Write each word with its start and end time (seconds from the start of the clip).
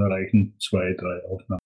Also 0.00 0.12
reichen 0.12 0.54
zwei, 0.58 0.94
drei 0.94 1.24
Aufnahmen. 1.26 1.60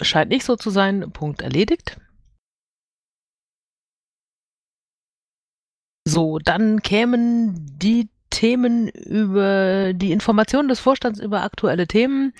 Scheint 0.00 0.30
nicht 0.30 0.44
so 0.44 0.56
zu 0.56 0.70
sein. 0.70 1.12
Punkt 1.12 1.42
erledigt. 1.42 2.00
So, 6.08 6.38
dann 6.38 6.80
kämen 6.80 7.76
die 7.78 8.08
Themen 8.30 8.88
über 8.88 9.92
die 9.92 10.12
Informationen 10.12 10.68
des 10.68 10.80
Vorstands 10.80 11.20
über 11.20 11.42
aktuelle 11.42 11.86
Themen. 11.86 12.32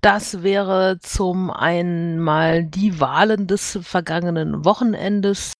Das 0.00 0.42
wäre 0.42 0.98
zum 1.00 1.50
einen 1.50 2.20
mal 2.20 2.64
die 2.64 3.00
Wahlen 3.00 3.46
des 3.46 3.78
vergangenen 3.82 4.64
Wochenendes. 4.64 5.52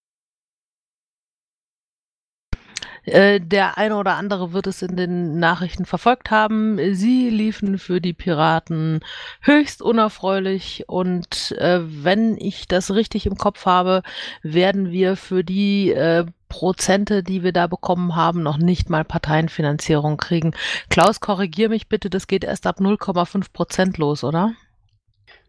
Äh, 3.04 3.40
der 3.40 3.78
eine 3.78 3.96
oder 3.96 4.16
andere 4.16 4.52
wird 4.52 4.66
es 4.66 4.82
in 4.82 4.96
den 4.96 5.38
Nachrichten 5.38 5.86
verfolgt 5.86 6.30
haben. 6.30 6.78
Sie 6.94 7.30
liefen 7.30 7.78
für 7.78 8.00
die 8.00 8.12
Piraten 8.12 9.00
höchst 9.40 9.82
unerfreulich 9.82 10.84
und 10.86 11.52
äh, 11.52 11.80
wenn 11.82 12.36
ich 12.36 12.68
das 12.68 12.92
richtig 12.92 13.26
im 13.26 13.36
Kopf 13.36 13.66
habe, 13.66 14.02
werden 14.42 14.90
wir 14.90 15.16
für 15.16 15.42
die 15.44 15.90
äh, 15.90 16.26
Prozente, 16.50 17.22
die 17.22 17.42
wir 17.42 17.52
da 17.52 17.66
bekommen 17.66 18.14
haben, 18.14 18.42
noch 18.42 18.58
nicht 18.58 18.90
mal 18.90 19.04
Parteienfinanzierung 19.04 20.18
kriegen. 20.18 20.52
Klaus, 20.90 21.20
korrigier 21.20 21.70
mich 21.70 21.88
bitte, 21.88 22.10
das 22.10 22.26
geht 22.26 22.44
erst 22.44 22.66
ab 22.66 22.80
0,5 22.80 23.52
Prozent 23.54 23.96
los, 23.96 24.22
oder? 24.22 24.52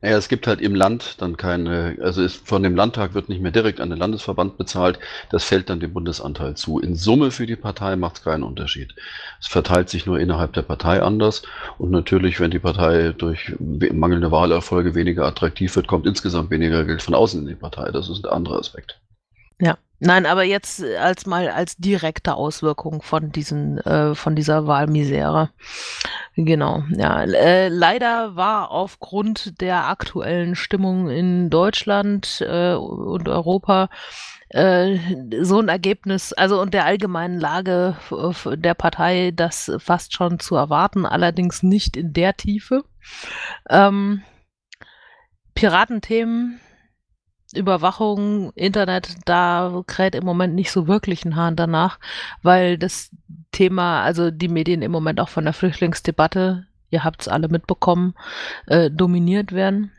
Naja, 0.02 0.18
es 0.18 0.30
gibt 0.30 0.48
halt 0.48 0.62
im 0.62 0.74
Land 0.74 1.22
dann 1.22 1.38
keine, 1.38 1.98
also 2.02 2.24
ist, 2.24 2.48
von 2.48 2.64
dem 2.64 2.76
Landtag 2.76 3.14
wird 3.14 3.30
nicht 3.30 3.42
mehr 3.42 3.52
direkt 3.52 3.80
an 3.80 3.92
den 3.92 4.00
Landesverband 4.00 4.58
bezahlt, 4.58 4.98
das 5.30 5.44
fällt 5.44 5.70
dann 5.70 5.80
dem 5.80 5.94
Bundesanteil 5.94 6.56
zu. 6.56 6.80
In 6.80 6.96
Summe 6.96 7.30
für 7.30 7.46
die 7.46 7.56
Partei 7.56 7.96
macht 7.96 8.18
es 8.18 8.24
keinen 8.24 8.44
Unterschied. 8.44 8.96
Es 9.40 9.48
verteilt 9.48 9.90
sich 9.90 10.08
nur 10.08 10.20
innerhalb 10.20 10.54
der 10.54 10.64
Partei 10.64 11.04
anders 11.04 11.44
und 11.78 11.92
natürlich, 11.92 12.40
wenn 12.40 12.50
die 12.50 12.60
Partei 12.60 13.14
durch 13.16 13.54
mangelnde 13.60 14.32
Wahlerfolge 14.32 14.96
weniger 14.96 15.26
attraktiv 15.26 15.76
wird, 15.76 15.88
kommt 15.88 16.08
insgesamt 16.08 16.50
weniger 16.50 16.84
Geld 16.84 17.04
von 17.04 17.14
außen 17.14 17.42
in 17.42 17.48
die 17.48 17.56
Partei. 17.56 17.92
Das 17.92 18.10
ist 18.10 18.26
ein 18.26 18.32
anderer 18.32 18.58
Aspekt. 18.58 19.00
Ja. 19.60 19.78
Nein, 20.04 20.26
aber 20.26 20.42
jetzt 20.44 20.82
äh, 20.82 20.98
als 20.98 21.28
mal 21.28 21.50
als 21.50 21.78
direkte 21.78 22.34
Auswirkung 22.34 23.04
von 23.04 23.32
diesen 23.32 23.78
äh, 23.78 24.16
von 24.16 24.36
dieser 24.36 24.66
Wahlmisere. 24.66 25.52
Genau, 26.36 26.84
ja. 26.90 27.22
Äh, 27.22 27.68
leider 27.68 28.36
war 28.36 28.72
aufgrund 28.72 29.62
der 29.62 29.88
aktuellen 29.88 30.56
Stimmung 30.56 31.12
in 31.12 31.52
Deutschland 31.52 32.42
äh, 32.42 32.74
und 32.74 33.30
Europa 33.30 33.90
äh, 34.50 34.98
so 35.44 35.60
ein 35.60 35.68
Ergebnis, 35.70 36.34
also 36.34 36.60
und 36.60 36.74
der 36.74 36.86
allgemeinen 36.86 37.40
Lage 37.40 37.96
der 38.56 38.74
Partei, 38.74 39.32
das 39.36 39.72
fast 39.78 40.16
schon 40.16 40.40
zu 40.40 40.56
erwarten, 40.56 41.06
allerdings 41.06 41.62
nicht 41.62 41.96
in 41.96 42.12
der 42.12 42.36
Tiefe. 42.36 42.86
Ähm, 43.70 44.24
Piratenthemen 45.54 46.60
Überwachung, 47.54 48.52
Internet, 48.54 49.18
da 49.26 49.84
kräht 49.88 50.16
im 50.16 50.26
Moment 50.26 50.56
nicht 50.56 50.72
so 50.72 50.88
wirklich 50.88 51.26
ein 51.26 51.36
Hahn 51.36 51.56
danach, 51.56 52.00
weil 52.42 52.78
das 52.78 53.12
Thema, 53.52 54.04
also 54.04 54.32
die 54.32 54.48
Medien 54.48 54.82
im 54.82 54.92
Moment 54.92 55.20
auch 55.20 55.30
von 55.30 55.44
der 55.44 55.54
Flüchtlingsdebatte, 55.54 56.66
ihr 56.90 57.04
habt 57.04 57.22
es 57.22 57.28
alle 57.28 57.48
mitbekommen, 57.48 58.14
äh, 58.68 58.90
dominiert 58.90 59.52
werden. 59.52 59.92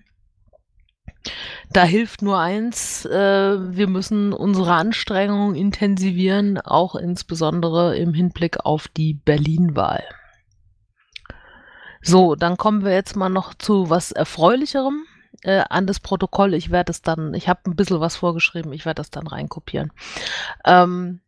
Da 1.71 1.85
hilft 1.85 2.23
nur 2.23 2.39
eins, 2.39 3.05
äh, 3.05 3.77
wir 3.77 3.87
müssen 3.87 4.33
unsere 4.33 4.75
Anstrengungen 4.75 5.55
intensivieren, 5.55 6.59
auch 6.59 6.95
insbesondere 6.97 7.97
im 7.97 8.13
Hinblick 8.13 8.65
auf 8.65 8.89
die 8.89 9.15
Berlin-Wahl. 9.15 10.03
So, 12.03 12.35
dann 12.35 12.57
kommen 12.57 12.85
wir 12.85 12.93
jetzt 12.93 13.15
mal 13.15 13.29
noch 13.29 13.55
zu 13.55 13.89
was 13.89 14.11
Erfreulicherem 14.11 15.05
äh, 15.43 15.63
an 15.69 15.87
das 15.87 16.01
Protokoll. 16.01 16.55
Ich 16.55 16.71
werde 16.71 16.91
es 16.91 17.03
dann, 17.03 17.35
ich 17.35 17.49
habe 17.49 17.61
ein 17.67 17.77
bisschen 17.77 18.01
was 18.01 18.17
vorgeschrieben, 18.17 18.73
ich 18.73 18.85
werde 18.85 19.01
das 19.01 19.11
dann 19.11 19.27
reinkopieren. 19.27 19.93
Ähm, 20.65 21.21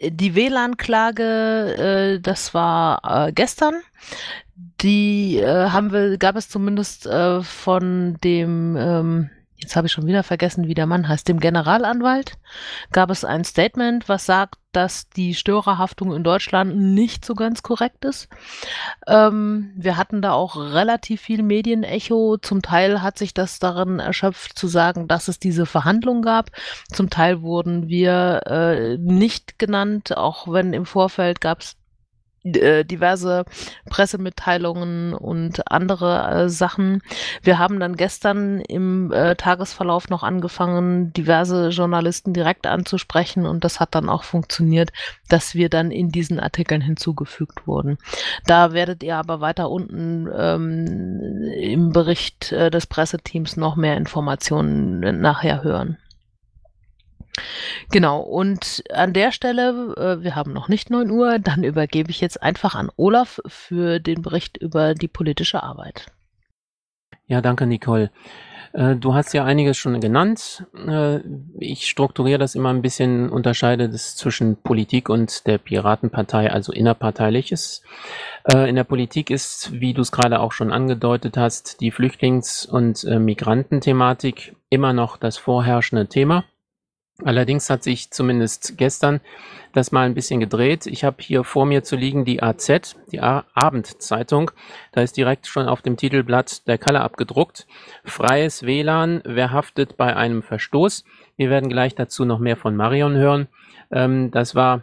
die 0.00 0.34
WLAN-Klage, 0.34 2.16
äh, 2.16 2.20
das 2.20 2.54
war 2.54 3.26
äh, 3.28 3.32
gestern. 3.32 3.74
Die 4.80 5.38
äh, 5.38 5.70
haben 5.70 5.92
wir, 5.92 6.18
gab 6.18 6.36
es 6.36 6.48
zumindest 6.48 7.06
äh, 7.06 7.42
von 7.42 8.16
dem 8.22 8.76
ähm, 8.76 9.30
jetzt 9.58 9.76
habe 9.76 9.86
ich 9.86 9.92
schon 9.92 10.06
wieder 10.06 10.22
vergessen, 10.22 10.68
wie 10.68 10.74
der 10.74 10.86
Mann 10.86 11.08
heißt, 11.08 11.28
dem 11.28 11.40
Generalanwalt, 11.40 12.38
gab 12.92 13.10
es 13.10 13.24
ein 13.24 13.44
Statement, 13.44 14.08
was 14.08 14.26
sagt, 14.26 14.56
dass 14.72 15.08
die 15.08 15.34
Störerhaftung 15.34 16.14
in 16.14 16.22
Deutschland 16.22 16.76
nicht 16.76 17.24
so 17.24 17.34
ganz 17.34 17.62
korrekt 17.62 18.04
ist. 18.04 18.28
Ähm, 19.06 19.72
wir 19.74 19.96
hatten 19.96 20.22
da 20.22 20.32
auch 20.32 20.56
relativ 20.56 21.22
viel 21.22 21.42
Medienecho. 21.42 22.36
Zum 22.36 22.62
Teil 22.62 23.02
hat 23.02 23.18
sich 23.18 23.34
das 23.34 23.58
darin 23.58 23.98
erschöpft 23.98 24.58
zu 24.58 24.68
sagen, 24.68 25.08
dass 25.08 25.28
es 25.28 25.38
diese 25.38 25.66
Verhandlung 25.66 26.22
gab. 26.22 26.50
Zum 26.92 27.08
Teil 27.10 27.42
wurden 27.42 27.88
wir 27.88 28.42
äh, 28.46 28.98
nicht 28.98 29.58
genannt, 29.58 30.16
auch 30.16 30.52
wenn 30.52 30.72
im 30.74 30.84
Vorfeld 30.84 31.40
gab 31.40 31.60
es 31.60 31.77
diverse 32.44 33.44
Pressemitteilungen 33.90 35.14
und 35.14 35.70
andere 35.70 36.44
äh, 36.44 36.48
Sachen. 36.48 37.02
Wir 37.42 37.58
haben 37.58 37.80
dann 37.80 37.96
gestern 37.96 38.60
im 38.60 39.12
äh, 39.12 39.34
Tagesverlauf 39.34 40.08
noch 40.08 40.22
angefangen, 40.22 41.12
diverse 41.12 41.68
Journalisten 41.68 42.32
direkt 42.32 42.66
anzusprechen 42.66 43.46
und 43.46 43.64
das 43.64 43.80
hat 43.80 43.94
dann 43.94 44.08
auch 44.08 44.24
funktioniert, 44.24 44.90
dass 45.28 45.54
wir 45.54 45.68
dann 45.68 45.90
in 45.90 46.10
diesen 46.10 46.40
Artikeln 46.40 46.80
hinzugefügt 46.80 47.66
wurden. 47.66 47.98
Da 48.46 48.72
werdet 48.72 49.02
ihr 49.02 49.16
aber 49.16 49.40
weiter 49.40 49.70
unten 49.70 50.28
ähm, 50.34 51.42
im 51.60 51.92
Bericht 51.92 52.52
äh, 52.52 52.70
des 52.70 52.86
Presseteams 52.86 53.56
noch 53.56 53.76
mehr 53.76 53.96
Informationen 53.96 55.20
nachher 55.20 55.62
hören. 55.62 55.98
Genau, 57.90 58.20
und 58.20 58.82
an 58.92 59.12
der 59.12 59.32
Stelle, 59.32 59.94
äh, 59.96 60.22
wir 60.22 60.34
haben 60.34 60.52
noch 60.52 60.68
nicht 60.68 60.90
9 60.90 61.10
Uhr, 61.10 61.38
dann 61.38 61.64
übergebe 61.64 62.10
ich 62.10 62.20
jetzt 62.20 62.42
einfach 62.42 62.74
an 62.74 62.90
Olaf 62.96 63.40
für 63.46 64.00
den 64.00 64.22
Bericht 64.22 64.56
über 64.56 64.94
die 64.94 65.08
politische 65.08 65.62
Arbeit. 65.62 66.06
Ja, 67.26 67.40
danke, 67.40 67.66
Nicole. 67.66 68.10
Äh, 68.72 68.96
du 68.96 69.14
hast 69.14 69.32
ja 69.32 69.44
einiges 69.44 69.76
schon 69.76 70.00
genannt. 70.00 70.64
Äh, 70.86 71.20
ich 71.58 71.88
strukturiere 71.88 72.38
das 72.38 72.54
immer 72.54 72.70
ein 72.70 72.82
bisschen, 72.82 73.30
unterscheide 73.30 73.88
das 73.88 74.16
zwischen 74.16 74.56
Politik 74.56 75.08
und 75.08 75.46
der 75.46 75.58
Piratenpartei, 75.58 76.50
also 76.50 76.72
innerparteiliches. 76.72 77.82
Äh, 78.44 78.68
in 78.68 78.76
der 78.76 78.84
Politik 78.84 79.30
ist, 79.30 79.72
wie 79.72 79.94
du 79.94 80.02
es 80.02 80.12
gerade 80.12 80.40
auch 80.40 80.52
schon 80.52 80.72
angedeutet 80.72 81.36
hast, 81.36 81.80
die 81.80 81.92
Flüchtlings- 81.92 82.66
und 82.66 83.04
Migrantenthematik 83.04 84.56
immer 84.70 84.92
noch 84.92 85.16
das 85.16 85.38
vorherrschende 85.38 86.06
Thema. 86.08 86.44
Allerdings 87.24 87.68
hat 87.68 87.82
sich 87.82 88.12
zumindest 88.12 88.78
gestern 88.78 89.20
das 89.72 89.90
mal 89.90 90.06
ein 90.06 90.14
bisschen 90.14 90.38
gedreht. 90.38 90.86
Ich 90.86 91.02
habe 91.02 91.16
hier 91.20 91.42
vor 91.42 91.66
mir 91.66 91.82
zu 91.82 91.96
liegen 91.96 92.24
die 92.24 92.42
AZ, 92.42 92.96
die 93.10 93.20
A 93.20 93.44
Abendzeitung. 93.54 94.52
Da 94.92 95.02
ist 95.02 95.16
direkt 95.16 95.48
schon 95.48 95.66
auf 95.66 95.82
dem 95.82 95.96
Titelblatt 95.96 96.66
der 96.68 96.78
Kalle 96.78 97.00
abgedruckt. 97.00 97.66
Freies 98.04 98.62
WLAN, 98.62 99.22
wer 99.24 99.50
haftet 99.50 99.96
bei 99.96 100.14
einem 100.14 100.42
Verstoß? 100.42 101.04
Wir 101.36 101.50
werden 101.50 101.68
gleich 101.68 101.96
dazu 101.96 102.24
noch 102.24 102.38
mehr 102.38 102.56
von 102.56 102.76
Marion 102.76 103.16
hören. 103.16 103.48
Ähm, 103.90 104.30
das 104.30 104.54
war 104.54 104.82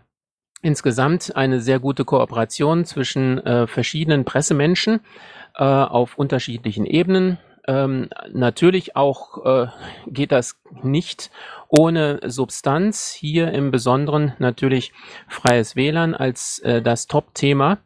insgesamt 0.62 1.36
eine 1.38 1.62
sehr 1.62 1.80
gute 1.80 2.04
Kooperation 2.04 2.84
zwischen 2.84 3.38
äh, 3.46 3.66
verschiedenen 3.66 4.26
Pressemenschen 4.26 5.00
äh, 5.56 5.64
auf 5.64 6.18
unterschiedlichen 6.18 6.86
Ebenen. 6.86 7.38
Ähm, 7.68 8.10
natürlich 8.32 8.96
auch 8.96 9.44
äh, 9.46 9.68
geht 10.08 10.32
das 10.32 10.60
nicht 10.84 11.32
ohne 11.68 12.20
Substanz. 12.26 13.12
Hier 13.12 13.52
im 13.52 13.72
Besonderen 13.72 14.34
natürlich 14.40 14.94
freies 15.28 15.76
WLAN 15.76 16.14
als 16.14 16.60
äh, 16.60 16.82
das 16.82 17.08
Top-Thema. 17.08 17.80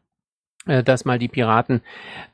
äh, 0.65 0.83
dass 0.83 1.05
mal 1.05 1.19
die 1.19 1.27
Piraten 1.27 1.81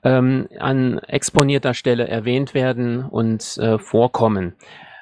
ähm, 0.03 0.47
an 0.59 0.99
exponierter 0.99 1.73
Stelle 1.73 2.07
erwähnt 2.07 2.53
werden 2.53 3.05
und 3.05 3.57
äh, 3.57 3.77
vorkommen. 3.79 4.55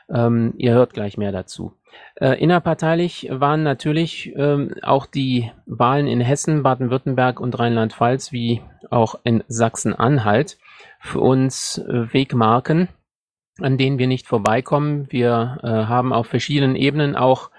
Ähm, 0.09 0.53
ihr 0.57 0.73
hört 0.73 0.93
gleich 0.93 1.17
mehr 1.17 1.31
dazu. 1.31 1.73
Äh, 2.15 2.41
innerparteilich 2.41 3.29
waren 3.31 3.63
natürlich 3.63 4.33
ähm, 4.35 4.75
auch 4.81 5.05
die 5.05 5.51
Wahlen 5.65 6.07
in 6.07 6.21
Hessen, 6.21 6.63
Baden-Württemberg 6.63 7.39
und 7.39 7.57
Rheinland-Pfalz 7.57 8.31
wie 8.31 8.61
auch 8.89 9.15
in 9.23 9.43
Sachsen-Anhalt 9.47 10.57
für 11.03 11.19
uns 11.19 11.79
äh, 11.79 12.13
Wegmarken, 12.13 12.87
an 13.59 13.77
denen 13.77 13.99
wir 13.99 14.07
nicht 14.07 14.25
vorbeikommen. 14.25 15.11
Wir 15.11 15.59
äh, 15.61 15.67
haben 15.67 16.13
auf 16.13 16.27
verschiedenen 16.27 16.77
Ebenen 16.77 17.17
auch 17.17 17.51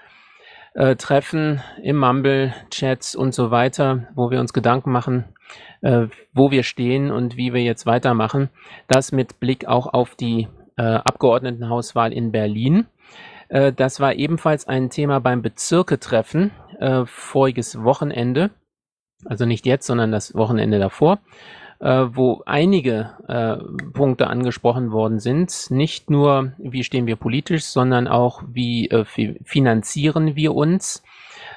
äh, 0.73 0.95
Treffen 0.95 1.61
im 1.83 1.97
Mumble, 1.97 2.55
Chats 2.71 3.15
und 3.15 3.35
so 3.35 3.51
weiter, 3.51 4.07
wo 4.15 4.31
wir 4.31 4.39
uns 4.39 4.51
Gedanken 4.51 4.91
machen, 4.91 5.25
wo 6.33 6.49
wir 6.49 6.63
stehen 6.63 7.11
und 7.11 7.37
wie 7.37 7.53
wir 7.53 7.61
jetzt 7.61 7.85
weitermachen. 7.85 8.49
Das 8.87 9.11
mit 9.11 9.39
Blick 9.39 9.67
auch 9.67 9.85
auf 9.85 10.15
die 10.15 10.47
Abgeordnetenhauswahl 10.77 12.11
in 12.11 12.31
Berlin. 12.31 12.87
Das 13.49 13.99
war 13.99 14.15
ebenfalls 14.15 14.67
ein 14.67 14.89
Thema 14.89 15.19
beim 15.19 15.43
Bezirke-Treffen 15.43 16.49
voriges 17.05 17.83
Wochenende. 17.83 18.49
Also 19.25 19.45
nicht 19.45 19.67
jetzt, 19.67 19.85
sondern 19.85 20.11
das 20.11 20.33
Wochenende 20.33 20.79
davor, 20.79 21.19
äh, 21.79 22.05
wo 22.11 22.41
einige 22.45 23.11
äh, 23.27 23.57
Punkte 23.91 24.27
angesprochen 24.27 24.91
worden 24.91 25.19
sind. 25.19 25.69
Nicht 25.69 26.09
nur, 26.09 26.53
wie 26.57 26.83
stehen 26.83 27.07
wir 27.07 27.15
politisch, 27.15 27.65
sondern 27.65 28.07
auch, 28.07 28.43
wie 28.47 28.89
äh, 28.89 29.05
finanzieren 29.43 30.35
wir 30.35 30.55
uns, 30.55 31.03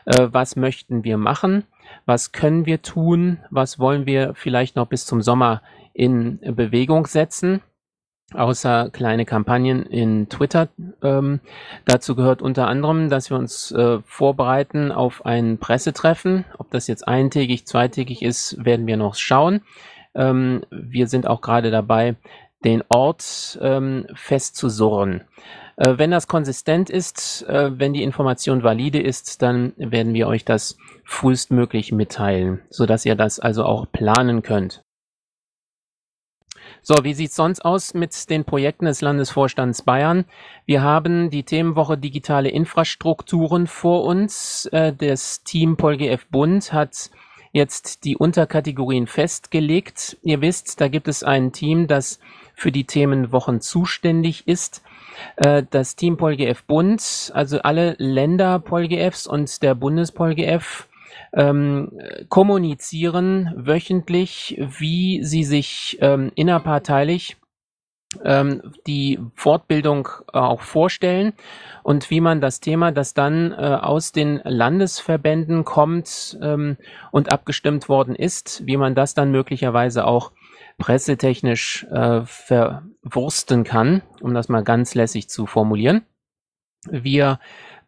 äh, 0.06 0.29
was 0.31 0.56
möchten 0.56 1.05
wir 1.05 1.19
machen, 1.19 1.65
was 2.06 2.32
können 2.32 2.67
wir 2.67 2.82
tun, 2.82 3.38
was 3.50 3.79
wollen 3.79 4.06
wir 4.06 4.35
vielleicht 4.35 4.76
noch 4.76 4.87
bis 4.87 5.06
zum 5.06 5.23
Sommer 5.23 5.62
in 5.93 6.38
Bewegung 6.41 7.06
setzen 7.06 7.62
außer 8.35 8.91
kleine 8.91 9.25
Kampagnen 9.25 9.85
in 9.87 10.29
Twitter. 10.29 10.69
Ähm, 11.03 11.41
dazu 11.87 12.15
gehört 12.15 12.43
unter 12.43 12.67
anderem, 12.67 13.09
dass 13.09 13.31
wir 13.31 13.38
uns 13.38 13.73
äh, 13.73 14.00
vorbereiten 14.05 14.93
auf 14.93 15.25
ein 15.25 15.59
Pressetreffen. 15.59 16.44
Ob 16.59 16.70
das 16.70 16.87
jetzt 16.88 17.09
eintägig, 17.09 17.67
zweitägig 17.67 18.23
ist, 18.23 18.62
werden 18.65 18.87
wir 18.87 18.97
noch 18.97 19.15
schauen. 19.15 19.62
Ähm, 20.19 20.62
wir 20.70 21.06
sind 21.06 21.26
auch 21.26 21.41
gerade 21.41 21.70
dabei, 21.70 22.17
den 22.65 22.82
Ort 22.88 23.59
ähm, 23.62 24.06
festzusurren. 24.15 25.23
Äh, 25.76 25.97
wenn 25.97 26.11
das 26.11 26.26
konsistent 26.26 26.91
ist, 26.91 27.43
äh, 27.49 27.79
wenn 27.79 27.93
die 27.93 28.03
Information 28.03 28.65
valide 28.65 29.00
ist, 29.00 29.43
dann 29.43 29.73
werden 29.76 30.12
wir 30.12 30.26
euch 30.26 30.44
das 30.44 30.76
frühestmöglich 31.05 31.93
mitteilen, 31.93 32.61
sodass 32.69 33.06
ihr 33.06 33.15
das 33.15 33.38
also 33.38 33.65
auch 33.65 33.87
planen 33.91 34.43
könnt. 34.43 34.82
So, 36.82 37.05
wie 37.05 37.15
sieht's 37.15 37.37
sonst 37.37 37.65
aus 37.65 37.94
mit 37.94 38.29
den 38.31 38.44
Projekten 38.44 38.87
des 38.87 39.00
Landesvorstands 39.00 39.82
Bayern? 39.82 40.25
Wir 40.67 40.82
haben 40.82 41.31
die 41.31 41.44
Themenwoche 41.44 41.97
digitale 41.97 42.49
Infrastrukturen 42.49 43.67
vor 43.67 44.05
uns. 44.05 44.67
Äh, 44.67 44.93
das 44.93 45.44
Team 45.44 45.76
PolGF 45.76 46.26
Bund 46.29 46.73
hat 46.73 47.11
jetzt 47.58 48.05
die 48.05 48.16
Unterkategorien 48.16 49.06
festgelegt. 49.06 50.16
Ihr 50.22 50.40
wisst, 50.40 50.81
da 50.81 50.88
gibt 50.88 51.08
es 51.08 51.22
ein 51.22 51.52
Team, 51.52 51.87
das 51.87 52.19
für 52.55 52.72
die 52.72 52.84
Themenwochen 52.84 53.60
zuständig 53.60 54.49
ist. 54.49 54.82
Äh, 55.37 55.64
das 55.70 55.96
Team 55.96 56.16
PolGF 56.16 56.64
Bund, 56.64 57.31
also 57.34 57.60
alle 57.60 57.94
Länder 57.99 58.58
PolGFs 58.58 59.26
und 59.26 59.62
der 59.62 59.75
BundespolGF 59.75 60.88
ähm, 61.34 61.90
kommunizieren 62.28 63.52
wöchentlich, 63.55 64.56
wie 64.58 65.22
sie 65.22 65.44
sich 65.44 65.99
ähm, 66.00 66.32
innerparteilich 66.34 67.37
die 68.87 69.20
Fortbildung 69.34 70.08
äh, 70.32 70.38
auch 70.38 70.62
vorstellen 70.62 71.34
und 71.82 72.10
wie 72.10 72.20
man 72.20 72.40
das 72.40 72.60
Thema, 72.60 72.90
das 72.90 73.12
dann 73.12 73.52
äh, 73.52 73.56
aus 73.56 74.12
den 74.12 74.40
Landesverbänden 74.44 75.64
kommt 75.64 76.38
ähm, 76.43 76.78
und 77.12 77.31
abgestimmt 77.31 77.88
worden 77.88 78.14
ist, 78.14 78.66
wie 78.66 78.78
man 78.78 78.94
das 78.94 79.12
dann 79.12 79.31
möglicherweise 79.31 80.06
auch 80.06 80.32
pressetechnisch 80.78 81.84
äh, 81.90 82.22
verwursten 82.25 83.64
kann, 83.64 84.02
um 84.22 84.32
das 84.32 84.49
mal 84.49 84.64
ganz 84.64 84.94
lässig 84.94 85.28
zu 85.28 85.46
formulieren. 85.46 86.02
Wir 86.88 87.40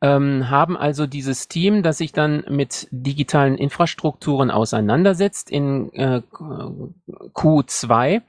ähm, 0.02 0.50
haben 0.50 0.76
also 0.76 1.06
dieses 1.06 1.48
Team, 1.48 1.82
das 1.82 1.98
sich 1.98 2.12
dann 2.12 2.44
mit 2.48 2.88
digitalen 2.90 3.56
Infrastrukturen 3.56 4.50
auseinandersetzt 4.50 5.50
in 5.50 5.92
äh, 5.92 6.22
Q2. 6.30 8.22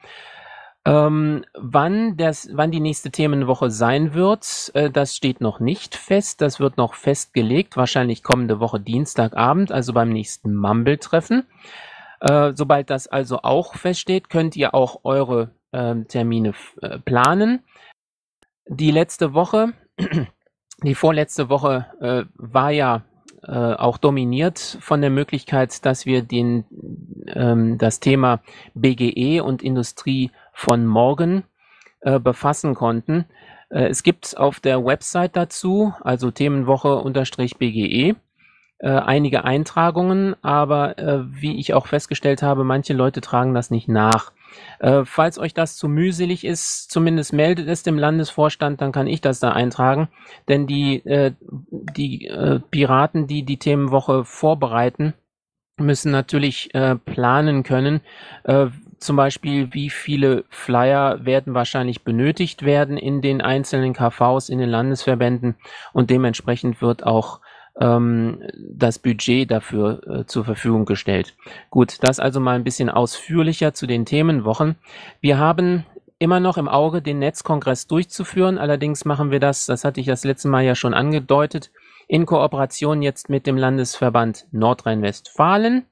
Ähm, 0.84 1.46
wann, 1.54 2.18
das, 2.18 2.50
wann 2.54 2.72
die 2.72 2.80
nächste 2.80 3.12
Themenwoche 3.12 3.70
sein 3.70 4.14
wird, 4.14 4.72
äh, 4.74 4.90
das 4.90 5.16
steht 5.16 5.40
noch 5.40 5.60
nicht 5.60 5.96
fest. 5.96 6.42
Das 6.42 6.60
wird 6.60 6.78
noch 6.78 6.96
festgelegt, 6.96 7.78
wahrscheinlich 7.78 8.24
kommende 8.24 8.60
Woche 8.60 8.80
Dienstagabend, 8.80 9.72
also 9.72 9.94
beim 9.94 10.10
nächsten 10.10 10.56
Mumble-Treffen. 10.56 11.46
Äh, 12.20 12.54
sobald 12.56 12.90
das 12.90 13.08
also 13.08 13.40
auch 13.44 13.76
feststeht, 13.76 14.30
könnt 14.30 14.56
ihr 14.56 14.74
auch 14.74 15.02
eure 15.04 15.52
ähm, 15.72 16.08
Termine 16.08 16.54
äh, 16.82 16.98
planen. 17.00 17.64
Die 18.68 18.92
letzte 18.92 19.34
Woche 19.34 19.74
die 20.84 20.96
vorletzte 20.96 21.50
Woche 21.50 21.86
äh, 22.00 22.24
war 22.36 22.72
ja 22.72 23.04
äh, 23.44 23.52
auch 23.52 23.98
dominiert 23.98 24.78
von 24.82 25.02
der 25.02 25.10
Möglichkeit, 25.10 25.86
dass 25.86 26.06
wir 26.06 26.22
den, 26.22 26.66
ähm, 27.28 27.78
das 27.78 28.00
Thema 28.00 28.42
BGE 28.74 29.42
und 29.42 29.64
Industrie 29.64 30.32
von 30.62 30.86
morgen 30.86 31.44
äh, 32.02 32.20
befassen 32.20 32.76
konnten. 32.76 33.26
Äh, 33.70 33.88
es 33.88 34.04
gibt 34.04 34.38
auf 34.38 34.60
der 34.60 34.86
Website 34.86 35.36
dazu, 35.36 35.96
also 36.02 36.30
Themenwoche-BGE, 36.30 38.16
äh, 38.78 38.88
einige 38.88 39.44
Eintragungen, 39.44 40.36
aber 40.44 41.00
äh, 41.00 41.22
wie 41.26 41.60
ich 41.60 41.74
auch 41.74 41.88
festgestellt 41.88 42.44
habe, 42.44 42.64
manche 42.64 42.94
Leute 42.94 43.22
tragen 43.22 43.56
das 43.56 43.72
nicht 43.72 43.88
nach. 43.88 44.34
Äh, 44.78 45.04
falls 45.04 45.40
euch 45.40 45.56
das 45.56 45.78
zu 45.78 45.88
mühselig 45.88 46.46
ist, 46.46 46.92
zumindest 46.92 47.34
meldet 47.34 47.68
es 47.68 47.82
dem 47.82 47.98
Landesvorstand, 47.98 48.82
dann 48.82 48.92
kann 48.92 49.08
ich 49.08 49.22
das 49.22 49.40
da 49.40 49.54
eintragen. 49.54 50.10
Denn 50.48 50.68
die, 50.68 51.04
äh, 51.08 51.32
die 51.72 52.32
Piraten, 52.70 53.26
die 53.26 53.44
die 53.44 53.58
Themenwoche 53.58 54.26
vorbereiten, 54.26 55.16
müssen 55.78 56.12
natürlich 56.12 56.74
äh, 56.76 56.96
planen 56.96 57.64
können. 57.64 58.02
Äh, 58.44 58.68
zum 59.02 59.16
Beispiel, 59.16 59.74
wie 59.74 59.90
viele 59.90 60.46
Flyer 60.50 61.26
werden 61.26 61.54
wahrscheinlich 61.54 62.04
benötigt 62.04 62.64
werden 62.64 62.98
in 62.98 63.22
den 63.22 63.42
einzelnen 63.42 63.94
KVs, 63.94 64.50
in 64.50 64.60
den 64.60 64.70
Landesverbänden 64.70 65.56
und 65.92 66.10
dementsprechend 66.10 66.82
wird 66.82 67.06
auch 67.06 67.42
ähm, 67.80 68.44
das 68.58 69.00
Budget 69.00 69.50
dafür 69.50 70.02
äh, 70.08 70.26
zur 70.26 70.46
Verfügung 70.46 70.86
gestellt. 70.86 71.36
Gut, 71.70 71.98
das 72.02 72.20
also 72.20 72.40
mal 72.40 72.56
ein 72.56 72.64
bisschen 72.64 72.90
ausführlicher 72.90 73.74
zu 73.74 73.88
den 73.88 74.06
Themenwochen. 74.06 74.76
Wir 75.20 75.38
haben 75.38 75.86
immer 76.20 76.40
noch 76.40 76.58
im 76.58 76.68
Auge, 76.68 77.02
den 77.02 77.18
Netzkongress 77.18 77.88
durchzuführen. 77.88 78.60
Allerdings 78.60 79.06
machen 79.06 79.32
wir 79.32 79.40
das, 79.40 79.66
das 79.66 79.84
hatte 79.84 80.00
ich 80.00 80.06
das 80.06 80.24
letzte 80.24 80.50
Mal 80.50 80.64
ja 80.64 80.76
schon 80.76 80.94
angedeutet, 80.94 81.72
in 82.08 82.28
Kooperation 82.28 83.02
jetzt 83.02 83.30
mit 83.30 83.48
dem 83.48 83.58
Landesverband 83.58 84.46
Nordrhein-Westfalen. 84.52 85.88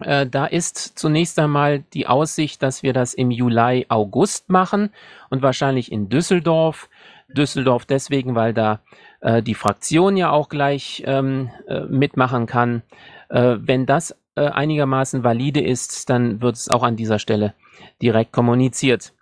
Äh, 0.00 0.26
da 0.26 0.46
ist 0.46 0.98
zunächst 0.98 1.38
einmal 1.38 1.80
die 1.92 2.06
Aussicht, 2.06 2.62
dass 2.62 2.82
wir 2.82 2.92
das 2.92 3.14
im 3.14 3.30
Juli, 3.30 3.86
August 3.88 4.48
machen 4.48 4.90
und 5.30 5.42
wahrscheinlich 5.42 5.92
in 5.92 6.08
Düsseldorf. 6.08 6.88
Düsseldorf 7.28 7.86
deswegen, 7.86 8.34
weil 8.34 8.52
da 8.52 8.80
äh, 9.20 9.42
die 9.42 9.54
Fraktion 9.54 10.16
ja 10.16 10.30
auch 10.30 10.48
gleich 10.48 11.02
ähm, 11.06 11.50
äh, 11.66 11.80
mitmachen 11.80 12.46
kann. 12.46 12.82
Äh, 13.28 13.56
wenn 13.60 13.86
das 13.86 14.16
äh, 14.34 14.48
einigermaßen 14.48 15.24
valide 15.24 15.60
ist, 15.60 16.10
dann 16.10 16.40
wird 16.40 16.56
es 16.56 16.68
auch 16.68 16.82
an 16.82 16.96
dieser 16.96 17.18
Stelle 17.18 17.54
direkt 18.00 18.32
kommuniziert. 18.32 19.12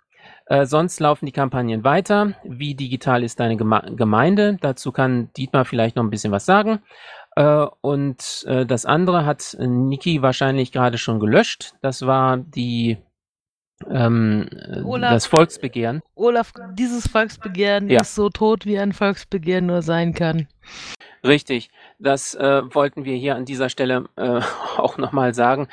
Äh, 0.47 0.65
sonst 0.65 0.99
laufen 0.99 1.25
die 1.25 1.31
Kampagnen 1.31 1.85
weiter. 1.85 2.33
Wie 2.43 2.75
digital 2.75 3.23
ist 3.23 3.39
deine 3.39 3.55
Geme 3.55 3.93
Gemeinde? 3.95 4.57
Dazu 4.59 4.91
kann 4.91 5.29
Dietmar 5.37 5.63
vielleicht 5.63 5.95
noch 5.95 6.03
ein 6.03 6.09
bisschen 6.09 6.33
was 6.33 6.45
sagen. 6.45 6.79
Äh, 7.35 7.65
und 7.81 8.45
äh, 8.47 8.65
das 8.65 8.85
andere 8.85 9.25
hat 9.25 9.55
Niki 9.59 10.21
wahrscheinlich 10.21 10.71
gerade 10.71 10.97
schon 10.97 11.19
gelöscht. 11.19 11.73
Das 11.81 12.05
war 12.05 12.37
die 12.37 12.97
ähm, 13.89 14.47
Olaf, 14.83 15.11
das 15.11 15.25
Volksbegehren. 15.25 16.01
Olaf, 16.15 16.51
dieses 16.73 17.07
Volksbegehren 17.07 17.89
ja. 17.89 18.01
ist 18.01 18.15
so 18.15 18.29
tot, 18.29 18.65
wie 18.65 18.79
ein 18.79 18.93
Volksbegehren 18.93 19.65
nur 19.65 19.81
sein 19.81 20.13
kann. 20.13 20.47
Richtig, 21.23 21.69
das 22.01 22.33
äh, 22.33 22.61
wollten 22.73 23.05
wir 23.05 23.15
hier 23.15 23.35
an 23.35 23.45
dieser 23.45 23.69
Stelle 23.69 24.05
äh, 24.15 24.41
auch 24.77 24.97
nochmal 24.97 25.33
sagen. 25.33 25.67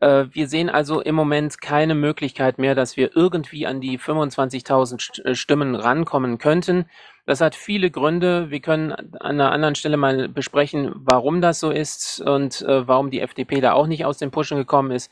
Äh, 0.00 0.26
wir 0.30 0.48
sehen 0.48 0.70
also 0.70 1.00
im 1.00 1.14
Moment 1.14 1.60
keine 1.60 1.94
Möglichkeit 1.94 2.58
mehr, 2.58 2.74
dass 2.74 2.96
wir 2.96 3.14
irgendwie 3.14 3.66
an 3.66 3.80
die 3.80 3.98
25.000 3.98 5.24
äh, 5.24 5.34
Stimmen 5.34 5.74
rankommen 5.74 6.38
könnten. 6.38 6.86
Das 7.26 7.40
hat 7.40 7.54
viele 7.54 7.90
Gründe. 7.90 8.50
Wir 8.50 8.60
können 8.60 8.92
an 8.92 9.10
einer 9.20 9.52
anderen 9.52 9.74
Stelle 9.74 9.96
mal 9.96 10.28
besprechen, 10.28 10.92
warum 10.94 11.40
das 11.40 11.60
so 11.60 11.70
ist 11.70 12.20
und 12.20 12.62
äh, 12.62 12.86
warum 12.86 13.10
die 13.10 13.20
FDP 13.20 13.60
da 13.60 13.72
auch 13.72 13.86
nicht 13.86 14.04
aus 14.04 14.18
dem 14.18 14.30
Pushen 14.30 14.58
gekommen 14.58 14.90
ist. 14.90 15.10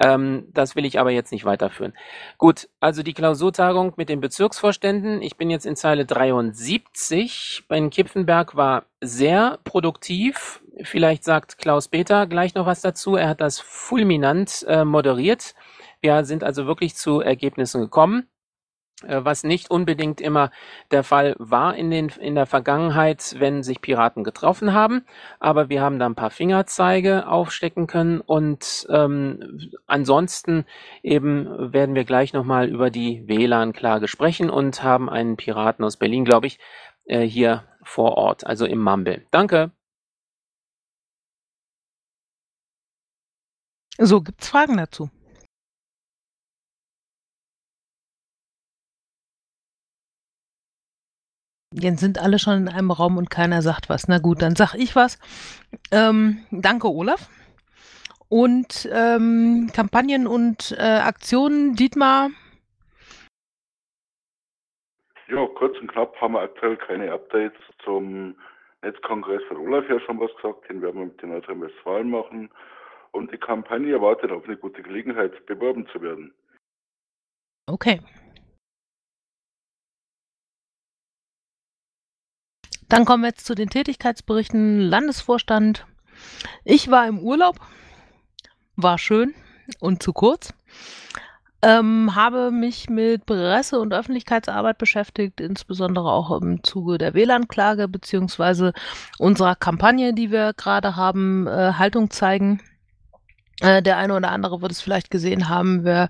Ähm, 0.00 0.48
das 0.54 0.74
will 0.76 0.86
ich 0.86 0.98
aber 0.98 1.10
jetzt 1.10 1.30
nicht 1.30 1.44
weiterführen. 1.44 1.92
Gut, 2.38 2.68
also 2.80 3.02
die 3.02 3.12
Klausurtagung 3.12 3.92
mit 3.96 4.08
den 4.08 4.20
Bezirksvorständen. 4.20 5.20
Ich 5.20 5.36
bin 5.36 5.50
jetzt 5.50 5.66
in 5.66 5.76
Zeile 5.76 6.06
73. 6.06 7.64
Bei 7.68 7.78
Kipfenberg 7.88 8.56
war 8.56 8.86
sehr 9.02 9.58
produktiv. 9.64 10.62
Vielleicht 10.82 11.22
sagt 11.24 11.58
Klaus 11.58 11.88
Peter 11.88 12.26
gleich 12.26 12.54
noch 12.54 12.64
was 12.64 12.80
dazu. 12.80 13.14
Er 13.14 13.28
hat 13.28 13.42
das 13.42 13.60
fulminant 13.60 14.64
äh, 14.66 14.86
moderiert. 14.86 15.54
Wir 16.00 16.24
sind 16.24 16.44
also 16.44 16.66
wirklich 16.66 16.96
zu 16.96 17.20
Ergebnissen 17.20 17.82
gekommen. 17.82 18.26
Äh, 19.06 19.24
was 19.24 19.44
nicht 19.44 19.70
unbedingt 19.70 20.20
immer 20.20 20.50
der 20.90 21.04
Fall 21.04 21.34
war 21.38 21.74
in, 21.74 21.90
den, 21.90 22.08
in 22.20 22.34
der 22.34 22.46
Vergangenheit, 22.46 23.36
wenn 23.38 23.62
sich 23.62 23.80
Piraten 23.80 24.24
getroffen 24.24 24.72
haben. 24.74 25.04
Aber 25.38 25.68
wir 25.68 25.80
haben 25.82 25.98
da 25.98 26.06
ein 26.06 26.14
paar 26.14 26.30
Fingerzeige 26.30 27.26
aufstecken 27.26 27.86
können 27.86 28.20
und 28.20 28.86
ähm, 28.90 29.70
ansonsten 29.86 30.64
eben 31.02 31.72
werden 31.72 31.94
wir 31.94 32.04
gleich 32.04 32.32
nochmal 32.32 32.68
über 32.68 32.90
die 32.90 33.26
WLAN-Klage 33.26 34.08
sprechen 34.08 34.50
und 34.50 34.82
haben 34.82 35.08
einen 35.08 35.36
Piraten 35.36 35.84
aus 35.84 35.96
Berlin, 35.96 36.24
glaube 36.24 36.46
ich, 36.46 36.58
äh, 37.04 37.20
hier 37.20 37.64
vor 37.82 38.16
Ort, 38.16 38.46
also 38.46 38.66
im 38.66 38.82
Mumble. 38.82 39.26
Danke. 39.30 39.72
So, 43.98 44.20
gibt's 44.22 44.48
Fragen 44.48 44.76
dazu? 44.78 45.10
Jetzt 51.72 52.00
sind 52.00 52.18
alle 52.18 52.40
schon 52.40 52.62
in 52.62 52.68
einem 52.68 52.90
Raum 52.90 53.16
und 53.16 53.30
keiner 53.30 53.62
sagt 53.62 53.88
was. 53.88 54.08
Na 54.08 54.18
gut, 54.18 54.42
dann 54.42 54.56
sag 54.56 54.74
ich 54.74 54.96
was. 54.96 55.18
Ähm, 55.92 56.44
danke, 56.50 56.88
Olaf. 56.88 57.28
Und 58.28 58.88
ähm, 58.92 59.70
Kampagnen 59.72 60.26
und 60.26 60.74
äh, 60.76 60.82
Aktionen, 60.82 61.74
Dietmar? 61.74 62.30
Ja, 65.28 65.46
kurz 65.54 65.78
und 65.78 65.92
knapp 65.92 66.20
haben 66.20 66.34
wir 66.34 66.40
aktuell 66.40 66.76
keine 66.76 67.12
Updates 67.12 67.60
zum 67.84 68.34
Netzkongress 68.82 69.42
von 69.46 69.58
Olaf 69.58 69.88
ja 69.88 70.00
schon 70.00 70.18
was 70.18 70.34
gesagt. 70.36 70.68
Den 70.68 70.82
werden 70.82 70.98
wir 70.98 71.06
mit 71.06 71.22
den 71.22 71.30
Nordrhein-Westfalen 71.30 72.10
machen. 72.10 72.50
Und 73.12 73.32
die 73.32 73.38
Kampagne 73.38 74.00
wartet 74.00 74.32
auf 74.32 74.44
eine 74.44 74.56
gute 74.56 74.82
Gelegenheit, 74.82 75.46
beworben 75.46 75.86
zu 75.92 76.02
werden. 76.02 76.34
Okay. 77.66 78.00
Dann 82.90 83.04
kommen 83.04 83.22
wir 83.22 83.28
jetzt 83.28 83.46
zu 83.46 83.54
den 83.54 83.70
Tätigkeitsberichten. 83.70 84.80
Landesvorstand. 84.80 85.86
Ich 86.64 86.90
war 86.90 87.06
im 87.06 87.20
Urlaub, 87.20 87.60
war 88.74 88.98
schön 88.98 89.32
und 89.78 90.02
zu 90.02 90.12
kurz. 90.12 90.52
Ähm, 91.62 92.16
habe 92.16 92.50
mich 92.50 92.90
mit 92.90 93.26
Presse- 93.26 93.78
und 93.78 93.94
Öffentlichkeitsarbeit 93.94 94.78
beschäftigt, 94.78 95.40
insbesondere 95.40 96.10
auch 96.10 96.32
im 96.42 96.64
Zuge 96.64 96.98
der 96.98 97.14
WLAN-Klage 97.14 97.86
beziehungsweise 97.86 98.72
unserer 99.18 99.54
Kampagne, 99.54 100.12
die 100.12 100.32
wir 100.32 100.52
gerade 100.54 100.96
haben, 100.96 101.46
äh, 101.46 101.74
Haltung 101.74 102.10
zeigen. 102.10 102.60
Äh, 103.60 103.82
der 103.82 103.98
eine 103.98 104.16
oder 104.16 104.32
andere 104.32 104.62
wird 104.62 104.72
es 104.72 104.80
vielleicht 104.80 105.12
gesehen 105.12 105.48
haben. 105.48 105.84
Wir 105.84 106.08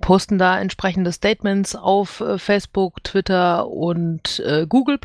posten 0.00 0.38
da 0.38 0.58
entsprechende 0.58 1.12
Statements 1.12 1.76
auf 1.76 2.20
äh, 2.20 2.36
Facebook, 2.36 3.04
Twitter 3.04 3.68
und 3.68 4.40
äh, 4.40 4.66
Google 4.66 4.98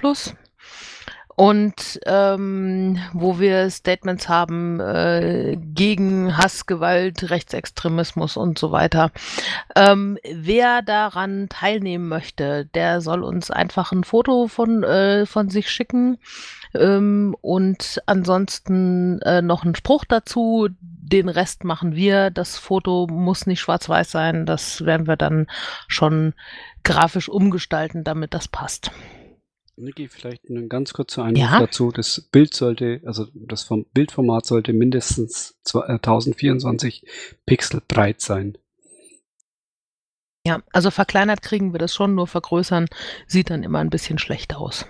und 1.42 2.00
ähm, 2.06 3.00
wo 3.14 3.40
wir 3.40 3.68
Statements 3.72 4.30
haben 4.30 4.80
äh, 4.80 5.58
gegen 5.60 6.38
Hass, 6.38 6.68
Gewalt, 6.68 7.32
Rechtsextremismus 7.32 8.38
und 8.38 8.60
so 8.60 8.72
weiter. 8.72 9.10
Ähm, 9.76 10.20
wer 10.32 10.84
daran 10.84 11.50
teilnehmen 11.50 12.08
möchte, 12.08 12.68
der 12.76 13.02
soll 13.02 13.24
uns 13.24 13.50
einfach 13.50 13.92
ein 13.92 14.04
Foto 14.04 14.50
von, 14.50 14.84
äh, 14.84 15.26
von 15.26 15.50
sich 15.50 15.72
schicken 15.72 16.20
ähm, 16.76 17.36
und 17.42 18.04
ansonsten 18.06 19.20
äh, 19.24 19.42
noch 19.42 19.64
einen 19.64 19.74
Spruch 19.74 20.06
dazu. 20.06 20.70
Den 20.80 21.28
Rest 21.28 21.64
machen 21.64 21.96
wir. 21.96 22.30
Das 22.30 22.60
Foto 22.60 23.08
muss 23.10 23.48
nicht 23.48 23.62
schwarz-weiß 23.62 24.12
sein. 24.12 24.46
Das 24.46 24.86
werden 24.86 25.08
wir 25.08 25.18
dann 25.18 25.48
schon 25.88 26.36
grafisch 26.84 27.30
umgestalten, 27.30 28.04
damit 28.04 28.36
das 28.36 28.48
passt. 28.48 28.92
Niki, 29.78 30.08
vielleicht 30.08 30.50
eine 30.50 30.68
ganz 30.68 30.94
kurze 30.94 31.24
Einwurf 31.24 31.40
Ja. 31.52 31.60
dazu. 31.60 31.92
Das 31.92 32.28
Bild 32.32 32.54
sollte, 32.54 33.02
also 33.06 33.28
das 33.34 33.64
vom 33.64 33.86
Bildformat 33.94 34.46
sollte 34.46 34.74
mindestens 34.74 35.60
zwei- 35.64 35.86
äh, 35.88 36.00
1024 36.00 37.06
Pixel 37.46 37.82
breit 37.88 38.22
sein. 38.22 38.58
Ja, 40.46 40.62
also 40.74 40.90
verkleinert 40.92 41.42
kriegen 41.42 41.72
wir 41.74 41.80
das 41.80 41.94
schon, 41.94 42.16
nur 42.16 42.28
vergrößern 42.28 42.88
sieht 43.28 43.50
dann 43.50 43.64
immer 43.64 43.80
ein 43.80 43.90
bisschen 43.92 44.18
schlecht 44.18 44.56
aus. 44.56 44.86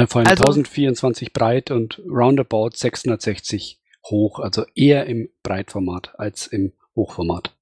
Äh, 0.00 0.06
Vor 0.06 0.20
allem 0.20 0.28
Also- 0.28 0.44
1024 0.44 1.32
breit 1.32 1.70
und 1.70 2.00
roundabout 2.06 2.70
660 2.74 3.80
hoch, 4.10 4.38
also 4.40 4.64
eher 4.74 5.06
im 5.06 5.28
Breitformat 5.42 6.18
als 6.18 6.46
im 6.46 6.72
Hochformat. 6.96 7.56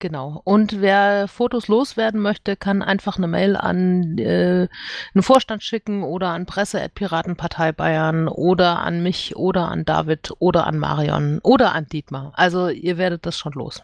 Genau. 0.00 0.42
Und 0.44 0.80
wer 0.80 1.28
Fotos 1.28 1.68
loswerden 1.68 2.20
möchte, 2.20 2.56
kann 2.56 2.82
einfach 2.82 3.16
eine 3.16 3.28
Mail 3.28 3.56
an 3.56 4.18
äh, 4.18 4.68
einen 5.14 5.22
Vorstand 5.22 5.62
schicken 5.62 6.02
oder 6.02 6.30
an 6.30 6.46
Presse@piratenpartei 6.46 7.72
Bayern 7.72 8.28
oder 8.28 8.80
an 8.80 9.02
mich 9.02 9.36
oder 9.36 9.68
an 9.68 9.84
David 9.84 10.32
oder 10.40 10.66
an 10.66 10.78
Marion 10.78 11.38
oder 11.42 11.72
an 11.72 11.86
Dietmar. 11.86 12.32
Also 12.34 12.68
ihr 12.68 12.98
werdet 12.98 13.24
das 13.24 13.38
schon 13.38 13.52
los. 13.52 13.82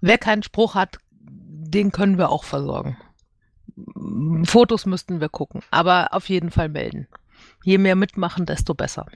Wer 0.00 0.18
keinen 0.18 0.44
Spruch 0.44 0.74
hat, 0.74 0.98
den 1.10 1.90
können 1.92 2.16
wir 2.16 2.30
auch 2.30 2.44
versorgen. 2.44 2.96
Fotos 4.44 4.86
müssten 4.86 5.20
wir 5.20 5.28
gucken, 5.28 5.62
aber 5.70 6.14
auf 6.14 6.28
jeden 6.28 6.50
Fall 6.50 6.68
melden. 6.68 7.08
Je 7.64 7.78
mehr 7.78 7.96
mitmachen, 7.96 8.46
desto 8.46 8.74
besser. 8.74 9.06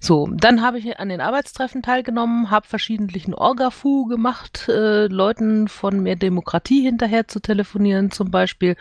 So, 0.00 0.28
dann 0.30 0.62
habe 0.62 0.78
ich 0.78 1.00
an 1.00 1.08
den 1.08 1.20
Arbeitstreffen 1.20 1.82
teilgenommen, 1.82 2.52
habe 2.52 2.68
verschiedentlichen 2.68 3.34
Orgafu 3.34 4.04
gemacht, 4.06 4.68
äh, 4.68 5.06
Leuten 5.06 5.66
von 5.66 6.00
mehr 6.00 6.14
Demokratie 6.14 6.82
hinterher 6.82 7.26
zu 7.26 7.40
telefonieren 7.40 8.12
zum 8.12 8.30
Beispiel. 8.30 8.76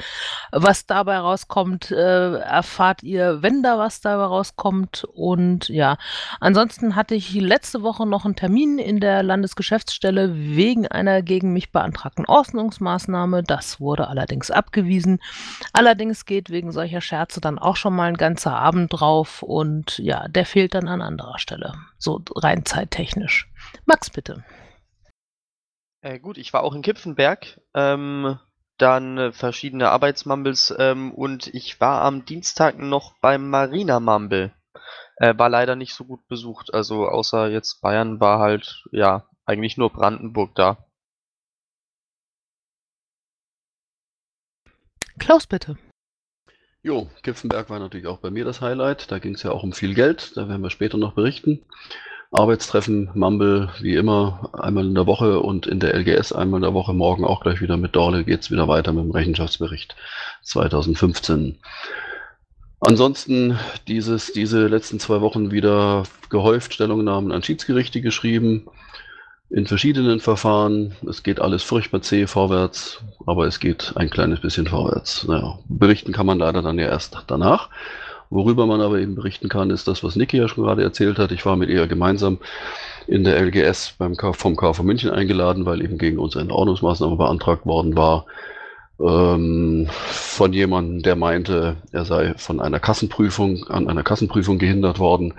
Was 0.52 0.86
dabei 0.86 1.18
rauskommt, 1.18 1.90
äh, 1.90 2.38
erfahrt 2.38 3.02
ihr, 3.02 3.42
wenn 3.42 3.64
da 3.64 3.80
was 3.80 4.00
dabei 4.00 4.26
rauskommt. 4.26 5.06
Und 5.16 5.70
ja, 5.70 5.98
ansonsten 6.40 6.96
hatte 6.96 7.16
ich 7.16 7.34
letzte 7.34 7.82
Woche 7.82 8.06
noch 8.06 8.26
einen 8.26 8.36
Termin 8.36 8.78
in 8.78 9.00
der 9.00 9.24
Landesgeschäftsstelle 9.24 10.36
wegen 10.36 10.88
einer 10.88 11.24
gegen 11.24 11.52
mich 11.52 11.72
beantragten 11.72 12.26
Ordnungsmaßnahme. 12.28 13.42
Das 13.42 13.80
wurde 13.80 14.08
allerdings 14.08 14.52
abgewiesen. 14.52 15.20
Allerdings 15.74 16.26
geht 16.26 16.52
wegen 16.52 16.72
solcher 16.72 17.02
Scherze 17.02 17.42
dann 17.42 17.58
auch 17.58 17.76
schon 17.76 17.96
mal 17.96 18.10
ein 18.10 18.18
ganzer 18.18 18.56
Abend 18.56 18.94
drauf 18.94 19.42
und 19.42 19.98
ja, 19.98 20.28
der 20.28 20.46
fehlt 20.46 20.76
dann 20.76 20.88
an 20.88 21.07
anderer 21.08 21.40
Stelle. 21.40 21.74
So 21.98 22.22
rein 22.36 22.66
zeittechnisch. 22.66 23.50
Max, 23.86 24.10
bitte. 24.10 24.44
Äh, 26.02 26.20
gut, 26.20 26.38
ich 26.38 26.54
war 26.54 26.64
auch 26.64 26.76
in 26.76 26.84
Kipfenberg, 26.84 27.60
ähm, 27.74 28.38
dann 28.78 29.18
äh, 29.18 29.32
verschiedene 29.32 29.90
Arbeitsmumbles 29.90 30.74
ähm, 30.78 31.12
und 31.12 31.48
ich 31.48 31.82
war 31.82 32.04
am 32.04 32.26
Dienstag 32.26 32.78
noch 32.78 33.14
beim 33.20 33.50
Marina 33.50 34.00
Mumble. 34.00 34.54
Äh, 35.18 35.38
war 35.38 35.50
leider 35.50 35.76
nicht 35.76 35.96
so 35.96 36.06
gut 36.06 36.28
besucht, 36.28 36.74
also 36.74 37.08
außer 37.08 37.50
jetzt 37.50 37.82
Bayern 37.82 38.20
war 38.20 38.40
halt, 38.40 38.86
ja, 38.92 39.28
eigentlich 39.46 39.78
nur 39.78 39.92
Brandenburg 39.92 40.54
da. 40.54 40.78
Klaus, 45.18 45.48
bitte. 45.48 45.78
Jo, 46.88 47.10
Kipfenberg 47.22 47.70
war 47.70 47.80
natürlich 47.80 48.08
auch 48.08 48.20
bei 48.20 48.30
mir 48.30 48.46
das 48.46 48.62
Highlight. 48.62 49.12
Da 49.12 49.20
ging 49.20 49.34
es 49.34 49.44
ja 49.44 49.52
auch 49.52 49.62
um 49.62 49.74
viel 49.74 49.94
Geld. 49.94 50.38
Da 50.38 50.48
werden 50.48 50.62
wir 50.62 50.70
später 50.70 50.98
noch 50.98 51.12
berichten. 51.12 51.60
Arbeitstreffen, 52.32 53.10
Mumble, 53.14 53.68
wie 53.82 53.96
immer, 53.96 54.52
einmal 54.54 54.86
in 54.86 54.96
der 54.96 55.06
Woche 55.06 55.42
und 55.42 55.68
in 55.68 55.82
der 55.82 55.94
LGS 55.94 56.32
einmal 56.32 56.60
in 56.60 56.62
der 56.62 56.74
Woche. 56.74 56.94
Morgen 56.94 57.26
auch 57.26 57.42
gleich 57.42 57.60
wieder 57.60 57.76
mit 57.76 57.94
Dorle 57.94 58.24
geht 58.24 58.40
es 58.40 58.52
wieder 58.52 58.70
weiter 58.70 58.94
mit 58.94 59.04
dem 59.04 59.12
Rechenschaftsbericht 59.12 59.98
2015. 60.44 61.58
Ansonsten 62.80 63.60
dieses, 63.90 64.32
diese 64.32 64.68
letzten 64.68 65.02
zwei 65.02 65.20
Wochen 65.20 65.52
wieder 65.52 66.04
gehäuft 66.30 66.74
Stellungnahmen 66.74 67.34
an 67.34 67.44
Schiedsgerichte 67.44 68.00
geschrieben, 68.00 68.70
in 69.50 69.66
verschiedenen 69.66 70.20
Verfahren. 70.20 70.96
Es 71.08 71.24
geht 71.24 71.40
alles 71.40 71.64
furchtbar 71.64 72.02
zäh 72.02 72.28
vorwärts, 72.28 73.04
aber 73.26 73.48
es 73.48 73.60
geht 73.60 73.94
ein 73.96 74.10
kleines 74.10 74.42
bisschen 74.42 74.68
vorwärts. 74.68 75.26
Naja, 75.28 75.60
berichten 75.68 76.12
kann 76.12 76.26
man 76.26 76.40
leider 76.40 76.62
dann 76.62 76.80
ja 76.80 76.88
erst 76.88 77.18
danach. 77.28 77.70
Worüber 78.30 78.66
man 78.66 78.82
aber 78.82 79.00
eben 79.00 79.16
berichten 79.16 79.48
kann, 79.48 79.70
ist 79.70 79.88
das, 79.88 80.04
was 80.04 80.18
Niki 80.18 80.38
ja 80.38 80.50
schon 80.50 80.66
gerade 80.66 80.84
erzählt 80.84 81.18
hat. 81.18 81.32
Ich 81.32 81.46
war 81.46 81.56
mit 81.56 81.70
ihr 81.70 81.88
gemeinsam 81.88 82.40
in 83.08 83.24
der 83.24 83.42
LGS 83.42 83.94
beim 83.98 84.18
K 84.18 84.34
vom 84.34 84.58
KV 84.58 84.84
München 84.84 85.12
eingeladen, 85.12 85.66
weil 85.66 85.82
eben 85.82 85.98
gegen 85.98 86.20
uns 86.20 86.36
eine 86.36 86.54
Ordnungsmaßnahme 86.54 87.16
beantragt 87.16 87.66
worden 87.66 87.96
war 87.96 88.26
ähm, 89.00 89.88
von 89.92 90.54
jemandem, 90.54 91.04
der 91.04 91.16
meinte, 91.16 91.78
er 91.92 92.06
sei 92.06 92.34
von 92.38 92.60
einer 92.60 92.80
Kassenprüfung 92.80 93.66
an 93.68 93.88
einer 93.88 94.04
Kassenprüfung 94.04 94.58
gehindert 94.58 95.00
worden. 95.00 95.34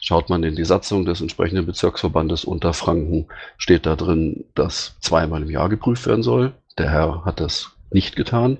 Schaut 0.00 0.28
man 0.28 0.42
in 0.44 0.56
die 0.56 0.64
Satzung 0.64 1.04
des 1.04 1.20
entsprechenden 1.20 1.66
Bezirksverbandes 1.66 2.44
Unterfranken, 2.44 3.26
steht 3.56 3.86
da 3.86 3.96
drin, 3.96 4.44
dass 4.54 4.96
zweimal 5.00 5.42
im 5.42 5.50
Jahr 5.50 5.68
geprüft 5.68 6.06
werden 6.06 6.22
soll. 6.22 6.52
Der 6.78 6.90
Herr 6.90 7.24
hat 7.24 7.40
das 7.40 7.72
nicht 7.90 8.16
getan. 8.16 8.58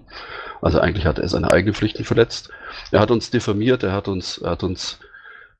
Also 0.61 0.80
eigentlich 0.80 1.07
hat 1.07 1.18
er 1.18 1.28
seine 1.28 1.50
eigenen 1.50 1.75
Pflichten 1.75 2.04
verletzt. 2.04 2.50
Er 2.90 3.00
hat 3.00 3.11
uns 3.11 3.30
diffamiert, 3.30 3.83
er 3.83 3.92
hat 3.92 4.09
uns, 4.09 4.38
er 4.38 4.50
hat 4.50 4.62
uns 4.64 4.99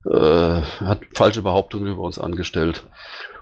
äh, 0.05 0.63
hat 0.63 1.01
falsche 1.15 1.43
Behauptungen 1.43 1.93
über 1.93 2.03
uns 2.03 2.19
angestellt 2.19 2.85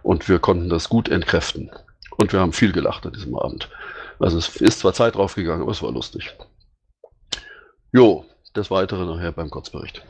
und 0.02 0.28
wir 0.28 0.38
konnten 0.38 0.68
das 0.68 0.88
gut 0.88 1.08
entkräften. 1.08 1.70
Und 2.16 2.32
wir 2.32 2.40
haben 2.40 2.52
viel 2.52 2.72
gelacht 2.72 3.06
an 3.06 3.12
diesem 3.12 3.36
Abend. 3.36 3.68
Also 4.18 4.38
es 4.38 4.56
ist 4.56 4.80
zwar 4.80 4.94
Zeit 4.94 5.16
draufgegangen, 5.16 5.62
aber 5.62 5.72
es 5.72 5.82
war 5.82 5.92
lustig. 5.92 6.34
Jo, 7.92 8.24
das 8.54 8.70
Weitere 8.70 9.04
nachher 9.04 9.32
beim 9.32 9.50
Kurzbericht. 9.50 10.02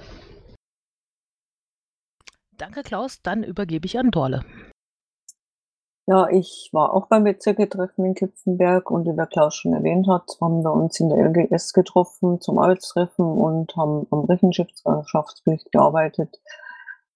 Danke, 2.58 2.82
Klaus. 2.82 3.22
Dann 3.22 3.42
übergebe 3.42 3.86
ich 3.86 3.98
an 3.98 4.10
Dorle. 4.10 4.44
Ja, 6.08 6.28
ich 6.28 6.70
war 6.72 6.94
auch 6.94 7.08
beim 7.08 7.24
Bezirke-Treffen 7.24 8.04
in 8.04 8.14
Kipfenberg 8.14 8.92
und 8.92 9.06
wie 9.06 9.16
der 9.16 9.26
Klaus 9.26 9.56
schon 9.56 9.72
erwähnt 9.72 10.06
hat, 10.06 10.38
haben 10.40 10.62
wir 10.62 10.72
uns 10.72 11.00
in 11.00 11.08
der 11.08 11.18
LGS 11.18 11.72
getroffen 11.72 12.40
zum 12.40 12.60
Arbeitstreffen 12.60 13.24
und 13.24 13.74
haben 13.76 14.06
am 14.12 14.20
Rechenschaftsbericht 14.20 15.72
gearbeitet, 15.72 16.40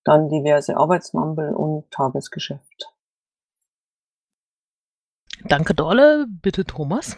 dann 0.03 0.29
diverse 0.29 0.77
Arbeitsmambel 0.77 1.55
und 1.55 1.89
Tagesgeschäft. 1.93 2.93
Danke, 5.45 5.75
Dorle. 5.75 6.27
Bitte, 6.29 6.65
Thomas. 6.65 7.17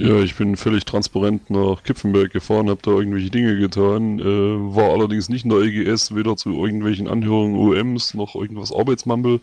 Ja, 0.00 0.20
ich 0.20 0.36
bin 0.36 0.56
völlig 0.56 0.84
transparent 0.84 1.50
nach 1.50 1.82
Kipfenberg 1.82 2.30
gefahren, 2.30 2.70
habe 2.70 2.80
da 2.82 2.92
irgendwelche 2.92 3.30
Dinge 3.30 3.58
getan, 3.58 4.20
äh, 4.20 4.24
war 4.24 4.90
allerdings 4.90 5.28
nicht 5.28 5.42
in 5.42 5.50
der 5.50 5.58
EGS, 5.58 6.14
weder 6.14 6.36
zu 6.36 6.50
irgendwelchen 6.50 7.08
Anhörungen 7.08 7.56
OMs 7.56 8.14
noch 8.14 8.36
irgendwas 8.36 8.70
Arbeitsmampel, 8.70 9.40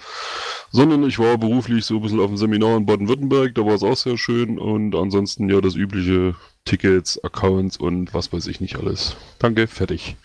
sondern 0.72 1.04
ich 1.04 1.20
war 1.20 1.38
beruflich 1.38 1.84
so 1.84 1.98
ein 1.98 2.02
bisschen 2.04 2.22
auf 2.22 2.28
dem 2.28 2.38
Seminar 2.38 2.78
in 2.78 2.86
Baden-Württemberg, 2.86 3.54
da 3.54 3.66
war 3.66 3.74
es 3.74 3.84
auch 3.84 3.98
sehr 3.98 4.18
schön 4.18 4.58
und 4.58 4.96
ansonsten 4.96 5.50
ja 5.50 5.60
das 5.60 5.76
übliche 5.76 6.36
Tickets, 6.64 7.22
Accounts 7.22 7.76
und 7.76 8.14
was 8.14 8.32
weiß 8.32 8.48
ich 8.48 8.62
nicht 8.62 8.78
alles. 8.78 9.18
Danke, 9.40 9.68
fertig. 9.68 10.16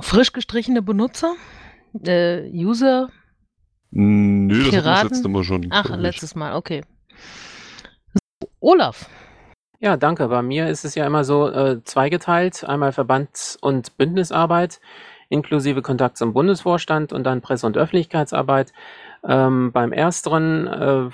Frisch 0.00 0.32
gestrichene 0.32 0.82
Benutzer, 0.82 1.36
äh, 2.04 2.50
User. 2.50 3.10
Nö, 3.92 4.58
das 4.58 4.70
Piraten? 4.70 4.74
hatten 4.74 4.84
wir 4.84 4.92
das 4.92 5.02
letzte 5.04 5.28
Mal 5.28 5.44
schon. 5.44 5.66
Ach, 5.70 5.96
letztes 5.96 6.34
Mal, 6.34 6.54
okay. 6.54 6.82
Olaf. 8.60 9.08
Ja, 9.78 9.96
danke. 9.96 10.28
Bei 10.28 10.42
mir 10.42 10.68
ist 10.68 10.84
es 10.84 10.94
ja 10.94 11.06
immer 11.06 11.24
so 11.24 11.48
äh, 11.48 11.82
zweigeteilt. 11.84 12.64
Einmal 12.64 12.92
Verbands- 12.92 13.56
und 13.60 13.96
Bündnisarbeit 13.96 14.80
inklusive 15.28 15.82
Kontakt 15.82 16.16
zum 16.16 16.32
Bundesvorstand 16.32 17.12
und 17.12 17.24
dann 17.24 17.40
Presse- 17.40 17.66
und 17.66 17.76
Öffentlichkeitsarbeit. 17.76 18.72
Ähm, 19.28 19.72
beim 19.72 19.92
ersteren 19.92 20.66
äh, 20.68 21.10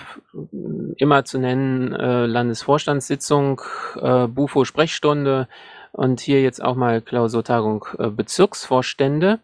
immer 0.96 1.24
zu 1.24 1.38
nennen 1.38 1.94
äh, 1.94 2.26
Landesvorstandssitzung, 2.26 3.62
äh, 4.00 4.26
Bufo-Sprechstunde 4.26 5.48
und 5.92 6.20
hier 6.20 6.42
jetzt 6.42 6.62
auch 6.62 6.74
mal 6.74 7.00
Klausurtagung 7.00 7.86
äh, 7.98 8.10
Bezirksvorstände. 8.10 9.40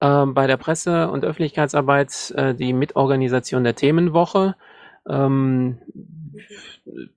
Ähm, 0.00 0.34
bei 0.34 0.46
der 0.46 0.56
Presse- 0.56 1.10
und 1.10 1.24
Öffentlichkeitsarbeit 1.24 2.32
äh, 2.36 2.54
die 2.54 2.72
Mitorganisation 2.72 3.64
der 3.64 3.74
Themenwoche. 3.74 4.54
Ähm, 5.08 5.78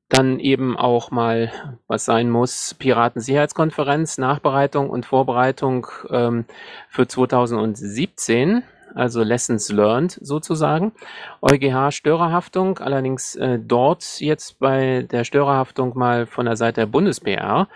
dann 0.08 0.40
eben 0.40 0.78
auch 0.78 1.12
mal, 1.12 1.52
was 1.88 2.06
sein 2.06 2.30
muss, 2.30 2.74
Piratensicherheitskonferenz, 2.74 4.18
Nachbereitung 4.18 4.90
und 4.90 5.06
Vorbereitung 5.06 5.88
ähm, 6.10 6.46
für 6.90 7.08
2017, 7.08 8.64
also 8.96 9.22
Lessons 9.24 9.72
Learned 9.72 10.18
sozusagen. 10.22 10.94
EuGH 11.42 11.92
Störerhaftung, 11.92 12.80
allerdings 12.80 13.36
äh, 13.36 13.60
dort 13.60 14.20
jetzt 14.20 14.60
bei 14.60 15.06
der 15.10 15.24
Störerhaftung 15.24 15.98
mal 15.98 16.25
von 16.25 16.46
der 16.46 16.55
Seite 16.55 16.82
der 16.82 16.88
BundesPR. 16.88 17.68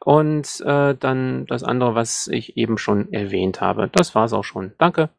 Und 0.00 0.60
äh, 0.64 0.94
dann 0.94 1.46
das 1.46 1.64
andere, 1.64 1.94
was 1.94 2.28
ich 2.28 2.56
eben 2.56 2.78
schon 2.78 3.12
erwähnt 3.12 3.60
habe. 3.60 3.90
Das 3.92 4.14
war's 4.14 4.32
auch 4.32 4.44
schon. 4.44 4.72
Danke. 4.78 5.10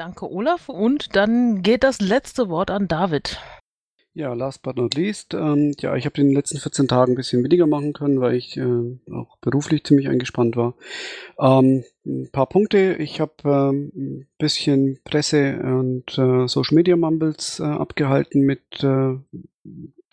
Danke, 0.00 0.32
Olaf. 0.32 0.70
Und 0.70 1.14
dann 1.14 1.60
geht 1.60 1.84
das 1.84 2.00
letzte 2.00 2.48
Wort 2.48 2.70
an 2.70 2.88
David. 2.88 3.38
Ja, 4.14 4.32
last 4.32 4.62
but 4.62 4.76
not 4.76 4.94
least. 4.94 5.34
Ähm, 5.34 5.74
ja, 5.78 5.94
ich 5.94 6.06
habe 6.06 6.18
in 6.22 6.28
den 6.28 6.34
letzten 6.34 6.56
14 6.56 6.88
Tagen 6.88 7.12
ein 7.12 7.16
bisschen 7.16 7.44
weniger 7.44 7.66
machen 7.66 7.92
können, 7.92 8.18
weil 8.18 8.34
ich 8.34 8.56
äh, 8.56 8.98
auch 9.12 9.36
beruflich 9.42 9.84
ziemlich 9.84 10.08
eingespannt 10.08 10.56
war. 10.56 10.74
Ähm, 11.38 11.84
ein 12.06 12.30
paar 12.32 12.46
Punkte. 12.46 12.96
Ich 12.98 13.20
habe 13.20 13.34
ähm, 13.44 13.92
ein 13.94 14.28
bisschen 14.38 15.00
Presse 15.04 15.60
und 15.62 16.16
äh, 16.16 16.48
Social 16.48 16.76
Media 16.76 16.96
Mumbles 16.96 17.60
äh, 17.60 17.64
abgehalten 17.64 18.40
mit 18.40 18.82
äh, 18.82 19.18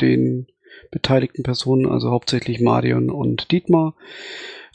den 0.02 0.47
beteiligten 0.92 1.44
Personen, 1.44 1.86
also 1.86 2.12
hauptsächlich 2.12 2.60
Marion 2.60 3.10
und 3.10 3.52
Dietmar. 3.52 3.96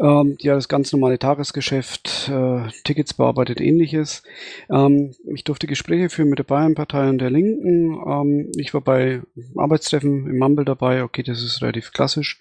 Ähm, 0.01 0.37
ja, 0.41 0.55
das 0.55 0.69
ganz 0.69 0.93
normale 0.93 1.19
Tagesgeschäft, 1.19 2.29
äh, 2.29 2.69
Tickets 2.85 3.15
bearbeitet, 3.15 3.61
ähnliches. 3.61 4.23
Ähm, 4.71 5.15
ich 5.33 5.45
durfte 5.45 5.67
Gespräche 5.67 6.09
führen 6.09 6.29
mit 6.29 6.39
der 6.39 6.45
Bayernpartei 6.45 7.09
und 7.09 7.19
der 7.19 7.31
Linken. 7.31 8.01
Ähm, 8.07 8.51
ich 8.57 8.75
war 8.75 8.81
bei 8.81 9.23
Arbeitstreffen 9.57 10.27
im 10.27 10.39
Mumble 10.39 10.65
dabei. 10.65 11.05
Okay, 11.05 11.23
das 11.23 11.43
ist 11.43 11.63
relativ 11.63 11.93
klassisch. 11.93 12.41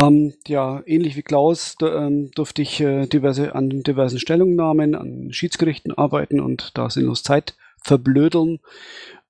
Ähm, 0.00 0.34
ja, 0.46 0.82
ähnlich 0.86 1.16
wie 1.16 1.22
Klaus 1.22 1.76
ähm, 1.82 2.30
durfte 2.34 2.62
ich 2.62 2.80
äh, 2.80 3.06
diverse, 3.06 3.54
an 3.54 3.68
diversen 3.68 4.18
Stellungnahmen, 4.18 4.94
an 4.94 5.32
Schiedsgerichten 5.32 5.92
arbeiten 5.92 6.40
und 6.40 6.70
da 6.78 6.88
sinnlos 6.88 7.22
Zeit 7.22 7.56
verblödeln. 7.82 8.60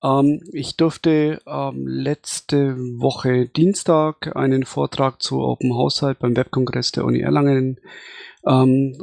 Ähm, 0.02 0.40
ich 0.52 0.76
durfte 0.76 1.40
ähm, 1.46 1.86
letzte 1.86 2.76
Woche 2.76 3.46
Dienstag 3.46 4.36
einen 4.36 4.64
Vortrag 4.64 5.22
zu 5.22 5.40
Open 5.40 5.74
Haushalt 5.74 6.18
beim 6.18 6.36
Webkongress 6.36 6.92
der 6.92 7.04
Uni 7.04 7.20
Erlangen 7.20 7.80
ähm, 8.46 8.96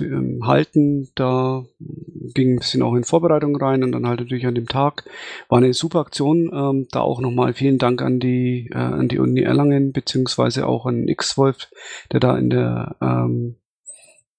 äh, 0.00 0.04
ähm, 0.04 0.46
halten. 0.46 1.08
Da 1.14 1.64
ging 1.78 2.54
ein 2.54 2.58
bisschen 2.58 2.82
auch 2.82 2.94
in 2.94 3.04
Vorbereitung 3.04 3.56
rein 3.56 3.84
und 3.84 3.92
dann 3.92 4.06
halt 4.06 4.20
natürlich 4.20 4.46
an 4.46 4.54
dem 4.54 4.66
Tag. 4.66 5.04
War 5.48 5.58
eine 5.58 5.72
super 5.72 6.00
Aktion. 6.00 6.50
Ähm, 6.52 6.88
da 6.90 7.00
auch 7.00 7.20
nochmal 7.20 7.54
vielen 7.54 7.78
Dank 7.78 8.02
an 8.02 8.18
die, 8.18 8.70
äh, 8.72 8.76
an 8.76 9.08
die 9.08 9.18
Uni 9.18 9.42
Erlangen, 9.42 9.92
beziehungsweise 9.92 10.66
auch 10.66 10.86
an 10.86 11.06
X-Wolf, 11.08 11.70
der 12.12 12.20
da 12.20 12.36
in 12.36 12.50
der 12.50 12.96
ähm, 13.00 13.56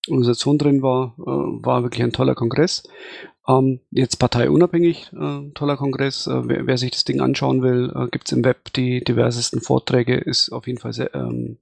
Organisation 0.09 0.57
drin 0.57 0.81
war. 0.81 1.15
Äh, 1.19 1.65
war 1.65 1.83
wirklich 1.83 2.03
ein 2.03 2.11
toller 2.11 2.35
Kongress. 2.35 2.83
Ähm, 3.47 3.79
jetzt 3.91 4.17
parteiunabhängig, 4.17 5.11
äh, 5.13 5.51
toller 5.53 5.77
Kongress. 5.77 6.27
Äh, 6.27 6.47
wer, 6.47 6.67
wer, 6.67 6.77
sich 6.77 6.91
das 6.91 7.03
Ding 7.03 7.19
anschauen 7.19 7.61
will, 7.61 7.91
äh, 7.95 8.07
gibt's 8.11 8.31
im 8.31 8.45
Web 8.45 8.73
die 8.73 9.03
diversesten 9.03 9.61
Vorträge, 9.61 10.15
ist 10.17 10.51
auf 10.51 10.67
jeden 10.67 10.79
Fall 10.79 10.93
sehr 10.93 11.13
ähm, 11.15 11.57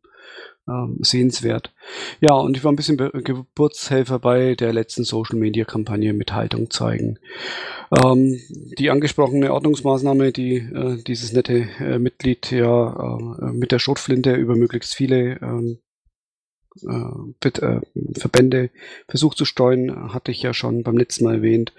ähm, 0.67 0.97
sehenswert. 1.01 1.73
Ja, 2.19 2.33
und 2.33 2.57
ich 2.57 2.63
war 2.63 2.71
ein 2.71 2.75
bisschen 2.75 2.97
Geburtshelfer 2.97 4.19
bei 4.19 4.55
der 4.55 4.73
letzten 4.73 5.05
Social 5.05 5.37
Media 5.37 5.63
Kampagne 5.63 6.13
mit 6.13 6.33
Haltung 6.33 6.69
zeigen. 6.69 7.19
Ähm, 7.91 8.37
die 8.77 8.89
angesprochene 8.89 9.53
Ordnungsmaßnahme, 9.53 10.33
die 10.33 10.57
äh, 10.57 11.01
dieses 11.03 11.31
nette 11.31 11.69
äh, 11.79 11.99
Mitglied 11.99 12.51
ja 12.51 13.17
äh, 13.39 13.53
mit 13.53 13.71
der 13.71 13.79
Schrotflinte 13.79 14.33
über 14.33 14.55
möglichst 14.55 14.93
viele 14.93 15.39
ähm, 15.41 15.77
äh, 15.77 15.77
äh, 15.77 15.86
Verbände 18.13 18.69
versucht 19.07 19.37
zu 19.37 19.45
steuern, 19.45 20.13
hatte 20.13 20.31
ich 20.31 20.41
ja 20.41 20.53
schon 20.53 20.83
beim 20.83 20.97
letzten 20.97 21.25
Mal 21.25 21.35
erwähnt, 21.35 21.73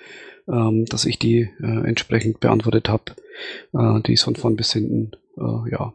ähm, 0.49 0.87
dass 0.87 1.05
ich 1.05 1.19
die 1.19 1.51
äh, 1.61 1.89
entsprechend 1.89 2.41
beantwortet 2.41 2.89
habe. 2.89 3.15
Äh, 3.73 4.01
die 4.03 4.15
ist 4.15 4.23
von 4.23 4.37
vorn 4.37 4.57
bis 4.57 4.73
hinten 4.73 5.13
äh, 5.37 5.71
ja 5.71 5.93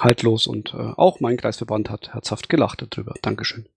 haltlos 0.00 0.46
und 0.46 0.74
äh, 0.74 0.92
auch 0.96 1.20
mein 1.20 1.36
Kreisverband 1.36 1.90
hat 1.90 2.14
herzhaft 2.14 2.48
gelacht 2.48 2.82
darüber. 2.82 3.14
Dankeschön. 3.22 3.68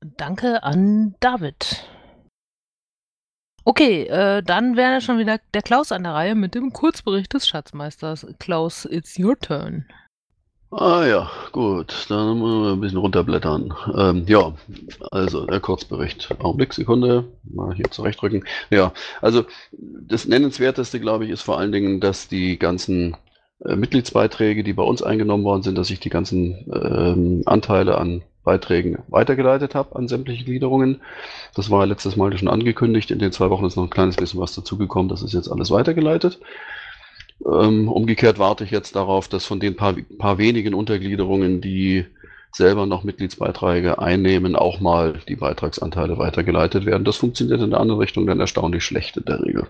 Danke 0.00 0.62
an 0.62 1.14
David. 1.20 1.86
Okay, 3.64 4.06
äh, 4.06 4.42
dann 4.42 4.76
wäre 4.76 5.00
schon 5.00 5.18
wieder 5.18 5.38
der 5.54 5.62
Klaus 5.62 5.92
an 5.92 6.02
der 6.02 6.14
Reihe 6.14 6.34
mit 6.34 6.56
dem 6.56 6.72
Kurzbericht 6.72 7.32
des 7.32 7.46
Schatzmeisters. 7.46 8.26
Klaus, 8.40 8.84
it's 8.84 9.16
your 9.18 9.38
turn. 9.38 9.86
Ah 10.74 11.04
ja, 11.06 11.30
gut, 11.52 12.06
dann 12.08 12.38
müssen 12.38 12.62
wir 12.62 12.72
ein 12.72 12.80
bisschen 12.80 12.98
runterblättern. 12.98 13.74
Ähm, 13.94 14.24
ja, 14.26 14.54
also 15.10 15.44
der 15.44 15.60
Kurzbericht. 15.60 16.30
Augenblick, 16.40 16.72
Sekunde, 16.72 17.24
mal 17.44 17.74
hier 17.74 17.90
zurechtrücken. 17.90 18.44
Ja, 18.70 18.92
also 19.20 19.44
das 19.72 20.26
Nennenswerteste, 20.26 20.98
glaube 20.98 21.26
ich, 21.26 21.30
ist 21.30 21.42
vor 21.42 21.58
allen 21.58 21.72
Dingen, 21.72 22.00
dass 22.00 22.26
die 22.28 22.58
ganzen 22.58 23.16
äh, 23.66 23.76
Mitgliedsbeiträge, 23.76 24.64
die 24.64 24.72
bei 24.72 24.82
uns 24.82 25.02
eingenommen 25.02 25.44
worden 25.44 25.62
sind, 25.62 25.76
dass 25.76 25.90
ich 25.90 26.00
die 26.00 26.08
ganzen 26.08 26.66
ähm, 26.72 27.42
Anteile 27.44 27.98
an 27.98 28.22
Beiträgen 28.42 28.98
weitergeleitet 29.08 29.74
habe 29.74 29.94
an 29.94 30.08
sämtliche 30.08 30.44
Gliederungen. 30.44 31.02
Das 31.54 31.70
war 31.70 31.84
letztes 31.86 32.16
Mal 32.16 32.36
schon 32.38 32.48
angekündigt. 32.48 33.10
In 33.10 33.18
den 33.18 33.30
zwei 33.30 33.50
Wochen 33.50 33.66
ist 33.66 33.76
noch 33.76 33.84
ein 33.84 33.90
kleines 33.90 34.16
bisschen 34.16 34.40
was 34.40 34.54
dazugekommen. 34.54 35.10
Das 35.10 35.22
ist 35.22 35.34
jetzt 35.34 35.48
alles 35.48 35.70
weitergeleitet. 35.70 36.40
Ähm, 37.44 37.88
umgekehrt 37.88 38.38
warte 38.38 38.64
ich 38.64 38.70
jetzt 38.70 38.94
darauf, 38.94 39.28
dass 39.28 39.44
von 39.44 39.60
den 39.60 39.76
paar, 39.76 39.94
paar 40.18 40.38
wenigen 40.38 40.74
Untergliederungen, 40.74 41.60
die 41.60 42.06
selber 42.54 42.84
noch 42.84 43.02
Mitgliedsbeiträge 43.02 43.98
einnehmen, 43.98 44.56
auch 44.56 44.78
mal 44.78 45.14
die 45.26 45.36
Beitragsanteile 45.36 46.18
weitergeleitet 46.18 46.84
werden. 46.84 47.04
Das 47.04 47.16
funktioniert 47.16 47.62
in 47.62 47.70
der 47.70 47.80
anderen 47.80 48.00
Richtung 48.00 48.26
dann 48.26 48.40
erstaunlich 48.40 48.84
schlecht 48.84 49.16
in 49.16 49.24
der 49.24 49.42
Regel. 49.42 49.66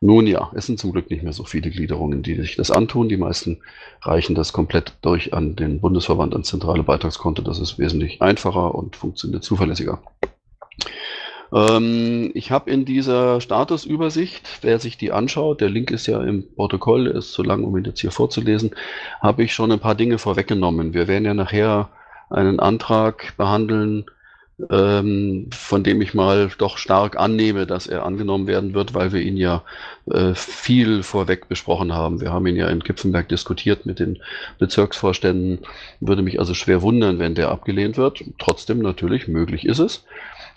Nun 0.00 0.26
ja, 0.26 0.50
es 0.54 0.66
sind 0.66 0.78
zum 0.78 0.92
Glück 0.92 1.10
nicht 1.10 1.22
mehr 1.22 1.34
so 1.34 1.44
viele 1.44 1.70
Gliederungen, 1.70 2.22
die 2.22 2.34
sich 2.36 2.56
das 2.56 2.70
antun. 2.70 3.08
Die 3.08 3.18
meisten 3.18 3.58
reichen 4.02 4.34
das 4.34 4.52
komplett 4.52 4.94
durch 5.02 5.34
an 5.34 5.54
den 5.54 5.80
Bundesverband, 5.80 6.32
ans 6.32 6.48
zentrale 6.48 6.82
Beitragskonto. 6.82 7.42
Das 7.42 7.58
ist 7.58 7.78
wesentlich 7.78 8.22
einfacher 8.22 8.74
und 8.74 8.96
funktioniert 8.96 9.44
zuverlässiger. 9.44 10.00
Ähm, 11.52 12.30
ich 12.34 12.50
habe 12.50 12.70
in 12.70 12.84
dieser 12.84 13.40
Statusübersicht, 13.40 14.48
wer 14.62 14.78
sich 14.78 14.98
die 14.98 15.12
anschaut, 15.12 15.60
der 15.60 15.70
Link 15.70 15.90
ist 15.90 16.06
ja 16.06 16.22
im 16.22 16.44
Protokoll, 16.54 17.06
ist 17.06 17.32
zu 17.32 17.42
lang, 17.42 17.64
um 17.64 17.76
ihn 17.76 17.84
jetzt 17.84 18.00
hier 18.00 18.10
vorzulesen, 18.10 18.72
habe 19.20 19.42
ich 19.42 19.54
schon 19.54 19.72
ein 19.72 19.80
paar 19.80 19.94
Dinge 19.94 20.18
vorweggenommen. 20.18 20.94
Wir 20.94 21.08
werden 21.08 21.24
ja 21.24 21.34
nachher 21.34 21.88
einen 22.30 22.60
Antrag 22.60 23.34
behandeln, 23.36 24.04
ähm, 24.70 25.48
von 25.52 25.84
dem 25.84 26.02
ich 26.02 26.14
mal 26.14 26.50
doch 26.58 26.78
stark 26.78 27.16
annehme, 27.16 27.66
dass 27.66 27.86
er 27.86 28.04
angenommen 28.04 28.46
werden 28.46 28.74
wird, 28.74 28.92
weil 28.92 29.12
wir 29.12 29.20
ihn 29.20 29.36
ja 29.36 29.62
äh, 30.10 30.34
viel 30.34 31.02
vorweg 31.02 31.48
besprochen 31.48 31.94
haben. 31.94 32.20
Wir 32.20 32.32
haben 32.32 32.46
ihn 32.46 32.56
ja 32.56 32.68
in 32.68 32.82
Kipfenberg 32.82 33.28
diskutiert 33.28 33.86
mit 33.86 34.00
den 34.00 34.18
Bezirksvorständen. 34.58 35.60
Würde 36.00 36.22
mich 36.22 36.40
also 36.40 36.54
schwer 36.54 36.82
wundern, 36.82 37.18
wenn 37.20 37.36
der 37.36 37.50
abgelehnt 37.50 37.96
wird. 37.96 38.24
Trotzdem 38.38 38.80
natürlich, 38.80 39.28
möglich 39.28 39.64
ist 39.64 39.78
es. 39.78 40.04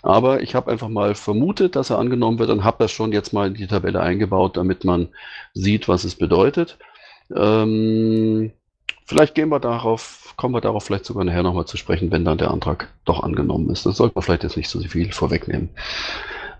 Aber 0.02 0.42
ich 0.42 0.54
habe 0.56 0.70
einfach 0.70 0.88
mal 0.88 1.14
vermutet, 1.14 1.76
dass 1.76 1.90
er 1.90 1.98
angenommen 1.98 2.40
wird 2.40 2.50
und 2.50 2.64
habe 2.64 2.78
das 2.80 2.90
schon 2.90 3.12
jetzt 3.12 3.32
mal 3.32 3.46
in 3.46 3.54
die 3.54 3.68
Tabelle 3.68 4.00
eingebaut, 4.00 4.56
damit 4.56 4.84
man 4.84 5.08
sieht, 5.54 5.88
was 5.88 6.02
es 6.02 6.16
bedeutet. 6.16 6.76
Ähm, 7.34 8.52
vielleicht 9.06 9.36
gehen 9.36 9.48
wir 9.48 9.60
darauf, 9.60 10.34
kommen 10.36 10.54
wir 10.54 10.60
darauf 10.60 10.84
vielleicht 10.84 11.04
sogar 11.04 11.24
nachher 11.24 11.44
nochmal 11.44 11.66
zu 11.66 11.76
sprechen, 11.76 12.10
wenn 12.10 12.24
dann 12.24 12.38
der 12.38 12.50
Antrag 12.50 12.92
doch 13.04 13.22
angenommen 13.22 13.70
ist. 13.70 13.86
Das 13.86 13.96
sollte 13.96 14.16
man 14.16 14.22
vielleicht 14.22 14.42
jetzt 14.42 14.56
nicht 14.56 14.68
so 14.68 14.80
viel 14.80 15.12
vorwegnehmen. 15.12 15.70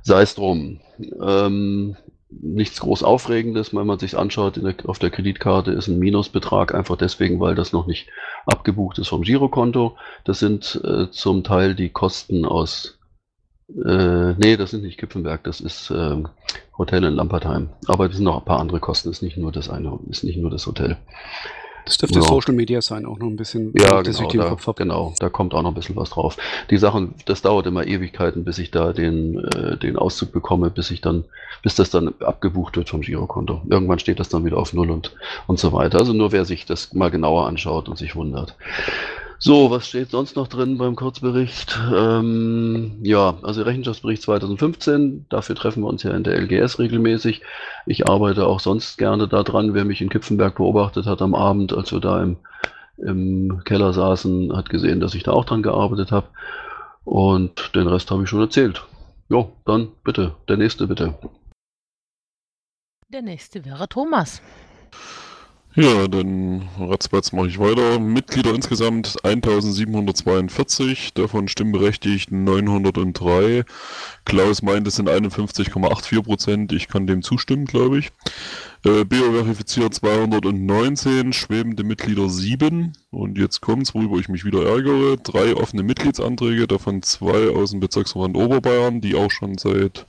Sei 0.02 0.22
es 0.22 0.36
drum. 0.36 0.80
Ähm, 1.20 1.96
nichts 2.30 2.80
groß 2.80 3.02
Aufregendes, 3.02 3.74
wenn 3.74 3.86
man 3.86 3.98
sich 3.98 4.16
anschaut, 4.16 4.56
der, 4.56 4.74
auf 4.86 4.98
der 4.98 5.10
Kreditkarte 5.10 5.72
ist 5.72 5.88
ein 5.88 5.98
Minusbetrag, 5.98 6.74
einfach 6.74 6.96
deswegen, 6.96 7.40
weil 7.40 7.54
das 7.54 7.72
noch 7.72 7.86
nicht 7.86 8.08
abgebucht 8.46 8.98
ist 8.98 9.08
vom 9.08 9.22
Girokonto. 9.22 9.96
Das 10.24 10.38
sind 10.38 10.80
äh, 10.84 11.10
zum 11.10 11.44
Teil 11.44 11.74
die 11.74 11.90
Kosten 11.90 12.44
aus 12.44 12.98
äh, 13.68 14.32
nee, 14.34 14.56
das 14.56 14.70
sind 14.70 14.82
nicht 14.82 14.98
Kipfenberg, 14.98 15.44
das 15.44 15.60
ist 15.60 15.90
ähm, 15.90 16.28
Hotel 16.76 17.04
in 17.04 17.14
Lampertheim. 17.14 17.70
Aber 17.86 18.06
es 18.06 18.16
sind 18.16 18.24
noch 18.24 18.38
ein 18.38 18.44
paar 18.44 18.60
andere 18.60 18.80
Kosten, 18.80 19.10
ist 19.10 19.22
nicht 19.22 19.36
nur 19.36 19.52
das 19.52 19.70
eine, 19.70 19.98
ist 20.10 20.24
nicht 20.24 20.36
nur 20.36 20.50
das 20.50 20.66
Hotel. 20.66 20.96
Das 21.84 21.98
dürfte 21.98 22.20
ja. 22.20 22.24
Social 22.24 22.54
Media 22.54 22.80
sein, 22.80 23.06
auch 23.06 23.18
noch 23.18 23.26
ein 23.26 23.36
bisschen. 23.36 23.72
Ja, 23.76 24.02
genau 24.02 24.30
da, 24.30 24.72
genau, 24.72 25.14
da 25.18 25.28
kommt 25.28 25.52
auch 25.54 25.62
noch 25.62 25.72
ein 25.72 25.74
bisschen 25.74 25.96
was 25.96 26.10
drauf. 26.10 26.36
Die 26.70 26.76
Sachen, 26.76 27.14
das 27.24 27.42
dauert 27.42 27.66
immer 27.66 27.86
Ewigkeiten, 27.86 28.44
bis 28.44 28.58
ich 28.58 28.70
da 28.70 28.92
den, 28.92 29.38
äh, 29.38 29.76
den 29.76 29.96
Auszug 29.96 30.32
bekomme, 30.32 30.70
bis 30.70 30.90
ich 30.90 31.00
dann, 31.00 31.24
bis 31.62 31.74
das 31.74 31.90
dann 31.90 32.14
abgebucht 32.20 32.76
wird 32.76 32.88
vom 32.88 33.00
Girokonto. 33.00 33.62
Irgendwann 33.68 33.98
steht 33.98 34.20
das 34.20 34.28
dann 34.28 34.44
wieder 34.44 34.58
auf 34.58 34.72
Null 34.72 34.90
und, 34.90 35.12
und 35.46 35.58
so 35.58 35.72
weiter. 35.72 35.98
Also 35.98 36.12
nur 36.12 36.30
wer 36.30 36.44
sich 36.44 36.66
das 36.66 36.92
mal 36.94 37.10
genauer 37.10 37.46
anschaut 37.46 37.88
und 37.88 37.98
sich 37.98 38.14
wundert. 38.14 38.54
So, 39.44 39.72
was 39.72 39.88
steht 39.88 40.12
sonst 40.12 40.36
noch 40.36 40.46
drin 40.46 40.78
beim 40.78 40.94
Kurzbericht? 40.94 41.76
Ähm, 41.92 43.00
ja, 43.02 43.36
also 43.42 43.62
Rechenschaftsbericht 43.62 44.22
2015, 44.22 45.26
dafür 45.30 45.56
treffen 45.56 45.82
wir 45.82 45.88
uns 45.88 46.04
ja 46.04 46.12
in 46.12 46.22
der 46.22 46.40
LGS 46.40 46.78
regelmäßig. 46.78 47.42
Ich 47.84 48.06
arbeite 48.06 48.46
auch 48.46 48.60
sonst 48.60 48.98
gerne 48.98 49.26
daran. 49.26 49.74
Wer 49.74 49.84
mich 49.84 50.00
in 50.00 50.10
Kipfenberg 50.10 50.54
beobachtet 50.54 51.06
hat 51.06 51.20
am 51.22 51.34
Abend, 51.34 51.72
als 51.72 51.90
wir 51.90 51.98
da 51.98 52.22
im, 52.22 52.36
im 52.98 53.62
Keller 53.64 53.92
saßen, 53.92 54.56
hat 54.56 54.70
gesehen, 54.70 55.00
dass 55.00 55.16
ich 55.16 55.24
da 55.24 55.32
auch 55.32 55.44
dran 55.44 55.64
gearbeitet 55.64 56.12
habe. 56.12 56.28
Und 57.02 57.74
den 57.74 57.88
Rest 57.88 58.12
habe 58.12 58.22
ich 58.22 58.28
schon 58.28 58.42
erzählt. 58.42 58.84
Jo, 59.28 59.50
dann 59.64 59.88
bitte, 60.04 60.36
der 60.48 60.56
nächste 60.56 60.86
bitte. 60.86 61.18
Der 63.08 63.22
nächste 63.22 63.64
wäre 63.64 63.88
Thomas. 63.88 64.40
Ja, 65.74 66.06
dann 66.06 66.68
ratzbatz 66.78 67.32
mache 67.32 67.48
ich 67.48 67.58
weiter. 67.58 67.98
Mitglieder 67.98 68.54
insgesamt 68.54 69.24
1742, 69.24 71.14
davon 71.14 71.48
stimmberechtigt 71.48 72.30
903. 72.30 73.64
Klaus 74.26 74.60
meint, 74.60 74.86
es 74.86 74.96
sind 74.96 75.08
51,84 75.08 76.22
Prozent. 76.22 76.72
Ich 76.72 76.88
kann 76.88 77.06
dem 77.06 77.22
zustimmen, 77.22 77.64
glaube 77.64 78.00
ich. 78.00 78.10
Äh, 78.84 79.06
verifiziert 79.08 79.94
219, 79.94 81.32
schwebende 81.32 81.84
Mitglieder 81.84 82.28
7. 82.28 82.92
Und 83.10 83.38
jetzt 83.38 83.62
kommt's, 83.62 83.94
worüber 83.94 84.18
ich 84.18 84.28
mich 84.28 84.44
wieder 84.44 84.66
ärgere. 84.66 85.16
Drei 85.16 85.56
offene 85.56 85.84
Mitgliedsanträge, 85.84 86.66
davon 86.66 87.02
zwei 87.02 87.48
aus 87.48 87.70
dem 87.70 87.80
Bezirksverband 87.80 88.36
Oberbayern, 88.36 89.00
die 89.00 89.14
auch 89.14 89.30
schon 89.30 89.56
seit 89.56 90.04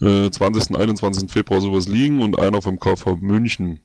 äh, 0.00 0.30
20. 0.30 0.76
21. 0.76 1.30
Februar 1.30 1.60
sowas 1.60 1.88
liegen 1.88 2.22
und 2.22 2.38
einer 2.38 2.62
vom 2.62 2.78
KV 2.78 3.16
München. 3.20 3.80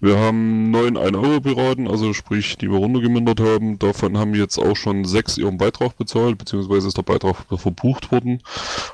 Wir 0.00 0.18
haben 0.18 0.70
neun 0.70 0.96
1-Euro-Piraten, 0.96 1.88
also 1.88 2.12
sprich, 2.12 2.56
die 2.58 2.70
wir 2.70 2.78
runtergemindert 2.78 3.40
haben. 3.40 3.78
Davon 3.78 4.18
haben 4.18 4.34
jetzt 4.34 4.58
auch 4.58 4.76
schon 4.76 5.04
sechs 5.04 5.38
ihren 5.38 5.58
Beitrag 5.58 5.96
bezahlt, 5.96 6.38
beziehungsweise 6.38 6.88
ist 6.88 6.96
der 6.96 7.02
Beitrag 7.02 7.36
verbucht 7.54 8.12
worden. 8.12 8.42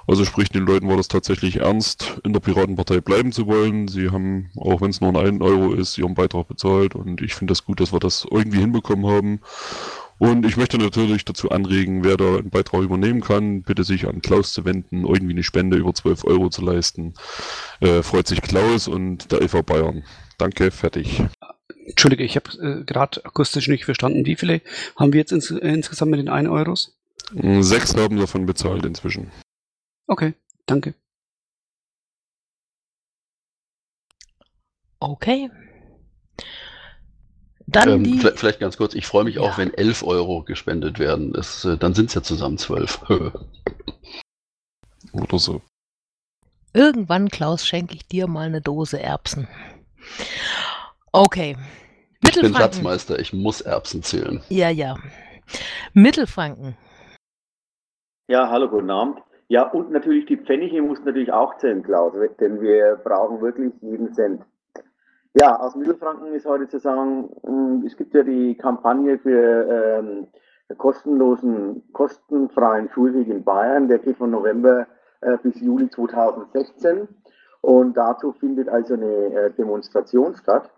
Also 0.06 0.24
sprich, 0.24 0.48
den 0.50 0.66
Leuten 0.66 0.88
war 0.88 0.96
das 0.96 1.08
tatsächlich 1.08 1.56
ernst, 1.56 2.20
in 2.24 2.32
der 2.32 2.40
Piratenpartei 2.40 3.00
bleiben 3.00 3.32
zu 3.32 3.46
wollen. 3.46 3.88
Sie 3.88 4.10
haben, 4.10 4.50
auch 4.56 4.80
wenn 4.80 4.90
es 4.90 5.00
nur 5.00 5.10
ein 5.10 5.16
1 5.16 5.40
Euro 5.40 5.72
ist, 5.72 5.98
ihren 5.98 6.14
Beitrag 6.14 6.48
bezahlt 6.48 6.94
und 6.94 7.20
ich 7.20 7.34
finde 7.34 7.52
das 7.52 7.64
gut, 7.64 7.80
dass 7.80 7.92
wir 7.92 8.00
das 8.00 8.26
irgendwie 8.30 8.60
hinbekommen 8.60 9.06
haben. 9.06 9.40
Und 10.18 10.44
ich 10.44 10.56
möchte 10.56 10.78
natürlich 10.78 11.24
dazu 11.24 11.50
anregen, 11.50 12.02
wer 12.04 12.16
da 12.16 12.38
einen 12.38 12.50
Beitrag 12.50 12.82
übernehmen 12.82 13.20
kann, 13.20 13.62
bitte 13.62 13.84
sich 13.84 14.06
an 14.08 14.20
Klaus 14.20 14.52
zu 14.52 14.64
wenden, 14.64 15.06
irgendwie 15.06 15.32
eine 15.32 15.44
Spende 15.44 15.76
über 15.76 15.94
12 15.94 16.24
Euro 16.24 16.50
zu 16.50 16.62
leisten. 16.62 17.14
Äh, 17.80 18.02
freut 18.02 18.26
sich 18.26 18.42
Klaus 18.42 18.88
und 18.88 19.30
der 19.30 19.42
EV 19.42 19.62
Bayern. 19.62 20.04
Danke, 20.36 20.70
fertig. 20.70 21.22
Entschuldige, 21.86 22.24
ich 22.24 22.36
habe 22.36 22.50
äh, 22.60 22.84
gerade 22.84 23.24
akustisch 23.24 23.68
nicht 23.68 23.84
verstanden. 23.84 24.26
Wie 24.26 24.36
viele 24.36 24.60
haben 24.96 25.12
wir 25.12 25.20
jetzt 25.20 25.32
ins, 25.32 25.50
äh, 25.50 25.56
insgesamt 25.58 26.10
mit 26.10 26.20
den 26.20 26.28
1 26.28 26.48
Euros? 26.48 26.96
Sechs 27.60 27.94
haben 27.96 28.18
davon 28.18 28.46
bezahlt 28.46 28.84
inzwischen. 28.84 29.30
Okay, 30.06 30.34
danke. 30.66 30.94
Okay. 35.00 35.50
Dann 37.70 37.88
ähm, 37.90 38.04
die, 38.04 38.18
vielleicht, 38.18 38.38
vielleicht, 38.38 38.60
ganz 38.60 38.78
kurz, 38.78 38.94
ich 38.94 39.06
freue 39.06 39.24
mich 39.24 39.34
ja. 39.34 39.42
auch, 39.42 39.58
wenn 39.58 39.74
11 39.74 40.02
Euro 40.02 40.42
gespendet 40.42 40.98
werden. 40.98 41.34
Das, 41.34 41.66
äh, 41.66 41.76
dann 41.76 41.92
sind 41.92 42.06
es 42.06 42.14
ja 42.14 42.22
zusammen 42.22 42.56
12. 42.56 43.02
Oder 45.12 45.38
so. 45.38 45.60
Irgendwann, 46.72 47.28
Klaus, 47.28 47.66
schenke 47.66 47.94
ich 47.94 48.06
dir 48.08 48.26
mal 48.26 48.46
eine 48.46 48.62
Dose 48.62 49.02
Erbsen. 49.02 49.48
Okay. 51.12 51.56
Ich 52.22 52.40
bin 52.40 52.52
Satzmeister, 52.54 53.18
ich 53.18 53.32
muss 53.34 53.60
Erbsen 53.60 54.02
zählen. 54.02 54.40
Ja, 54.48 54.70
ja. 54.70 54.96
Mittelfranken. 55.92 56.76
Ja, 58.28 58.48
hallo, 58.48 58.68
guten 58.68 58.90
Abend. 58.90 59.18
Ja, 59.48 59.70
und 59.70 59.90
natürlich 59.90 60.26
die 60.26 60.36
Pfennige 60.36 60.80
muss 60.82 61.00
natürlich 61.04 61.32
auch 61.32 61.56
zählen, 61.58 61.82
Klaus, 61.82 62.14
denn 62.40 62.60
wir 62.60 63.00
brauchen 63.04 63.40
wirklich 63.40 63.72
jeden 63.82 64.12
Cent. 64.14 64.42
Ja, 65.34 65.56
aus 65.60 65.76
Mittelfranken 65.76 66.32
ist 66.34 66.46
heute 66.46 66.68
zu 66.68 66.78
sagen, 66.78 67.30
hm, 67.42 67.84
es 67.86 67.96
gibt 67.96 68.14
ja 68.14 68.22
die 68.22 68.56
Kampagne 68.56 69.18
für 69.18 69.98
ähm, 69.98 70.28
kostenlosen, 70.76 71.82
kostenfreien 71.92 72.88
Schulweg 72.90 73.28
in 73.28 73.44
Bayern, 73.44 73.88
der 73.88 73.98
geht 73.98 74.16
von 74.16 74.30
November 74.30 74.86
äh, 75.20 75.36
bis 75.38 75.60
Juli 75.60 75.90
2016. 75.90 77.08
Und 77.60 77.96
dazu 77.96 78.32
findet 78.32 78.68
also 78.68 78.94
eine 78.94 79.06
äh, 79.06 79.50
Demonstration 79.52 80.34
statt 80.36 80.70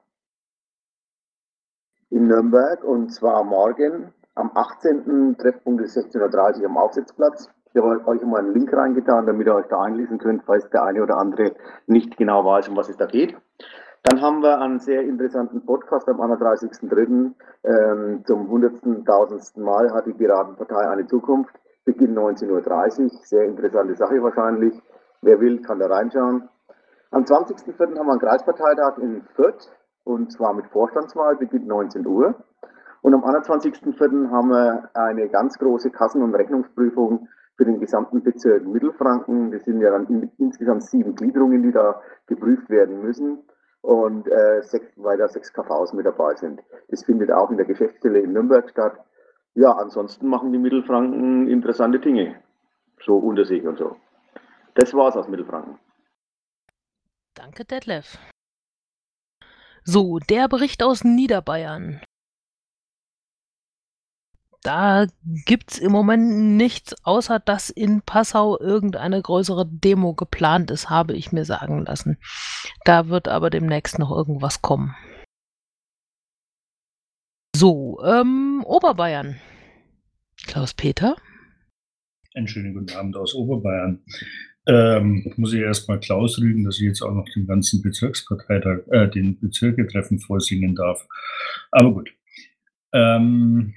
in 2.10 2.26
Nürnberg 2.26 2.82
und 2.84 3.10
zwar 3.10 3.44
morgen 3.44 4.12
am 4.34 4.50
18. 4.54 5.36
Treffpunkt 5.38 5.82
ist 5.82 5.96
16.30 5.96 6.60
Uhr 6.60 6.66
am 6.66 6.76
Aufsitzplatz. 6.76 7.48
Ich 7.72 7.80
habe 7.80 8.04
euch 8.06 8.22
mal 8.22 8.40
einen 8.40 8.52
Link 8.52 8.72
reingetan, 8.72 9.26
damit 9.26 9.46
ihr 9.46 9.54
euch 9.54 9.66
da 9.66 9.82
einlesen 9.82 10.18
könnt, 10.18 10.42
falls 10.44 10.68
der 10.70 10.82
eine 10.82 11.02
oder 11.02 11.18
andere 11.18 11.54
nicht 11.86 12.16
genau 12.16 12.44
weiß, 12.44 12.68
um 12.68 12.76
was 12.76 12.88
es 12.88 12.96
da 12.96 13.06
geht. 13.06 13.36
Dann 14.02 14.22
haben 14.22 14.42
wir 14.42 14.58
einen 14.60 14.80
sehr 14.80 15.02
interessanten 15.02 15.64
Podcast 15.64 16.08
am 16.08 16.20
31.03. 16.20 17.32
Ähm, 17.64 18.24
zum 18.24 18.50
100.000. 18.50 19.60
Mal 19.60 19.92
hat 19.92 20.06
die 20.06 20.14
Piratenpartei 20.14 20.88
eine 20.88 21.06
Zukunft. 21.06 21.54
Beginn 21.84 22.16
19.30 22.16 23.02
Uhr. 23.02 23.10
Sehr 23.24 23.44
interessante 23.44 23.94
Sache 23.94 24.22
wahrscheinlich. 24.22 24.74
Wer 25.20 25.38
will, 25.40 25.60
kann 25.60 25.78
da 25.78 25.86
reinschauen. 25.86 26.48
Am 27.10 27.24
20.04. 27.24 27.98
haben 27.98 28.06
wir 28.06 28.12
einen 28.12 28.20
Kreisparteitag 28.20 28.98
in 28.98 29.22
Fürth 29.34 29.70
und 30.04 30.32
zwar 30.32 30.54
mit 30.54 30.66
Vorstandswahl, 30.68 31.36
beginnt 31.36 31.66
19 31.66 32.06
Uhr. 32.06 32.34
Und 33.02 33.14
am 33.14 33.24
21.04. 33.24 34.30
haben 34.30 34.48
wir 34.48 34.88
eine 34.94 35.28
ganz 35.28 35.58
große 35.58 35.90
Kassen- 35.90 36.22
und 36.22 36.34
Rechnungsprüfung 36.34 37.28
für 37.56 37.64
den 37.64 37.80
gesamten 37.80 38.22
Bezirk 38.22 38.66
Mittelfranken. 38.66 39.50
Das 39.50 39.64
sind 39.64 39.80
ja 39.80 39.90
dann 39.90 40.06
in, 40.06 40.30
insgesamt 40.38 40.84
sieben 40.84 41.14
Gliederungen, 41.14 41.62
die 41.62 41.72
da 41.72 42.00
geprüft 42.26 42.70
werden 42.70 43.02
müssen. 43.02 43.40
Und 43.82 44.26
äh, 44.28 44.62
sechs, 44.62 44.86
weil 44.96 45.18
da 45.18 45.28
sechs 45.28 45.52
KVs 45.52 45.92
mit 45.92 46.06
dabei 46.06 46.34
sind. 46.34 46.60
Das 46.88 47.04
findet 47.04 47.30
auch 47.30 47.50
in 47.50 47.56
der 47.56 47.66
Geschäftsstelle 47.66 48.20
in 48.20 48.32
Nürnberg 48.32 48.68
statt. 48.70 48.98
Ja, 49.54 49.72
ansonsten 49.72 50.28
machen 50.28 50.52
die 50.52 50.58
Mittelfranken 50.58 51.48
interessante 51.48 51.98
Dinge, 51.98 52.40
so 53.04 53.16
unter 53.18 53.44
sich 53.44 53.64
und 53.66 53.78
so. 53.78 53.96
Das 54.74 54.94
war's 54.94 55.16
aus 55.16 55.28
Mittelfranken. 55.28 55.78
Danke, 57.34 57.64
Detlef. 57.64 58.18
So, 59.84 60.18
der 60.18 60.46
Bericht 60.48 60.82
aus 60.82 61.04
Niederbayern. 61.04 62.00
Da 64.62 65.06
gibt's 65.46 65.78
im 65.78 65.90
Moment 65.90 66.56
nichts, 66.56 66.94
außer 67.04 67.40
dass 67.40 67.70
in 67.70 68.02
Passau 68.02 68.60
irgendeine 68.60 69.22
größere 69.22 69.66
Demo 69.66 70.14
geplant 70.14 70.70
ist, 70.70 70.90
habe 70.90 71.14
ich 71.14 71.32
mir 71.32 71.46
sagen 71.46 71.86
lassen. 71.86 72.18
Da 72.84 73.08
wird 73.08 73.26
aber 73.26 73.48
demnächst 73.48 73.98
noch 73.98 74.10
irgendwas 74.10 74.60
kommen. 74.60 74.94
So, 77.56 78.00
ähm, 78.04 78.62
Oberbayern. 78.64 79.40
Klaus-Peter? 80.46 81.16
Einen 82.34 82.48
schönen 82.48 82.74
guten 82.74 82.94
Abend 82.96 83.16
aus 83.16 83.34
Oberbayern. 83.34 84.04
Ähm, 84.66 85.32
muss 85.36 85.52
ich 85.54 85.60
erstmal 85.60 86.00
Klaus 86.00 86.38
rügen, 86.38 86.64
dass 86.64 86.76
ich 86.76 86.84
jetzt 86.84 87.02
auch 87.02 87.12
noch 87.12 87.26
den 87.34 87.46
ganzen 87.46 87.82
Bezirksparteitag, 87.82 88.86
äh, 88.90 89.08
den 89.08 89.40
Bezirketreffen 89.40 90.20
vorsingen 90.20 90.74
darf. 90.74 91.06
Aber 91.70 91.92
gut. 91.92 92.10
Ähm, 92.92 93.74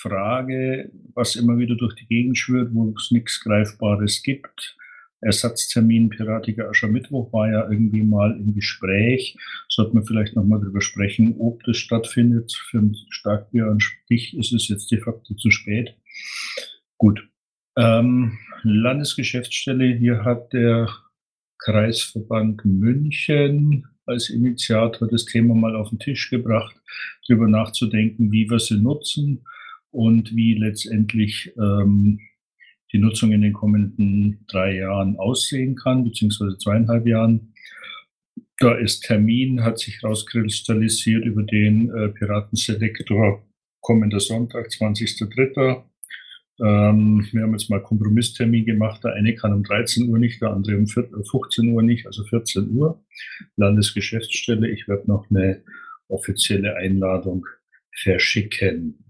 Frage, 0.00 0.90
was 1.14 1.36
immer 1.36 1.58
wieder 1.58 1.76
durch 1.76 1.94
die 1.94 2.06
Gegend 2.06 2.38
schwirrt, 2.38 2.70
wo 2.72 2.94
es 2.96 3.10
nichts 3.10 3.40
Greifbares 3.40 4.22
gibt. 4.22 4.76
Ersatztermin 5.20 6.08
Piratiger 6.08 6.70
Aschermittwoch 6.70 7.30
war 7.32 7.50
ja 7.50 7.70
irgendwie 7.70 8.02
mal 8.02 8.32
im 8.32 8.54
Gespräch. 8.54 9.36
Sollte 9.68 9.94
man 9.94 10.04
vielleicht 10.04 10.34
nochmal 10.34 10.60
darüber 10.60 10.80
sprechen, 10.80 11.36
ob 11.38 11.62
das 11.64 11.76
stattfindet. 11.76 12.52
Für 12.70 12.78
ein 12.78 12.96
Starkbier 13.10 13.66
an 13.66 13.80
Stich 13.80 14.36
ist 14.36 14.52
es 14.52 14.68
jetzt 14.68 14.90
de 14.90 15.00
facto 15.00 15.34
zu 15.34 15.50
spät. 15.50 15.94
Gut. 16.96 17.28
Ähm, 17.76 18.38
Landesgeschäftsstelle, 18.62 19.94
hier 19.94 20.24
hat 20.24 20.52
der 20.54 20.88
Kreisverband 21.58 22.64
München 22.64 23.86
als 24.06 24.30
Initiator 24.30 25.06
das 25.06 25.26
Thema 25.26 25.54
mal 25.54 25.76
auf 25.76 25.90
den 25.90 25.98
Tisch 25.98 26.30
gebracht, 26.30 26.74
darüber 27.28 27.46
nachzudenken, 27.46 28.32
wie 28.32 28.48
wir 28.48 28.58
sie 28.58 28.80
nutzen 28.80 29.44
und 29.90 30.34
wie 30.34 30.54
letztendlich 30.54 31.52
ähm, 31.56 32.20
die 32.92 32.98
Nutzung 32.98 33.32
in 33.32 33.42
den 33.42 33.52
kommenden 33.52 34.44
drei 34.48 34.76
Jahren 34.76 35.16
aussehen 35.16 35.76
kann, 35.76 36.04
beziehungsweise 36.04 36.58
zweieinhalb 36.58 37.06
Jahren. 37.06 37.54
Da 38.58 38.74
ist 38.74 39.04
Termin, 39.04 39.62
hat 39.62 39.78
sich 39.78 40.02
rauskristallisiert 40.02 41.24
über 41.24 41.42
den 41.42 41.90
äh, 41.90 42.08
Piratenselektor 42.08 43.42
kommender 43.80 44.20
Sonntag, 44.20 44.66
20.03. 44.66 45.82
Ähm, 46.62 47.26
wir 47.32 47.42
haben 47.42 47.52
jetzt 47.52 47.70
mal 47.70 47.82
Kompromisstermin 47.82 48.66
gemacht. 48.66 49.02
Der 49.02 49.14
eine 49.14 49.34
kann 49.34 49.54
um 49.54 49.62
13 49.62 50.08
Uhr 50.08 50.18
nicht, 50.18 50.42
der 50.42 50.50
andere 50.50 50.76
um 50.76 50.86
15 50.86 51.68
Uhr 51.68 51.82
nicht, 51.82 52.06
also 52.06 52.24
14 52.24 52.70
Uhr. 52.70 53.02
Landesgeschäftsstelle. 53.56 54.68
Ich 54.68 54.86
werde 54.88 55.08
noch 55.08 55.30
eine 55.30 55.62
offizielle 56.08 56.76
Einladung 56.76 57.46
verschicken. 58.02 59.09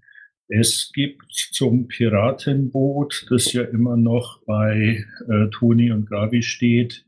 Es 0.52 0.90
gibt 0.92 1.30
zum 1.30 1.86
Piratenboot, 1.86 3.26
das 3.30 3.52
ja 3.52 3.62
immer 3.62 3.96
noch 3.96 4.42
bei 4.46 5.04
äh, 5.28 5.46
Toni 5.50 5.92
und 5.92 6.10
Gabi 6.10 6.42
steht, 6.42 7.06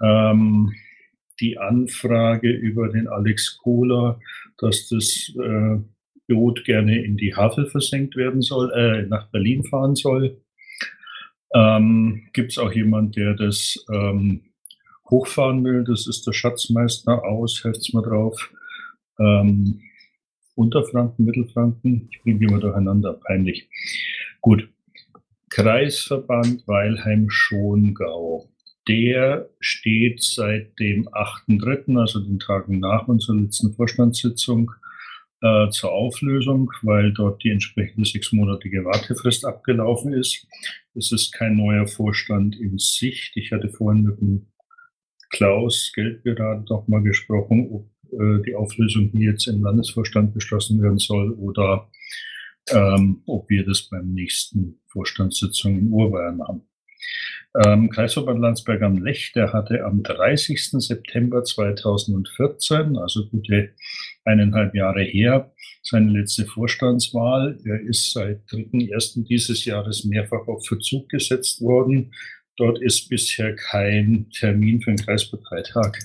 ähm, 0.00 0.72
die 1.40 1.58
Anfrage 1.58 2.50
über 2.52 2.88
den 2.88 3.08
Alex 3.08 3.58
Kohler, 3.58 4.20
dass 4.58 4.88
das 4.88 5.32
äh, 5.42 5.78
Boot 6.28 6.64
gerne 6.64 7.04
in 7.04 7.16
die 7.16 7.34
Havel 7.34 7.66
versenkt 7.66 8.14
werden 8.14 8.42
soll, 8.42 8.70
äh, 8.70 9.02
nach 9.08 9.28
Berlin 9.32 9.64
fahren 9.64 9.96
soll. 9.96 10.40
Ähm, 11.54 12.28
Gibt 12.32 12.52
es 12.52 12.58
auch 12.58 12.72
jemand, 12.72 13.16
der 13.16 13.34
das 13.34 13.84
ähm, 13.92 14.52
hochfahren 15.10 15.64
will? 15.64 15.82
Das 15.82 16.06
ist 16.06 16.28
der 16.28 16.32
Schatzmeister 16.32 17.24
aus, 17.24 17.64
helft's 17.64 17.92
mal 17.92 18.02
drauf. 18.02 18.52
Ähm, 19.18 19.80
Unterfranken, 20.58 21.24
Mittelfranken. 21.24 22.08
Ich 22.10 22.20
bringe 22.22 22.44
immer 22.44 22.58
durcheinander, 22.58 23.14
peinlich. 23.14 23.68
Gut. 24.40 24.68
Kreisverband 25.50 26.66
Weilheim-Schongau. 26.66 28.48
Der 28.88 29.48
steht 29.60 30.22
seit 30.22 30.78
dem 30.78 31.08
8.3., 31.08 31.98
also 31.98 32.20
den 32.20 32.38
Tagen 32.38 32.80
nach 32.80 33.06
unserer 33.06 33.36
letzten 33.36 33.72
Vorstandssitzung, 33.72 34.72
äh, 35.40 35.70
zur 35.70 35.92
Auflösung, 35.92 36.72
weil 36.82 37.12
dort 37.12 37.44
die 37.44 37.50
entsprechende 37.50 38.08
sechsmonatige 38.08 38.84
Wartefrist 38.84 39.44
abgelaufen 39.44 40.12
ist. 40.12 40.46
Es 40.94 41.12
ist 41.12 41.32
kein 41.32 41.56
neuer 41.56 41.86
Vorstand 41.86 42.56
in 42.58 42.78
Sicht. 42.78 43.36
Ich 43.36 43.52
hatte 43.52 43.68
vorhin 43.68 44.02
mit 44.02 44.20
dem 44.20 44.48
Klaus 45.30 45.92
Geldberater 45.94 46.64
noch 46.68 46.88
mal 46.88 47.02
gesprochen, 47.02 47.68
ob 47.70 47.86
äh, 48.12 48.42
die 48.46 48.54
Auflösung 48.54 49.10
hier 49.12 49.32
jetzt 49.32 49.46
im 49.46 49.62
Landesvorstand 49.62 50.34
beschlossen 50.34 50.80
werden 50.82 50.98
soll 50.98 51.32
oder 51.32 51.90
ähm, 52.70 53.22
ob 53.26 53.48
wir 53.48 53.64
das 53.64 53.88
beim 53.88 54.12
nächsten 54.12 54.80
Vorstandssitzung 54.88 55.78
in 55.78 55.88
Urbayern 55.92 56.36
machen. 56.36 56.62
Ähm, 57.64 57.88
Kreisverband 57.88 58.40
Landsberg 58.40 58.82
am 58.82 59.02
Lech, 59.02 59.32
der 59.34 59.52
hatte 59.52 59.84
am 59.84 60.02
30. 60.02 60.70
September 60.72 61.42
2014, 61.42 62.96
also 62.98 63.26
gute 63.28 63.70
eineinhalb 64.24 64.74
Jahre 64.74 65.02
her, 65.02 65.52
seine 65.82 66.12
letzte 66.12 66.44
Vorstandswahl. 66.44 67.58
Er 67.64 67.80
ist 67.80 68.12
seit 68.12 68.42
3.1. 68.50 69.24
dieses 69.24 69.64
Jahres 69.64 70.04
mehrfach 70.04 70.46
auf 70.46 70.66
Verzug 70.66 71.08
gesetzt 71.08 71.60
worden. 71.62 72.12
Dort 72.56 72.82
ist 72.82 73.08
bisher 73.08 73.54
kein 73.56 74.28
Termin 74.30 74.82
für 74.82 74.90
den 74.90 75.04
Kreisparteitag 75.04 75.96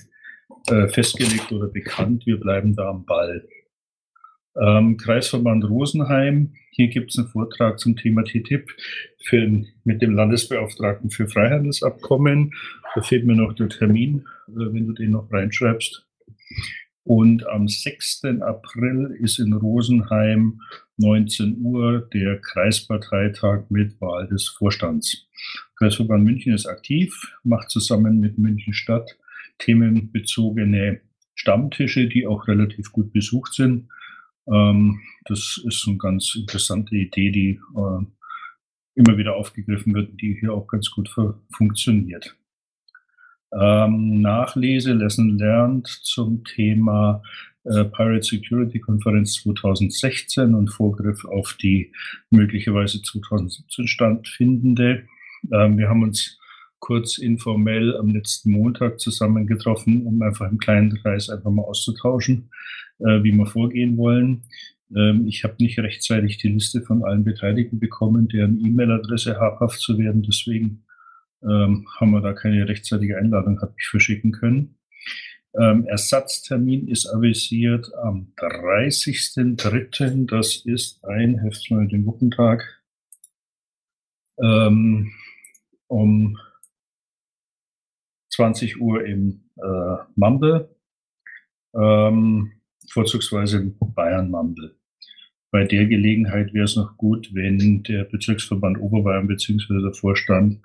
äh, 0.68 0.88
festgelegt 0.88 1.52
oder 1.52 1.68
bekannt. 1.68 2.26
Wir 2.26 2.38
bleiben 2.38 2.74
da 2.74 2.88
am 2.90 3.04
Ball. 3.04 3.46
Ähm, 4.56 4.96
Kreisverband 4.96 5.64
Rosenheim, 5.64 6.54
hier 6.70 6.88
gibt 6.88 7.10
es 7.10 7.18
einen 7.18 7.28
Vortrag 7.28 7.78
zum 7.78 7.96
Thema 7.96 8.22
TTIP 8.22 8.70
für, 9.24 9.64
mit 9.84 10.00
dem 10.00 10.14
Landesbeauftragten 10.14 11.10
für 11.10 11.26
Freihandelsabkommen. 11.26 12.54
Da 12.94 13.02
fehlt 13.02 13.26
mir 13.26 13.34
noch 13.34 13.52
der 13.54 13.68
Termin, 13.68 14.26
äh, 14.48 14.52
wenn 14.54 14.86
du 14.86 14.92
den 14.92 15.10
noch 15.10 15.30
reinschreibst. 15.32 16.06
Und 17.02 17.46
am 17.48 17.68
6. 17.68 18.24
April 18.40 19.16
ist 19.20 19.38
in 19.38 19.52
Rosenheim 19.52 20.60
19 20.96 21.58
Uhr 21.60 22.08
der 22.14 22.40
Kreisparteitag 22.40 23.64
mit 23.68 24.00
Wahl 24.00 24.26
des 24.28 24.48
Vorstands. 24.48 25.26
Kreisverband 25.76 26.24
München 26.24 26.54
ist 26.54 26.66
aktiv, 26.66 27.14
macht 27.42 27.70
zusammen 27.70 28.20
mit 28.20 28.38
München 28.38 28.72
Stadt 28.72 29.18
themenbezogene 29.58 31.00
Stammtische, 31.34 32.06
die 32.06 32.26
auch 32.26 32.46
relativ 32.48 32.92
gut 32.92 33.12
besucht 33.12 33.54
sind. 33.54 33.88
Ähm, 34.46 35.00
das 35.24 35.60
ist 35.64 35.86
eine 35.88 35.98
ganz 35.98 36.34
interessante 36.34 36.94
Idee, 36.96 37.30
die 37.30 37.60
äh, 37.76 38.04
immer 38.94 39.18
wieder 39.18 39.36
aufgegriffen 39.36 39.94
wird, 39.94 40.20
die 40.20 40.36
hier 40.38 40.52
auch 40.52 40.66
ganz 40.66 40.90
gut 40.90 41.10
funktioniert. 41.50 42.36
Ähm, 43.52 44.20
Nachlese, 44.20 44.92
Lesson 44.92 45.38
Learned 45.38 45.86
zum 45.86 46.44
Thema 46.44 47.22
äh, 47.64 47.84
Pirate 47.84 48.22
Security 48.22 48.80
Konferenz 48.80 49.34
2016 49.42 50.54
und 50.54 50.68
Vorgriff 50.68 51.24
auf 51.24 51.54
die 51.54 51.92
möglicherweise 52.30 53.00
2017 53.00 53.86
stattfindende. 53.86 55.06
Ähm, 55.52 55.78
wir 55.78 55.88
haben 55.88 56.02
uns 56.02 56.38
kurz 56.84 57.16
informell 57.16 57.96
am 57.96 58.10
letzten 58.10 58.50
Montag 58.50 59.00
zusammengetroffen, 59.00 60.04
um 60.06 60.20
einfach 60.20 60.50
im 60.50 60.58
kleinen 60.58 60.94
Kreis 61.00 61.30
einfach 61.30 61.50
mal 61.50 61.62
auszutauschen, 61.62 62.50
äh, 62.98 63.22
wie 63.22 63.32
wir 63.32 63.46
vorgehen 63.46 63.96
wollen. 63.96 64.42
Ähm, 64.94 65.26
ich 65.26 65.44
habe 65.44 65.54
nicht 65.60 65.78
rechtzeitig 65.78 66.36
die 66.36 66.50
Liste 66.50 66.82
von 66.82 67.02
allen 67.02 67.24
Beteiligten 67.24 67.80
bekommen, 67.80 68.28
deren 68.28 68.62
E-Mail-Adresse 68.62 69.40
habhaft 69.40 69.80
zu 69.80 69.96
werden. 69.96 70.22
Deswegen 70.24 70.84
ähm, 71.42 71.86
haben 71.98 72.10
wir 72.10 72.20
da 72.20 72.34
keine 72.34 72.68
rechtzeitige 72.68 73.16
Einladung, 73.16 73.62
habe 73.62 73.72
ich 73.78 73.86
verschicken 73.86 74.32
können. 74.32 74.74
Ähm, 75.58 75.86
Ersatztermin 75.86 76.88
ist 76.88 77.06
avisiert 77.06 77.90
am 77.94 78.34
30.03. 78.36 80.26
Das 80.26 80.56
ist 80.66 81.02
ein, 81.06 81.38
Heft 81.38 81.70
mal 81.70 81.88
den 81.88 82.04
Wochentag, 82.04 82.62
ähm, 84.38 85.12
um 85.86 86.36
20 88.34 88.80
Uhr 88.80 89.04
im 89.04 89.44
äh, 89.56 89.96
Mumble, 90.16 90.74
ähm, 91.74 92.52
vorzugsweise 92.90 93.58
im 93.58 93.76
Bayern-Mumble. 93.78 94.76
Bei 95.50 95.64
der 95.64 95.86
Gelegenheit 95.86 96.52
wäre 96.52 96.64
es 96.64 96.76
noch 96.76 96.96
gut, 96.96 97.30
wenn 97.32 97.82
der 97.84 98.04
Bezirksverband 98.04 98.80
Oberbayern 98.80 99.28
bzw. 99.28 99.82
der 99.82 99.94
Vorstand 99.94 100.60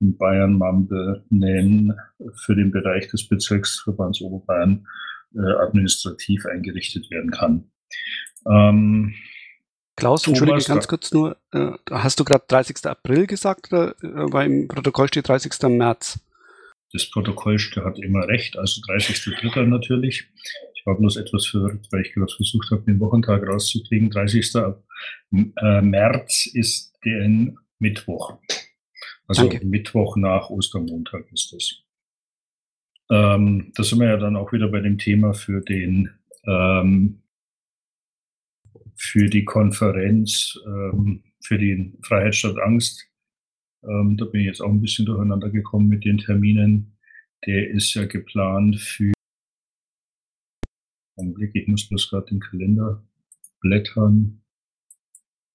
im 0.00 0.16
Bayern-Mumble 0.18 1.24
nennen 1.30 1.94
für 2.44 2.54
den 2.54 2.70
Bereich 2.70 3.08
des 3.08 3.26
Bezirksverbands 3.26 4.20
Oberbayern 4.20 4.86
äh, 5.34 5.52
administrativ 5.62 6.44
eingerichtet 6.46 7.10
werden 7.10 7.30
kann. 7.30 7.70
Ähm, 8.46 9.14
Klaus, 9.96 10.26
entschuldige 10.26 10.62
ganz 10.64 10.88
kurz 10.88 11.12
nur, 11.12 11.36
äh, 11.52 11.70
hast 11.90 12.18
du 12.18 12.24
gerade 12.24 12.44
30. 12.48 12.84
April 12.86 13.26
gesagt 13.26 13.72
oder 13.72 13.90
äh, 14.02 14.32
weil 14.32 14.50
im 14.50 14.68
Protokoll 14.68 15.08
steht 15.08 15.28
30. 15.28 15.52
März? 15.70 16.18
Das 16.94 17.10
Protokoll 17.10 17.58
hat 17.58 17.98
immer 17.98 18.28
recht, 18.28 18.56
also 18.56 18.80
30.3. 18.82 19.64
natürlich. 19.66 20.28
Ich 20.76 20.86
war 20.86 20.96
bloß 20.96 21.16
etwas 21.16 21.44
verwirrt, 21.44 21.88
weil 21.90 22.02
ich 22.02 22.12
gerade 22.12 22.32
versucht 22.32 22.70
habe, 22.70 22.82
den 22.82 23.00
Wochentag 23.00 23.44
rauszukriegen. 23.48 24.10
30. 24.10 24.54
Äh, 24.54 25.80
März 25.82 26.46
ist 26.46 26.92
der 27.04 27.28
Mittwoch. 27.80 28.38
Also 29.26 29.48
Danke. 29.48 29.66
Mittwoch 29.66 30.16
nach 30.16 30.50
Ostermontag 30.50 31.24
ist 31.32 31.52
das. 31.52 31.82
Ähm, 33.10 33.72
da 33.74 33.82
sind 33.82 33.98
wir 33.98 34.10
ja 34.10 34.16
dann 34.16 34.36
auch 34.36 34.52
wieder 34.52 34.68
bei 34.68 34.78
dem 34.78 34.96
Thema 34.96 35.34
für 35.34 35.62
den 35.62 36.10
ähm, 36.46 37.22
für 38.94 39.28
die 39.28 39.44
Konferenz 39.44 40.56
ähm, 40.64 41.24
für 41.42 41.58
die 41.58 41.92
Freiheit 42.02 42.36
statt 42.36 42.56
Angst. 42.58 43.04
Ähm, 43.86 44.16
da 44.16 44.24
bin 44.24 44.40
ich 44.40 44.46
jetzt 44.46 44.60
auch 44.60 44.70
ein 44.70 44.80
bisschen 44.80 45.06
durcheinander 45.06 45.50
gekommen 45.50 45.88
mit 45.88 46.04
den 46.04 46.18
Terminen. 46.18 46.96
Der 47.46 47.70
ist 47.70 47.94
ja 47.94 48.06
geplant 48.06 48.76
für 48.76 49.12
Augenblick, 51.16 51.54
ich 51.54 51.68
muss 51.68 51.88
bloß 51.88 52.10
gerade 52.10 52.26
den 52.26 52.40
Kalender 52.40 53.02
blättern. 53.60 54.42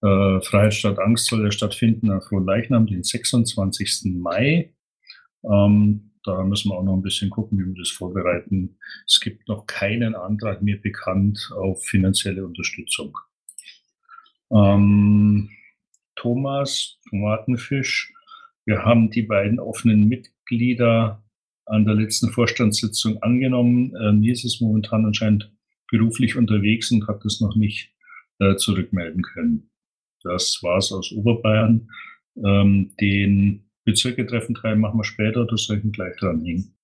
Äh, 0.02 0.40
Freiheit 0.42 0.74
statt 0.74 1.00
Angst 1.00 1.28
soll 1.28 1.44
ja 1.44 1.52
stattfinden 1.52 2.12
am 2.12 2.22
Frohleichnam, 2.22 2.88
den 2.88 3.04
26. 3.04 4.14
Mai. 4.16 4.74
Ähm, 5.44 6.12
da 6.24 6.44
müssen 6.44 6.70
wir 6.70 6.78
auch 6.78 6.84
noch 6.84 6.96
ein 6.96 7.02
bisschen 7.02 7.30
gucken, 7.30 7.60
wie 7.60 7.66
wir 7.66 7.76
das 7.76 7.90
vorbereiten. 7.90 8.78
Es 9.06 9.20
gibt 9.20 9.48
noch 9.48 9.66
keinen 9.66 10.16
Antrag 10.16 10.62
mir 10.62 10.82
bekannt 10.82 11.52
auf 11.56 11.84
finanzielle 11.86 12.46
Unterstützung. 12.46 13.18
Ähm, 14.52 15.50
Thomas, 16.16 16.98
Tomatenfisch, 17.10 18.14
wir 18.66 18.86
haben 18.86 19.10
die 19.10 19.24
beiden 19.24 19.60
offenen 19.60 20.08
Mitglieder 20.08 21.24
an 21.66 21.86
der 21.86 21.96
letzten 21.96 22.30
Vorstandssitzung 22.30 23.22
angenommen. 23.22 23.94
Nils 24.20 24.44
ist 24.44 24.62
momentan 24.62 25.06
anscheinend 25.06 25.52
beruflich 25.92 26.36
unterwegs 26.36 26.92
und 26.92 27.08
hat 27.08 27.24
das 27.24 27.42
noch 27.42 27.56
nicht 27.56 27.94
äh, 28.40 28.56
zurückmelden 28.56 29.22
können. 29.22 29.70
Das 30.24 30.60
war's 30.62 30.92
aus 30.92 31.12
Oberbayern. 31.12 31.90
Ähm, 32.44 32.92
den 33.00 33.70
Bezirke-Treffen-Teil 33.86 34.76
machen 34.76 35.00
wir 35.00 35.04
später, 35.04 35.46
das 35.46 35.66
soll 35.66 35.82
ich 35.84 35.92
gleich 35.92 36.16
dranhängen. 36.18 36.76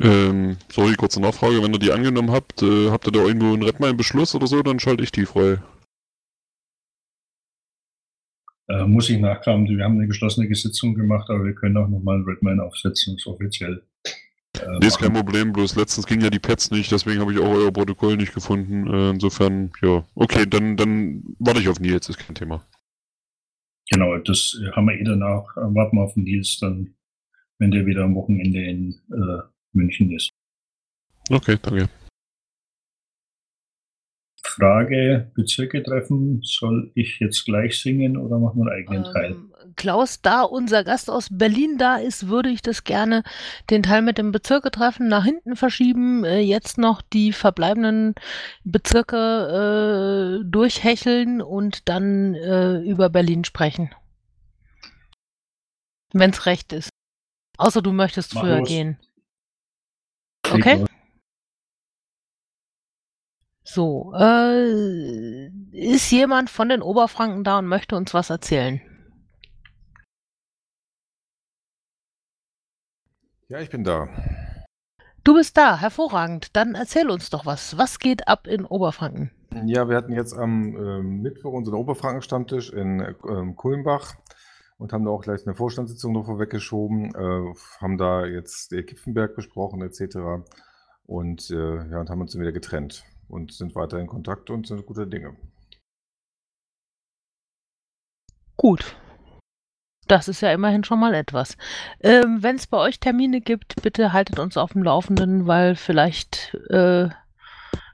Ähm, 0.00 0.56
sorry, 0.70 0.94
kurze 0.94 1.20
Nachfrage. 1.20 1.62
Wenn 1.62 1.72
ihr 1.72 1.78
die 1.78 1.92
angenommen 1.92 2.32
habt, 2.32 2.62
äh, 2.62 2.90
habt 2.90 3.06
ihr 3.06 3.12
da 3.12 3.24
irgendwo 3.24 3.52
einen 3.52 3.62
Redmine-Beschluss 3.62 4.34
oder 4.34 4.46
so, 4.46 4.62
dann 4.62 4.80
schalte 4.80 5.04
ich 5.04 5.12
die 5.12 5.26
frei. 5.26 5.58
Äh, 8.68 8.84
muss 8.86 9.10
ich 9.10 9.18
nachkramen. 9.18 9.68
Wir 9.68 9.84
haben 9.84 9.96
eine 9.96 10.06
geschlossene 10.06 10.52
Sitzung 10.54 10.94
gemacht, 10.94 11.28
aber 11.28 11.44
wir 11.44 11.54
können 11.54 11.76
auch 11.76 11.88
nochmal 11.88 12.16
einen 12.16 12.24
Redmine 12.24 12.62
aufsetzen, 12.62 13.14
das 13.14 13.22
ist 13.22 13.26
offiziell. 13.26 13.82
Äh, 14.58 14.78
nee, 14.80 14.86
ist 14.86 14.98
kein 14.98 15.12
Problem, 15.12 15.52
bloß 15.52 15.76
letztens 15.76 16.06
ging 16.06 16.20
ja 16.20 16.30
die 16.30 16.38
Pads 16.38 16.70
nicht, 16.70 16.90
deswegen 16.90 17.20
habe 17.20 17.32
ich 17.32 17.38
auch 17.38 17.50
euer 17.50 17.72
Protokoll 17.72 18.16
nicht 18.16 18.32
gefunden. 18.32 18.86
Äh, 18.86 19.10
insofern, 19.10 19.72
ja, 19.82 20.04
okay, 20.14 20.46
dann, 20.48 20.76
dann 20.76 21.22
warte 21.38 21.60
ich 21.60 21.68
auf 21.68 21.80
Nils, 21.80 22.08
ist 22.08 22.18
kein 22.18 22.34
Thema. 22.34 22.64
Genau, 23.90 24.16
das 24.18 24.58
haben 24.72 24.86
wir 24.86 24.98
eh 24.98 25.04
danach. 25.04 25.56
Äh, 25.56 25.74
warten 25.74 25.96
wir 25.96 26.02
auf 26.02 26.16
Nils, 26.16 26.58
dann, 26.60 26.94
wenn 27.58 27.70
der 27.70 27.84
wieder 27.84 28.04
am 28.04 28.14
Wochenende 28.14 28.64
in 28.64 28.94
äh, 29.12 29.42
München 29.72 30.10
ist. 30.12 30.30
Okay, 31.30 31.58
danke. 31.60 31.88
Frage, 34.54 35.30
Bezirke 35.34 35.82
treffen, 35.82 36.40
soll 36.42 36.90
ich 36.94 37.18
jetzt 37.18 37.44
gleich 37.44 37.80
singen 37.80 38.16
oder 38.16 38.38
machen 38.38 38.60
wir 38.60 38.70
einen 38.70 38.80
eigenen 38.80 39.04
ähm, 39.04 39.12
Teil? 39.12 39.36
Klaus, 39.76 40.22
da 40.22 40.42
unser 40.42 40.84
Gast 40.84 41.10
aus 41.10 41.28
Berlin 41.30 41.76
da 41.78 41.96
ist, 41.96 42.28
würde 42.28 42.50
ich 42.50 42.62
das 42.62 42.84
gerne 42.84 43.24
den 43.70 43.82
Teil 43.82 44.02
mit 44.02 44.18
dem 44.18 44.30
Bezirke 44.30 44.70
treffen 44.70 45.08
nach 45.08 45.24
hinten 45.24 45.56
verschieben, 45.56 46.24
äh, 46.24 46.38
jetzt 46.38 46.78
noch 46.78 47.02
die 47.02 47.32
verbleibenden 47.32 48.14
Bezirke 48.62 50.40
äh, 50.40 50.48
durchhecheln 50.48 51.42
und 51.42 51.88
dann 51.88 52.34
äh, 52.34 52.78
über 52.78 53.10
Berlin 53.10 53.44
sprechen. 53.44 53.90
Wenn 56.12 56.30
es 56.30 56.46
recht 56.46 56.72
ist. 56.72 56.90
Außer 57.58 57.82
du 57.82 57.92
möchtest 57.92 58.34
Mach 58.34 58.42
früher 58.42 58.58
los. 58.58 58.68
gehen. 58.68 58.98
Okay? 60.48 60.84
So, 63.66 64.12
äh, 64.14 65.46
ist 65.72 66.10
jemand 66.10 66.50
von 66.50 66.68
den 66.68 66.82
Oberfranken 66.82 67.44
da 67.44 67.58
und 67.58 67.66
möchte 67.66 67.96
uns 67.96 68.12
was 68.12 68.28
erzählen? 68.28 68.82
Ja, 73.48 73.60
ich 73.60 73.70
bin 73.70 73.82
da. 73.82 74.08
Du 75.24 75.34
bist 75.34 75.56
da, 75.56 75.80
hervorragend. 75.80 76.54
Dann 76.54 76.74
erzähl 76.74 77.08
uns 77.08 77.30
doch 77.30 77.46
was. 77.46 77.78
Was 77.78 77.98
geht 77.98 78.28
ab 78.28 78.46
in 78.46 78.66
Oberfranken? 78.66 79.30
Ja, 79.64 79.88
wir 79.88 79.96
hatten 79.96 80.12
jetzt 80.12 80.34
am 80.34 80.76
äh, 80.76 81.02
Mittwoch 81.02 81.54
unseren 81.54 81.76
Oberfranken-Stammtisch 81.76 82.70
in 82.70 83.00
äh, 83.00 83.14
Kulmbach 83.56 84.14
und 84.76 84.92
haben 84.92 85.06
da 85.06 85.10
auch 85.10 85.22
gleich 85.22 85.46
eine 85.46 85.54
Vorstandssitzung 85.54 86.12
noch 86.12 86.26
vorweggeschoben, 86.26 87.14
äh, 87.14 87.54
haben 87.80 87.96
da 87.96 88.26
jetzt 88.26 88.72
der 88.72 88.82
Kipfenberg 88.82 89.34
besprochen 89.34 89.80
etc. 89.80 90.44
Und 91.06 91.50
äh, 91.50 91.88
ja, 91.88 92.00
und 92.00 92.10
haben 92.10 92.20
uns 92.20 92.32
dann 92.32 92.42
wieder 92.42 92.52
getrennt 92.52 93.04
und 93.28 93.52
sind 93.52 93.74
weiter 93.74 93.98
in 93.98 94.06
Kontakt 94.06 94.50
und 94.50 94.66
sind 94.66 94.86
gute 94.86 95.06
Dinge. 95.06 95.36
Gut. 98.56 98.96
Das 100.06 100.28
ist 100.28 100.42
ja 100.42 100.52
immerhin 100.52 100.84
schon 100.84 101.00
mal 101.00 101.14
etwas. 101.14 101.56
Ähm, 102.00 102.42
Wenn 102.42 102.56
es 102.56 102.66
bei 102.66 102.78
euch 102.78 103.00
Termine 103.00 103.40
gibt, 103.40 103.80
bitte 103.82 104.12
haltet 104.12 104.38
uns 104.38 104.56
auf 104.56 104.72
dem 104.72 104.82
Laufenden, 104.82 105.46
weil 105.46 105.76
vielleicht 105.76 106.54
äh, 106.68 107.08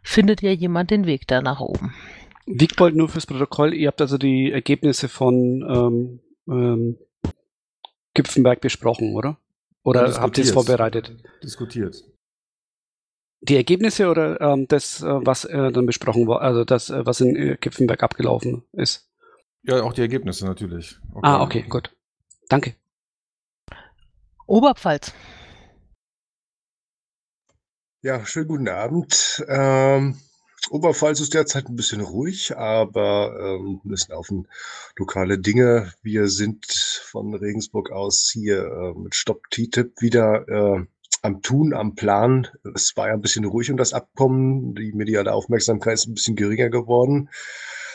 findet 0.02 0.42
ja 0.42 0.50
jemand 0.50 0.90
den 0.90 1.06
Weg 1.06 1.26
da 1.28 1.40
nach 1.40 1.60
oben. 1.60 1.94
Wiegbold, 2.46 2.96
nur 2.96 3.08
fürs 3.08 3.26
Protokoll, 3.26 3.74
ihr 3.74 3.88
habt 3.88 4.00
also 4.00 4.18
die 4.18 4.50
Ergebnisse 4.50 5.08
von 5.08 5.62
ähm, 5.68 6.20
ähm, 6.48 6.98
Gipfenberg 8.14 8.60
besprochen, 8.60 9.14
oder? 9.14 9.38
Oder 9.82 10.20
habt 10.20 10.36
ihr 10.36 10.44
es 10.44 10.50
vorbereitet? 10.50 11.12
Diskutiert. 11.42 12.02
Die 13.42 13.56
Ergebnisse 13.56 14.08
oder 14.08 14.40
ähm, 14.40 14.68
das, 14.68 15.02
äh, 15.02 15.06
was 15.06 15.44
äh, 15.44 15.72
dann 15.72 15.86
besprochen 15.86 16.26
war, 16.26 16.42
also 16.42 16.64
das, 16.64 16.90
äh, 16.90 17.06
was 17.06 17.20
in 17.20 17.34
äh, 17.36 17.56
Kipfenberg 17.56 18.02
abgelaufen 18.02 18.64
ist? 18.72 19.08
Ja, 19.62 19.82
auch 19.82 19.92
die 19.92 20.02
Ergebnisse 20.02 20.46
natürlich. 20.46 20.98
Okay. 21.14 21.20
Ah, 21.22 21.42
okay, 21.42 21.62
gut. 21.68 21.90
Danke. 22.48 22.74
Oberpfalz. 24.46 25.12
Ja, 28.02 28.24
schönen 28.24 28.48
guten 28.48 28.68
Abend. 28.68 29.44
Ähm, 29.48 30.16
Oberpfalz 30.68 31.20
ist 31.20 31.34
derzeit 31.34 31.68
ein 31.68 31.76
bisschen 31.76 32.00
ruhig, 32.00 32.56
aber 32.56 33.34
ähm, 33.40 33.80
es 33.92 34.08
laufen 34.08 34.48
lokale 34.96 35.38
Dinge. 35.38 35.92
Wir 36.02 36.28
sind 36.28 36.66
von 36.66 37.34
Regensburg 37.34 37.90
aus 37.90 38.30
hier 38.32 38.64
äh, 38.64 38.98
mit 38.98 39.14
Stop 39.14 39.50
TTIP 39.50 40.00
wieder 40.00 40.48
äh, 40.48 40.86
am 41.22 41.42
Tun, 41.42 41.74
am 41.74 41.94
Plan. 41.94 42.48
Es 42.74 42.96
war 42.96 43.08
ja 43.08 43.14
ein 43.14 43.20
bisschen 43.20 43.44
ruhig 43.44 43.70
um 43.70 43.76
das 43.76 43.92
Abkommen. 43.92 44.74
Die 44.74 44.92
mediale 44.92 45.32
Aufmerksamkeit 45.32 45.94
ist 45.94 46.06
ein 46.06 46.14
bisschen 46.14 46.36
geringer 46.36 46.70
geworden. 46.70 47.28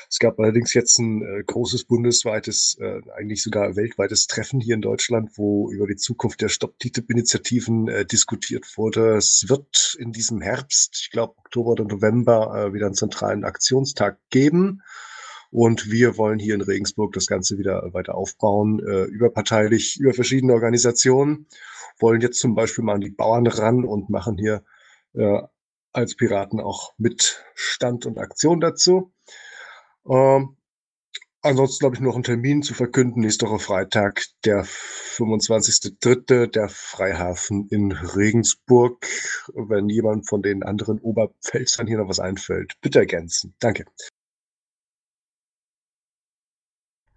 Es 0.09 0.19
gab 0.19 0.39
allerdings 0.39 0.73
jetzt 0.73 0.99
ein 0.99 1.21
äh, 1.23 1.43
großes 1.43 1.85
bundesweites, 1.85 2.77
äh, 2.79 3.01
eigentlich 3.17 3.41
sogar 3.41 3.75
weltweites 3.75 4.27
Treffen 4.27 4.59
hier 4.59 4.75
in 4.75 4.81
Deutschland, 4.81 5.31
wo 5.35 5.71
über 5.71 5.87
die 5.87 5.95
Zukunft 5.95 6.41
der 6.41 6.49
Stop-TTIP-Initiativen 6.49 7.87
äh, 7.87 8.05
diskutiert 8.05 8.65
wurde. 8.77 9.17
Es 9.17 9.45
wird 9.47 9.97
in 9.99 10.11
diesem 10.11 10.41
Herbst, 10.41 10.99
ich 11.01 11.11
glaube 11.11 11.37
Oktober 11.37 11.71
oder 11.71 11.85
November, 11.85 12.67
äh, 12.67 12.73
wieder 12.73 12.85
einen 12.85 12.95
zentralen 12.95 13.43
Aktionstag 13.43 14.19
geben. 14.29 14.81
Und 15.55 15.89
wir 15.89 16.17
wollen 16.17 16.37
hier 16.37 16.53
in 16.53 16.61
Regensburg 16.61 17.13
das 17.13 17.27
Ganze 17.27 17.57
wieder 17.57 17.93
weiter 17.93 18.15
aufbauen, 18.15 18.79
äh, 18.85 19.03
überparteilich, 19.03 19.97
über 19.97 20.13
verschiedene 20.13 20.51
Organisationen 20.51 21.47
wollen 21.99 22.21
jetzt 22.21 22.39
zum 22.39 22.55
Beispiel 22.55 22.83
mal 22.83 22.95
an 22.95 23.01
die 23.01 23.09
Bauern 23.09 23.47
ran 23.47 23.85
und 23.85 24.09
machen 24.09 24.37
hier 24.37 24.63
äh, 25.13 25.41
als 25.93 26.15
Piraten 26.15 26.59
auch 26.59 26.93
mit 26.97 27.43
Stand 27.53 28.05
und 28.05 28.19
Aktion 28.19 28.59
dazu. 28.59 29.13
Ähm, 30.09 30.57
ansonsten 31.41 31.85
habe 31.85 31.95
ich 31.95 32.01
noch 32.01 32.15
einen 32.15 32.23
Termin 32.23 32.61
zu 32.61 32.73
verkünden. 32.73 33.21
Nächste 33.21 33.47
Woche 33.47 33.59
Freitag, 33.59 34.25
der 34.43 34.65
25.3., 34.65 36.47
der 36.47 36.67
Freihafen 36.67 37.69
in 37.69 37.93
Regensburg. 37.93 39.07
Wenn 39.53 39.87
jemand 39.87 40.27
von 40.27 40.41
den 40.41 40.63
anderen 40.63 40.99
Oberpfälzern 40.99 41.87
hier 41.87 41.99
noch 41.99 42.09
was 42.09 42.19
einfällt, 42.19 42.73
bitte 42.81 42.99
ergänzen. 42.99 43.55
Danke. 43.59 43.85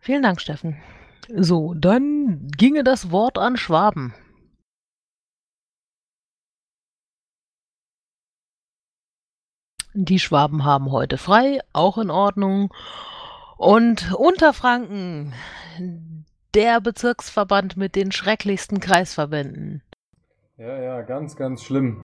Vielen 0.09 0.23
Dank, 0.23 0.41
Steffen. 0.41 0.81
So, 1.29 1.75
dann 1.75 2.49
ginge 2.57 2.83
das 2.83 3.11
Wort 3.11 3.37
an 3.37 3.59
Schwaben. 3.59 4.15
Die 9.93 10.19
Schwaben 10.19 10.65
haben 10.65 10.91
heute 10.93 11.19
frei, 11.19 11.61
auch 11.75 11.99
in 11.99 12.09
Ordnung. 12.11 12.73
Und 13.59 14.15
Unterfranken, 14.15 15.35
der 16.55 16.81
Bezirksverband 16.81 17.77
mit 17.77 17.95
den 17.95 18.11
schrecklichsten 18.11 18.81
Kreisverbänden. 18.81 19.83
Ja, 20.57 20.81
ja, 20.81 21.03
ganz, 21.03 21.37
ganz 21.37 21.63
schlimm. 21.63 22.01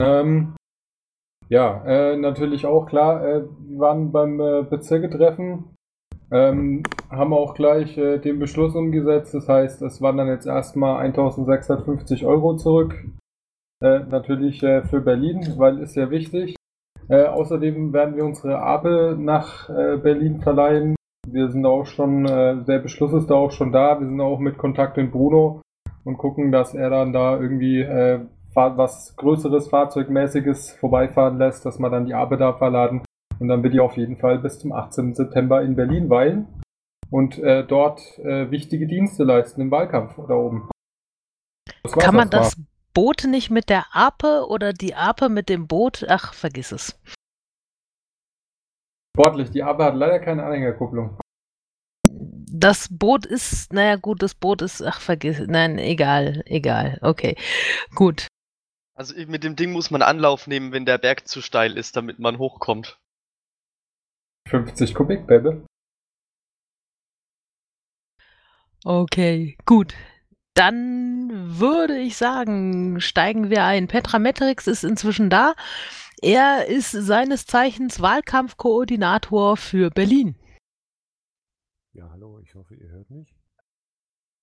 Ähm, 0.00 0.56
ja, 1.50 1.84
äh, 1.84 2.16
natürlich 2.16 2.64
auch 2.64 2.86
klar, 2.86 3.22
äh, 3.22 3.42
wir 3.42 3.78
waren 3.78 4.12
beim 4.12 4.40
äh, 4.40 4.62
Bezirketreffen, 4.62 5.76
ähm, 6.30 6.82
haben 7.10 7.32
auch 7.32 7.54
gleich 7.54 7.96
äh, 7.96 8.18
den 8.18 8.38
Beschluss 8.38 8.74
umgesetzt. 8.74 9.34
Das 9.34 9.48
heißt, 9.48 9.82
es 9.82 10.02
waren 10.02 10.16
dann 10.16 10.28
jetzt 10.28 10.46
erstmal 10.46 11.00
1650 11.06 12.26
Euro 12.26 12.56
zurück. 12.56 12.94
Äh, 13.80 14.00
natürlich 14.00 14.62
äh, 14.62 14.82
für 14.82 15.00
Berlin, 15.00 15.54
weil 15.56 15.78
ist 15.78 15.94
ja 15.94 16.10
wichtig. 16.10 16.56
Äh, 17.08 17.24
außerdem 17.24 17.92
werden 17.92 18.16
wir 18.16 18.24
unsere 18.24 18.60
Ape 18.60 19.16
nach 19.18 19.70
äh, 19.70 19.96
Berlin 19.96 20.40
verleihen. 20.40 20.94
Wir 21.26 21.48
sind 21.50 21.64
auch 21.64 21.86
schon, 21.86 22.26
äh, 22.26 22.62
der 22.64 22.80
Beschluss 22.80 23.12
ist 23.14 23.30
da 23.30 23.34
auch 23.34 23.52
schon 23.52 23.72
da. 23.72 23.98
Wir 23.98 24.06
sind 24.06 24.20
auch 24.20 24.38
mit 24.38 24.58
Kontakt 24.58 24.96
mit 24.96 25.10
Bruno 25.10 25.62
und 26.04 26.18
gucken, 26.18 26.52
dass 26.52 26.74
er 26.74 26.90
dann 26.90 27.12
da 27.12 27.38
irgendwie 27.38 27.86
was 28.54 29.14
größeres, 29.16 29.68
fahrzeugmäßiges 29.68 30.72
vorbeifahren 30.80 31.38
lässt, 31.38 31.64
dass 31.64 31.78
man 31.78 31.92
dann 31.92 32.06
die 32.06 32.14
Ape 32.14 32.36
da 32.36 32.54
verladen. 32.54 33.02
Und 33.38 33.48
dann 33.48 33.62
wird 33.62 33.74
die 33.74 33.80
auf 33.80 33.96
jeden 33.96 34.16
Fall 34.16 34.38
bis 34.38 34.58
zum 34.58 34.72
18. 34.72 35.14
September 35.14 35.62
in 35.62 35.76
Berlin 35.76 36.10
weilen 36.10 36.46
und 37.10 37.38
äh, 37.38 37.64
dort 37.64 38.00
äh, 38.18 38.50
wichtige 38.50 38.86
Dienste 38.86 39.24
leisten 39.24 39.60
im 39.60 39.70
Wahlkampf 39.70 40.16
da 40.16 40.34
oben. 40.34 40.68
Kann 41.98 42.14
man 42.14 42.30
das 42.30 42.56
Boot 42.92 43.24
nicht 43.24 43.50
mit 43.50 43.68
der 43.68 43.86
Ape 43.92 44.46
oder 44.48 44.72
die 44.72 44.94
Ape 44.94 45.28
mit 45.28 45.48
dem 45.48 45.66
Boot? 45.68 46.04
Ach, 46.08 46.34
vergiss 46.34 46.72
es. 46.72 46.98
Sportlich, 49.16 49.50
die 49.50 49.62
Ape 49.62 49.84
hat 49.84 49.94
leider 49.94 50.20
keine 50.20 50.44
Anhängerkupplung. 50.44 51.18
Das 52.50 52.88
Boot 52.90 53.26
ist, 53.26 53.72
naja 53.72 53.96
gut, 53.96 54.22
das 54.22 54.34
Boot 54.34 54.62
ist, 54.62 54.82
ach 54.82 55.00
vergiss, 55.00 55.40
nein, 55.46 55.78
egal, 55.78 56.42
egal, 56.46 56.98
okay, 57.02 57.36
gut. 57.94 58.26
Also 58.94 59.14
mit 59.26 59.44
dem 59.44 59.54
Ding 59.54 59.70
muss 59.72 59.90
man 59.90 60.02
Anlauf 60.02 60.46
nehmen, 60.46 60.72
wenn 60.72 60.86
der 60.86 60.98
Berg 60.98 61.28
zu 61.28 61.40
steil 61.40 61.76
ist, 61.76 61.96
damit 61.96 62.18
man 62.18 62.38
hochkommt. 62.38 62.98
50 64.48 64.94
Kubik, 64.94 65.26
Baby. 65.26 65.62
Okay, 68.84 69.58
gut. 69.66 69.94
Dann 70.54 71.58
würde 71.58 71.98
ich 71.98 72.16
sagen, 72.16 73.00
steigen 73.00 73.50
wir 73.50 73.64
ein. 73.64 73.86
Petra 73.86 74.18
Metrix 74.18 74.66
ist 74.66 74.84
inzwischen 74.84 75.30
da. 75.30 75.54
Er 76.20 76.66
ist 76.66 76.90
seines 76.90 77.46
Zeichens 77.46 78.00
Wahlkampfkoordinator 78.00 79.56
für 79.56 79.90
Berlin. 79.90 80.36
Ja, 81.92 82.08
hallo, 82.10 82.40
ich 82.40 82.54
hoffe, 82.54 82.74
ihr 82.74 82.88
hört 82.88 83.10
mich. 83.10 83.34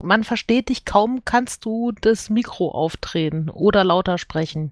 Man 0.01 0.24
versteht 0.24 0.70
dich 0.70 0.86
kaum, 0.86 1.26
kannst 1.26 1.66
du 1.66 1.91
das 1.91 2.30
Mikro 2.30 2.72
aufdrehen 2.72 3.49
oder 3.49 3.84
lauter 3.84 4.18
sprechen. 4.18 4.72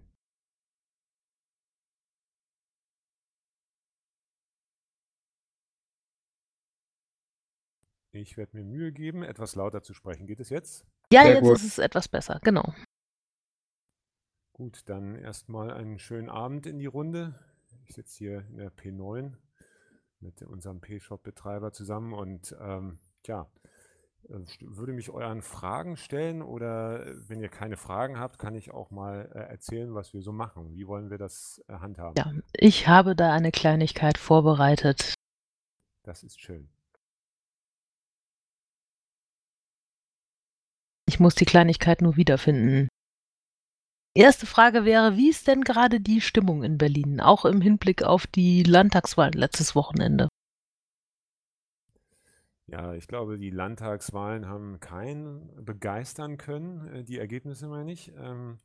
Ich 8.16 8.38
werde 8.38 8.56
mir 8.56 8.64
Mühe 8.64 8.92
geben, 8.92 9.24
etwas 9.24 9.56
lauter 9.56 9.82
zu 9.82 9.96
sprechen. 9.96 10.28
Geht 10.28 10.40
es 10.40 10.50
jetzt? 10.50 10.86
Ja, 11.12 11.24
Sehr 11.24 11.34
jetzt 11.34 11.42
gut. 11.42 11.56
ist 11.56 11.64
es 11.64 11.78
etwas 11.80 12.08
besser, 12.08 12.40
genau. 12.44 12.74
Gut, 14.54 14.88
dann 14.88 15.16
erstmal 15.16 15.72
einen 15.72 15.98
schönen 15.98 16.30
Abend 16.30 16.68
in 16.68 16.78
die 16.78 16.86
Runde. 16.86 17.40
Ich 17.88 17.96
sitze 17.96 18.18
hier 18.20 18.46
in 18.50 18.58
der 18.58 18.72
P9 18.72 19.34
mit 20.20 20.44
unserem 20.44 20.80
P-Shop-Betreiber 20.80 21.72
zusammen 21.72 22.14
und 22.14 22.56
ähm, 22.62 23.00
ja, 23.26 23.50
äh, 24.30 24.40
würde 24.62 24.94
mich 24.94 25.10
euren 25.10 25.42
Fragen 25.42 25.98
stellen 25.98 26.44
oder 26.44 27.08
äh, 27.08 27.30
wenn 27.30 27.42
ihr 27.42 27.50
keine 27.50 27.78
Fragen 27.78 28.20
habt, 28.20 28.38
kann 28.38 28.54
ich 28.54 28.72
auch 28.72 28.92
mal 28.92 29.32
äh, 29.34 29.40
erzählen, 29.40 29.96
was 29.96 30.14
wir 30.14 30.22
so 30.22 30.32
machen. 30.32 30.72
Wie 30.76 30.86
wollen 30.86 31.10
wir 31.10 31.18
das 31.18 31.64
äh, 31.68 31.74
handhaben? 31.74 32.14
Ja, 32.16 32.32
ich 32.54 32.88
habe 32.88 33.16
da 33.16 33.34
eine 33.34 33.52
Kleinigkeit 33.52 34.20
vorbereitet. 34.20 35.16
Das 36.04 36.22
ist 36.22 36.40
schön. 36.40 36.70
Ich 41.08 41.20
muss 41.20 41.36
die 41.36 41.46
Kleinigkeit 41.46 42.02
nur 42.02 42.16
wiederfinden. 42.16 42.88
Erste 44.16 44.46
Frage 44.46 44.86
wäre, 44.86 45.18
wie 45.18 45.30
ist 45.30 45.48
denn 45.48 45.62
gerade 45.62 46.00
die 46.00 46.22
Stimmung 46.22 46.64
in 46.64 46.78
Berlin, 46.78 47.20
auch 47.20 47.46
im 47.46 47.62
Hinblick 47.62 48.04
auf 48.04 48.28
die 48.28 48.62
Landtagswahlen 48.64 49.34
letztes 49.34 49.76
Wochenende? 49.76 50.30
Ja, 52.68 52.94
ich 52.94 53.08
glaube, 53.08 53.38
die 53.38 53.50
Landtagswahlen 53.50 54.48
haben 54.48 54.80
keinen 54.80 55.64
begeistern 55.66 56.38
können, 56.38 56.88
äh, 56.88 57.04
die 57.04 57.18
Ergebnisse 57.18 57.68
meine 57.68 57.92
ich. 57.92 58.12
Ähm, 58.16 58.60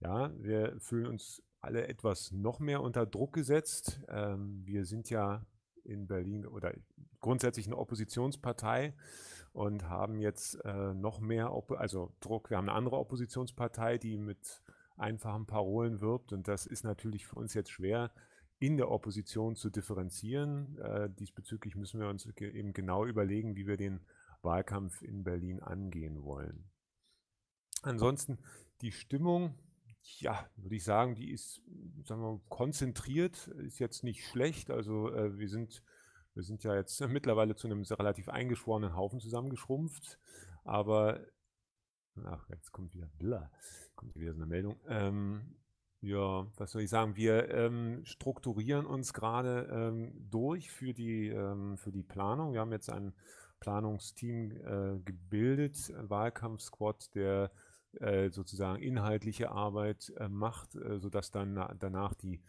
ja, 0.00 0.32
wir 0.38 0.78
fühlen 0.78 1.06
uns 1.06 1.42
alle 1.60 1.86
etwas 1.86 2.32
noch 2.32 2.58
mehr 2.58 2.82
unter 2.82 3.06
Druck 3.06 3.32
gesetzt. 3.32 4.00
Ähm, 4.08 4.62
wir 4.64 4.84
sind 4.84 5.08
ja 5.10 5.46
in 5.84 6.06
Berlin 6.06 6.46
oder 6.46 6.74
grundsätzlich 7.20 7.66
eine 7.66 7.76
Oppositionspartei 7.76 8.94
und 9.52 9.88
haben 9.88 10.20
jetzt 10.20 10.54
äh, 10.64 10.94
noch 10.94 11.20
mehr, 11.20 11.52
Op 11.52 11.72
also 11.72 12.12
Druck. 12.20 12.50
Wir 12.50 12.56
haben 12.56 12.68
eine 12.68 12.76
andere 12.76 12.98
Oppositionspartei, 12.98 13.98
die 13.98 14.16
mit 14.16 14.62
einfachen 14.96 15.46
Parolen 15.46 16.00
wirbt 16.00 16.32
und 16.32 16.46
das 16.46 16.66
ist 16.66 16.84
natürlich 16.84 17.26
für 17.26 17.36
uns 17.36 17.54
jetzt 17.54 17.70
schwer 17.70 18.12
in 18.58 18.76
der 18.76 18.90
Opposition 18.90 19.56
zu 19.56 19.70
differenzieren. 19.70 20.78
Äh, 20.78 21.10
diesbezüglich 21.10 21.74
müssen 21.76 21.98
wir 21.98 22.08
uns 22.08 22.28
ge 22.36 22.50
eben 22.52 22.72
genau 22.74 23.06
überlegen, 23.06 23.56
wie 23.56 23.66
wir 23.66 23.76
den 23.76 24.00
Wahlkampf 24.42 25.02
in 25.02 25.24
Berlin 25.24 25.60
angehen 25.60 26.22
wollen. 26.22 26.70
Ansonsten 27.82 28.38
die 28.82 28.92
Stimmung, 28.92 29.54
ja, 30.18 30.48
würde 30.56 30.76
ich 30.76 30.84
sagen, 30.84 31.14
die 31.14 31.30
ist, 31.30 31.62
sagen 32.04 32.22
wir, 32.22 32.40
konzentriert, 32.48 33.48
ist 33.48 33.78
jetzt 33.78 34.04
nicht 34.04 34.26
schlecht. 34.26 34.70
Also 34.70 35.10
äh, 35.10 35.38
wir 35.38 35.48
sind 35.48 35.82
wir 36.34 36.42
sind 36.42 36.62
ja 36.64 36.74
jetzt 36.74 37.00
mittlerweile 37.08 37.56
zu 37.56 37.66
einem 37.66 37.82
relativ 37.82 38.28
eingeschworenen 38.28 38.96
Haufen 38.96 39.20
zusammengeschrumpft, 39.20 40.18
aber 40.64 41.20
ach, 42.24 42.48
jetzt 42.50 42.72
kommt 42.72 42.94
wieder, 42.94 43.08
blah, 43.18 43.50
kommt 43.94 44.16
wieder 44.16 44.32
so 44.32 44.38
eine 44.38 44.46
Meldung. 44.46 44.80
Ähm, 44.88 45.56
ja, 46.02 46.46
was 46.56 46.72
soll 46.72 46.82
ich 46.82 46.90
sagen? 46.90 47.16
Wir 47.16 47.50
ähm, 47.50 48.00
strukturieren 48.04 48.86
uns 48.86 49.12
gerade 49.12 49.68
ähm, 49.70 50.12
durch 50.30 50.70
für 50.70 50.94
die, 50.94 51.28
ähm, 51.28 51.76
für 51.76 51.92
die 51.92 52.02
Planung. 52.02 52.54
Wir 52.54 52.60
haben 52.60 52.72
jetzt 52.72 52.90
ein 52.90 53.12
Planungsteam 53.60 54.50
äh, 54.50 54.98
gebildet, 55.00 55.92
Wahlkampfsquad, 55.96 57.14
der 57.14 57.50
äh, 57.92 58.30
sozusagen 58.30 58.82
inhaltliche 58.82 59.50
Arbeit 59.50 60.12
äh, 60.16 60.28
macht, 60.28 60.74
äh, 60.76 60.98
sodass 60.98 61.30
dann 61.30 61.76
danach 61.78 62.14
die 62.14 62.40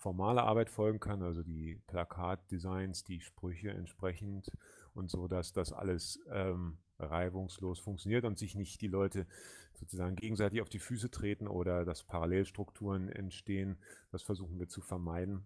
formale 0.00 0.42
Arbeit 0.42 0.70
folgen 0.70 0.98
kann, 0.98 1.22
also 1.22 1.42
die 1.42 1.78
Plakatdesigns, 1.86 3.04
die 3.04 3.20
Sprüche 3.20 3.70
entsprechend 3.70 4.50
und 4.94 5.10
so, 5.10 5.28
dass 5.28 5.52
das 5.52 5.72
alles 5.72 6.18
ähm, 6.30 6.78
reibungslos 6.98 7.78
funktioniert 7.78 8.24
und 8.24 8.38
sich 8.38 8.54
nicht 8.54 8.80
die 8.80 8.88
Leute 8.88 9.26
sozusagen 9.74 10.16
gegenseitig 10.16 10.62
auf 10.62 10.70
die 10.70 10.78
Füße 10.78 11.10
treten 11.10 11.46
oder 11.46 11.84
dass 11.84 12.02
Parallelstrukturen 12.02 13.10
entstehen. 13.10 13.76
Das 14.10 14.22
versuchen 14.22 14.58
wir 14.58 14.68
zu 14.68 14.80
vermeiden. 14.80 15.44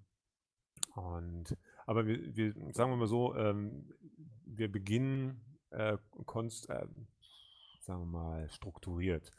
Und, 0.94 1.56
aber 1.84 2.06
wir, 2.06 2.36
wir 2.36 2.54
sagen 2.72 2.92
wir 2.92 2.96
mal 2.96 3.08
so, 3.08 3.34
ähm, 3.34 3.92
wir 4.44 4.70
beginnen 4.70 5.40
äh, 5.70 5.98
konst, 6.26 6.70
äh, 6.70 6.86
sagen 7.84 8.00
wir 8.00 8.18
mal, 8.18 8.50
strukturiert. 8.50 9.30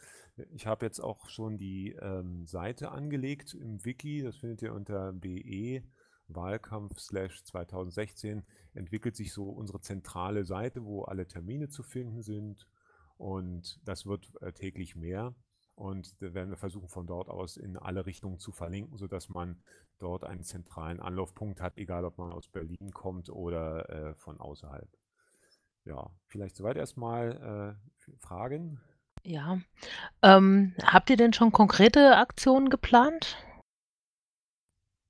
Ich 0.52 0.68
habe 0.68 0.86
jetzt 0.86 1.00
auch 1.00 1.30
schon 1.30 1.58
die 1.58 1.92
ähm, 1.94 2.46
Seite 2.46 2.92
angelegt 2.92 3.54
im 3.54 3.84
Wiki, 3.84 4.22
das 4.22 4.38
findet 4.38 4.62
ihr 4.62 4.74
unter 4.74 5.14
BE 5.14 5.84
Wahlkampf 6.28 6.96
2016 6.96 8.44
entwickelt 8.74 9.16
sich 9.16 9.32
so 9.32 9.50
unsere 9.50 9.82
zentrale 9.82 10.44
Seite, 10.44 10.84
wo 10.84 11.04
alle 11.04 11.28
Termine 11.28 11.70
zu 11.70 11.84
finden 11.84 12.22
sind 12.22 12.68
und 13.18 13.80
das 13.86 14.06
wird 14.06 14.32
äh, 14.42 14.52
täglich 14.52 14.96
mehr 14.96 15.36
und 15.76 16.22
da 16.22 16.34
werden 16.34 16.50
wir 16.50 16.58
versuchen 16.58 16.90
von 16.90 17.06
dort 17.06 17.30
aus 17.30 17.58
in 17.58 17.78
alle 17.78 18.06
Richtungen 18.06 18.40
zu 18.40 18.52
verlinken, 18.52 18.98
sodass 18.98 19.30
man 19.30 19.62
dort 20.00 20.24
einen 20.24 20.44
zentralen 20.44 21.00
Anlaufpunkt 21.00 21.62
hat, 21.62 21.78
egal 21.78 22.06
ob 22.06 22.18
man 22.18 22.32
aus 22.32 22.48
Berlin 22.48 22.92
kommt 22.92 23.30
oder 23.30 23.90
äh, 23.90 24.16
von 24.16 24.40
außerhalb. 24.40 24.90
Ja, 25.86 26.10
vielleicht 26.28 26.56
soweit 26.56 26.78
erstmal 26.78 27.78
äh, 27.78 28.16
Fragen. 28.20 28.82
Ja. 29.24 29.60
Ähm, 30.22 30.76
habt 30.84 31.10
ihr 31.10 31.18
denn 31.18 31.34
schon 31.34 31.52
konkrete 31.52 32.18
Aktionen 32.18 32.70
geplant? 32.70 33.38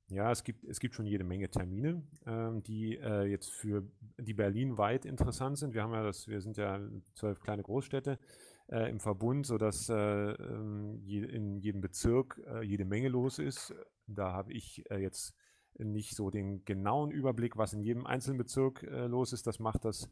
Ja, 0.08 0.32
es 0.32 0.44
gibt, 0.44 0.64
es 0.66 0.80
gibt 0.80 0.94
schon 0.94 1.08
jede 1.08 1.24
Menge 1.24 1.50
Termine, 1.50 2.04
ähm, 2.28 2.62
die 2.62 2.98
äh, 2.98 3.24
jetzt 3.24 3.52
für 3.52 3.84
die 4.20 4.36
Berlin 4.36 4.78
weit 4.78 5.04
interessant 5.04 5.58
sind. 5.58 5.74
Wir 5.74 5.82
haben 5.82 5.94
ja 5.94 6.04
das, 6.04 6.28
wir 6.28 6.42
sind 6.42 6.58
ja 6.58 6.80
zwölf 7.16 7.40
kleine 7.40 7.64
Großstädte 7.64 8.20
äh, 8.68 8.90
im 8.90 9.00
Verbund, 9.00 9.48
sodass 9.48 9.90
äh, 9.90 9.94
ähm, 9.96 11.02
je, 11.04 11.24
in 11.24 11.58
jedem 11.58 11.82
Bezirk 11.82 12.40
äh, 12.48 12.62
jede 12.64 12.86
Menge 12.86 13.10
los 13.10 13.40
ist. 13.40 13.74
Da 14.06 14.32
habe 14.32 14.54
ich 14.54 14.84
äh, 14.92 14.98
jetzt 14.98 15.36
nicht 15.78 16.16
so 16.16 16.30
den 16.30 16.64
genauen 16.66 17.12
Überblick, 17.12 17.58
was 17.58 17.74
in 17.74 17.82
jedem 17.82 18.06
einzelnen 18.06 18.38
Bezirk 18.38 18.84
äh, 18.84 19.08
los 19.08 19.34
ist. 19.34 19.48
Das 19.48 19.60
macht 19.60 19.86
das, 19.86 20.10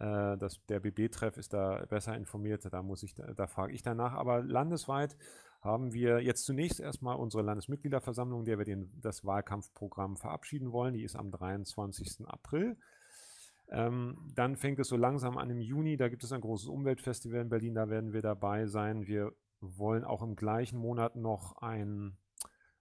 äh, 0.00 0.36
das 0.36 0.64
der 0.66 0.80
BB-Treff 0.80 1.36
ist 1.36 1.52
da 1.52 1.84
besser 1.88 2.16
informiert. 2.16 2.66
Da 2.70 2.82
muss 2.82 3.02
ich, 3.02 3.14
da, 3.14 3.32
da 3.34 3.46
frage 3.46 3.72
ich 3.72 3.82
danach. 3.82 4.12
Aber 4.12 4.42
landesweit 4.42 5.16
haben 5.60 5.92
wir 5.92 6.20
jetzt 6.20 6.44
zunächst 6.44 6.80
erstmal 6.80 7.16
unsere 7.16 7.42
Landesmitgliederversammlung, 7.42 8.44
der 8.44 8.58
wir 8.58 8.64
den, 8.64 8.92
das 9.00 9.24
Wahlkampfprogramm 9.24 10.16
verabschieden 10.16 10.72
wollen. 10.72 10.94
Die 10.94 11.04
ist 11.04 11.16
am 11.16 11.30
23. 11.30 12.26
April. 12.26 12.76
Ähm, 13.70 14.30
dann 14.34 14.56
fängt 14.56 14.78
es 14.78 14.88
so 14.88 14.96
langsam 14.96 15.38
an 15.38 15.50
im 15.50 15.60
Juni. 15.60 15.96
Da 15.96 16.08
gibt 16.08 16.24
es 16.24 16.32
ein 16.32 16.40
großes 16.40 16.68
Umweltfestival 16.68 17.40
in 17.40 17.48
Berlin. 17.48 17.74
Da 17.74 17.88
werden 17.88 18.12
wir 18.12 18.22
dabei 18.22 18.66
sein. 18.66 19.06
Wir 19.06 19.32
wollen 19.60 20.04
auch 20.04 20.22
im 20.22 20.36
gleichen 20.36 20.78
Monat 20.78 21.16
noch 21.16 21.56
ein 21.62 22.16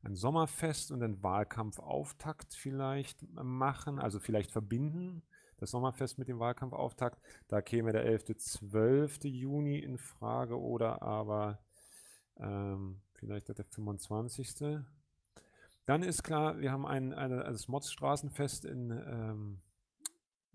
ein 0.04 0.16
Sommerfest 0.16 0.92
und 0.92 1.02
einen 1.02 1.24
Wahlkampfauftakt 1.24 2.54
vielleicht 2.54 3.26
machen, 3.34 4.00
also 4.00 4.20
vielleicht 4.20 4.52
verbinden, 4.52 5.24
das 5.64 5.72
Sommerfest 5.72 6.18
mit 6.18 6.28
dem 6.28 6.40
Wahlkampfauftakt. 6.40 7.22
Da 7.48 7.62
käme 7.62 7.94
der 7.94 8.04
11., 8.04 8.36
12. 8.38 9.24
Juni 9.24 9.80
in 9.80 9.98
Frage 9.98 10.60
oder 10.60 11.02
aber 11.02 11.60
ähm, 12.38 13.02
vielleicht 13.14 13.48
der 13.48 13.66
25. 13.66 14.82
Dann 15.86 16.04
ist 16.04 16.24
klar, 16.24 16.60
wir 16.60 16.72
haben 16.72 16.86
ein, 16.86 17.14
ein, 17.14 17.32
das 17.32 17.68
Motzstraßenfest 17.68 18.66
in, 18.66 18.92
ähm, 18.92 19.62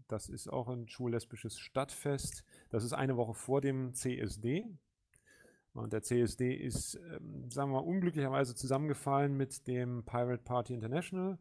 das 0.09 0.29
ist 0.29 0.49
auch 0.49 0.69
ein 0.69 0.89
schullesbisches 0.89 1.59
Stadtfest. 1.59 2.45
Das 2.71 2.85
ist 2.85 2.93
eine 2.93 3.17
Woche 3.17 3.35
vor 3.35 3.61
dem 3.61 3.95
CSD. 3.95 4.67
Und 5.73 5.93
der 5.93 6.03
CSD 6.03 6.55
ist, 6.55 6.97
ähm, 6.97 7.51
sagen 7.51 7.71
wir 7.71 7.81
mal, 7.81 7.87
unglücklicherweise 7.87 8.55
zusammengefallen 8.55 9.37
mit 9.37 9.67
dem 9.69 10.05
Pirate 10.05 10.43
Party 10.43 10.75
International, 10.75 11.39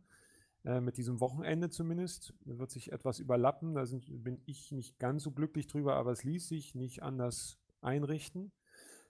äh, 0.67 0.81
mit 0.81 0.97
diesem 0.97 1.21
Wochenende 1.21 1.69
zumindest. 1.69 2.33
Wird 2.43 2.71
sich 2.71 2.91
etwas 2.91 3.19
überlappen, 3.19 3.73
da 3.73 3.85
sind, 3.85 4.05
bin 4.23 4.41
ich 4.45 4.73
nicht 4.73 4.99
ganz 4.99 5.23
so 5.23 5.31
glücklich 5.31 5.67
drüber, 5.67 5.95
aber 5.95 6.11
es 6.11 6.25
ließ 6.25 6.49
sich 6.49 6.75
nicht 6.75 7.03
anders 7.03 7.57
einrichten. 7.81 8.51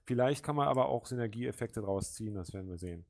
Vielleicht 0.03 0.43
kann 0.43 0.55
man 0.55 0.67
aber 0.67 0.87
auch 0.87 1.07
Synergieeffekte 1.07 1.81
draus 1.81 2.13
ziehen, 2.13 2.35
das 2.35 2.53
werden 2.53 2.69
wir 2.69 2.77
sehen. 2.77 3.05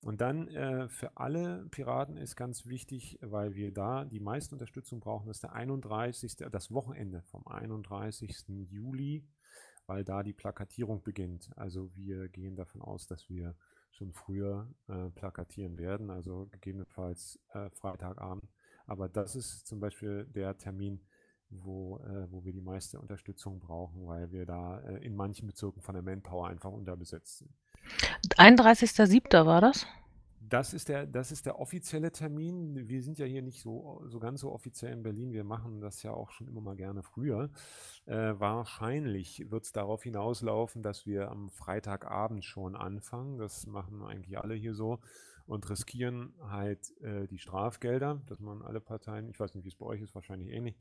Und 0.00 0.20
dann 0.20 0.48
äh, 0.48 0.88
für 0.88 1.16
alle 1.16 1.64
Piraten 1.70 2.16
ist 2.16 2.34
ganz 2.34 2.66
wichtig, 2.66 3.20
weil 3.22 3.54
wir 3.54 3.72
da 3.72 4.04
die 4.04 4.18
meiste 4.18 4.56
Unterstützung 4.56 4.98
brauchen, 4.98 5.28
dass 5.28 5.38
der 5.38 5.52
31. 5.52 6.34
das 6.50 6.72
Wochenende 6.72 7.22
vom 7.22 7.46
31. 7.46 8.48
Juli 8.68 9.24
weil 9.86 10.04
da 10.04 10.22
die 10.22 10.32
Plakatierung 10.32 11.02
beginnt. 11.02 11.50
Also 11.56 11.94
wir 11.94 12.28
gehen 12.28 12.56
davon 12.56 12.82
aus, 12.82 13.06
dass 13.06 13.28
wir 13.28 13.54
schon 13.92 14.12
früher 14.12 14.68
äh, 14.88 15.10
plakatieren 15.10 15.78
werden, 15.78 16.10
also 16.10 16.48
gegebenenfalls 16.50 17.38
äh, 17.52 17.70
Freitagabend. 17.70 18.44
Aber 18.86 19.08
das 19.08 19.36
ist 19.36 19.66
zum 19.66 19.80
Beispiel 19.80 20.26
der 20.26 20.58
Termin, 20.58 21.00
wo, 21.50 21.98
äh, 21.98 22.30
wo 22.30 22.44
wir 22.44 22.52
die 22.52 22.60
meiste 22.60 22.98
Unterstützung 22.98 23.60
brauchen, 23.60 24.06
weil 24.06 24.32
wir 24.32 24.46
da 24.46 24.80
äh, 24.80 25.04
in 25.04 25.14
manchen 25.14 25.46
Bezirken 25.46 25.82
von 25.82 25.94
der 25.94 26.02
Manpower 26.02 26.48
einfach 26.48 26.70
unterbesetzt 26.70 27.38
sind. 27.38 27.50
31.07. 28.36 29.46
war 29.46 29.60
das? 29.60 29.86
Das 30.48 30.74
ist 30.74 30.88
der, 30.88 31.06
das 31.06 31.30
ist 31.30 31.46
der 31.46 31.58
offizielle 31.58 32.10
Termin. 32.10 32.88
Wir 32.88 33.02
sind 33.02 33.18
ja 33.18 33.26
hier 33.26 33.42
nicht 33.42 33.60
so, 33.60 34.02
so 34.06 34.18
ganz 34.18 34.40
so 34.40 34.52
offiziell 34.52 34.92
in 34.92 35.02
Berlin. 35.02 35.32
Wir 35.32 35.44
machen 35.44 35.80
das 35.80 36.02
ja 36.02 36.12
auch 36.12 36.30
schon 36.30 36.48
immer 36.48 36.60
mal 36.60 36.76
gerne 36.76 37.02
früher. 37.02 37.50
Äh, 38.06 38.34
wahrscheinlich 38.38 39.50
wird 39.50 39.64
es 39.64 39.72
darauf 39.72 40.02
hinauslaufen, 40.02 40.82
dass 40.82 41.06
wir 41.06 41.30
am 41.30 41.50
Freitagabend 41.50 42.44
schon 42.44 42.74
anfangen. 42.74 43.38
Das 43.38 43.66
machen 43.66 44.02
eigentlich 44.02 44.38
alle 44.38 44.54
hier 44.54 44.74
so 44.74 44.98
und 45.46 45.68
riskieren 45.70 46.34
halt 46.42 46.96
äh, 47.02 47.26
die 47.28 47.38
Strafgelder. 47.38 48.20
Das 48.26 48.40
machen 48.40 48.62
alle 48.62 48.80
Parteien. 48.80 49.28
Ich 49.28 49.38
weiß 49.38 49.54
nicht, 49.54 49.64
wie 49.64 49.68
es 49.68 49.76
bei 49.76 49.86
euch 49.86 50.00
ist, 50.00 50.14
wahrscheinlich 50.14 50.48
ähnlich. 50.48 50.76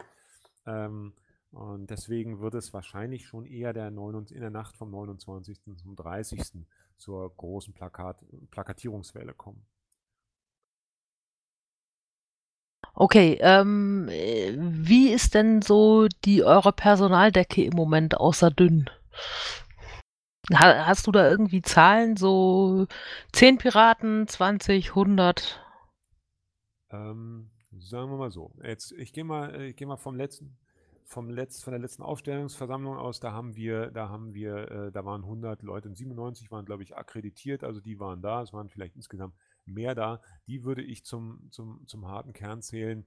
Ähm, 0.65 1.13
und 1.51 1.89
deswegen 1.89 2.39
wird 2.39 2.55
es 2.55 2.73
wahrscheinlich 2.73 3.27
schon 3.27 3.45
eher 3.45 3.73
der 3.73 3.91
9, 3.91 4.27
in 4.27 4.39
der 4.39 4.49
Nacht 4.49 4.77
vom 4.77 4.89
29. 4.89 5.59
zum 5.75 5.95
30 5.95 6.65
zur 7.01 7.35
großen 7.35 7.73
Plakat 7.73 8.23
Plakatierungswelle 8.51 9.33
kommen. 9.33 9.65
Okay, 12.93 13.37
ähm, 13.41 14.07
äh, 14.09 14.53
wie 14.57 15.09
ist 15.09 15.33
denn 15.33 15.61
so 15.61 16.07
die 16.25 16.43
eure 16.43 16.73
Personaldecke 16.73 17.63
im 17.63 17.73
Moment 17.73 18.17
außer 18.17 18.51
dünn? 18.51 18.89
Ha 20.53 20.85
hast 20.85 21.07
du 21.07 21.11
da 21.11 21.29
irgendwie 21.29 21.61
Zahlen, 21.61 22.17
so 22.17 22.87
10 23.31 23.57
Piraten, 23.57 24.27
20, 24.27 24.89
100? 24.89 25.63
Ähm, 26.91 27.49
sagen 27.79 28.11
wir 28.11 28.17
mal 28.17 28.31
so. 28.31 28.53
Jetzt, 28.61 28.91
ich 28.91 29.13
gehe 29.13 29.23
mal, 29.23 29.61
ich 29.61 29.75
gehe 29.75 29.87
mal 29.87 29.97
vom 29.97 30.15
letzten, 30.15 30.57
vom 31.11 31.29
Letz-, 31.29 31.61
von 31.61 31.71
der 31.71 31.79
letzten 31.79 32.03
Aufstellungsversammlung 32.03 32.95
aus, 32.95 33.19
da 33.19 33.33
haben 33.33 33.55
wir, 33.57 33.91
da 33.91 34.07
haben 34.07 34.33
wir, 34.33 34.71
äh, 34.71 34.91
da 34.93 35.03
waren 35.03 35.23
100 35.23 35.61
Leute 35.61 35.89
und 35.89 35.95
97 35.95 36.49
waren, 36.51 36.65
glaube 36.65 36.83
ich, 36.83 36.95
akkreditiert, 36.95 37.65
also 37.65 37.81
die 37.81 37.99
waren 37.99 38.21
da, 38.21 38.41
es 38.41 38.53
waren 38.53 38.69
vielleicht 38.69 38.95
insgesamt 38.95 39.35
mehr 39.65 39.93
da. 39.93 40.21
Die 40.47 40.63
würde 40.63 40.81
ich 40.81 41.03
zum, 41.03 41.51
zum, 41.51 41.85
zum 41.85 42.07
harten 42.07 42.31
Kern 42.31 42.61
zählen, 42.61 43.05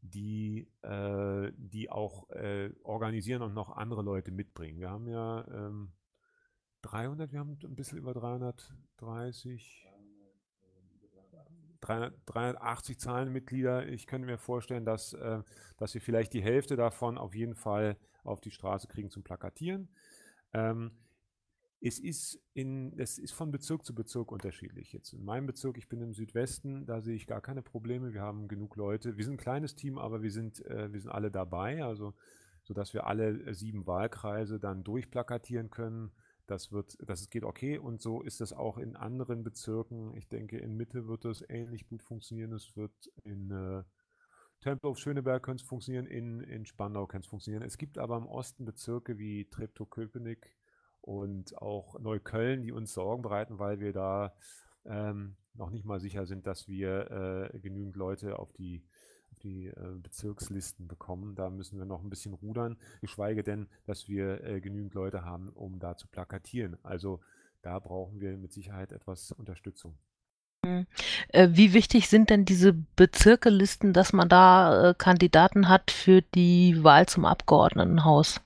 die, 0.00 0.66
äh, 0.80 1.52
die 1.56 1.90
auch 1.90 2.30
äh, 2.30 2.70
organisieren 2.84 3.42
und 3.42 3.52
noch 3.52 3.76
andere 3.76 4.02
Leute 4.02 4.32
mitbringen. 4.32 4.80
Wir 4.80 4.88
haben 4.88 5.06
ja 5.06 5.46
ähm, 5.52 5.92
300, 6.80 7.32
wir 7.32 7.38
haben 7.38 7.58
ein 7.62 7.76
bisschen 7.76 7.98
über 7.98 8.14
330, 8.14 9.86
380 11.82 12.98
Zahlenmitglieder. 12.98 13.88
Ich 13.88 14.06
könnte 14.06 14.26
mir 14.26 14.38
vorstellen, 14.38 14.84
dass, 14.84 15.12
äh, 15.12 15.42
dass 15.76 15.94
wir 15.94 16.00
vielleicht 16.00 16.32
die 16.32 16.42
Hälfte 16.42 16.76
davon 16.76 17.18
auf 17.18 17.34
jeden 17.34 17.54
Fall 17.54 17.96
auf 18.24 18.40
die 18.40 18.50
Straße 18.50 18.86
kriegen 18.88 19.10
zum 19.10 19.22
Plakatieren. 19.22 19.88
Ähm, 20.52 20.92
es 21.84 21.98
ist, 21.98 22.40
in, 22.54 22.96
es 22.96 23.18
ist 23.18 23.32
von 23.32 23.50
Bezirk 23.50 23.84
zu 23.84 23.92
Bezirk 23.94 24.30
unterschiedlich. 24.30 24.92
Jetzt 24.92 25.12
in 25.12 25.24
meinem 25.24 25.46
Bezirk, 25.46 25.76
ich 25.76 25.88
bin 25.88 26.00
im 26.00 26.14
Südwesten, 26.14 26.86
da 26.86 27.00
sehe 27.00 27.16
ich 27.16 27.26
gar 27.26 27.40
keine 27.40 27.62
Probleme. 27.62 28.12
Wir 28.12 28.22
haben 28.22 28.46
genug 28.46 28.76
Leute. 28.76 29.16
Wir 29.16 29.24
sind 29.24 29.34
ein 29.34 29.38
kleines 29.38 29.74
Team, 29.74 29.98
aber 29.98 30.22
wir 30.22 30.30
sind, 30.30 30.64
äh, 30.66 30.92
wir 30.92 31.00
sind 31.00 31.10
alle 31.10 31.32
dabei, 31.32 31.84
also 31.84 32.14
sodass 32.62 32.94
wir 32.94 33.08
alle 33.08 33.30
äh, 33.30 33.54
sieben 33.54 33.86
Wahlkreise 33.88 34.60
dann 34.60 34.84
durchplakatieren 34.84 35.70
können. 35.70 36.12
Das 36.52 36.70
wird, 36.70 36.98
das 37.08 37.30
geht 37.30 37.44
okay 37.44 37.78
und 37.78 38.02
so 38.02 38.20
ist 38.20 38.42
es 38.42 38.52
auch 38.52 38.76
in 38.76 38.94
anderen 38.94 39.42
Bezirken. 39.42 40.14
Ich 40.18 40.28
denke, 40.28 40.58
in 40.58 40.76
Mitte 40.76 41.08
wird 41.08 41.24
es 41.24 41.42
ähnlich 41.48 41.86
gut 41.86 42.02
funktionieren. 42.02 42.52
Es 42.52 42.76
wird 42.76 42.92
in 43.24 43.50
äh, 43.50 43.82
Tempelhof 44.60 44.98
Schöneberg 44.98 45.42
könnte 45.42 45.62
es 45.62 45.66
funktionieren, 45.66 46.04
in, 46.04 46.42
in 46.42 46.66
Spandau 46.66 47.06
könnte 47.06 47.24
es 47.24 47.30
funktionieren. 47.30 47.62
Es 47.62 47.78
gibt 47.78 47.96
aber 47.96 48.18
im 48.18 48.26
Osten 48.26 48.66
Bezirke 48.66 49.16
wie 49.16 49.46
Treptow-Köpenick 49.48 50.54
und 51.00 51.56
auch 51.56 51.98
Neukölln, 51.98 52.60
die 52.60 52.70
uns 52.70 52.92
Sorgen 52.92 53.22
bereiten, 53.22 53.58
weil 53.58 53.80
wir 53.80 53.94
da 53.94 54.34
ähm, 54.84 55.36
noch 55.54 55.70
nicht 55.70 55.86
mal 55.86 56.00
sicher 56.00 56.26
sind, 56.26 56.46
dass 56.46 56.68
wir 56.68 57.50
äh, 57.54 57.58
genügend 57.60 57.96
Leute 57.96 58.38
auf 58.38 58.52
die 58.52 58.84
die 59.42 59.66
äh, 59.66 59.74
Bezirkslisten 60.02 60.88
bekommen. 60.88 61.34
Da 61.34 61.50
müssen 61.50 61.78
wir 61.78 61.84
noch 61.84 62.02
ein 62.02 62.10
bisschen 62.10 62.34
rudern, 62.34 62.76
geschweige 63.00 63.42
denn, 63.42 63.68
dass 63.86 64.08
wir 64.08 64.42
äh, 64.44 64.60
genügend 64.60 64.94
Leute 64.94 65.24
haben, 65.24 65.48
um 65.50 65.78
da 65.78 65.96
zu 65.96 66.06
plakatieren. 66.08 66.76
Also 66.82 67.20
da 67.62 67.78
brauchen 67.78 68.20
wir 68.20 68.36
mit 68.36 68.52
Sicherheit 68.52 68.92
etwas 68.92 69.32
Unterstützung. 69.32 69.96
Hm. 70.64 70.86
Äh, 71.28 71.48
wie 71.52 71.72
wichtig 71.72 72.08
sind 72.08 72.30
denn 72.30 72.44
diese 72.44 72.72
Bezirkelisten, 72.72 73.92
dass 73.92 74.12
man 74.12 74.28
da 74.28 74.90
äh, 74.90 74.94
Kandidaten 74.94 75.68
hat 75.68 75.90
für 75.90 76.22
die 76.22 76.82
Wahl 76.84 77.06
zum 77.06 77.24
Abgeordnetenhaus? 77.24 78.40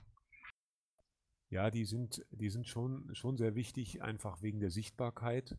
Ja, 1.49 1.71
die 1.71 1.85
sind, 1.85 2.25
die 2.31 2.49
sind 2.49 2.67
schon, 2.67 3.13
schon 3.13 3.37
sehr 3.37 3.55
wichtig, 3.55 4.01
einfach 4.01 4.41
wegen 4.41 4.59
der 4.59 4.71
Sichtbarkeit. 4.71 5.55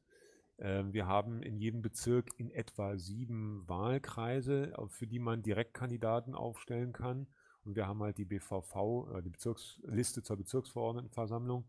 Ähm, 0.59 0.93
wir 0.93 1.07
haben 1.07 1.43
in 1.43 1.59
jedem 1.59 1.83
Bezirk 1.83 2.31
in 2.37 2.51
etwa 2.51 2.99
sieben 2.99 3.69
Wahlkreise, 3.69 4.73
für 4.89 5.07
die 5.07 5.19
man 5.19 5.43
Direktkandidaten 5.43 6.35
aufstellen 6.35 6.93
kann. 6.93 7.27
Und 7.65 7.77
wir 7.77 7.87
haben 7.87 8.03
halt 8.03 8.19
die 8.19 8.25
BVV, 8.25 9.09
äh, 9.15 9.23
die 9.23 9.31
Bezirksliste 9.31 10.23
zur 10.23 10.37
Bezirksverordnetenversammlung. 10.37 11.65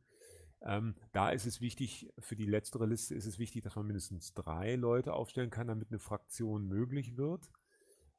Ähm, 0.62 0.96
da 1.14 1.30
ist 1.30 1.46
es 1.46 1.62
wichtig, 1.62 2.12
für 2.20 2.36
die 2.36 2.46
letztere 2.46 2.86
Liste 2.86 3.16
ist 3.16 3.26
es 3.26 3.40
wichtig, 3.40 3.64
dass 3.64 3.76
man 3.76 3.88
mindestens 3.88 4.34
drei 4.34 4.76
Leute 4.76 5.14
aufstellen 5.14 5.50
kann, 5.50 5.68
damit 5.68 5.90
eine 5.90 6.00
Fraktion 6.00 6.68
möglich 6.68 7.16
wird. 7.16 7.50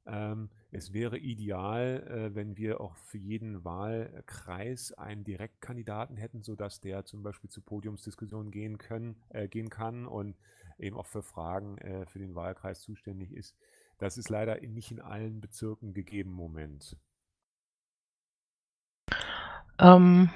Ähm, 0.07 0.51
es 0.70 0.92
wäre 0.92 1.18
ideal, 1.18 2.07
äh, 2.09 2.34
wenn 2.34 2.57
wir 2.57 2.80
auch 2.80 2.96
für 2.96 3.18
jeden 3.18 3.64
Wahlkreis 3.64 4.92
einen 4.92 5.24
Direktkandidaten 5.24 6.16
hätten, 6.16 6.42
sodass 6.42 6.80
der 6.80 7.05
zum 7.05 7.22
Beispiel 7.22 7.51
zu 7.51 7.61
Podiumsdiskussionen 7.61 8.51
gehen, 8.51 8.78
können, 8.78 9.20
äh, 9.28 9.48
gehen 9.48 9.68
kann 9.68 10.07
und 10.07 10.36
eben 10.78 10.96
auch 10.96 11.07
für 11.07 11.22
Fragen 11.22 11.78
äh, 11.78 12.07
für 12.07 12.18
den 12.18 12.34
Wahlkreis 12.34 12.80
zuständig 12.80 13.32
ist. 13.32 13.57
Das 13.98 14.16
ist 14.16 14.30
leider 14.30 14.59
nicht 14.61 14.90
in 14.90 15.01
allen 15.01 15.40
Bezirken 15.40 15.92
gegeben 15.92 16.30
im 16.30 16.36
Moment. 16.36 16.96
Ähm, 19.78 20.30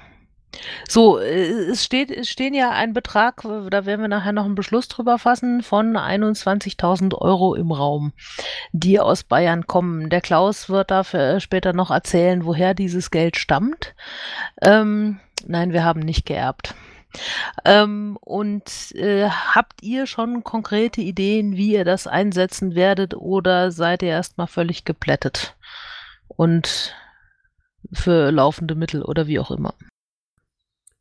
So, 0.87 1.19
äh, 1.19 1.69
es 1.71 1.83
steht 1.83 2.11
es 2.11 2.29
stehen 2.29 2.53
ja 2.53 2.71
ein 2.71 2.93
Betrag, 2.93 3.41
da 3.43 3.85
werden 3.85 4.01
wir 4.01 4.07
nachher 4.07 4.33
noch 4.33 4.45
einen 4.45 4.55
Beschluss 4.55 4.87
drüber 4.87 5.17
fassen, 5.17 5.63
von 5.63 5.97
21.000 5.97 7.15
Euro 7.15 7.55
im 7.55 7.71
Raum, 7.71 8.13
die 8.71 8.99
aus 8.99 9.23
Bayern 9.23 9.67
kommen. 9.67 10.09
Der 10.09 10.21
Klaus 10.21 10.69
wird 10.69 10.91
dafür 10.91 11.39
später 11.39 11.73
noch 11.73 11.91
erzählen, 11.91 12.45
woher 12.45 12.73
dieses 12.73 13.11
Geld 13.11 13.37
stammt. 13.37 13.95
Ähm, 14.61 15.19
nein, 15.45 15.73
wir 15.73 15.83
haben 15.83 16.01
nicht 16.01 16.25
geerbt. 16.25 16.75
Ähm, 17.63 18.17
und, 18.21 18.93
äh, 18.95 19.29
habt 19.29 19.81
ihr 19.81 20.05
schon 20.05 20.43
konkrete 20.43 21.01
Ideen, 21.01 21.55
wie 21.55 21.73
ihr 21.73 21.85
das 21.85 22.07
einsetzen 22.07 22.75
werdet 22.75 23.13
oder 23.15 23.71
seid 23.71 24.03
ihr 24.03 24.09
erst 24.09 24.37
mal 24.37 24.47
völlig 24.47 24.83
geplättet 24.83 25.55
und 26.27 26.93
für 27.93 28.31
laufende 28.31 28.75
Mittel 28.75 29.01
oder 29.01 29.27
wie 29.27 29.39
auch 29.39 29.51
immer? 29.51 29.73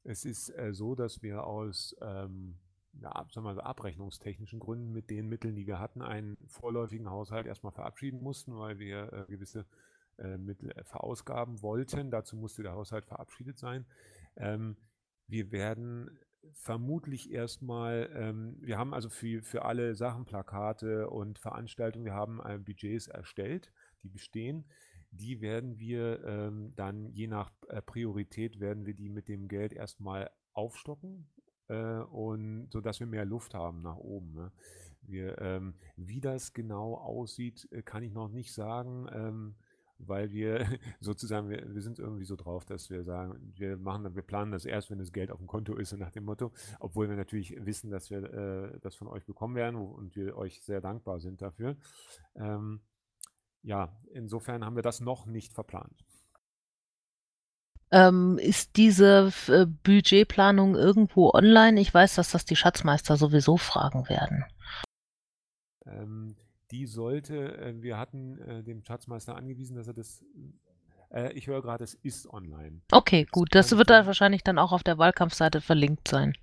Es 0.04 0.24
ist 0.24 0.50
äh, 0.50 0.72
so, 0.72 0.94
dass 0.94 1.22
wir 1.22 1.44
aus 1.44 1.96
ähm, 2.00 2.58
ja, 3.00 3.12
sagen 3.30 3.46
wir 3.46 3.54
mal, 3.54 3.60
abrechnungstechnischen 3.60 4.60
Gründen 4.60 4.92
mit 4.92 5.10
den 5.10 5.28
Mitteln, 5.28 5.56
die 5.56 5.66
wir 5.66 5.78
hatten, 5.78 6.02
einen 6.02 6.36
vorläufigen 6.46 7.10
Haushalt 7.10 7.46
erstmal 7.46 7.72
verabschieden 7.72 8.22
mussten, 8.22 8.56
weil 8.56 8.78
wir 8.78 9.12
äh, 9.12 9.24
gewisse 9.28 9.66
äh, 10.18 10.36
Mittel 10.36 10.70
äh, 10.70 10.84
verausgaben 10.84 11.62
wollten. 11.62 12.10
Dazu 12.10 12.36
musste 12.36 12.62
der 12.62 12.72
Haushalt 12.72 13.06
verabschiedet 13.06 13.58
sein. 13.58 13.86
Ähm, 14.36 14.76
wir 15.26 15.50
werden 15.52 16.18
vermutlich 16.52 17.32
erstmal, 17.32 18.10
ähm, 18.14 18.56
wir 18.60 18.78
haben 18.78 18.94
also 18.94 19.08
für, 19.08 19.42
für 19.42 19.64
alle 19.64 19.94
Sachen, 19.94 20.26
Plakate 20.26 21.08
und 21.08 21.38
Veranstaltungen, 21.38 22.04
wir 22.04 22.14
haben 22.14 22.40
äh, 22.44 22.58
Budgets 22.58 23.08
erstellt, 23.08 23.72
die 24.02 24.08
bestehen 24.08 24.66
die 25.16 25.40
werden 25.40 25.78
wir 25.78 26.24
ähm, 26.24 26.72
dann 26.76 27.10
je 27.10 27.26
nach 27.26 27.52
äh, 27.68 27.80
Priorität 27.82 28.60
werden 28.60 28.86
wir 28.86 28.94
die 28.94 29.08
mit 29.08 29.28
dem 29.28 29.48
Geld 29.48 29.72
erstmal 29.72 30.30
aufstocken 30.52 31.28
äh, 31.68 31.98
und 31.98 32.68
so 32.70 32.80
dass 32.80 33.00
wir 33.00 33.06
mehr 33.06 33.24
Luft 33.24 33.54
haben 33.54 33.82
nach 33.82 33.96
oben. 33.96 34.34
Ne? 34.34 34.52
Wir, 35.02 35.38
ähm, 35.40 35.74
wie 35.96 36.20
das 36.20 36.52
genau 36.52 36.94
aussieht, 36.94 37.68
äh, 37.70 37.82
kann 37.82 38.02
ich 38.02 38.12
noch 38.12 38.28
nicht 38.28 38.52
sagen, 38.52 39.06
ähm, 39.12 39.54
weil 39.98 40.32
wir 40.32 40.66
sozusagen, 41.00 41.48
wir, 41.48 41.74
wir, 41.74 41.82
sind 41.82 41.98
irgendwie 41.98 42.24
so 42.24 42.36
drauf, 42.36 42.64
dass 42.64 42.90
wir 42.90 43.04
sagen, 43.04 43.52
wir 43.54 43.76
machen, 43.76 44.14
wir 44.14 44.22
planen 44.22 44.52
das 44.52 44.64
erst, 44.64 44.90
wenn 44.90 44.98
das 44.98 45.12
Geld 45.12 45.30
auf 45.30 45.38
dem 45.38 45.46
Konto 45.46 45.76
ist, 45.76 45.92
nach 45.96 46.10
dem 46.10 46.24
Motto, 46.24 46.52
obwohl 46.80 47.08
wir 47.08 47.16
natürlich 47.16 47.54
wissen, 47.64 47.90
dass 47.90 48.10
wir 48.10 48.24
äh, 48.32 48.78
das 48.80 48.96
von 48.96 49.08
euch 49.08 49.24
bekommen 49.24 49.54
werden 49.54 49.76
und 49.76 50.16
wir 50.16 50.36
euch 50.36 50.62
sehr 50.62 50.80
dankbar 50.80 51.20
sind 51.20 51.42
dafür. 51.42 51.76
Ähm, 52.34 52.80
ja, 53.64 53.92
insofern 54.12 54.64
haben 54.64 54.76
wir 54.76 54.82
das 54.82 55.00
noch 55.00 55.26
nicht 55.26 55.52
verplant. 55.52 56.04
Ähm, 57.90 58.38
ist 58.38 58.76
diese 58.76 59.32
äh, 59.48 59.66
Budgetplanung 59.66 60.74
irgendwo 60.74 61.30
online? 61.30 61.80
Ich 61.80 61.92
weiß, 61.92 62.16
dass 62.16 62.30
das 62.30 62.44
die 62.44 62.56
Schatzmeister 62.56 63.16
sowieso 63.16 63.56
fragen 63.56 64.08
werden. 64.08 64.44
Ähm, 65.86 66.36
die 66.70 66.86
sollte, 66.86 67.56
äh, 67.58 67.82
wir 67.82 67.98
hatten 67.98 68.38
äh, 68.38 68.62
dem 68.62 68.82
Schatzmeister 68.82 69.36
angewiesen, 69.36 69.76
dass 69.76 69.86
er 69.86 69.94
das 69.94 70.24
äh, 71.14 71.32
ich 71.32 71.46
höre 71.46 71.62
gerade, 71.62 71.84
es 71.84 71.94
ist 71.94 72.28
online. 72.28 72.80
Okay, 72.90 73.26
gut. 73.30 73.54
Das 73.54 73.76
wird 73.76 73.90
da 73.90 74.06
wahrscheinlich 74.06 74.42
dann 74.42 74.58
auch 74.58 74.72
auf 74.72 74.82
der 74.82 74.98
Wahlkampfseite 74.98 75.60
verlinkt 75.60 76.08
sein. 76.08 76.34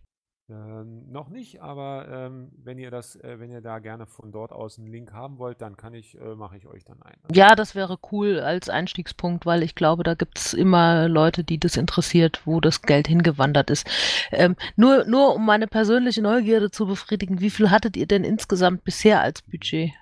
Ähm, 0.52 1.10
noch 1.10 1.30
nicht, 1.30 1.62
aber 1.62 2.08
ähm, 2.10 2.52
wenn 2.62 2.78
ihr 2.78 2.92
das, 2.92 3.16
äh, 3.16 3.40
wenn 3.40 3.50
ihr 3.50 3.62
da 3.62 3.80
gerne 3.80 4.06
von 4.06 4.34
dort 4.34 4.52
aus 4.52 4.78
einen 4.78 4.88
Link 4.88 5.14
haben 5.14 5.38
wollt, 5.38 5.62
dann 5.62 5.78
kann 5.78 5.94
ich, 5.94 6.20
äh, 6.20 6.36
mache 6.36 6.58
ich 6.58 6.68
euch 6.68 6.84
dann 6.84 7.02
ein. 7.04 7.16
Ja, 7.34 7.56
das 7.56 7.74
wäre 7.74 7.98
cool 8.12 8.40
als 8.42 8.68
Einstiegspunkt, 8.68 9.46
weil 9.46 9.64
ich 9.64 9.76
glaube, 9.76 10.04
da 10.04 10.14
gibt 10.14 10.38
es 10.38 10.54
immer 10.54 11.08
Leute, 11.08 11.46
die 11.46 11.58
das 11.58 11.78
interessiert, 11.78 12.42
wo 12.46 12.60
das 12.60 12.82
Geld 12.82 13.08
hingewandert 13.08 13.70
ist. 13.70 13.88
Ähm, 14.32 14.58
nur, 14.76 15.06
nur 15.06 15.36
um 15.36 15.46
meine 15.46 15.68
persönliche 15.68 16.22
Neugierde 16.22 16.70
zu 16.70 16.86
befriedigen, 16.86 17.40
wie 17.40 17.50
viel 17.50 17.72
hattet 17.72 17.96
ihr 17.96 18.08
denn 18.08 18.26
insgesamt 18.26 18.84
bisher 18.84 19.22
als 19.22 19.42
Budget 19.44 19.94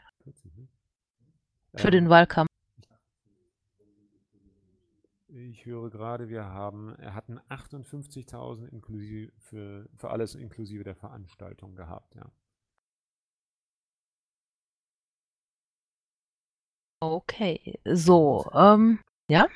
für 1.75 1.91
den 1.91 2.05
Ähm, 2.05 2.09
Wahlkampf? 2.09 2.49
Ich 5.47 5.65
höre 5.65 5.89
gerade, 5.89 6.27
wir 6.27 6.43
haben, 6.43 6.95
er 6.95 7.15
hatten 7.15 7.39
58.000 7.49 8.67
inklusive 8.67 9.31
für, 9.37 9.87
für 9.95 10.09
alles 10.09 10.35
inklusive 10.35 10.83
der 10.83 10.95
Veranstaltung 10.95 11.75
gehabt, 11.75 12.13
ja. 12.15 12.29
Okay, 17.01 17.79
so, 17.85 18.51
ähm, 18.53 18.99
ja? 19.29 19.47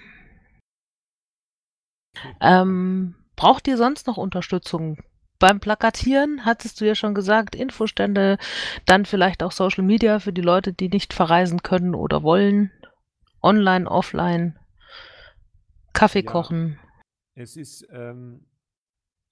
Ähm, 2.39 3.15
braucht 3.35 3.67
ihr 3.67 3.75
sonst 3.75 4.07
noch 4.07 4.15
Unterstützung? 4.15 5.03
Beim 5.37 5.59
Plakatieren 5.59 6.45
hattest 6.45 6.79
du 6.79 6.85
ja 6.85 6.95
schon 6.95 7.13
gesagt, 7.13 7.55
Infostände, 7.55 8.37
dann 8.85 9.05
vielleicht 9.05 9.43
auch 9.43 9.51
Social 9.51 9.83
Media 9.83 10.19
für 10.19 10.31
die 10.31 10.41
Leute, 10.41 10.71
die 10.71 10.87
nicht 10.87 11.11
verreisen 11.13 11.61
können 11.61 11.93
oder 11.93 12.23
wollen. 12.23 12.71
Online, 13.41 13.91
offline, 13.91 14.57
Kaffee 15.93 16.23
Ja, 16.23 16.31
kochen. 16.31 16.77
es 17.35 17.55
ist 17.55 17.87
ähm, 17.91 18.45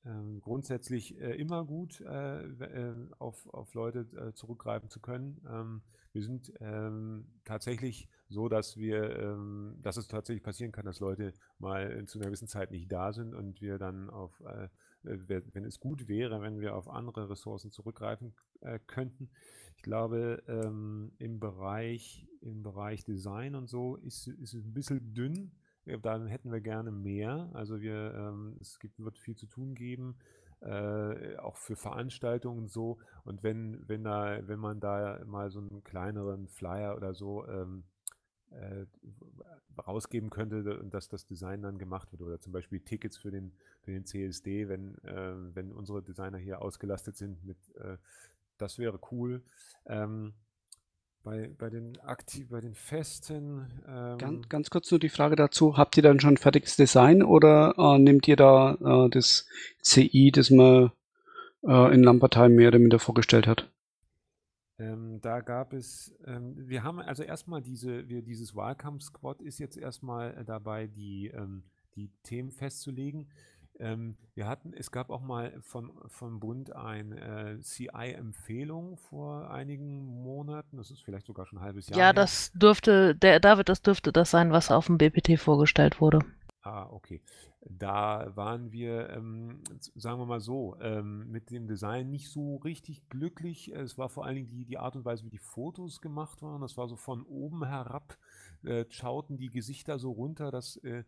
ähm, 0.05 0.41
grundsätzlich 0.41 1.19
äh, 1.19 1.35
immer 1.35 1.65
gut, 1.65 2.01
äh, 2.01 2.43
äh, 2.43 2.95
auf, 3.19 3.47
auf 3.53 3.73
Leute 3.73 3.99
äh, 4.17 4.33
zurückgreifen 4.33 4.89
zu 4.89 4.99
können. 4.99 5.41
Ähm, 5.49 5.81
wir 6.13 6.23
sind 6.23 6.51
ähm, 6.59 7.25
tatsächlich 7.45 8.09
so, 8.27 8.49
dass 8.49 8.77
wir, 8.77 9.17
ähm, 9.17 9.77
dass 9.81 9.97
es 9.97 10.07
tatsächlich 10.07 10.43
passieren 10.43 10.71
kann, 10.71 10.85
dass 10.85 10.99
Leute 10.99 11.33
mal 11.59 12.05
zu 12.05 12.19
einer 12.19 12.27
gewissen 12.27 12.47
Zeit 12.47 12.71
nicht 12.71 12.91
da 12.91 13.13
sind 13.13 13.33
und 13.33 13.61
wir 13.61 13.77
dann 13.77 14.09
auf, 14.09 14.39
äh, 14.41 14.65
äh, 15.09 15.19
we- 15.27 15.43
wenn 15.53 15.65
es 15.65 15.79
gut 15.79 16.07
wäre, 16.07 16.41
wenn 16.41 16.59
wir 16.59 16.75
auf 16.75 16.89
andere 16.89 17.29
Ressourcen 17.29 17.71
zurückgreifen 17.71 18.33
äh, 18.61 18.79
könnten. 18.87 19.29
Ich 19.77 19.83
glaube, 19.83 20.43
ähm, 20.47 21.13
im 21.17 21.39
Bereich, 21.39 22.27
im 22.41 22.61
Bereich 22.63 23.03
Design 23.05 23.55
und 23.55 23.67
so 23.67 23.95
ist, 23.97 24.27
ist 24.27 24.53
es 24.53 24.65
ein 24.65 24.73
bisschen 24.73 25.13
dünn. 25.13 25.51
Ja, 25.85 25.97
dann 25.97 26.27
hätten 26.27 26.51
wir 26.51 26.61
gerne 26.61 26.91
mehr. 26.91 27.49
Also 27.53 27.81
wir, 27.81 28.13
ähm, 28.13 28.57
es 28.61 28.79
gibt, 28.79 28.99
wird 28.99 29.17
viel 29.17 29.35
zu 29.35 29.47
tun 29.47 29.73
geben, 29.73 30.15
äh, 30.61 31.37
auch 31.37 31.57
für 31.57 31.75
Veranstaltungen 31.75 32.59
und 32.59 32.71
so. 32.71 32.99
Und 33.23 33.43
wenn, 33.43 33.87
wenn 33.87 34.03
da, 34.03 34.47
wenn 34.47 34.59
man 34.59 34.79
da 34.79 35.21
mal 35.25 35.49
so 35.49 35.59
einen 35.59 35.83
kleineren 35.83 36.47
Flyer 36.47 36.95
oder 36.95 37.13
so 37.15 37.47
ähm, 37.47 37.83
äh, 38.51 38.85
rausgeben 39.87 40.29
könnte 40.29 40.79
und 40.79 40.93
dass 40.93 41.09
das 41.09 41.25
Design 41.25 41.61
dann 41.63 41.79
gemacht 41.79 42.11
wird 42.11 42.21
oder 42.21 42.39
zum 42.39 42.51
Beispiel 42.53 42.81
Tickets 42.81 43.17
für 43.17 43.31
den, 43.31 43.53
für 43.81 43.91
den 43.91 44.05
CSD, 44.05 44.67
wenn, 44.67 44.95
äh, 45.03 45.55
wenn 45.55 45.71
unsere 45.71 46.03
Designer 46.03 46.37
hier 46.37 46.61
ausgelastet 46.61 47.17
sind 47.17 47.43
mit, 47.43 47.57
äh, 47.77 47.97
das 48.57 48.77
wäre 48.77 48.99
cool. 49.11 49.41
Ähm, 49.87 50.33
bei, 51.23 51.51
bei 51.57 51.69
den 51.69 51.99
aktiv, 51.99 52.49
bei 52.49 52.61
den 52.61 52.73
Festen, 52.73 53.67
ähm, 53.87 54.17
Ganz, 54.17 54.49
ganz 54.49 54.69
kurz 54.69 54.89
nur 54.91 54.99
die 54.99 55.09
Frage 55.09 55.35
dazu, 55.35 55.77
habt 55.77 55.97
ihr 55.97 56.03
dann 56.03 56.19
schon 56.19 56.37
fertiges 56.37 56.75
Design 56.75 57.21
oder 57.23 57.75
äh, 57.77 57.99
nehmt 57.99 58.27
ihr 58.27 58.35
da 58.35 58.73
äh, 58.73 59.09
das 59.09 59.47
CI, 59.81 60.31
das 60.31 60.49
man 60.49 60.91
äh, 61.63 61.93
in 61.93 62.03
Lampertheim 62.03 62.55
mehr 62.55 62.69
oder 62.69 62.79
minder 62.79 62.99
vorgestellt 62.99 63.47
hat? 63.47 63.69
Ähm, 64.79 65.21
da 65.21 65.41
gab 65.41 65.73
es, 65.73 66.15
ähm, 66.25 66.55
wir 66.57 66.83
haben 66.83 66.99
also 66.99 67.21
erstmal 67.21 67.61
diese, 67.61 68.09
wir, 68.09 68.23
dieses 68.23 68.55
Wahlkampf-Squad 68.55 69.41
ist 69.41 69.59
jetzt 69.59 69.77
erstmal 69.77 70.35
äh, 70.35 70.43
dabei, 70.43 70.87
die, 70.87 71.27
ähm, 71.27 71.63
die 71.95 72.09
Themen 72.23 72.51
festzulegen. 72.51 73.27
Ähm, 73.81 74.17
wir 74.35 74.47
hatten, 74.47 74.73
es 74.73 74.91
gab 74.91 75.09
auch 75.09 75.21
mal 75.21 75.59
von, 75.61 75.91
vom 76.07 76.39
Bund 76.39 76.75
eine 76.75 77.19
äh, 77.57 77.59
CI-Empfehlung 77.61 78.97
vor 78.97 79.51
einigen 79.51 80.05
Monaten, 80.23 80.77
das 80.77 80.91
ist 80.91 81.03
vielleicht 81.03 81.25
sogar 81.27 81.45
schon 81.45 81.59
ein 81.59 81.65
halbes 81.65 81.89
Jahr 81.89 82.01
Ja, 82.01 82.11
her. 82.11 82.13
das 82.13 82.51
dürfte, 82.53 83.13
der 83.15 83.39
David, 83.39 83.69
das 83.69 83.83
dürfte 83.83 84.11
das 84.11 84.31
sein, 84.31 84.51
was 84.51 84.71
auf 84.71 84.87
dem 84.87 84.97
BPT 84.97 85.39
vorgestellt 85.39 86.01
wurde. 86.01 86.19
Ah, 86.63 86.87
okay. 86.91 87.21
Da 87.61 88.31
waren 88.35 88.71
wir, 88.71 89.09
ähm, 89.09 89.63
sagen 89.95 90.19
wir 90.19 90.25
mal 90.27 90.39
so, 90.41 90.77
ähm, 90.79 91.31
mit 91.31 91.49
dem 91.49 91.67
Design 91.67 92.09
nicht 92.11 92.29
so 92.29 92.57
richtig 92.57 93.07
glücklich. 93.09 93.71
Es 93.73 93.97
war 93.97 94.09
vor 94.09 94.25
allen 94.25 94.35
Dingen 94.35 94.47
die, 94.49 94.65
die 94.65 94.77
Art 94.77 94.95
und 94.95 95.03
Weise, 95.05 95.25
wie 95.25 95.29
die 95.31 95.39
Fotos 95.39 96.01
gemacht 96.01 96.41
waren. 96.43 96.61
Das 96.61 96.77
war 96.77 96.87
so 96.87 96.97
von 96.97 97.23
oben 97.23 97.65
herab, 97.65 98.17
äh, 98.63 98.85
schauten 98.89 99.37
die 99.37 99.49
Gesichter 99.49 99.97
so 99.97 100.11
runter. 100.11 100.51
Das, 100.51 100.77
äh, 100.77 101.03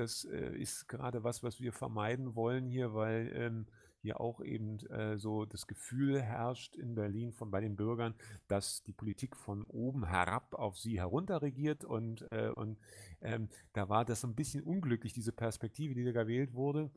das 0.00 0.24
äh, 0.24 0.56
ist 0.56 0.88
gerade 0.88 1.22
was, 1.22 1.42
was 1.42 1.60
wir 1.60 1.72
vermeiden 1.72 2.34
wollen 2.34 2.66
hier, 2.66 2.94
weil 2.94 3.30
ähm, 3.34 3.66
hier 4.00 4.20
auch 4.20 4.40
eben 4.40 4.78
äh, 4.86 5.18
so 5.18 5.44
das 5.44 5.66
Gefühl 5.66 6.20
herrscht 6.20 6.74
in 6.76 6.94
Berlin 6.94 7.32
von 7.32 7.50
bei 7.50 7.60
den 7.60 7.76
Bürgern, 7.76 8.14
dass 8.48 8.82
die 8.82 8.94
Politik 8.94 9.36
von 9.36 9.62
oben 9.64 10.06
herab 10.06 10.54
auf 10.54 10.78
sie 10.78 10.98
herunter 10.98 11.42
regiert 11.42 11.84
und, 11.84 12.26
äh, 12.32 12.48
und 12.48 12.78
ähm, 13.20 13.48
da 13.74 13.88
war 13.88 14.04
das 14.06 14.22
so 14.22 14.28
ein 14.28 14.34
bisschen 14.34 14.62
unglücklich, 14.62 15.12
diese 15.12 15.32
Perspektive, 15.32 15.94
die 15.94 16.04
da 16.04 16.12
gewählt 16.12 16.54
wurde. 16.54 16.90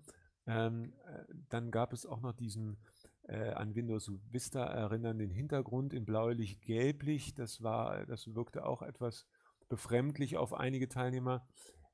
Ähm, 0.48 0.94
äh, 1.06 1.26
dann 1.50 1.72
gab 1.72 1.92
es 1.92 2.06
auch 2.06 2.22
noch 2.22 2.34
diesen 2.34 2.78
äh, 3.28 3.50
an 3.52 3.76
Windows 3.76 4.12
Vista 4.32 4.64
erinnernden 4.64 5.30
Hintergrund 5.30 5.94
in 5.94 6.06
bläulich-gelblich. 6.06 7.34
Das 7.34 7.62
war, 7.62 8.06
das 8.06 8.34
wirkte 8.34 8.66
auch 8.66 8.82
etwas 8.82 9.26
befremdlich 9.68 10.38
auf 10.38 10.54
einige 10.54 10.88
Teilnehmer. 10.88 11.46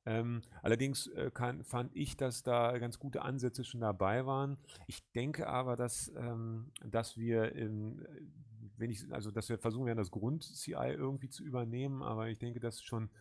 Ähm, 0.10 0.42
allerdings 0.64 1.06
äh, 1.08 1.30
kann, 1.32 1.64
fand 1.64 1.96
ich, 1.96 2.18
dass 2.18 2.42
da 2.42 2.76
ganz 2.80 2.98
gute 2.98 3.22
Ansätze 3.22 3.64
schon 3.64 3.82
dabei 3.82 4.26
waren. 4.26 4.58
Ich 4.88 5.04
denke 5.12 5.48
aber, 5.48 5.76
dass, 5.76 6.12
ähm, 6.18 6.72
dass 6.84 7.16
wir 7.16 7.54
in, 7.54 8.04
wenn 8.78 8.90
ich, 8.90 9.06
also 9.12 9.30
dass 9.30 9.50
wir 9.50 9.60
versuchen 9.60 9.86
werden, 9.86 10.00
das 10.00 10.10
Grund-CI 10.10 10.74
irgendwie 10.74 11.30
zu 11.30 11.44
übernehmen, 11.44 12.02
aber 12.02 12.28
ich 12.30 12.40
denke, 12.40 12.60
dass 12.60 12.82
schon, 12.82 13.12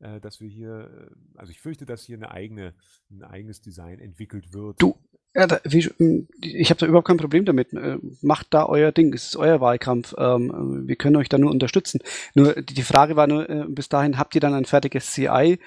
äh, 0.00 0.20
dass 0.20 0.42
wir 0.42 0.48
hier, 0.48 1.10
äh, 1.34 1.38
also 1.38 1.50
ich 1.50 1.62
fürchte, 1.62 1.86
dass 1.86 2.02
hier 2.02 2.18
eine 2.18 2.30
eigene, 2.30 2.74
ein 3.10 3.22
eigenes 3.22 3.62
Design 3.62 3.98
entwickelt 3.98 4.52
wird. 4.52 4.82
Du, 4.82 4.98
ja, 5.36 5.48
da, 5.48 5.60
wie, 5.64 5.82
hm, 5.82 6.28
ich 6.40 6.70
habe 6.70 6.78
da 6.78 6.86
überhaupt 6.86 7.08
kein 7.08 7.16
Problem 7.16 7.44
damit. 7.44 7.72
Äh, 7.72 7.98
macht 8.22 8.48
da 8.50 8.66
euer 8.66 8.92
Ding, 8.92 9.12
es 9.12 9.26
ist 9.26 9.36
euer 9.36 9.60
Wahlkampf. 9.60 10.14
Ähm, 10.16 10.84
wir 10.86 10.94
können 10.94 11.16
euch 11.16 11.28
da 11.28 11.38
nur 11.38 11.50
unterstützen. 11.50 12.00
Nur 12.34 12.54
die 12.54 12.82
Frage 12.82 13.16
war 13.16 13.26
nur, 13.26 13.50
äh, 13.50 13.64
bis 13.68 13.88
dahin 13.88 14.16
habt 14.16 14.36
ihr 14.36 14.40
dann 14.40 14.54
ein 14.54 14.64
fertiges 14.64 15.12
CI 15.12 15.58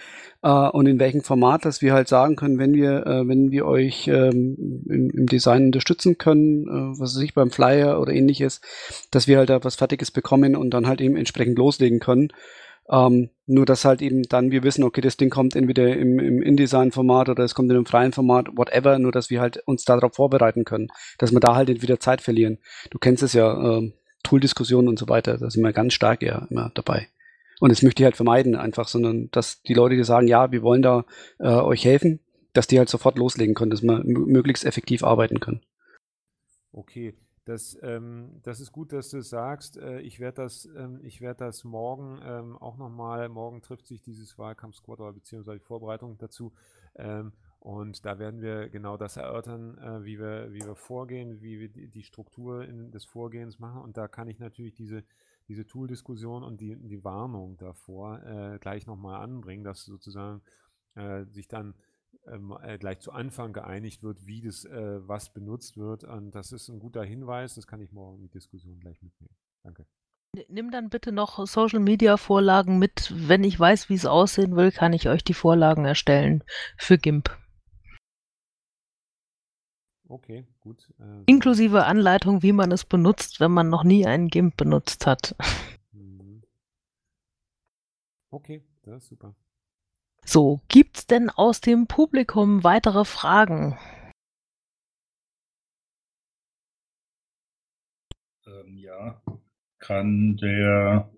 äh, 0.42 0.50
und 0.50 0.88
in 0.88 1.00
welchem 1.00 1.22
Format, 1.22 1.66
dass 1.66 1.82
wir 1.82 1.94
halt 1.94 2.08
sagen 2.08 2.38
können, 2.38 2.60
wenn 2.60 2.74
wir, 2.74 3.04
wenn 3.28 3.52
wir 3.52 3.66
euch 3.66 4.08
ähm, 4.08 4.84
im, 4.88 5.10
im, 5.10 5.26
Design 5.28 5.66
unterstützen 5.66 6.18
können, 6.18 6.66
was 7.00 7.16
weiß 7.16 7.24
ich, 7.24 7.34
beim 7.34 7.52
Flyer 7.52 8.00
oder 8.00 8.14
ähnliches, 8.14 8.62
dass 9.12 9.28
wir 9.28 9.38
halt 9.38 9.50
da 9.50 9.64
was 9.64 9.76
Fertiges 9.76 10.12
bekommen 10.12 10.56
und 10.56 10.72
dann 10.72 10.88
halt 10.88 11.02
eben 11.02 11.18
entsprechend 11.18 11.58
loslegen 11.58 12.00
können. 12.00 12.30
Ähm, 12.90 13.30
nur 13.46 13.66
dass 13.66 13.86
halt 13.86 14.02
eben 14.02 14.24
dann 14.24 14.52
wir 14.52 14.64
wissen, 14.64 14.84
okay, 14.84 15.02
das 15.02 15.18
Ding 15.18 15.30
kommt 15.30 15.56
entweder 15.56 15.96
im, 15.96 16.20
im 16.20 16.42
InDesign-Format 16.42 17.30
oder 17.30 17.44
es 17.44 17.56
kommt 17.56 17.70
in 17.70 17.76
einem 17.76 17.86
freien 17.86 18.14
Format, 18.14 18.48
whatever, 18.56 18.98
nur 19.00 19.12
dass 19.12 19.30
wir 19.30 19.42
halt 19.42 19.58
uns 19.66 19.84
darauf 19.84 20.16
vorbereiten 20.16 20.64
können, 20.64 20.88
dass 21.18 21.32
wir 21.32 21.40
da 21.40 21.56
halt 21.56 21.70
nicht 21.70 21.82
wieder 21.82 22.00
Zeit 22.00 22.22
verlieren. 22.22 22.60
Du 22.90 22.98
kennst 22.98 23.24
es 23.24 23.34
ja, 23.34 23.80
äh, 23.80 23.92
Tool-Diskussionen 24.24 24.88
und 24.90 25.00
so 25.00 25.08
weiter, 25.08 25.38
da 25.38 25.50
sind 25.50 25.64
wir 25.64 25.74
ganz 25.74 25.94
stark 25.94 26.22
ja 26.22 26.48
immer 26.50 26.72
dabei. 26.74 27.08
Und 27.60 27.72
das 27.72 27.82
möchte 27.82 28.04
ich 28.04 28.06
halt 28.06 28.16
vermeiden 28.16 28.56
einfach, 28.56 28.88
sondern 28.88 29.30
dass 29.32 29.62
die 29.64 29.74
Leute, 29.74 29.96
die 29.96 30.04
sagen, 30.04 30.28
ja, 30.28 30.52
wir 30.52 30.62
wollen 30.62 30.82
da 30.82 31.06
äh, 31.40 31.48
euch 31.48 31.86
helfen, 31.86 32.20
dass 32.54 32.68
die 32.68 32.78
halt 32.78 32.90
sofort 32.90 33.18
loslegen 33.18 33.56
können, 33.56 33.72
dass 33.72 33.82
wir 33.82 34.02
möglichst 34.04 34.66
effektiv 34.66 35.04
arbeiten 35.04 35.40
können. 35.40 35.62
Okay, 36.72 37.16
das, 37.48 37.78
ähm, 37.82 38.42
das 38.44 38.60
ist 38.60 38.74
gut, 38.74 38.92
dass 38.92 39.10
du 39.10 39.20
es 39.20 39.30
sagst. 39.30 39.78
Äh, 39.78 40.02
ich 40.02 40.20
werde 40.20 40.44
das, 40.44 40.66
ähm, 40.76 41.00
werd 41.02 41.40
das 41.40 41.64
morgen 41.64 42.20
ähm, 42.22 42.58
auch 42.58 42.78
nochmal, 42.78 43.30
morgen 43.30 43.62
trifft 43.62 43.88
sich 43.88 44.02
dieses 44.02 44.38
Wahlkampf-Squad 44.38 45.00
oder 45.00 45.14
beziehungsweise 45.14 45.60
die 45.60 45.64
Vorbereitung 45.64 46.18
dazu. 46.18 46.54
Ähm, 46.96 47.32
und 47.60 48.06
da 48.06 48.20
werden 48.20 48.42
wir 48.42 48.68
genau 48.68 48.98
das 48.98 49.16
erörtern, 49.16 49.78
äh, 49.78 50.04
wie, 50.04 50.20
wir, 50.20 50.52
wie 50.52 50.62
wir 50.62 50.76
vorgehen, 50.76 51.42
wie 51.42 51.60
wir 51.60 51.70
die, 51.70 51.88
die 51.88 52.04
Struktur 52.04 52.66
in, 52.66 52.92
des 52.92 53.06
Vorgehens 53.06 53.60
machen. 53.60 53.82
Und 53.82 53.96
da 53.96 54.10
kann 54.10 54.28
ich 54.28 54.40
natürlich 54.40 54.74
diese, 54.74 55.06
diese 55.48 55.66
Tool-Diskussion 55.66 56.44
und 56.44 56.60
die, 56.60 56.76
die 56.76 57.04
Warnung 57.06 57.56
davor 57.58 58.22
äh, 58.24 58.60
gleich 58.60 58.88
nochmal 58.88 59.22
anbringen, 59.22 59.64
dass 59.64 59.86
sozusagen 59.86 60.42
äh, 60.96 61.24
sich 61.26 61.48
dann 61.48 61.76
ähm, 62.28 62.58
äh, 62.62 62.78
gleich 62.78 63.00
zu 63.00 63.12
Anfang 63.12 63.54
geeinigt 63.54 64.04
wird, 64.04 64.26
wie 64.26 64.42
das 64.42 64.66
äh, 64.66 65.08
was 65.08 65.34
benutzt 65.34 65.78
wird. 65.78 66.04
Und 66.04 66.32
das 66.32 66.52
ist 66.52 66.70
ein 66.70 66.80
guter 66.80 67.04
Hinweis, 67.04 67.56
das 67.56 67.68
kann 67.68 67.82
ich 67.82 67.92
morgen 67.92 68.18
in 68.18 68.24
die 68.24 68.32
Diskussion 68.32 68.80
gleich 68.80 69.02
mitnehmen. 69.02 69.36
Danke. 69.64 69.86
Nimm 70.50 70.72
dann 70.72 70.90
bitte 70.90 71.12
noch 71.12 71.46
Social 71.48 71.80
Media 71.80 72.18
Vorlagen 72.18 72.78
mit. 72.80 73.12
Wenn 73.16 73.44
ich 73.44 73.60
weiß, 73.60 73.90
wie 73.90 73.96
es 73.96 74.06
aussehen 74.06 74.56
will, 74.56 74.72
kann 74.72 74.94
ich 74.94 75.08
euch 75.08 75.24
die 75.24 75.34
Vorlagen 75.34 75.86
erstellen 75.86 76.44
für 76.78 76.98
GIMP. 76.98 77.30
Okay, 80.10 80.46
gut. 80.62 80.90
Äh, 81.00 81.24
Inklusive 81.26 81.86
Anleitung, 81.86 82.44
wie 82.44 82.54
man 82.54 82.72
es 82.72 82.86
benutzt, 82.86 83.40
wenn 83.40 83.52
man 83.52 83.70
noch 83.70 83.84
nie 83.84 84.06
einen 84.06 84.30
GIMP 84.30 84.56
benutzt 84.56 85.06
hat. 85.06 85.36
Mhm. 85.92 86.44
Okay, 88.30 88.64
das 88.84 89.04
ist 89.04 89.10
super. 89.10 89.36
So, 90.30 90.60
gibt's 90.68 91.08
denn 91.08 91.30
aus 91.30 91.62
dem 91.62 91.88
Publikum 91.88 92.66
weitere 92.66 93.06
Fragen? 93.06 93.78
Ähm, 98.46 98.78
ja, 98.78 99.22
kann 99.80 100.36
der 100.36 101.10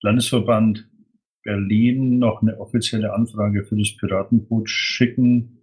Landesverband 0.00 0.90
Berlin 1.44 2.18
noch 2.18 2.42
eine 2.42 2.58
offizielle 2.58 3.14
Anfrage 3.14 3.62
für 3.62 3.76
das 3.76 3.96
Piratenboot 3.96 4.68
schicken? 4.68 5.62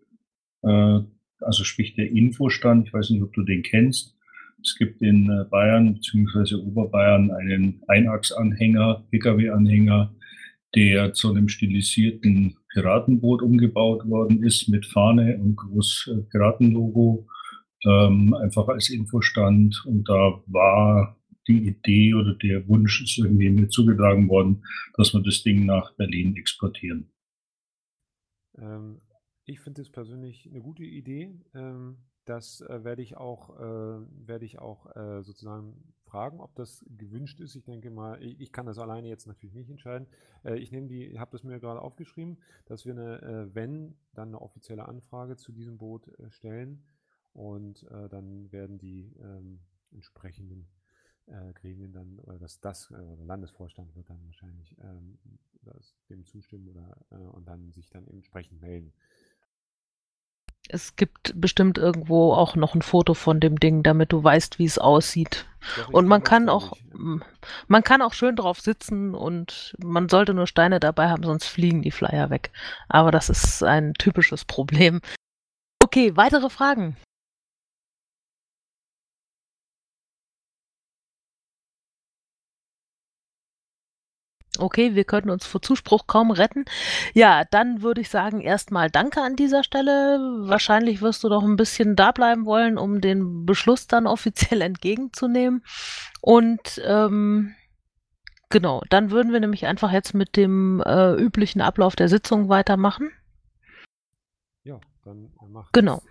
Äh, 0.62 1.02
also 1.42 1.66
sprich 1.66 1.96
der 1.96 2.12
Infostand, 2.12 2.88
ich 2.88 2.94
weiß 2.94 3.10
nicht, 3.10 3.24
ob 3.24 3.34
du 3.34 3.44
den 3.44 3.64
kennst. 3.64 4.16
Es 4.62 4.78
gibt 4.78 5.02
in 5.02 5.30
äh, 5.30 5.44
Bayern 5.50 5.96
bzw. 5.96 6.56
Oberbayern 6.56 7.30
einen 7.32 7.84
Einachsanhänger, 7.90 9.04
Pkw-Anhänger, 9.12 10.16
der 10.76 11.14
zu 11.14 11.30
einem 11.30 11.48
stilisierten 11.48 12.58
Piratenboot 12.70 13.42
umgebaut 13.42 14.08
worden 14.08 14.44
ist 14.44 14.68
mit 14.70 14.86
Fahne 14.86 15.38
und 15.38 15.56
groß 15.56 16.12
äh, 16.12 16.22
Piratenlogo, 16.24 17.28
ähm, 17.86 18.34
einfach 18.34 18.68
als 18.68 18.90
Infostand. 18.90 19.84
Und 19.86 20.10
da 20.10 20.42
war 20.48 21.18
die 21.48 21.68
Idee 21.68 22.14
oder 22.14 22.34
der 22.36 22.68
Wunsch 22.68 23.04
ist 23.04 23.18
irgendwie 23.18 23.50
mir 23.50 23.70
zugetragen 23.70 24.30
worden, 24.30 24.64
dass 24.96 25.14
wir 25.14 25.22
das 25.22 25.44
Ding 25.44 25.66
nach 25.66 25.94
Berlin 25.96 26.36
exportieren. 26.36 27.12
Ähm, 28.58 29.02
ich 29.46 29.60
finde 29.60 29.82
es 29.82 29.92
persönlich 29.92 30.48
eine 30.50 30.62
gute 30.62 30.84
Idee. 30.84 31.34
Ähm, 31.54 31.98
das 32.26 32.62
äh, 32.62 32.84
werde 32.84 33.02
ich 33.02 33.18
auch, 33.18 33.60
äh, 33.60 34.28
werde 34.28 34.46
ich 34.46 34.60
auch 34.60 34.96
äh, 34.96 35.22
sozusagen 35.22 35.94
fragen, 36.14 36.40
ob 36.40 36.54
das 36.54 36.86
gewünscht 36.96 37.40
ist. 37.40 37.56
Ich 37.56 37.64
denke 37.64 37.90
mal, 37.90 38.22
ich, 38.22 38.40
ich 38.40 38.52
kann 38.52 38.68
das 38.68 38.78
alleine 38.78 39.08
jetzt 39.08 39.26
natürlich 39.26 39.56
nicht 39.56 39.72
entscheiden. 39.72 40.08
Äh, 40.44 40.60
ich 40.60 40.72
nehme 40.72 40.88
die, 40.88 41.20
habe 41.20 41.32
das 41.32 41.44
mir 41.44 41.60
gerade 41.60 41.82
aufgeschrieben, 41.82 42.38
dass 42.66 42.86
wir 42.86 42.94
eine, 42.94 43.22
äh, 43.24 43.56
wenn, 43.56 43.98
dann 44.14 44.28
eine 44.28 44.42
offizielle 44.42 44.88
Anfrage 44.88 45.38
zu 45.38 45.52
diesem 45.52 45.80
Boot 45.80 46.08
äh, 46.20 46.30
stellen 46.30 46.84
und 47.34 47.88
dann 47.90 48.52
werden 48.52 48.78
die 48.78 49.12
ähm, 49.20 49.60
entsprechenden 49.92 50.68
Gremien 51.56 51.92
dann, 51.92 52.20
oder 52.20 52.38
das, 52.38 52.60
das 52.60 52.90
der 52.90 53.26
Landesvorstand 53.26 53.96
wird 53.96 54.08
dann 54.08 54.24
wahrscheinlich 54.24 54.78
ähm, 54.82 55.18
dem 56.12 56.26
zustimmen 56.28 56.68
oder 56.68 56.96
und 57.34 57.48
dann 57.48 57.72
sich 57.72 57.90
dann 57.90 58.06
entsprechend 58.08 58.62
melden. 58.62 58.94
Es 60.70 60.96
gibt 60.96 61.34
bestimmt 61.40 61.78
irgendwo 61.78 62.34
auch 62.34 62.56
noch 62.56 62.74
ein 62.74 62.82
Foto 62.82 63.14
von 63.14 63.40
dem 63.40 63.60
Ding, 63.60 63.84
damit 63.84 64.12
du 64.12 64.24
weißt, 64.24 64.60
wie 64.60 64.66
es 64.66 64.78
aussieht. 64.78 65.46
Doch, 65.78 65.90
und 65.90 66.08
man 66.08 66.24
kann 66.24 66.50
auch, 66.50 66.74
man 67.68 67.84
kann 67.84 68.02
auch 68.02 68.14
schön 68.14 68.36
drauf 68.36 68.60
sitzen 68.60 69.14
und 69.14 69.76
man 69.84 70.10
sollte 70.10 70.34
nur 70.34 70.48
Steine 70.48 70.80
dabei 70.80 71.10
haben, 71.10 71.24
sonst 71.24 71.46
fliegen 71.46 71.82
die 71.82 71.92
Flyer 71.92 72.30
weg. 72.30 72.52
Aber 72.90 73.12
das 73.12 73.30
ist 73.30 73.64
ein 73.64 73.94
typisches 73.94 74.46
Problem. 74.46 75.02
Okay, 75.80 76.16
weitere 76.16 76.50
Fragen? 76.50 76.98
Okay, 84.60 84.94
wir 84.94 85.04
könnten 85.04 85.32
uns 85.32 85.48
vor 85.48 85.64
Zuspruch 85.64 86.06
kaum 86.06 86.30
retten. 86.30 86.66
Ja, 87.14 87.44
dann 87.50 87.82
würde 87.82 88.02
ich 88.02 88.10
sagen, 88.10 88.40
erstmal 88.40 88.92
danke 88.92 89.22
an 89.22 89.36
dieser 89.36 89.64
Stelle. 89.64 90.20
Wahrscheinlich 90.48 91.02
wirst 91.02 91.24
du 91.24 91.30
doch 91.30 91.44
ein 91.44 91.56
bisschen 91.56 91.96
da 91.96 92.12
bleiben 92.12 92.46
wollen, 92.46 92.78
um 92.78 93.02
den 93.02 93.46
Beschluss 93.46 93.88
dann 93.88 94.06
offiziell 94.08 94.62
entgegenzunehmen. 94.62 95.64
Und 96.22 96.80
ähm, 96.86 97.56
genau, 98.50 98.84
dann 98.90 99.10
würden 99.10 99.34
wir 99.34 99.40
nämlich 99.40 99.66
einfach 99.66 99.92
jetzt 99.92 100.14
mit 100.14 100.36
dem 100.36 100.82
äh, 100.86 101.14
üblichen 101.16 101.62
Ablauf 101.62 101.96
der 101.96 102.08
Sitzung 102.08 102.48
weitermachen. 102.48 103.12
Ja, 104.64 104.80
dann 105.04 105.32
macht 105.48 105.74
Genau. 105.74 106.04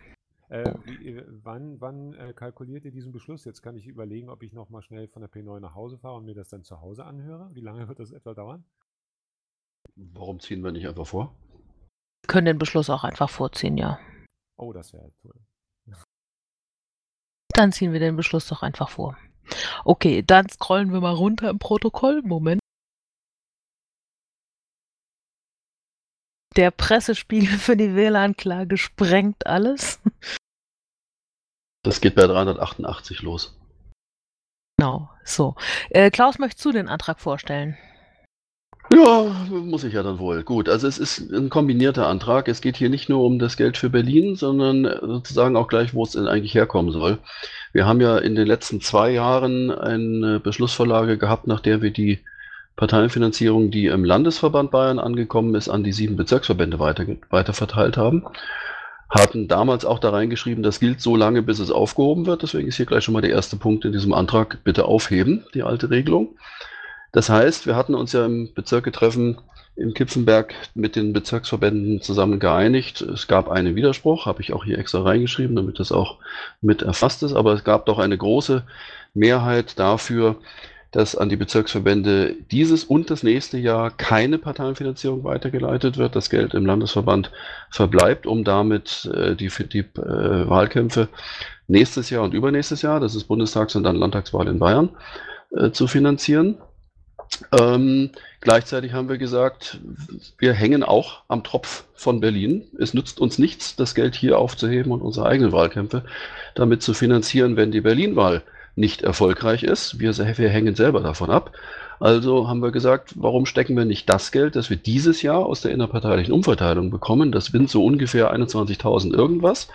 Äh, 0.52 0.74
wie, 0.84 1.08
äh, 1.08 1.24
wann 1.42 1.80
wann 1.80 2.12
äh, 2.12 2.34
kalkuliert 2.34 2.84
ihr 2.84 2.90
diesen 2.90 3.10
Beschluss? 3.10 3.46
Jetzt 3.46 3.62
kann 3.62 3.74
ich 3.74 3.86
überlegen, 3.86 4.28
ob 4.28 4.42
ich 4.42 4.52
nochmal 4.52 4.82
schnell 4.82 5.08
von 5.08 5.22
der 5.22 5.30
P9 5.30 5.60
nach 5.60 5.74
Hause 5.74 5.96
fahre 5.96 6.16
und 6.16 6.26
mir 6.26 6.34
das 6.34 6.50
dann 6.50 6.62
zu 6.62 6.82
Hause 6.82 7.06
anhöre. 7.06 7.48
Wie 7.54 7.62
lange 7.62 7.88
wird 7.88 7.98
das 7.98 8.12
etwa 8.12 8.34
dauern? 8.34 8.62
Warum 9.96 10.40
ziehen 10.40 10.62
wir 10.62 10.70
nicht 10.70 10.86
einfach 10.86 11.06
vor? 11.06 11.34
Wir 12.22 12.28
können 12.28 12.44
den 12.44 12.58
Beschluss 12.58 12.90
auch 12.90 13.02
einfach 13.02 13.30
vorziehen, 13.30 13.78
ja. 13.78 13.98
Oh, 14.58 14.74
das 14.74 14.92
wäre 14.92 15.10
toll. 15.22 15.40
Dann 17.54 17.72
ziehen 17.72 17.94
wir 17.94 18.00
den 18.00 18.16
Beschluss 18.16 18.46
doch 18.46 18.62
einfach 18.62 18.90
vor. 18.90 19.16
Okay, 19.86 20.22
dann 20.22 20.50
scrollen 20.50 20.92
wir 20.92 21.00
mal 21.00 21.14
runter 21.14 21.48
im 21.48 21.58
Protokoll. 21.58 22.20
Moment. 22.22 22.61
Der 26.56 26.70
Pressespiegel 26.70 27.58
für 27.58 27.76
die 27.76 27.94
WLAN-Klage 27.94 28.76
sprengt 28.76 29.46
alles. 29.46 30.00
Das 31.82 32.00
geht 32.00 32.14
bei 32.14 32.26
388 32.26 33.22
los. 33.22 33.58
Genau, 34.76 35.10
so. 35.24 35.54
Äh, 35.90 36.10
Klaus, 36.10 36.38
möchtest 36.38 36.64
du 36.64 36.72
den 36.72 36.88
Antrag 36.88 37.20
vorstellen? 37.20 37.76
Ja, 38.90 39.46
muss 39.48 39.84
ich 39.84 39.94
ja 39.94 40.02
dann 40.02 40.18
wohl. 40.18 40.42
Gut, 40.42 40.68
also 40.68 40.86
es 40.86 40.98
ist 40.98 41.30
ein 41.32 41.48
kombinierter 41.48 42.06
Antrag. 42.08 42.48
Es 42.48 42.60
geht 42.60 42.76
hier 42.76 42.90
nicht 42.90 43.08
nur 43.08 43.24
um 43.24 43.38
das 43.38 43.56
Geld 43.56 43.76
für 43.76 43.88
Berlin, 43.88 44.36
sondern 44.36 44.84
sozusagen 45.00 45.56
auch 45.56 45.68
gleich, 45.68 45.94
wo 45.94 46.02
es 46.02 46.12
denn 46.12 46.26
eigentlich 46.26 46.54
herkommen 46.54 46.92
soll. 46.92 47.18
Wir 47.72 47.86
haben 47.86 48.00
ja 48.00 48.18
in 48.18 48.34
den 48.34 48.46
letzten 48.46 48.80
zwei 48.80 49.10
Jahren 49.10 49.70
eine 49.70 50.40
Beschlussvorlage 50.40 51.16
gehabt, 51.16 51.46
nach 51.46 51.60
der 51.60 51.80
wir 51.80 51.90
die 51.90 52.18
Parteienfinanzierung, 52.76 53.70
die 53.70 53.86
im 53.86 54.04
Landesverband 54.04 54.70
Bayern 54.70 54.98
angekommen 54.98 55.54
ist, 55.54 55.68
an 55.68 55.84
die 55.84 55.92
sieben 55.92 56.16
Bezirksverbände 56.16 56.78
weiter, 56.78 57.06
weiter 57.30 57.52
verteilt 57.52 57.96
haben. 57.96 58.24
Hatten 59.10 59.46
damals 59.46 59.84
auch 59.84 59.98
da 59.98 60.10
reingeschrieben, 60.10 60.62
das 60.62 60.80
gilt 60.80 61.02
so 61.02 61.16
lange, 61.16 61.42
bis 61.42 61.58
es 61.58 61.70
aufgehoben 61.70 62.24
wird. 62.24 62.42
Deswegen 62.42 62.68
ist 62.68 62.76
hier 62.76 62.86
gleich 62.86 63.04
schon 63.04 63.12
mal 63.12 63.20
der 63.20 63.30
erste 63.30 63.56
Punkt 63.56 63.84
in 63.84 63.92
diesem 63.92 64.14
Antrag, 64.14 64.64
bitte 64.64 64.86
aufheben, 64.86 65.44
die 65.54 65.62
alte 65.62 65.90
Regelung. 65.90 66.36
Das 67.12 67.28
heißt, 67.28 67.66
wir 67.66 67.76
hatten 67.76 67.94
uns 67.94 68.12
ja 68.12 68.24
im 68.24 68.54
Bezirketreffen 68.54 69.38
in 69.76 69.92
Kipfenberg 69.92 70.54
mit 70.74 70.96
den 70.96 71.12
Bezirksverbänden 71.12 72.00
zusammen 72.00 72.38
geeinigt. 72.38 73.02
Es 73.02 73.28
gab 73.28 73.50
einen 73.50 73.74
Widerspruch, 73.74 74.24
habe 74.24 74.40
ich 74.40 74.54
auch 74.54 74.64
hier 74.64 74.78
extra 74.78 75.02
reingeschrieben, 75.02 75.56
damit 75.56 75.78
das 75.78 75.92
auch 75.92 76.18
mit 76.62 76.80
erfasst 76.80 77.22
ist. 77.22 77.34
Aber 77.34 77.52
es 77.52 77.64
gab 77.64 77.84
doch 77.86 77.98
eine 77.98 78.16
große 78.16 78.64
Mehrheit 79.12 79.78
dafür, 79.78 80.36
dass 80.92 81.16
an 81.16 81.30
die 81.30 81.36
Bezirksverbände 81.36 82.36
dieses 82.50 82.84
und 82.84 83.10
das 83.10 83.22
nächste 83.22 83.56
Jahr 83.58 83.90
keine 83.90 84.38
Parteienfinanzierung 84.38 85.24
weitergeleitet 85.24 85.96
wird. 85.96 86.14
Das 86.14 86.28
Geld 86.28 86.52
im 86.52 86.66
Landesverband 86.66 87.32
verbleibt, 87.70 88.26
um 88.26 88.44
damit 88.44 89.10
äh, 89.12 89.34
die, 89.34 89.50
die 89.72 89.80
äh, 89.80 90.48
Wahlkämpfe 90.48 91.08
nächstes 91.66 92.10
Jahr 92.10 92.22
und 92.22 92.34
übernächstes 92.34 92.82
Jahr, 92.82 93.00
das 93.00 93.14
ist 93.14 93.24
Bundestags- 93.24 93.74
und 93.74 93.84
dann 93.84 93.96
Landtagswahl 93.96 94.46
in 94.48 94.58
Bayern, 94.58 94.90
äh, 95.56 95.70
zu 95.70 95.86
finanzieren. 95.86 96.58
Ähm, 97.52 98.10
gleichzeitig 98.42 98.92
haben 98.92 99.08
wir 99.08 99.16
gesagt, 99.16 99.80
wir 100.36 100.52
hängen 100.52 100.82
auch 100.82 101.22
am 101.28 101.42
Tropf 101.42 101.84
von 101.94 102.20
Berlin. 102.20 102.64
Es 102.78 102.92
nützt 102.92 103.18
uns 103.18 103.38
nichts, 103.38 103.76
das 103.76 103.94
Geld 103.94 104.14
hier 104.14 104.38
aufzuheben 104.38 104.92
und 104.92 105.00
unsere 105.00 105.24
eigenen 105.26 105.52
Wahlkämpfe 105.52 106.04
damit 106.54 106.82
zu 106.82 106.92
finanzieren, 106.92 107.56
wenn 107.56 107.72
die 107.72 107.80
Berlin-Wahl 107.80 108.42
nicht 108.74 109.02
erfolgreich 109.02 109.62
ist. 109.62 109.98
Wir, 110.00 110.16
wir 110.16 110.48
hängen 110.48 110.74
selber 110.74 111.00
davon 111.00 111.30
ab. 111.30 111.52
Also 112.00 112.48
haben 112.48 112.62
wir 112.62 112.72
gesagt, 112.72 113.12
warum 113.16 113.46
stecken 113.46 113.76
wir 113.76 113.84
nicht 113.84 114.08
das 114.08 114.32
Geld, 114.32 114.56
das 114.56 114.70
wir 114.70 114.76
dieses 114.76 115.22
Jahr 115.22 115.46
aus 115.46 115.60
der 115.60 115.72
innerparteilichen 115.72 116.34
Umverteilung 116.34 116.90
bekommen? 116.90 117.30
Das 117.30 117.46
sind 117.46 117.70
so 117.70 117.84
ungefähr 117.84 118.34
21.000 118.34 119.14
irgendwas. 119.14 119.68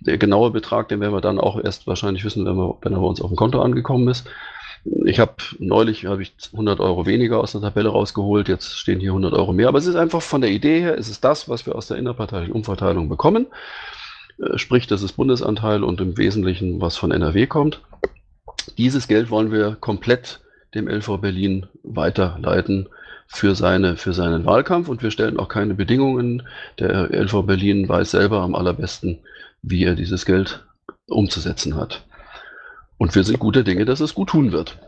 Der 0.00 0.18
genaue 0.18 0.50
Betrag, 0.50 0.88
den 0.88 1.00
werden 1.00 1.14
wir 1.14 1.20
dann 1.20 1.38
auch 1.38 1.62
erst 1.62 1.86
wahrscheinlich 1.86 2.24
wissen, 2.24 2.44
wenn, 2.44 2.56
wir, 2.56 2.76
wenn 2.82 2.92
er 2.92 2.98
bei 2.98 3.06
uns 3.06 3.20
auf 3.20 3.30
dem 3.30 3.36
Konto 3.36 3.62
angekommen 3.62 4.08
ist. 4.08 4.28
Ich 5.04 5.20
habe 5.20 5.34
neulich 5.60 6.06
habe 6.06 6.22
ich 6.22 6.34
100 6.52 6.80
Euro 6.80 7.06
weniger 7.06 7.38
aus 7.38 7.52
der 7.52 7.60
Tabelle 7.60 7.88
rausgeholt, 7.88 8.48
jetzt 8.48 8.76
stehen 8.76 8.98
hier 8.98 9.10
100 9.10 9.32
Euro 9.32 9.52
mehr. 9.52 9.68
Aber 9.68 9.78
es 9.78 9.86
ist 9.86 9.94
einfach 9.94 10.20
von 10.22 10.40
der 10.40 10.50
Idee 10.50 10.80
her, 10.80 10.98
es 10.98 11.08
ist 11.08 11.22
das, 11.22 11.48
was 11.48 11.66
wir 11.66 11.76
aus 11.76 11.86
der 11.86 11.98
innerparteilichen 11.98 12.52
Umverteilung 12.52 13.08
bekommen. 13.08 13.46
Äh, 14.38 14.58
sprich, 14.58 14.86
das 14.88 15.02
ist 15.02 15.12
Bundesanteil 15.12 15.84
und 15.84 16.00
im 16.00 16.18
Wesentlichen, 16.18 16.80
was 16.80 16.96
von 16.96 17.12
NRW 17.12 17.46
kommt. 17.46 17.80
Dieses 18.78 19.08
Geld 19.08 19.30
wollen 19.30 19.52
wir 19.52 19.76
komplett 19.80 20.40
dem 20.74 20.88
LV 20.88 21.18
Berlin 21.18 21.66
weiterleiten 21.82 22.88
für, 23.26 23.54
seine, 23.54 23.96
für 23.96 24.12
seinen 24.12 24.44
Wahlkampf 24.44 24.88
und 24.88 25.02
wir 25.02 25.10
stellen 25.10 25.38
auch 25.38 25.48
keine 25.48 25.74
Bedingungen. 25.74 26.42
Der 26.78 27.10
LV 27.10 27.44
Berlin 27.46 27.88
weiß 27.88 28.10
selber 28.10 28.40
am 28.40 28.54
allerbesten, 28.54 29.18
wie 29.62 29.84
er 29.84 29.94
dieses 29.94 30.26
Geld 30.26 30.64
umzusetzen 31.06 31.76
hat. 31.76 32.04
Und 32.98 33.14
wir 33.14 33.24
sind 33.24 33.38
guter 33.38 33.62
Dinge, 33.62 33.84
dass 33.84 34.00
es 34.00 34.14
gut 34.14 34.30
tun 34.30 34.52
wird. 34.52 34.78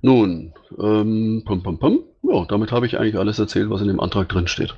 Nun, 0.00 0.52
ähm, 0.78 1.42
pum, 1.44 1.62
pum, 1.62 1.78
pum. 1.78 2.04
Ja, 2.22 2.44
damit 2.44 2.72
habe 2.72 2.86
ich 2.86 2.98
eigentlich 2.98 3.18
alles 3.18 3.38
erzählt, 3.38 3.70
was 3.70 3.80
in 3.80 3.88
dem 3.88 4.00
Antrag 4.00 4.28
drin 4.28 4.46
steht. 4.46 4.74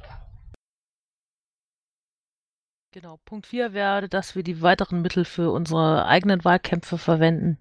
Genau, 2.93 3.21
Punkt 3.25 3.47
4 3.47 3.73
wäre, 3.73 4.09
dass 4.09 4.35
wir 4.35 4.43
die 4.43 4.63
weiteren 4.63 5.01
Mittel 5.01 5.25
für 5.25 5.53
unsere 5.53 6.07
eigenen 6.07 6.45
Wahlkämpfe 6.45 6.99
verwenden. 6.99 7.57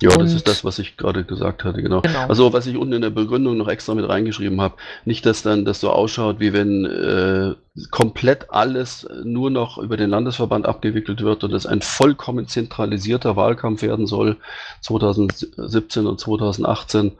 Ja, 0.00 0.16
das 0.16 0.32
ist 0.32 0.48
das, 0.48 0.64
was 0.64 0.78
ich 0.78 0.96
gerade 0.96 1.22
gesagt 1.22 1.64
hatte, 1.64 1.82
genau. 1.82 2.00
Genau. 2.00 2.26
Also, 2.26 2.54
was 2.54 2.66
ich 2.66 2.78
unten 2.78 2.94
in 2.94 3.02
der 3.02 3.10
Begründung 3.10 3.58
noch 3.58 3.68
extra 3.68 3.94
mit 3.94 4.08
reingeschrieben 4.08 4.58
habe, 4.62 4.76
nicht, 5.04 5.26
dass 5.26 5.42
dann 5.42 5.66
das 5.66 5.80
so 5.80 5.90
ausschaut, 5.90 6.40
wie 6.40 6.54
wenn 6.54 6.86
äh, 6.86 7.54
komplett 7.90 8.50
alles 8.50 9.06
nur 9.22 9.50
noch 9.50 9.76
über 9.76 9.98
den 9.98 10.08
Landesverband 10.08 10.64
abgewickelt 10.64 11.20
wird 11.20 11.44
und 11.44 11.52
es 11.52 11.66
ein 11.66 11.82
vollkommen 11.82 12.48
zentralisierter 12.48 13.36
Wahlkampf 13.36 13.82
werden 13.82 14.06
soll, 14.06 14.38
2017 14.80 16.06
und 16.06 16.18
2018. 16.18 17.12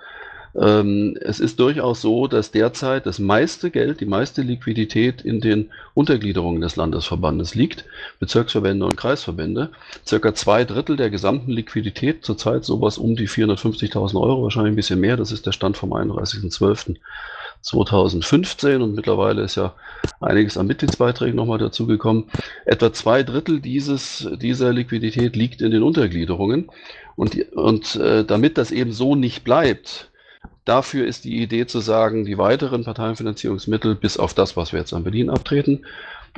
Ähm, 0.61 1.17
es 1.21 1.41
ist 1.41 1.59
durchaus 1.59 2.01
so, 2.01 2.29
dass 2.29 2.53
derzeit 2.53 3.07
das 3.07 3.19
meiste 3.19 3.71
Geld, 3.71 4.01
die 4.01 4.07
meiste 4.07 4.43
Liquidität 4.43 5.23
in 5.23 5.41
den 5.41 5.71
Untergliederungen 5.95 6.61
des 6.61 6.77
Landesverbandes 6.77 7.57
liegt, 7.57 7.85
Bezirksverbände 8.21 8.87
und 8.87 8.95
Kreisverbände. 8.97 9.71
Circa 10.07 10.33
zwei 10.35 10.65
Drittel 10.65 10.97
der 10.97 11.11
gesamten 11.11 11.51
Liquidität, 11.51 12.25
zurzeit 12.25 12.65
sowas 12.65 12.99
um 12.99 13.17
die 13.17 13.29
450.000 13.29 14.21
Euro, 14.21 14.45
wahrscheinlich 14.45 14.73
ein 14.73 14.77
bisschen 14.77 15.01
mehr, 15.01 15.17
das 15.17 15.33
ist 15.33 15.47
der 15.47 15.53
Stand 15.53 15.77
vom 15.77 15.93
31.12.2015 15.93 18.77
und 18.77 18.95
mittlerweile 18.95 19.43
ist 19.43 19.57
ja 19.57 19.75
einiges 20.21 20.57
an 20.57 20.69
Mitgliedsbeiträgen 20.69 21.35
nochmal 21.35 21.59
dazugekommen. 21.59 22.27
Etwa 22.65 22.93
zwei 22.93 23.25
Drittel 23.25 23.61
dieses, 23.61 24.29
dieser 24.41 24.73
Liquidität 24.73 25.35
liegt 25.35 25.63
in 25.63 25.73
den 25.73 25.83
Untergliederungen 25.83 26.71
und, 27.17 27.37
und 27.53 27.97
äh, 27.97 28.25
damit 28.25 28.57
das 28.57 28.71
eben 28.71 28.93
so 28.93 29.17
nicht 29.17 29.43
bleibt, 29.43 30.13
Dafür 30.65 31.07
ist 31.07 31.25
die 31.25 31.43
Idee 31.43 31.67
zu 31.67 31.81
sagen, 31.81 32.25
die 32.25 32.39
weiteren 32.39 32.85
Parteienfinanzierungsmittel, 32.85 33.95
bis 33.95 34.17
auf 34.17 34.33
das, 34.33 34.57
was 34.57 34.73
wir 34.73 34.81
jetzt 34.81 34.95
an 34.95 35.05
Berlin 35.05 35.29
abtreten, 35.29 35.85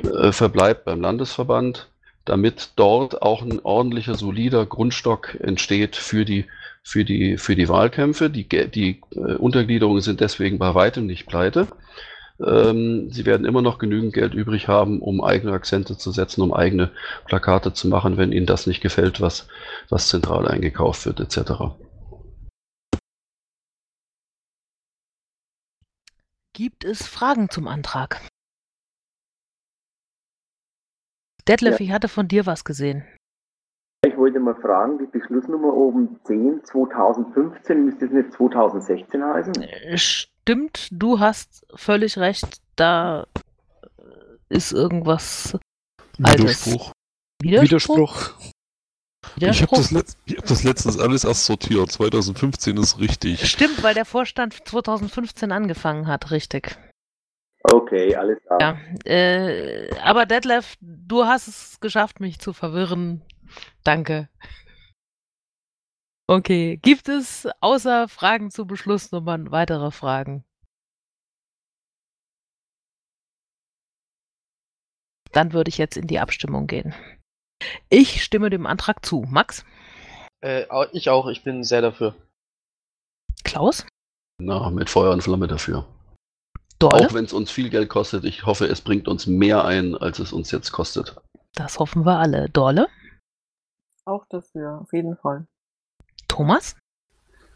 äh, 0.03 0.31
verbleibt 0.31 0.83
beim 0.85 1.01
Landesverband, 1.01 1.87
damit 2.25 2.71
dort 2.75 3.21
auch 3.21 3.41
ein 3.41 3.59
ordentlicher, 3.63 4.15
solider 4.15 4.65
Grundstock 4.65 5.37
entsteht 5.39 5.95
für 5.95 6.25
die, 6.25 6.45
für 6.83 7.05
die, 7.05 7.37
für 7.37 7.55
die 7.55 7.69
Wahlkämpfe. 7.69 8.29
Die, 8.29 8.47
die 8.47 9.01
äh, 9.15 9.35
Untergliederungen 9.35 10.01
sind 10.01 10.19
deswegen 10.19 10.59
bei 10.59 10.75
weitem 10.75 11.05
nicht 11.05 11.27
pleite. 11.27 11.67
Ähm, 12.45 13.09
sie 13.11 13.25
werden 13.25 13.45
immer 13.45 13.61
noch 13.61 13.79
genügend 13.79 14.13
Geld 14.13 14.33
übrig 14.33 14.67
haben, 14.67 15.01
um 15.01 15.23
eigene 15.23 15.53
Akzente 15.53 15.97
zu 15.97 16.11
setzen, 16.11 16.41
um 16.41 16.53
eigene 16.53 16.91
Plakate 17.25 17.73
zu 17.73 17.87
machen, 17.87 18.17
wenn 18.17 18.33
ihnen 18.33 18.45
das 18.45 18.67
nicht 18.67 18.81
gefällt, 18.81 19.21
was, 19.21 19.47
was 19.89 20.09
zentral 20.09 20.47
eingekauft 20.47 21.05
wird, 21.05 21.21
etc. 21.21 21.71
Gibt 26.57 26.85
es 26.85 27.05
Fragen 27.05 27.51
zum 27.51 27.67
Antrag? 27.67 28.19
Detlef, 31.47 31.79
Ja. 31.79 31.85
ich 31.85 31.91
hatte 31.91 32.07
von 32.07 32.27
dir 32.27 32.47
was 32.47 32.63
gesehen. 32.63 33.05
Ich 34.03 34.17
wollte 34.17 34.39
mal 34.39 34.55
fragen, 34.55 34.97
die 34.97 35.05
Beschlussnummer 35.05 35.71
oben 35.71 36.19
10 36.23 36.63
2015, 36.65 37.85
müsste 37.85 38.05
es 38.05 38.11
nicht 38.11 38.33
2016 38.33 39.23
heißen? 39.23 39.53
Äh, 39.61 39.97
Stimmt, 39.99 40.87
du 40.91 41.19
hast 41.19 41.67
völlig 41.75 42.17
recht, 42.17 42.59
da 42.75 43.27
ist 44.49 44.71
irgendwas 44.71 45.59
Altes. 46.23 46.65
Widerspruch. 46.65 46.91
Widerspruch? 47.43 48.31
Ich 49.35 49.61
habe 49.61 49.75
das, 49.75 49.91
ich 50.25 50.37
hab 50.37 50.45
das 50.45 50.63
letztens 50.63 50.99
alles 50.99 51.23
erst 51.23 51.45
sortiert. 51.45 51.91
2015 51.91 52.77
ist 52.77 52.99
richtig. 52.99 53.49
Stimmt, 53.49 53.83
weil 53.83 53.93
der 53.93 54.05
Vorstand 54.05 54.55
2015 54.67 55.51
angefangen 55.51 56.07
hat, 56.07 56.31
richtig. 56.31 56.77
Okay, 57.63 58.15
alles 58.15 58.39
klar. 58.43 58.59
Ja, 59.05 59.11
äh, 59.11 59.89
aber 59.99 60.25
Detlef, 60.25 60.75
du 60.79 61.25
hast 61.25 61.47
es 61.47 61.79
geschafft, 61.79 62.19
mich 62.19 62.39
zu 62.39 62.53
verwirren. 62.53 63.21
Danke. 63.83 64.29
Okay, 66.29 66.77
gibt 66.81 67.07
es 67.09 67.47
außer 67.61 68.07
Fragen 68.09 68.51
zu 68.51 68.65
Beschlussnummern 68.67 69.51
weitere 69.51 69.91
Fragen? 69.91 70.43
Dann 75.31 75.53
würde 75.53 75.69
ich 75.69 75.77
jetzt 75.77 75.97
in 75.97 76.07
die 76.07 76.19
Abstimmung 76.19 76.67
gehen. 76.67 76.93
Ich 77.89 78.23
stimme 78.23 78.49
dem 78.49 78.65
Antrag 78.65 79.05
zu. 79.05 79.25
Max? 79.29 79.65
Äh, 80.41 80.65
ich 80.91 81.09
auch, 81.09 81.27
ich 81.27 81.43
bin 81.43 81.63
sehr 81.63 81.81
dafür. 81.81 82.15
Klaus? 83.43 83.85
Na, 84.39 84.69
mit 84.69 84.89
Feuer 84.89 85.11
und 85.11 85.21
Flamme 85.21 85.47
dafür. 85.47 85.85
Dorle? 86.79 87.07
Auch 87.07 87.13
wenn 87.13 87.25
es 87.25 87.33
uns 87.33 87.49
viel 87.49 87.69
Geld 87.69 87.89
kostet, 87.89 88.23
ich 88.23 88.45
hoffe, 88.45 88.65
es 88.65 88.81
bringt 88.81 89.07
uns 89.07 89.25
mehr 89.25 89.65
ein, 89.65 89.95
als 89.95 90.19
es 90.19 90.31
uns 90.31 90.51
jetzt 90.51 90.71
kostet. 90.71 91.15
Das 91.55 91.79
hoffen 91.79 92.05
wir 92.05 92.19
alle. 92.19 92.49
Dorle? 92.49 92.87
Auch 94.05 94.25
dafür, 94.29 94.79
auf 94.81 94.93
jeden 94.93 95.17
Fall. 95.17 95.47
Thomas? 96.27 96.75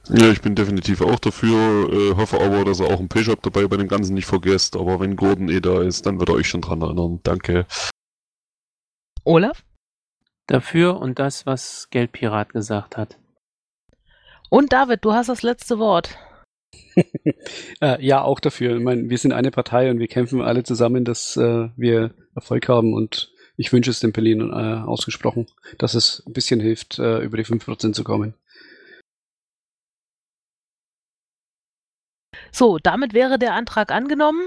Ja, 0.10 0.32
ich 0.32 0.42
bin 0.42 0.56
definitiv 0.56 1.02
auch 1.02 1.20
dafür. 1.20 1.94
Äh, 1.94 2.16
hoffe 2.16 2.42
aber, 2.42 2.66
dass 2.66 2.80
er 2.80 2.88
auch 2.88 2.98
einen 2.98 3.10
Page-Up 3.10 3.44
dabei 3.44 3.68
bei 3.68 3.78
dem 3.78 3.88
Ganzen 3.88 4.16
nicht 4.16 4.26
vergesst. 4.26 4.76
Aber 4.76 5.00
wenn 5.00 5.16
Gordon 5.16 5.50
eh 5.50 5.62
da 5.62 5.82
ist, 5.84 6.08
dann 6.08 6.20
wird 6.20 6.30
er 6.30 6.36
euch 6.36 6.50
schon 6.50 6.62
dran 6.62 6.82
erinnern. 6.82 7.20
Danke. 7.22 7.68
Olaf? 9.24 9.64
Dafür 10.52 11.00
und 11.00 11.18
das, 11.18 11.46
was 11.46 11.90
Geldpirat 11.92 12.52
gesagt 12.52 12.98
hat. 12.98 13.18
Und 14.50 14.74
David, 14.74 15.06
du 15.06 15.14
hast 15.14 15.30
das 15.30 15.44
letzte 15.44 15.80
Wort. 15.80 16.18
Äh, 17.82 18.06
ja, 18.06 18.22
auch 18.22 18.40
dafür. 18.40 18.76
Ich 18.76 18.84
meine, 18.84 19.10
wir 19.10 19.18
sind 19.18 19.32
eine 19.32 19.50
Partei 19.50 19.90
und 19.90 19.98
wir 19.98 20.08
kämpfen 20.08 20.42
alle 20.42 20.62
zusammen, 20.64 21.04
dass 21.04 21.36
äh, 21.36 21.70
wir 21.76 22.14
Erfolg 22.36 22.70
haben 22.70 22.94
und 22.94 23.34
ich 23.58 23.74
wünsche 23.74 23.90
es 23.90 24.02
dem 24.02 24.12
Berlin 24.12 24.52
äh, 24.52 24.84
ausgesprochen, 24.86 25.48
dass 25.80 25.96
es 25.96 26.22
ein 26.28 26.34
bisschen 26.34 26.60
hilft, 26.60 27.00
äh, 27.00 27.20
über 27.20 27.38
die 27.38 27.46
5% 27.46 27.94
zu 27.94 28.04
kommen. 28.04 28.36
So, 32.52 32.78
damit 32.78 33.14
wäre 33.14 33.40
der 33.40 33.54
Antrag 33.54 33.92
angenommen. 33.92 34.42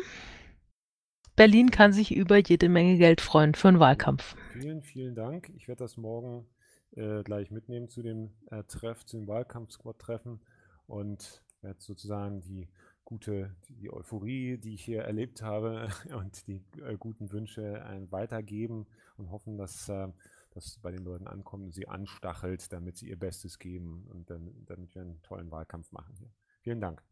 Berlin 1.35 1.71
kann 1.71 1.93
sich 1.93 2.15
über 2.15 2.37
jede 2.37 2.69
Menge 2.69 2.99
Geld 2.99 3.21
freuen 3.21 3.55
für 3.55 3.69
einen 3.69 3.81
Wahlkampf. 3.81 4.37
Vielen, 4.55 4.83
vielen 4.83 5.17
Dank. 5.17 5.51
Ich 5.57 5.67
werde 5.67 5.83
das 5.83 5.97
morgen 5.97 6.47
äh, 6.93 7.25
gleich 7.25 7.51
mitnehmen 7.51 7.89
zu 7.89 8.03
dem 8.03 8.31
äh, 8.53 8.63
Treff, 8.63 9.05
zu 9.05 9.17
dem 9.17 9.27
Wahlkampf-Squad-Treffen 9.27 10.41
und 10.87 11.43
werde 11.61 11.81
sozusagen 11.81 12.41
die 12.41 12.69
gute, 13.05 13.57
die 13.69 13.93
Euphorie, 13.93 14.57
die 14.57 14.75
ich 14.75 14.85
hier 14.85 15.03
erlebt 15.03 15.43
habe 15.43 15.89
und 16.17 16.47
die 16.47 16.63
äh, 16.83 16.97
guten 16.97 17.33
Wünsche 17.33 17.63
äh, 17.63 18.13
weitergeben 18.13 18.87
und 19.17 19.33
hoffen, 19.33 19.59
dass 19.59 19.89
äh, 19.89 20.07
das 20.51 20.79
bei 20.81 20.93
den 20.93 21.03
Leuten 21.03 21.27
ankommt 21.27 21.65
und 21.65 21.73
sie 21.73 21.89
anstachelt, 21.89 22.73
damit 22.73 22.97
sie 22.97 23.09
ihr 23.09 23.19
Bestes 23.19 23.59
geben 23.59 24.07
und 24.09 24.31
dann, 24.31 24.55
damit 24.67 24.95
wir 24.95 25.03
einen 25.03 25.21
tollen 25.23 25.51
Wahlkampf 25.51 25.91
machen 25.91 26.15
hier. 26.17 26.31
Vielen 26.63 26.81
Dank. 26.81 27.03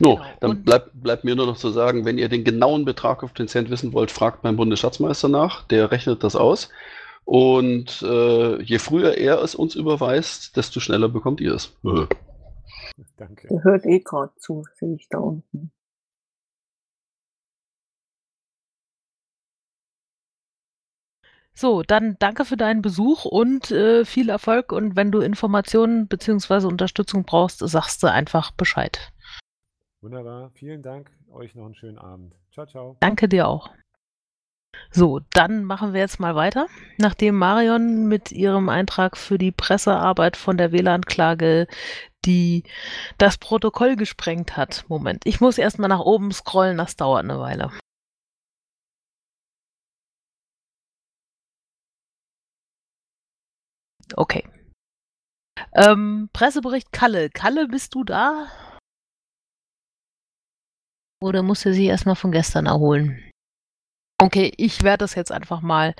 So, 0.00 0.20
dann 0.40 0.64
bleibt, 0.64 0.90
bleibt 0.94 1.24
mir 1.24 1.36
nur 1.36 1.46
noch 1.46 1.56
zu 1.56 1.70
sagen, 1.70 2.04
wenn 2.04 2.18
ihr 2.18 2.28
den 2.28 2.42
genauen 2.42 2.84
Betrag 2.84 3.22
auf 3.22 3.32
den 3.32 3.46
Cent 3.46 3.70
wissen 3.70 3.92
wollt, 3.92 4.10
fragt 4.10 4.42
beim 4.42 4.56
Bundesschatzmeister 4.56 5.28
nach, 5.28 5.64
der 5.66 5.92
rechnet 5.92 6.24
das 6.24 6.34
aus. 6.34 6.68
Und 7.24 8.02
äh, 8.02 8.60
je 8.62 8.78
früher 8.78 9.16
er 9.16 9.40
es 9.42 9.54
uns 9.54 9.74
überweist, 9.74 10.56
desto 10.56 10.80
schneller 10.80 11.08
bekommt 11.08 11.40
ihr 11.40 11.54
es. 11.54 11.72
Äh. 11.84 12.06
Danke. 13.16 13.48
Der 13.48 13.64
hört 13.64 13.86
eh 13.86 14.00
gerade 14.00 14.32
zu, 14.38 14.64
sehe 14.74 14.94
ich 14.96 15.08
da 15.08 15.18
unten. 15.18 15.70
So, 21.56 21.82
dann 21.84 22.16
danke 22.18 22.44
für 22.44 22.56
deinen 22.56 22.82
Besuch 22.82 23.24
und 23.24 23.70
äh, 23.70 24.04
viel 24.04 24.28
Erfolg. 24.28 24.72
Und 24.72 24.96
wenn 24.96 25.12
du 25.12 25.20
Informationen 25.20 26.08
bzw. 26.08 26.66
Unterstützung 26.66 27.24
brauchst, 27.24 27.60
sagst 27.60 28.02
du 28.02 28.08
einfach 28.10 28.50
Bescheid. 28.50 29.12
Wunderbar. 30.04 30.50
Vielen 30.52 30.82
Dank. 30.82 31.10
Euch 31.32 31.54
noch 31.54 31.64
einen 31.64 31.74
schönen 31.74 31.96
Abend. 31.96 32.34
Ciao, 32.52 32.66
ciao. 32.66 32.96
Danke 33.00 33.26
dir 33.26 33.48
auch. 33.48 33.70
So, 34.90 35.20
dann 35.32 35.64
machen 35.64 35.94
wir 35.94 36.00
jetzt 36.00 36.20
mal 36.20 36.34
weiter. 36.34 36.66
Nachdem 36.98 37.36
Marion 37.36 38.06
mit 38.06 38.30
ihrem 38.30 38.68
Eintrag 38.68 39.16
für 39.16 39.38
die 39.38 39.50
Pressearbeit 39.50 40.36
von 40.36 40.58
der 40.58 40.72
WLAN-Klage 40.72 41.66
die 42.26 42.64
das 43.18 43.38
Protokoll 43.38 43.96
gesprengt 43.96 44.56
hat. 44.56 44.84
Moment, 44.88 45.26
ich 45.26 45.40
muss 45.40 45.58
erstmal 45.58 45.88
nach 45.88 46.00
oben 46.00 46.32
scrollen, 46.32 46.78
das 46.78 46.96
dauert 46.96 47.24
eine 47.24 47.38
Weile. 47.38 47.70
Okay. 54.16 54.46
Ähm, 55.74 56.28
Pressebericht 56.32 56.92
Kalle. 56.92 57.30
Kalle, 57.30 57.68
bist 57.68 57.94
du 57.94 58.04
da? 58.04 58.48
Oder 61.24 61.42
musste 61.42 61.72
sie 61.72 61.86
erstmal 61.86 62.16
von 62.16 62.32
gestern 62.32 62.66
erholen? 62.66 63.18
Okay, 64.18 64.52
ich 64.58 64.82
werde 64.82 64.98
das 64.98 65.14
jetzt 65.14 65.32
einfach 65.32 65.62
mal 65.62 65.94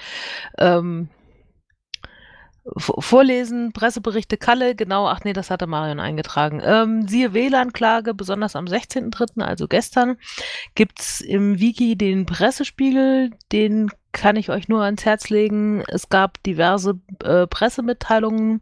ähm, 0.58 1.08
vorlesen. 2.76 3.72
Presseberichte 3.72 4.36
Kalle, 4.36 4.74
genau, 4.74 5.08
ach 5.08 5.24
nee, 5.24 5.32
das 5.32 5.48
hatte 5.48 5.66
Marion 5.66 5.98
eingetragen. 5.98 6.60
Ähm, 6.62 7.08
siehe 7.08 7.32
WLAN-Klage, 7.32 8.12
besonders 8.12 8.54
am 8.54 8.66
16.03., 8.66 9.40
also 9.40 9.66
gestern, 9.66 10.18
gibt 10.74 11.00
es 11.00 11.22
im 11.22 11.58
Wiki 11.58 11.96
den 11.96 12.26
Pressespiegel, 12.26 13.30
den 13.50 13.90
kann 14.12 14.36
ich 14.36 14.50
euch 14.50 14.68
nur 14.68 14.82
ans 14.82 15.06
Herz 15.06 15.30
legen. 15.30 15.82
Es 15.88 16.10
gab 16.10 16.42
diverse 16.42 17.00
äh, 17.22 17.46
Pressemitteilungen 17.46 18.60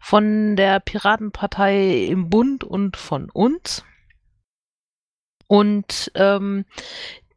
von 0.00 0.54
der 0.54 0.78
Piratenpartei 0.78 2.04
im 2.04 2.30
Bund 2.30 2.62
und 2.62 2.96
von 2.96 3.28
uns. 3.28 3.84
Und 5.46 6.10
ähm, 6.14 6.64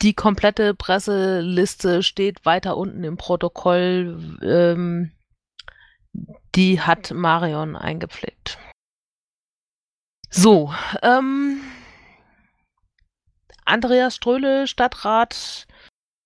die 0.02 0.14
komplette 0.14 0.74
Presseliste 0.74 2.04
steht 2.04 2.46
weiter 2.46 2.78
unten 2.78 3.04
im 3.04 3.18
Protokoll. 3.18 4.38
Ähm, 4.42 5.12
die 6.56 6.82
hat 6.82 7.12
Marion 7.12 7.76
eingepflegt. 7.76 8.58
So, 10.30 10.74
ähm, 11.02 11.60
Andreas 13.66 14.16
Ströhle, 14.16 14.68
Stadtrat, 14.68 15.68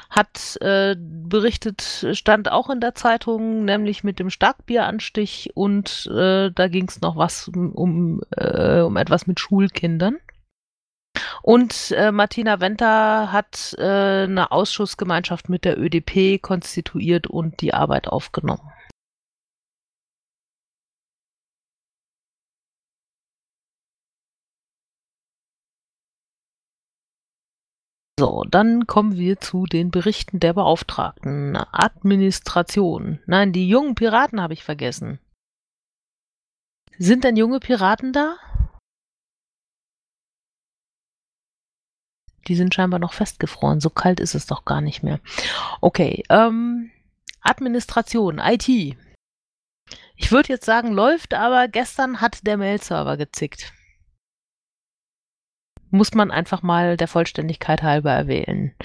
hat 0.10 0.58
äh, 0.62 0.96
berichtet, 0.98 2.06
stand 2.12 2.52
auch 2.52 2.70
in 2.70 2.80
der 2.80 2.94
Zeitung, 2.94 3.66
nämlich 3.66 4.04
mit 4.04 4.20
dem 4.20 4.30
Starkbieranstich 4.30 5.52
und 5.56 6.08
äh, 6.14 6.52
da 6.52 6.68
ging 6.68 6.88
es 6.88 7.02
noch 7.02 7.16
was 7.16 7.48
um, 7.48 8.22
äh, 8.32 8.82
um 8.82 8.96
etwas 8.98 9.26
mit 9.26 9.40
Schulkindern. 9.40 10.18
Und 11.42 11.92
äh, 11.92 12.12
Martina 12.12 12.60
Venter 12.60 13.32
hat 13.32 13.76
äh, 13.78 14.24
eine 14.24 14.52
Ausschussgemeinschaft 14.52 15.50
mit 15.50 15.66
der 15.66 15.78
ÖDP 15.78 16.42
konstituiert 16.42 17.28
und 17.28 17.62
die 17.62 17.74
Arbeit 17.74 18.08
aufgenommen. 18.08 18.72
So, 28.20 28.44
dann 28.50 28.88
kommen 28.88 29.18
wir 29.18 29.40
zu 29.40 29.66
den 29.66 29.92
Berichten 29.92 30.40
der 30.40 30.54
Beauftragten. 30.54 31.58
Administration. 31.58 33.20
Nein, 33.26 33.52
die 33.52 33.68
jungen 33.68 33.96
Piraten 33.96 34.40
habe 34.40 34.54
ich 34.54 34.64
vergessen. 34.64 35.20
Sind 36.98 37.24
denn 37.24 37.36
junge 37.36 37.60
Piraten 37.60 38.14
da? 38.14 38.38
Die 42.48 42.56
sind 42.56 42.74
scheinbar 42.74 43.00
noch 43.00 43.14
festgefroren. 43.14 43.80
So 43.80 43.90
kalt 43.90 44.20
ist 44.20 44.36
es 44.36 44.46
doch 44.46 44.66
gar 44.66 44.82
nicht 44.82 45.04
mehr. 45.04 45.20
Okay, 45.82 46.24
ähm, 46.30 46.92
Administration, 47.42 48.40
IT. 48.40 48.68
Ich 50.16 50.32
würde 50.32 50.50
jetzt 50.50 50.66
sagen, 50.66 50.92
läuft, 50.94 51.34
aber 51.34 51.68
gestern 51.68 52.22
hat 52.22 52.46
der 52.46 52.58
Mail-Server 52.58 53.18
gezickt. 53.18 53.74
Muss 55.90 56.14
man 56.14 56.32
einfach 56.32 56.62
mal 56.64 56.98
der 56.98 57.08
Vollständigkeit 57.08 57.84
halber 57.84 58.12
erwähnen. 58.12 58.76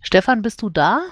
Stefan, 0.00 0.42
bist 0.42 0.62
du 0.62 0.70
da? 0.70 1.02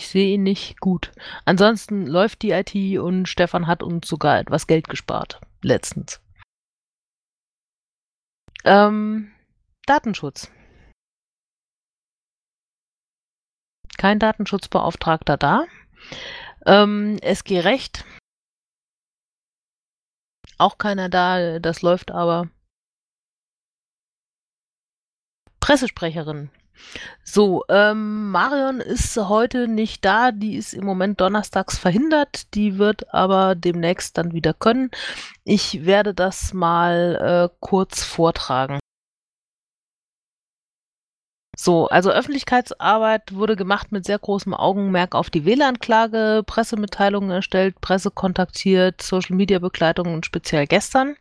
Ich 0.00 0.08
sehe 0.08 0.34
ihn 0.34 0.42
nicht 0.42 0.80
gut. 0.80 1.12
Ansonsten 1.44 2.06
läuft 2.06 2.42
die 2.42 2.50
IT 2.50 2.74
und 2.98 3.28
Stefan 3.28 3.66
hat 3.66 3.82
uns 3.82 4.06
sogar 4.06 4.38
etwas 4.38 4.66
Geld 4.66 4.88
gespart. 4.88 5.40
Letztens. 5.62 6.20
Ähm, 8.64 9.32
Datenschutz. 9.86 10.50
Kein 13.98 14.18
Datenschutzbeauftragter 14.18 15.36
da. 15.36 15.66
Ähm, 16.66 17.18
SG 17.22 17.60
Recht. 17.60 18.04
Auch 20.58 20.78
keiner 20.78 21.08
da, 21.08 21.58
das 21.58 21.82
läuft 21.82 22.10
aber. 22.10 22.48
Pressesprecherin. 25.60 26.50
So, 27.24 27.64
ähm, 27.68 28.30
Marion 28.30 28.80
ist 28.80 29.16
heute 29.16 29.68
nicht 29.68 30.04
da. 30.04 30.32
Die 30.32 30.56
ist 30.56 30.74
im 30.74 30.84
Moment 30.84 31.20
donnerstags 31.20 31.78
verhindert. 31.78 32.54
Die 32.54 32.78
wird 32.78 33.12
aber 33.12 33.54
demnächst 33.54 34.18
dann 34.18 34.32
wieder 34.32 34.54
können. 34.54 34.90
Ich 35.44 35.84
werde 35.84 36.14
das 36.14 36.52
mal 36.52 37.50
äh, 37.50 37.56
kurz 37.60 38.04
vortragen. 38.04 38.78
So, 41.56 41.88
also 41.88 42.10
Öffentlichkeitsarbeit 42.10 43.34
wurde 43.34 43.56
gemacht 43.56 43.92
mit 43.92 44.04
sehr 44.04 44.18
großem 44.18 44.54
Augenmerk 44.54 45.14
auf 45.14 45.30
die 45.30 45.44
WLAN-Klage, 45.44 46.42
Pressemitteilungen 46.44 47.30
erstellt, 47.30 47.80
Presse 47.80 48.10
kontaktiert, 48.10 49.00
Social-Media-Begleitung 49.00 50.12
und 50.12 50.26
speziell 50.26 50.66
gestern. 50.66 51.16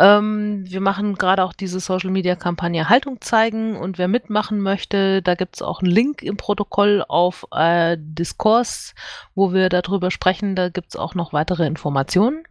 Ähm, 0.00 0.64
wir 0.66 0.80
machen 0.80 1.16
gerade 1.16 1.44
auch 1.44 1.52
diese 1.52 1.78
Social-Media-Kampagne 1.78 2.88
Haltung 2.88 3.20
zeigen 3.20 3.76
und 3.76 3.98
wer 3.98 4.08
mitmachen 4.08 4.60
möchte, 4.60 5.20
da 5.20 5.34
gibt 5.34 5.56
es 5.56 5.62
auch 5.62 5.82
einen 5.82 5.90
Link 5.90 6.22
im 6.22 6.38
Protokoll 6.38 7.04
auf 7.06 7.46
äh, 7.52 7.98
Diskurs, 8.00 8.94
wo 9.34 9.52
wir 9.52 9.68
darüber 9.68 10.10
sprechen. 10.10 10.56
Da 10.56 10.70
gibt 10.70 10.88
es 10.88 10.96
auch 10.96 11.14
noch 11.14 11.34
weitere 11.34 11.66
Informationen. 11.66 12.44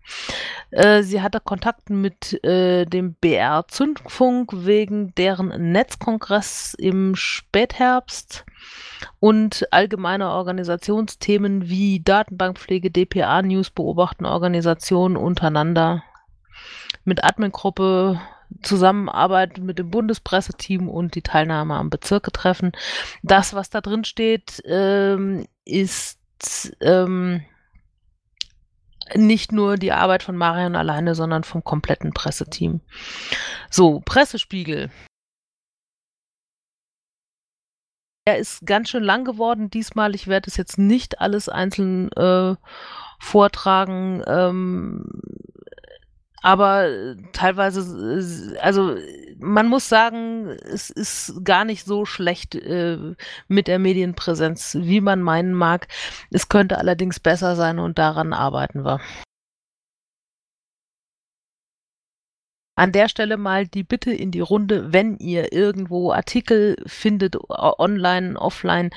Äh, 0.70 1.02
sie 1.02 1.24
hatte 1.24 1.39
Kontakt 1.39 1.89
mit 1.89 2.43
äh, 2.43 2.86
dem 2.86 3.16
BR 3.16 3.66
Zündfunk 3.68 4.52
wegen 4.54 5.16
deren 5.16 5.72
Netzkongress 5.72 6.76
im 6.78 7.16
Spätherbst 7.16 8.45
und 9.20 9.68
allgemeine 9.72 10.30
Organisationsthemen 10.30 11.68
wie 11.68 12.02
Datenbankpflege, 12.02 12.91
DPA, 12.91 13.41
News 13.41 13.72
beobachten 13.72 14.26
Organisationen 14.26 15.18
untereinander 15.18 16.04
mit 17.04 17.24
Admin-Gruppe 17.24 18.20
Zusammenarbeit 18.64 19.60
mit 19.60 19.80
dem 19.80 19.91
Bundespresseteam 19.91 20.89
und 20.89 21.16
die 21.16 21.22
Teilnahme 21.22 21.76
am 21.76 21.89
Bezirketreffen. 21.89 22.72
Das, 23.22 23.54
was 23.54 23.70
da 23.70 23.80
drin 23.82 24.04
steht, 24.04 24.62
ähm, 24.66 25.47
ist 25.66 26.18
ähm, 26.82 27.43
nicht 29.16 29.52
nur 29.52 29.78
die 29.78 29.91
Arbeit 29.91 30.24
von 30.24 30.36
Marion 30.36 30.76
alleine, 30.76 31.16
sondern 31.16 31.43
vom 31.43 31.64
kompletten 31.64 32.12
Presseteam. 32.12 32.82
So, 33.70 34.02
Pressespiegel. 34.02 34.89
Er 38.26 38.38
ist 38.38 38.66
ganz 38.66 38.89
schön 38.89 39.04
lang 39.04 39.26
geworden 39.26 39.70
diesmal. 39.70 40.14
Ich 40.14 40.28
werde 40.28 40.50
es 40.50 40.58
jetzt 40.58 40.78
nicht 40.78 41.20
alles 41.20 41.50
einzeln 41.50 42.12
äh, 42.12 42.56
vortragen. 43.20 44.24
Ähm, 44.28 45.06
aber 46.42 46.88
äh, 46.88 47.16
teilweise, 47.34 47.82
äh, 47.82 48.58
also 48.60 48.96
man 49.40 49.68
muss 49.68 49.90
sagen, 49.90 50.48
es 50.48 50.90
ist 50.90 51.44
gar 51.44 51.66
nicht 51.66 51.86
so 51.86 52.06
schlecht 52.06 52.56
äh, 52.56 52.98
mit 53.48 53.68
der 53.68 53.80
Medienpräsenz, 53.80 54.78
wie 54.80 55.02
man 55.02 55.22
meinen 55.22 55.54
mag. 55.54 55.88
Es 56.32 56.50
könnte 56.50 56.78
allerdings 56.78 57.20
besser 57.20 57.56
sein 57.56 57.80
und 57.80 57.98
daran 57.98 58.34
arbeiten 58.34 58.84
wir. 58.84 59.00
An 62.80 62.94
der 62.94 63.10
Stelle 63.10 63.36
mal 63.36 63.68
die 63.68 63.84
Bitte 63.84 64.10
in 64.14 64.32
die 64.32 64.40
Runde, 64.40 64.94
wenn 64.94 65.18
ihr 65.18 65.52
irgendwo 65.52 66.14
Artikel 66.14 66.78
findet, 66.86 67.36
online, 67.50 68.40
offline, 68.40 68.92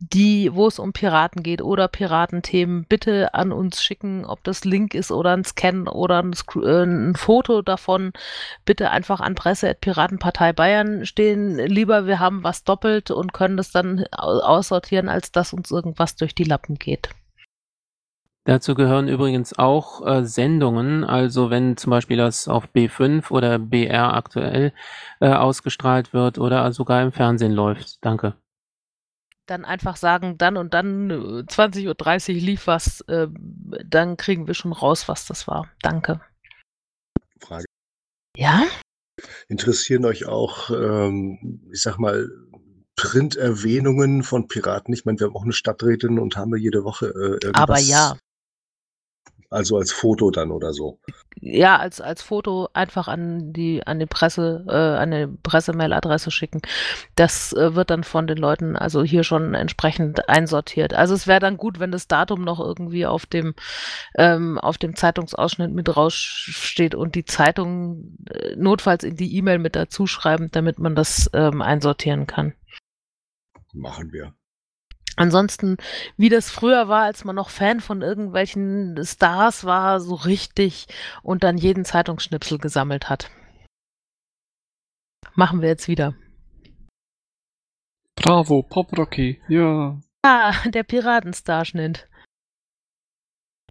die, 0.00 0.52
wo 0.52 0.66
es 0.66 0.80
um 0.80 0.92
Piraten 0.92 1.44
geht 1.44 1.62
oder 1.62 1.86
Piratenthemen, 1.86 2.86
bitte 2.88 3.32
an 3.32 3.52
uns 3.52 3.84
schicken, 3.84 4.24
ob 4.24 4.42
das 4.42 4.64
Link 4.64 4.94
ist 4.94 5.12
oder 5.12 5.36
ein 5.36 5.44
Scan 5.44 5.86
oder 5.86 6.24
ein, 6.24 6.32
äh, 6.56 6.82
ein 6.82 7.14
Foto 7.14 7.62
davon. 7.62 8.12
Bitte 8.64 8.90
einfach 8.90 9.20
an 9.20 9.36
Presse.piratenpartei 9.36 10.52
Bayern 10.52 11.06
stehen. 11.06 11.54
Lieber, 11.54 12.08
wir 12.08 12.18
haben 12.18 12.42
was 12.42 12.64
doppelt 12.64 13.12
und 13.12 13.32
können 13.32 13.56
das 13.56 13.70
dann 13.70 14.06
aussortieren, 14.10 15.08
als 15.08 15.30
dass 15.30 15.52
uns 15.52 15.70
irgendwas 15.70 16.16
durch 16.16 16.34
die 16.34 16.42
Lappen 16.42 16.80
geht. 16.80 17.10
Dazu 18.50 18.74
gehören 18.74 19.06
übrigens 19.06 19.56
auch 19.56 20.04
äh, 20.04 20.24
Sendungen, 20.24 21.04
also 21.04 21.50
wenn 21.50 21.76
zum 21.76 21.90
Beispiel 21.90 22.16
das 22.16 22.48
auf 22.48 22.64
B5 22.74 23.30
oder 23.30 23.60
BR 23.60 24.12
aktuell 24.14 24.72
äh, 25.20 25.28
ausgestrahlt 25.28 26.12
wird 26.12 26.36
oder 26.36 26.72
sogar 26.72 27.00
im 27.00 27.12
Fernsehen 27.12 27.52
läuft. 27.52 28.04
Danke. 28.04 28.34
Dann 29.46 29.64
einfach 29.64 29.94
sagen, 29.94 30.36
dann 30.36 30.56
und 30.56 30.74
dann 30.74 31.12
20.30 31.12 31.78
äh, 31.78 32.34
Uhr 32.34 32.40
lief 32.40 32.66
was, 32.66 33.02
äh, 33.02 33.28
dann 33.86 34.16
kriegen 34.16 34.48
wir 34.48 34.54
schon 34.54 34.72
raus, 34.72 35.06
was 35.06 35.26
das 35.26 35.46
war. 35.46 35.70
Danke. 35.82 36.20
Frage. 37.38 37.66
Ja? 38.36 38.64
Interessieren 39.46 40.04
euch 40.04 40.26
auch, 40.26 40.70
ähm, 40.70 41.68
ich 41.72 41.82
sag 41.82 41.98
mal, 41.98 42.28
Printerwähnungen 42.96 44.24
von 44.24 44.48
Piraten? 44.48 44.92
Ich 44.92 45.04
meine, 45.04 45.20
wir 45.20 45.28
haben 45.28 45.36
auch 45.36 45.44
eine 45.44 45.52
Stadträtin 45.52 46.18
und 46.18 46.36
haben 46.36 46.50
wir 46.50 46.58
jede 46.58 46.82
Woche 46.82 47.06
äh, 47.06 47.46
irgendwas. 47.46 47.62
Aber 47.62 47.78
ja. 47.78 48.16
Also 49.50 49.76
als 49.78 49.90
Foto 49.90 50.30
dann 50.30 50.52
oder 50.52 50.72
so? 50.72 51.00
Ja, 51.40 51.76
als, 51.76 52.00
als 52.00 52.22
Foto 52.22 52.68
einfach 52.72 53.08
an 53.08 53.52
die, 53.52 53.84
an 53.84 53.98
die 53.98 54.06
Presse, 54.06 54.64
äh, 54.68 54.72
an 54.72 55.10
die 55.10 55.26
Pressemailadresse 55.42 56.30
schicken. 56.30 56.62
Das 57.16 57.52
äh, 57.54 57.74
wird 57.74 57.90
dann 57.90 58.04
von 58.04 58.28
den 58.28 58.38
Leuten 58.38 58.76
also 58.76 59.02
hier 59.02 59.24
schon 59.24 59.54
entsprechend 59.54 60.28
einsortiert. 60.28 60.94
Also 60.94 61.14
es 61.14 61.26
wäre 61.26 61.40
dann 61.40 61.56
gut, 61.56 61.80
wenn 61.80 61.90
das 61.90 62.06
Datum 62.06 62.42
noch 62.42 62.60
irgendwie 62.60 63.06
auf 63.06 63.26
dem, 63.26 63.54
ähm, 64.14 64.56
auf 64.56 64.78
dem 64.78 64.94
Zeitungsausschnitt 64.94 65.72
mit 65.72 65.96
raussteht 65.96 66.94
und 66.94 67.16
die 67.16 67.24
Zeitung 67.24 68.16
äh, 68.30 68.54
notfalls 68.54 69.02
in 69.02 69.16
die 69.16 69.36
E-Mail 69.36 69.58
mit 69.58 69.74
dazu 69.74 70.06
schreiben, 70.06 70.50
damit 70.52 70.78
man 70.78 70.94
das 70.94 71.28
ähm, 71.32 71.60
einsortieren 71.60 72.28
kann. 72.28 72.54
Machen 73.72 74.12
wir. 74.12 74.32
Ansonsten, 75.20 75.76
wie 76.16 76.30
das 76.30 76.50
früher 76.50 76.88
war, 76.88 77.02
als 77.02 77.24
man 77.24 77.36
noch 77.36 77.50
Fan 77.50 77.80
von 77.80 78.00
irgendwelchen 78.00 78.98
Stars 79.04 79.66
war, 79.66 80.00
so 80.00 80.14
richtig 80.14 80.86
und 81.22 81.44
dann 81.44 81.58
jeden 81.58 81.84
Zeitungsschnipsel 81.84 82.56
gesammelt 82.56 83.10
hat. 83.10 83.30
Machen 85.34 85.60
wir 85.60 85.68
jetzt 85.68 85.88
wieder. 85.88 86.14
Bravo, 88.16 88.62
Pop 88.62 88.96
Rocky, 88.96 89.42
ja. 89.46 90.00
Ah, 90.22 90.54
der 90.70 90.84
Piratenstarschnitt. 90.84 92.08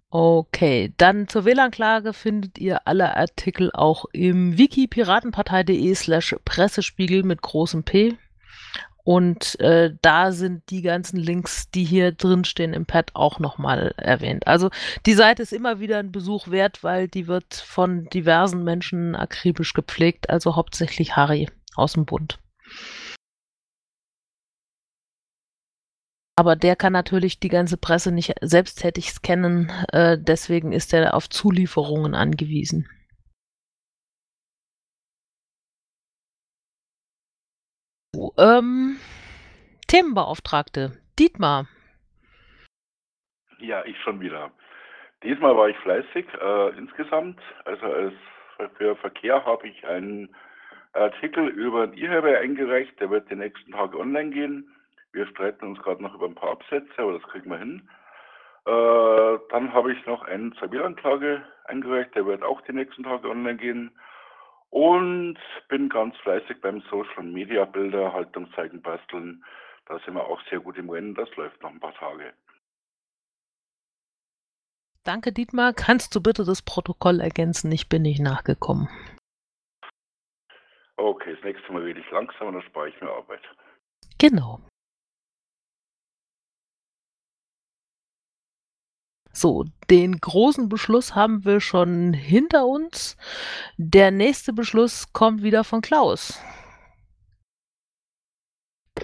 Okay, 0.08 0.94
dann 0.98 1.26
zur 1.26 1.44
WLAN-Klage 1.44 2.12
findet 2.12 2.58
ihr 2.58 2.86
alle 2.86 3.16
Artikel 3.16 3.72
auch 3.72 4.04
im 4.12 4.56
wiki 4.56 4.86
piratenpartei.de 4.86 5.94
slash 5.96 6.36
Pressespiegel 6.44 7.24
mit 7.24 7.42
großem 7.42 7.82
P. 7.82 8.16
Und 9.04 9.58
äh, 9.60 9.94
da 10.02 10.32
sind 10.32 10.70
die 10.70 10.82
ganzen 10.82 11.18
Links, 11.18 11.70
die 11.70 11.84
hier 11.84 12.12
drin 12.12 12.44
stehen 12.44 12.74
im 12.74 12.86
Pad, 12.86 13.10
auch 13.14 13.38
nochmal 13.38 13.94
erwähnt. 13.96 14.46
Also 14.46 14.70
die 15.06 15.14
Seite 15.14 15.42
ist 15.42 15.52
immer 15.52 15.80
wieder 15.80 15.98
ein 15.98 16.12
Besuch 16.12 16.48
wert, 16.48 16.84
weil 16.84 17.08
die 17.08 17.26
wird 17.26 17.54
von 17.54 18.04
diversen 18.10 18.62
Menschen 18.62 19.16
akribisch 19.16 19.72
gepflegt, 19.72 20.28
also 20.28 20.56
hauptsächlich 20.56 21.16
Harry 21.16 21.48
aus 21.74 21.94
dem 21.94 22.04
Bund. 22.04 22.38
Aber 26.36 26.56
der 26.56 26.74
kann 26.74 26.94
natürlich 26.94 27.38
die 27.38 27.50
ganze 27.50 27.76
Presse 27.76 28.12
nicht 28.12 28.34
selbsttätig 28.40 29.12
scannen, 29.12 29.70
äh, 29.92 30.16
deswegen 30.18 30.72
ist 30.72 30.94
er 30.94 31.12
auf 31.14 31.28
Zulieferungen 31.28 32.14
angewiesen. 32.14 32.88
Ähm, 38.14 38.98
Themenbeauftragte, 39.86 40.92
Dietmar. 41.18 41.66
Ja, 43.58 43.84
ich 43.84 44.00
schon 44.02 44.20
wieder. 44.20 44.50
Diesmal 45.22 45.56
war 45.56 45.68
ich 45.68 45.76
fleißig 45.78 46.26
äh, 46.40 46.78
insgesamt. 46.78 47.38
Also 47.64 47.86
als 47.86 48.14
für 48.76 48.96
Verkehr 48.96 49.44
habe 49.44 49.68
ich 49.68 49.86
einen 49.86 50.34
Artikel 50.92 51.48
über 51.48 51.86
den 51.86 51.98
E-Highway 51.98 52.36
eingereicht. 52.36 52.98
Der 53.00 53.10
wird 53.10 53.30
die 53.30 53.36
nächsten 53.36 53.72
Tage 53.72 53.98
online 53.98 54.30
gehen. 54.30 54.74
Wir 55.12 55.26
streiten 55.26 55.66
uns 55.66 55.78
gerade 55.80 56.02
noch 56.02 56.14
über 56.14 56.26
ein 56.26 56.34
paar 56.34 56.52
Absätze, 56.52 56.92
aber 56.98 57.12
das 57.12 57.22
kriegen 57.24 57.50
wir 57.50 57.58
hin. 57.58 57.88
Äh, 58.66 59.38
dann 59.50 59.72
habe 59.72 59.92
ich 59.92 60.06
noch 60.06 60.22
einen 60.22 60.52
zur 60.54 60.70
Wählanklage 60.72 61.42
eingereicht. 61.64 62.14
Der 62.14 62.26
wird 62.26 62.42
auch 62.42 62.60
die 62.62 62.72
nächsten 62.72 63.04
Tage 63.04 63.28
online 63.28 63.56
gehen. 63.56 63.90
Und 64.70 65.38
bin 65.68 65.88
ganz 65.88 66.16
fleißig 66.18 66.60
beim 66.60 66.80
Social 66.90 67.24
Media 67.24 67.64
Bilder, 67.64 68.12
Haltungszeichen 68.12 68.80
basteln. 68.82 69.44
Da 69.86 69.98
sind 70.04 70.14
wir 70.14 70.24
auch 70.24 70.40
sehr 70.48 70.60
gut 70.60 70.78
im 70.78 70.88
Rennen. 70.88 71.14
Das 71.14 71.28
läuft 71.36 71.60
noch 71.62 71.70
ein 71.70 71.80
paar 71.80 71.94
Tage. 71.94 72.32
Danke, 75.02 75.32
Dietmar. 75.32 75.72
Kannst 75.72 76.14
du 76.14 76.22
bitte 76.22 76.44
das 76.44 76.62
Protokoll 76.62 77.20
ergänzen? 77.20 77.72
Ich 77.72 77.88
bin 77.88 78.02
nicht 78.02 78.20
nachgekommen. 78.20 78.88
Okay, 80.96 81.34
das 81.34 81.42
nächste 81.42 81.72
Mal 81.72 81.82
rede 81.82 82.00
ich 82.00 82.10
langsam 82.10 82.48
und 82.48 82.54
dann 82.54 82.62
spare 82.62 82.90
ich 82.90 83.00
mir 83.00 83.10
Arbeit. 83.10 83.42
Genau. 84.18 84.60
So, 89.32 89.64
den 89.88 90.20
großen 90.20 90.68
Beschluss 90.68 91.14
haben 91.14 91.44
wir 91.44 91.60
schon 91.60 92.12
hinter 92.12 92.66
uns. 92.66 93.16
Der 93.76 94.10
nächste 94.10 94.52
Beschluss 94.52 95.12
kommt 95.12 95.42
wieder 95.42 95.64
von 95.64 95.82
Klaus. 95.82 96.38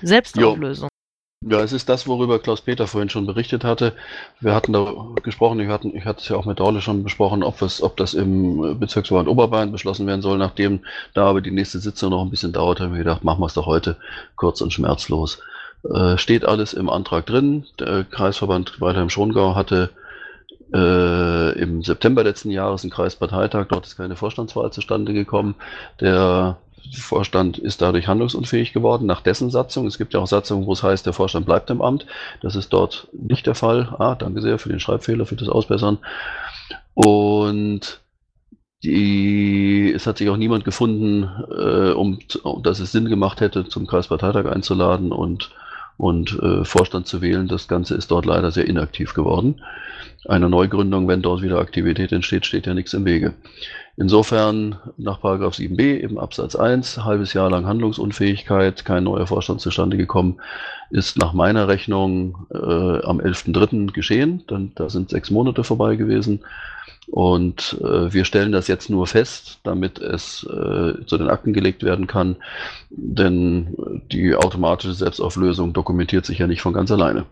Selbstauflösung. 0.02 0.88
Ja, 1.48 1.60
es 1.60 1.72
ist 1.72 1.88
das, 1.88 2.08
worüber 2.08 2.40
Klaus-Peter 2.40 2.86
vorhin 2.88 3.08
schon 3.08 3.26
berichtet 3.26 3.62
hatte. 3.62 3.94
Wir 4.40 4.54
hatten 4.54 4.72
da 4.72 4.92
gesprochen, 5.22 5.60
ich 5.60 5.68
hatte, 5.68 5.88
ich 5.88 6.04
hatte 6.04 6.20
es 6.20 6.28
ja 6.28 6.36
auch 6.36 6.44
mit 6.44 6.58
Dorle 6.58 6.80
schon 6.80 7.04
besprochen, 7.04 7.44
ob, 7.44 7.62
es, 7.62 7.82
ob 7.82 7.96
das 7.96 8.14
im 8.14 8.80
Bezirksverband 8.80 9.28
Oberbayern 9.28 9.70
beschlossen 9.70 10.06
werden 10.06 10.22
soll. 10.22 10.38
Nachdem 10.38 10.80
da 11.14 11.26
aber 11.26 11.42
die 11.42 11.52
nächste 11.52 11.78
Sitzung 11.78 12.10
noch 12.10 12.22
ein 12.22 12.30
bisschen 12.30 12.52
dauert, 12.52 12.80
haben 12.80 12.92
wir 12.92 12.98
gedacht, 12.98 13.22
machen 13.22 13.40
wir 13.40 13.46
es 13.46 13.54
doch 13.54 13.66
heute 13.66 13.96
kurz 14.34 14.60
und 14.60 14.72
schmerzlos. 14.72 15.38
Äh, 15.88 16.18
steht 16.18 16.44
alles 16.44 16.72
im 16.72 16.88
Antrag 16.88 17.26
drin. 17.26 17.66
Der 17.78 18.04
Kreisverband 18.04 18.80
Weilheim-Schongau 18.80 19.54
hatte 19.54 19.90
äh, 20.72 21.58
im 21.58 21.82
September 21.82 22.24
letzten 22.24 22.50
Jahres 22.50 22.82
einen 22.82 22.90
Kreisparteitag. 22.90 23.66
Dort 23.68 23.86
ist 23.86 23.96
keine 23.96 24.16
Vorstandswahl 24.16 24.72
zustande 24.72 25.12
gekommen. 25.12 25.54
Der 26.00 26.58
Vorstand 26.94 27.58
ist 27.58 27.82
dadurch 27.82 28.06
handlungsunfähig 28.06 28.72
geworden 28.72 29.06
nach 29.06 29.20
dessen 29.20 29.50
Satzung. 29.50 29.86
Es 29.86 29.98
gibt 29.98 30.14
ja 30.14 30.20
auch 30.20 30.26
Satzungen, 30.26 30.66
wo 30.66 30.72
es 30.72 30.82
heißt, 30.82 31.06
der 31.06 31.12
Vorstand 31.12 31.46
bleibt 31.46 31.70
im 31.70 31.82
Amt. 31.82 32.06
Das 32.42 32.56
ist 32.56 32.72
dort 32.72 33.08
nicht 33.12 33.46
der 33.46 33.54
Fall. 33.54 33.94
Ah, 33.98 34.14
danke 34.14 34.40
sehr 34.40 34.58
für 34.58 34.68
den 34.68 34.80
Schreibfehler, 34.80 35.26
für 35.26 35.36
das 35.36 35.48
Ausbessern. 35.48 35.98
Und 36.94 38.00
die, 38.84 39.92
es 39.94 40.06
hat 40.06 40.18
sich 40.18 40.28
auch 40.28 40.36
niemand 40.36 40.64
gefunden, 40.64 41.28
äh, 41.50 41.90
um, 41.90 42.18
dass 42.62 42.78
es 42.78 42.92
Sinn 42.92 43.08
gemacht 43.08 43.40
hätte, 43.40 43.66
zum 43.68 43.86
Kreisparteitag 43.86 44.46
einzuladen 44.46 45.12
und, 45.12 45.50
und 45.96 46.38
äh, 46.40 46.64
Vorstand 46.64 47.06
zu 47.06 47.22
wählen. 47.22 47.48
Das 47.48 47.68
Ganze 47.68 47.94
ist 47.94 48.10
dort 48.10 48.26
leider 48.26 48.50
sehr 48.50 48.66
inaktiv 48.66 49.14
geworden 49.14 49.60
einer 50.28 50.48
Neugründung, 50.48 51.08
wenn 51.08 51.22
dort 51.22 51.42
wieder 51.42 51.58
Aktivität 51.58 52.12
entsteht, 52.12 52.46
steht 52.46 52.66
ja 52.66 52.74
nichts 52.74 52.94
im 52.94 53.04
Wege. 53.04 53.34
Insofern 53.96 54.78
nach 54.98 55.22
7b 55.22 55.98
im 55.98 56.18
Absatz 56.18 56.54
1, 56.54 57.04
halbes 57.04 57.32
Jahr 57.32 57.50
lang 57.50 57.66
Handlungsunfähigkeit, 57.66 58.84
kein 58.84 59.04
neuer 59.04 59.26
Vorstand 59.26 59.60
zustande 59.60 59.96
gekommen, 59.96 60.38
ist 60.90 61.16
nach 61.16 61.32
meiner 61.32 61.68
Rechnung 61.68 62.46
äh, 62.52 62.56
am 62.56 63.20
11.3. 63.20 63.92
geschehen. 63.92 64.44
Dann, 64.48 64.72
da 64.74 64.90
sind 64.90 65.10
sechs 65.10 65.30
Monate 65.30 65.64
vorbei 65.64 65.96
gewesen. 65.96 66.40
Und 67.06 67.78
äh, 67.80 68.12
wir 68.12 68.24
stellen 68.24 68.52
das 68.52 68.66
jetzt 68.66 68.90
nur 68.90 69.06
fest, 69.06 69.60
damit 69.62 69.98
es 69.98 70.42
äh, 70.44 71.06
zu 71.06 71.18
den 71.18 71.28
Akten 71.28 71.52
gelegt 71.52 71.82
werden 71.82 72.06
kann, 72.06 72.36
denn 72.90 74.02
die 74.10 74.34
automatische 74.34 74.94
Selbstauflösung 74.94 75.72
dokumentiert 75.72 76.26
sich 76.26 76.38
ja 76.38 76.46
nicht 76.46 76.62
von 76.62 76.72
ganz 76.72 76.90
alleine. 76.90 77.26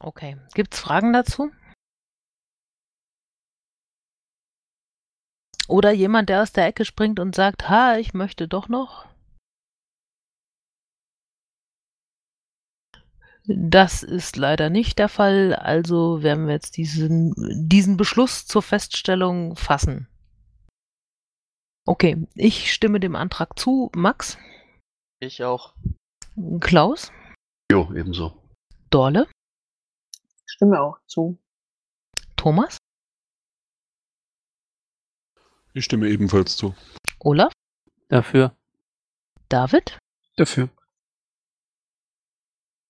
Okay. 0.00 0.36
Gibt 0.54 0.74
es 0.74 0.80
Fragen 0.80 1.12
dazu? 1.12 1.50
Oder 5.68 5.92
jemand, 5.92 6.28
der 6.28 6.42
aus 6.42 6.52
der 6.52 6.66
Ecke 6.66 6.84
springt 6.84 7.20
und 7.20 7.34
sagt, 7.34 7.68
ha, 7.68 7.98
ich 7.98 8.14
möchte 8.14 8.48
doch 8.48 8.68
noch? 8.68 9.07
Das 13.50 14.02
ist 14.02 14.36
leider 14.36 14.68
nicht 14.68 14.98
der 14.98 15.08
Fall, 15.08 15.54
also 15.54 16.22
werden 16.22 16.46
wir 16.46 16.52
jetzt 16.52 16.76
diesen, 16.76 17.32
diesen 17.66 17.96
Beschluss 17.96 18.46
zur 18.46 18.60
Feststellung 18.60 19.56
fassen. 19.56 20.06
Okay, 21.86 22.26
ich 22.34 22.70
stimme 22.70 23.00
dem 23.00 23.16
Antrag 23.16 23.58
zu. 23.58 23.90
Max? 23.96 24.36
Ich 25.20 25.42
auch. 25.42 25.74
Klaus? 26.60 27.10
Jo, 27.72 27.90
ebenso. 27.94 28.36
Dorle? 28.90 29.26
Stimme 30.44 30.82
auch 30.82 30.98
zu. 31.06 31.38
Thomas? 32.36 32.76
Ich 35.72 35.86
stimme 35.86 36.08
ebenfalls 36.08 36.54
zu. 36.54 36.74
Olaf? 37.20 37.52
Dafür. 38.08 38.54
David? 39.48 39.98
Dafür. 40.36 40.68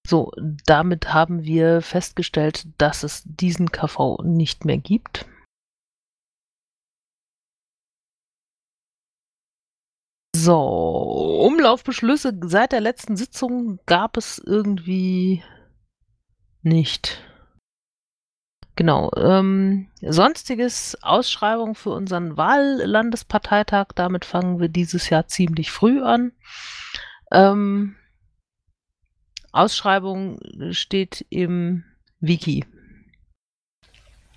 So, 0.09 0.33
damit 0.65 1.13
haben 1.13 1.45
wir 1.45 1.83
festgestellt, 1.83 2.67
dass 2.79 3.03
es 3.03 3.25
diesen 3.27 3.71
KV 3.71 4.23
nicht 4.23 4.65
mehr 4.65 4.79
gibt. 4.79 5.27
So, 10.35 10.57
Umlaufbeschlüsse 11.45 12.33
seit 12.41 12.73
der 12.73 12.81
letzten 12.81 13.19
Sitzung 13.19 13.81
gab 13.85 14.17
es 14.17 14.39
irgendwie 14.39 15.43
nicht. 16.63 17.23
Genau. 18.77 19.11
Ähm, 19.15 19.91
sonstiges 20.01 20.97
Ausschreibung 21.03 21.75
für 21.75 21.91
unseren 21.91 22.39
Wahllandesparteitag. 22.39 23.89
Damit 23.95 24.25
fangen 24.25 24.59
wir 24.59 24.71
dieses 24.71 25.11
Jahr 25.11 25.27
ziemlich 25.27 25.71
früh 25.71 26.01
an. 26.01 26.33
Ähm, 27.31 27.98
Ausschreibung 29.53 30.39
steht 30.73 31.25
im 31.31 31.85
Wiki. 32.21 32.65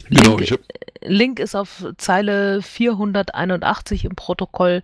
Genau, 0.09 0.37
Link, 0.37 0.59
Link 1.03 1.39
ist 1.39 1.55
auf 1.55 1.85
Zeile 1.97 2.61
481 2.61 4.05
im 4.05 4.15
Protokoll. 4.15 4.81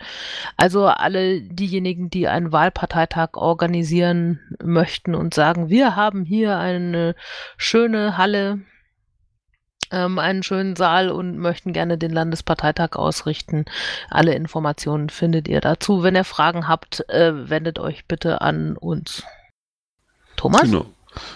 Also 0.56 0.88
alle 0.88 1.42
diejenigen, 1.42 2.10
die 2.10 2.28
einen 2.28 2.52
Wahlparteitag 2.52 3.34
organisieren 3.34 4.40
möchten 4.64 5.16
und 5.16 5.34
sagen, 5.34 5.70
wir 5.70 5.96
haben 5.96 6.24
hier 6.24 6.58
eine 6.58 7.16
schöne 7.58 8.18
Halle, 8.18 8.62
ähm, 9.92 10.18
einen 10.18 10.44
schönen 10.44 10.76
Saal 10.76 11.10
und 11.10 11.38
möchten 11.38 11.74
gerne 11.74 11.98
den 11.98 12.12
Landesparteitag 12.12 12.96
ausrichten. 12.96 13.66
Alle 14.10 14.34
Informationen 14.34 15.10
findet 15.10 15.48
ihr 15.48 15.62
dazu. 15.62 16.04
Wenn 16.04 16.16
ihr 16.16 16.24
Fragen 16.24 16.68
habt, 16.68 17.08
äh, 17.10 17.50
wendet 17.50 17.80
euch 17.80 18.06
bitte 18.06 18.42
an 18.42 18.78
uns. 18.78 19.24
Thomas? 20.38 20.62
Genau. 20.64 20.86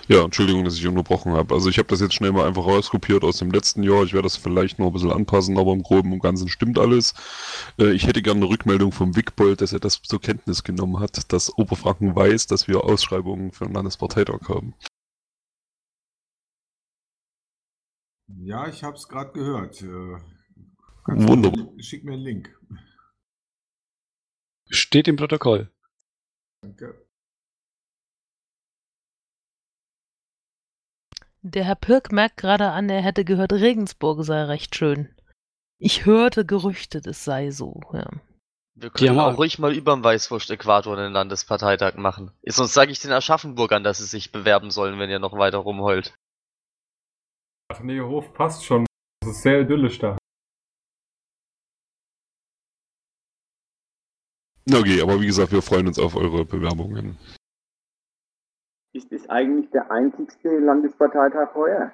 Ja, 0.07 0.23
Entschuldigung, 0.25 0.63
dass 0.63 0.75
ich 0.77 0.85
unterbrochen 0.87 1.31
habe. 1.33 1.55
Also 1.55 1.67
ich 1.67 1.79
habe 1.79 1.87
das 1.87 2.01
jetzt 2.01 2.13
schnell 2.13 2.31
mal 2.31 2.47
einfach 2.47 2.65
rauskopiert 2.67 3.23
aus 3.23 3.37
dem 3.37 3.49
letzten 3.49 3.81
Jahr. 3.81 4.03
Ich 4.03 4.13
werde 4.13 4.27
das 4.27 4.37
vielleicht 4.37 4.77
noch 4.77 4.87
ein 4.87 4.93
bisschen 4.93 5.11
anpassen, 5.11 5.57
aber 5.57 5.73
im 5.73 5.81
Groben 5.81 6.13
und 6.13 6.19
Ganzen 6.19 6.49
stimmt 6.49 6.77
alles. 6.77 7.15
Äh, 7.79 7.91
ich 7.93 8.05
hätte 8.05 8.21
gerne 8.21 8.41
eine 8.41 8.49
Rückmeldung 8.49 8.91
vom 8.91 9.15
Wickbold, 9.15 9.59
dass 9.61 9.73
er 9.73 9.79
das 9.79 9.99
zur 10.03 10.21
Kenntnis 10.21 10.63
genommen 10.63 10.99
hat, 10.99 11.33
dass 11.33 11.57
Oberfranken 11.57 12.15
weiß, 12.15 12.45
dass 12.45 12.67
wir 12.67 12.83
Ausschreibungen 12.83 13.51
für 13.51 13.65
den 13.65 13.73
Landesparteitag 13.73 14.47
haben. 14.49 14.75
Ja, 18.37 18.67
ich 18.67 18.83
habe 18.83 18.95
es 18.95 19.07
gerade 19.07 19.31
gehört. 19.31 19.81
Äh, 19.81 20.17
kannst 21.05 21.23
du- 21.23 21.27
Wunderbar. 21.27 21.67
Schick 21.79 22.03
mir 22.03 22.13
einen 22.13 22.21
Link. 22.23 22.55
Steht 24.69 25.07
im 25.07 25.15
Protokoll. 25.17 25.71
Danke. 26.61 27.07
Der 31.43 31.63
Herr 31.63 31.75
Pirk 31.75 32.11
merkt 32.11 32.37
gerade 32.37 32.69
an, 32.69 32.89
er 32.89 33.01
hätte 33.01 33.25
gehört, 33.25 33.51
Regensburg 33.53 34.23
sei 34.23 34.43
recht 34.43 34.75
schön. 34.75 35.13
Ich 35.79 36.05
hörte 36.05 36.45
Gerüchte, 36.45 37.01
es 37.03 37.23
sei 37.23 37.49
so, 37.49 37.81
ja. 37.93 38.07
Wir 38.75 38.89
können 38.91 39.17
auch 39.19 39.33
auch- 39.33 39.37
ruhig 39.37 39.57
mal 39.59 39.75
über 39.75 39.93
dem 39.93 40.03
Weißwurst-Äquator 40.03 40.97
einen 40.97 41.13
Landesparteitag 41.13 41.95
machen. 41.95 42.31
Sonst 42.47 42.73
sage 42.73 42.91
ich 42.91 42.99
den 42.99 43.11
Aschaffenburgern, 43.11 43.83
dass 43.83 43.97
sie 43.97 44.05
sich 44.05 44.31
bewerben 44.31 44.69
sollen, 44.71 44.99
wenn 44.99 45.09
ihr 45.09 45.19
noch 45.19 45.33
weiter 45.37 45.57
rumheult. 45.57 46.15
Ach 47.69 47.79
nee, 47.81 47.99
Hof 47.99 48.33
passt 48.33 48.63
schon. 48.63 48.85
Das 49.21 49.31
ist 49.31 49.41
sehr 49.43 49.61
idyllisch 49.61 49.99
da. 49.99 50.17
Okay, 54.71 55.01
aber 55.01 55.19
wie 55.19 55.25
gesagt, 55.25 55.51
wir 55.51 55.61
freuen 55.61 55.87
uns 55.87 55.99
auf 55.99 56.15
eure 56.15 56.45
Bewerbungen. 56.45 57.17
Ist 58.93 59.11
es 59.13 59.29
eigentlich 59.29 59.69
der 59.71 59.89
einzigste 59.89 60.49
Landesparteitag 60.59 61.55
heuer? 61.55 61.91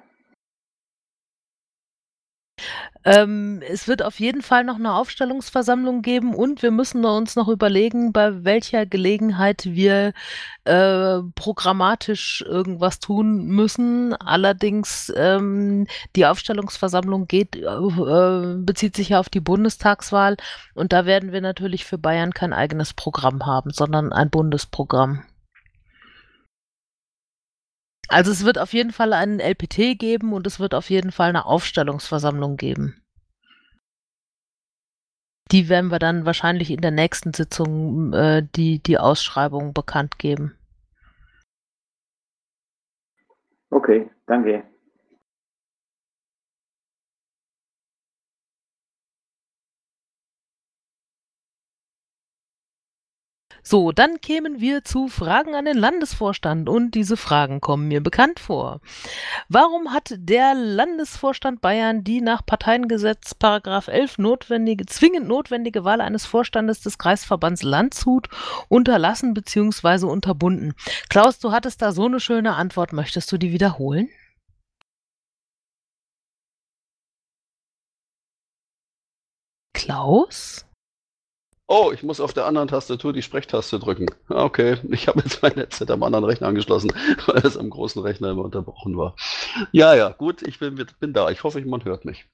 Ähm, 3.04 3.62
es 3.66 3.86
wird 3.86 4.02
auf 4.02 4.18
jeden 4.18 4.42
Fall 4.42 4.64
noch 4.64 4.74
eine 4.76 4.94
Aufstellungsversammlung 4.94 6.02
geben 6.02 6.34
und 6.34 6.62
wir 6.62 6.72
müssen 6.72 7.04
uns 7.04 7.36
noch 7.36 7.48
überlegen, 7.48 8.12
bei 8.12 8.44
welcher 8.44 8.84
Gelegenheit 8.84 9.64
wir 9.64 10.12
äh, 10.64 11.20
programmatisch 11.36 12.44
irgendwas 12.46 12.98
tun 12.98 13.46
müssen. 13.46 14.14
Allerdings 14.14 15.12
ähm, 15.16 15.86
die 16.16 16.26
Aufstellungsversammlung 16.26 17.28
geht, 17.28 17.54
äh, 17.56 17.60
äh, 17.60 18.56
bezieht 18.58 18.96
sich 18.96 19.10
ja 19.10 19.20
auf 19.20 19.28
die 19.28 19.40
Bundestagswahl 19.40 20.36
und 20.74 20.92
da 20.92 21.06
werden 21.06 21.32
wir 21.32 21.40
natürlich 21.40 21.84
für 21.84 21.98
Bayern 21.98 22.34
kein 22.34 22.52
eigenes 22.52 22.92
Programm 22.94 23.46
haben, 23.46 23.70
sondern 23.70 24.12
ein 24.12 24.30
Bundesprogramm. 24.30 25.22
Also 28.08 28.30
es 28.30 28.44
wird 28.44 28.58
auf 28.58 28.72
jeden 28.72 28.90
Fall 28.90 29.12
einen 29.12 29.38
LPT 29.38 29.98
geben 29.98 30.32
und 30.32 30.46
es 30.46 30.58
wird 30.58 30.74
auf 30.74 30.88
jeden 30.88 31.12
Fall 31.12 31.28
eine 31.28 31.44
Aufstellungsversammlung 31.44 32.56
geben. 32.56 33.02
Die 35.50 35.68
werden 35.68 35.90
wir 35.90 35.98
dann 35.98 36.26
wahrscheinlich 36.26 36.70
in 36.70 36.80
der 36.80 36.90
nächsten 36.90 37.32
Sitzung 37.32 38.12
äh, 38.12 38.46
die, 38.56 38.82
die 38.82 38.98
Ausschreibung 38.98 39.72
bekannt 39.72 40.18
geben. 40.18 40.54
Okay, 43.70 44.10
danke. 44.26 44.64
So, 53.70 53.92
dann 53.92 54.22
kämen 54.22 54.60
wir 54.60 54.82
zu 54.82 55.08
Fragen 55.08 55.54
an 55.54 55.66
den 55.66 55.76
Landesvorstand 55.76 56.70
und 56.70 56.92
diese 56.92 57.18
Fragen 57.18 57.60
kommen 57.60 57.86
mir 57.86 58.02
bekannt 58.02 58.40
vor. 58.40 58.80
Warum 59.50 59.92
hat 59.92 60.14
der 60.16 60.54
Landesvorstand 60.54 61.60
Bayern 61.60 62.02
die 62.02 62.22
nach 62.22 62.46
Parteiengesetz 62.46 63.34
Paragraph 63.34 63.88
11 63.88 64.16
notwendige, 64.16 64.86
zwingend 64.86 65.28
notwendige 65.28 65.84
Wahl 65.84 66.00
eines 66.00 66.24
Vorstandes 66.24 66.80
des 66.80 66.96
Kreisverbands 66.96 67.62
Landshut 67.62 68.30
unterlassen 68.70 69.34
bzw. 69.34 70.06
unterbunden? 70.06 70.72
Klaus, 71.10 71.38
du 71.38 71.52
hattest 71.52 71.82
da 71.82 71.92
so 71.92 72.06
eine 72.06 72.20
schöne 72.20 72.54
Antwort. 72.54 72.94
Möchtest 72.94 73.30
du 73.32 73.36
die 73.36 73.52
wiederholen? 73.52 74.08
Klaus? 79.74 80.67
Oh, 81.68 81.92
ich 81.92 82.02
muss 82.02 82.18
auf 82.20 82.32
der 82.32 82.46
anderen 82.46 82.66
Tastatur 82.68 83.12
die 83.12 83.22
Sprechtaste 83.22 83.78
drücken. 83.78 84.06
Ah, 84.28 84.44
Okay, 84.44 84.78
ich 84.90 85.06
habe 85.06 85.20
jetzt 85.20 85.40
mein 85.42 85.52
Headset 85.54 85.86
am 85.90 86.02
anderen 86.02 86.24
Rechner 86.24 86.48
angeschlossen, 86.48 86.90
weil 87.26 87.46
es 87.46 87.56
am 87.56 87.70
großen 87.70 88.02
Rechner 88.02 88.30
immer 88.30 88.44
unterbrochen 88.44 88.96
war. 88.96 89.14
Ja, 89.72 89.94
ja, 89.94 90.10
gut, 90.10 90.42
ich 90.42 90.58
bin, 90.58 90.84
bin 91.00 91.12
da. 91.12 91.30
Ich 91.30 91.44
hoffe, 91.44 91.60
man 91.62 91.84
hört 91.84 92.04
mich. 92.04 92.26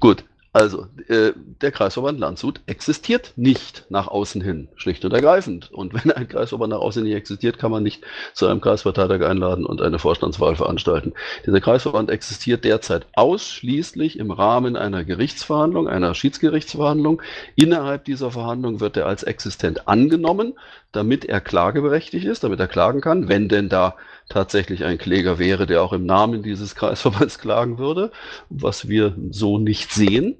Gut, 0.00 0.24
also, 0.54 0.86
äh, 1.08 1.32
der 1.62 1.72
Kreisverband 1.72 2.20
Landshut 2.20 2.60
existiert 2.66 3.32
nicht 3.36 3.86
nach 3.88 4.08
außen 4.08 4.42
hin, 4.42 4.68
schlicht 4.76 5.02
und 5.04 5.12
ergreifend. 5.14 5.72
Und 5.72 5.94
wenn 5.94 6.12
ein 6.12 6.28
Kreisverband 6.28 6.72
nach 6.72 6.80
außen 6.80 7.02
nicht 7.02 7.14
existiert, 7.14 7.58
kann 7.58 7.70
man 7.70 7.82
nicht 7.82 8.04
zu 8.34 8.46
einem 8.46 8.60
Kreisparteitag 8.60 9.22
einladen 9.26 9.64
und 9.64 9.80
eine 9.80 9.98
Vorstandswahl 9.98 10.54
veranstalten. 10.54 11.14
Dieser 11.46 11.62
Kreisverband 11.62 12.10
existiert 12.10 12.64
derzeit 12.64 13.06
ausschließlich 13.14 14.18
im 14.18 14.30
Rahmen 14.30 14.76
einer 14.76 15.04
Gerichtsverhandlung, 15.04 15.88
einer 15.88 16.14
Schiedsgerichtsverhandlung. 16.14 17.22
Innerhalb 17.56 18.04
dieser 18.04 18.30
Verhandlung 18.30 18.80
wird 18.80 18.98
er 18.98 19.06
als 19.06 19.22
existent 19.22 19.88
angenommen. 19.88 20.54
damit 20.92 21.24
er 21.24 21.40
klageberechtigt 21.40 22.26
ist, 22.26 22.44
damit 22.44 22.60
er 22.60 22.68
klagen 22.68 23.00
kann, 23.00 23.28
wenn 23.28 23.48
denn 23.48 23.68
da 23.68 23.96
tatsächlich 24.32 24.84
ein 24.84 24.98
Kläger 24.98 25.38
wäre, 25.38 25.66
der 25.66 25.82
auch 25.82 25.92
im 25.92 26.06
Namen 26.06 26.42
dieses 26.42 26.74
Kreisverbands 26.74 27.38
klagen 27.38 27.78
würde, 27.78 28.10
was 28.48 28.88
wir 28.88 29.14
so 29.30 29.58
nicht 29.58 29.92
sehen. 29.92 30.36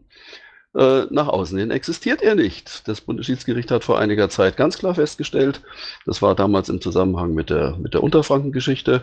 Äh, 0.74 1.02
nach 1.10 1.28
außen 1.28 1.58
hin 1.58 1.70
existiert 1.70 2.22
er 2.22 2.34
nicht. 2.34 2.88
Das 2.88 3.02
Bundesschiedsgericht 3.02 3.70
hat 3.70 3.84
vor 3.84 3.98
einiger 3.98 4.30
Zeit 4.30 4.56
ganz 4.56 4.78
klar 4.78 4.94
festgestellt, 4.94 5.60
das 6.06 6.22
war 6.22 6.34
damals 6.34 6.70
im 6.70 6.80
Zusammenhang 6.80 7.34
mit 7.34 7.50
der, 7.50 7.76
mit 7.76 7.92
der 7.92 8.02
Unterfranken-Geschichte, 8.02 9.02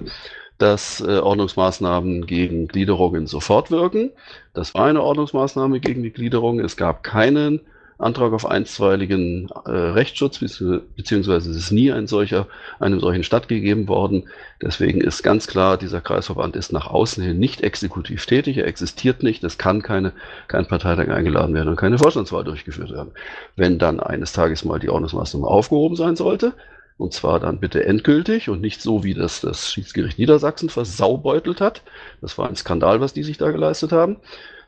dass 0.58 1.00
äh, 1.02 1.20
Ordnungsmaßnahmen 1.20 2.26
gegen 2.26 2.68
Gliederungen 2.68 3.28
sofort 3.28 3.70
wirken. 3.70 4.12
Das 4.54 4.74
war 4.74 4.86
eine 4.86 5.04
Ordnungsmaßnahme 5.04 5.80
gegen 5.80 6.02
die 6.02 6.12
Gliederung. 6.12 6.60
Es 6.60 6.76
gab 6.76 7.04
keinen 7.04 7.62
Antrag 8.00 8.32
auf 8.32 8.46
einstweiligen 8.46 9.50
äh, 9.66 9.72
Rechtsschutz, 9.72 10.40
beziehungsweise 10.40 11.52
es 11.52 11.58
ist 11.58 11.72
nie 11.72 11.92
ein 11.92 12.08
solcher, 12.08 12.48
einem 12.80 13.02
solchen 13.02 13.24
stattgegeben 13.24 13.90
worden. 13.90 14.30
Deswegen 14.62 15.02
ist 15.02 15.22
ganz 15.22 15.48
klar, 15.48 15.78
dieser 15.78 16.00
Kreisverband 16.00 16.56
ist 16.56 16.72
nach 16.72 16.88
außen 16.88 17.22
hin 17.22 17.40
nicht 17.40 17.62
exekutiv 17.62 18.26
tätig, 18.26 18.58
er 18.58 18.68
existiert 18.68 19.22
nicht, 19.22 19.44
es 19.44 19.58
kann 19.58 19.82
keine, 19.82 20.14
kein 20.48 20.66
Parteitag 20.66 21.10
eingeladen 21.10 21.54
werden 21.54 21.68
und 21.68 21.76
keine 21.76 21.98
Vorstandswahl 21.98 22.46
durchgeführt 22.46 22.92
werden. 22.92 23.12
Wenn 23.58 23.80
dann 23.80 24.00
eines 24.00 24.32
Tages 24.32 24.64
mal 24.64 24.80
die 24.80 24.90
Ordnungsmaßnahme 24.90 25.46
aufgehoben 25.46 25.98
sein 25.98 26.16
sollte, 26.16 26.54
und 26.98 27.14
zwar 27.14 27.42
dann 27.42 27.60
bitte 27.60 27.86
endgültig 27.86 28.50
und 28.50 28.62
nicht 28.62 28.82
so, 28.82 29.04
wie 29.04 29.14
das 29.14 29.42
das 29.42 29.72
Schiedsgericht 29.72 30.20
Niedersachsen 30.20 30.70
versaubeutelt 30.70 31.60
hat. 31.60 31.82
Das 32.22 32.38
war 32.38 32.48
ein 32.48 32.56
Skandal, 32.56 33.02
was 33.02 33.14
die 33.14 33.24
sich 33.24 33.38
da 33.38 33.52
geleistet 33.52 33.92
haben. 33.92 34.18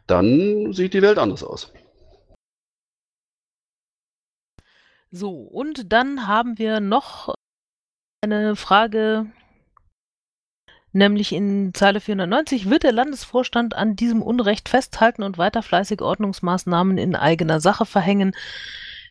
Dann 0.07 0.73
sieht 0.73 0.93
die 0.93 1.01
Welt 1.01 1.17
anders 1.17 1.43
aus. 1.43 1.71
So, 5.11 5.31
und 5.31 5.91
dann 5.91 6.27
haben 6.27 6.57
wir 6.57 6.79
noch 6.79 7.35
eine 8.21 8.55
Frage, 8.55 9.25
nämlich 10.93 11.33
in 11.33 11.73
Zeile 11.73 11.99
490. 11.99 12.69
Wird 12.69 12.83
der 12.83 12.93
Landesvorstand 12.93 13.75
an 13.75 13.95
diesem 13.97 14.21
Unrecht 14.21 14.69
festhalten 14.69 15.23
und 15.23 15.37
weiter 15.37 15.63
fleißig 15.63 16.01
Ordnungsmaßnahmen 16.01 16.97
in 16.97 17.15
eigener 17.15 17.59
Sache 17.59 17.85
verhängen? 17.85 18.33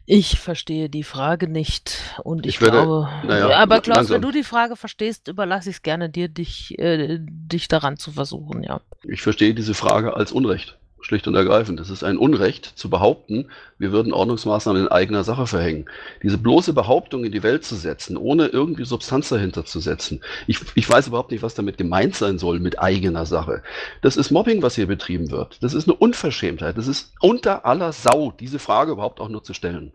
Ich 0.07 0.41
verstehe 0.41 0.89
die 0.89 1.05
Frage 1.05 1.47
nicht 1.49 1.99
und 2.25 2.47
ich, 2.47 2.57
Ich 2.57 2.61
werde, 2.63 2.79
glaube, 2.79 3.09
naja, 3.25 3.51
aber 3.59 3.81
Klaus, 3.81 3.97
langsam. 3.97 4.15
wenn 4.15 4.23
du 4.23 4.31
die 4.33 4.43
Frage 4.43 4.75
verstehst, 4.77 5.29
überlasse 5.29 5.71
ich 5.71 5.77
es 5.77 5.83
gerne 5.83 6.09
dir, 6.09 6.29
dich, 6.29 6.79
äh, 6.79 7.19
dich 7.21 7.69
daran 7.69 7.97
zu 7.99 8.11
versuchen, 8.11 8.63
ja. 8.63 8.81
Ich 9.05 9.23
verstehe 9.23 9.55
diese 9.55 9.75
Frage 9.75 10.17
als 10.17 10.33
Unrecht. 10.33 10.79
Schlicht 11.03 11.27
und 11.27 11.35
ergreifend. 11.35 11.81
Es 11.81 11.91
ist 11.91 12.05
ein 12.05 12.19
Unrecht 12.19 12.67
zu 12.67 12.91
behaupten, 12.91 13.49
wir 13.79 13.93
würden 13.93 14.13
Ordnungsmaßnahmen 14.13 14.83
in 14.83 14.89
eigener 14.89 15.25
Sache 15.25 15.47
verhängen. 15.47 15.87
Diese 16.23 16.39
bloße 16.39 16.73
Behauptung 16.73 17.25
in 17.25 17.33
die 17.33 17.43
Welt 17.43 17.65
zu 17.65 17.75
setzen, 17.77 18.17
ohne 18.17 18.47
irgendwie 18.47 18.85
Substanz 18.85 19.29
dahinter 19.31 19.65
zu 19.65 19.81
setzen. 19.81 20.21
Ich, 20.47 20.59
ich 20.75 20.89
weiß 20.89 21.09
überhaupt 21.09 21.31
nicht, 21.31 21.43
was 21.43 21.55
damit 21.55 21.79
gemeint 21.79 22.15
sein 22.15 22.39
soll 22.39 22.61
mit 22.61 22.79
eigener 22.79 23.27
Sache. 23.27 23.63
Das 24.03 24.17
ist 24.17 24.31
Mobbing, 24.31 24.63
was 24.63 24.75
hier 24.75 24.87
betrieben 24.87 25.31
wird. 25.31 25.63
Das 25.63 25.75
ist 25.75 25.89
eine 25.89 25.97
Unverschämtheit. 25.97 26.77
Das 26.77 26.87
ist 26.87 27.13
unter 27.21 27.65
aller 27.65 27.93
Sau, 27.93 28.33
diese 28.39 28.59
Frage 28.59 28.93
überhaupt 28.93 29.21
auch 29.21 29.29
nur 29.29 29.43
zu 29.43 29.55
stellen. 29.55 29.93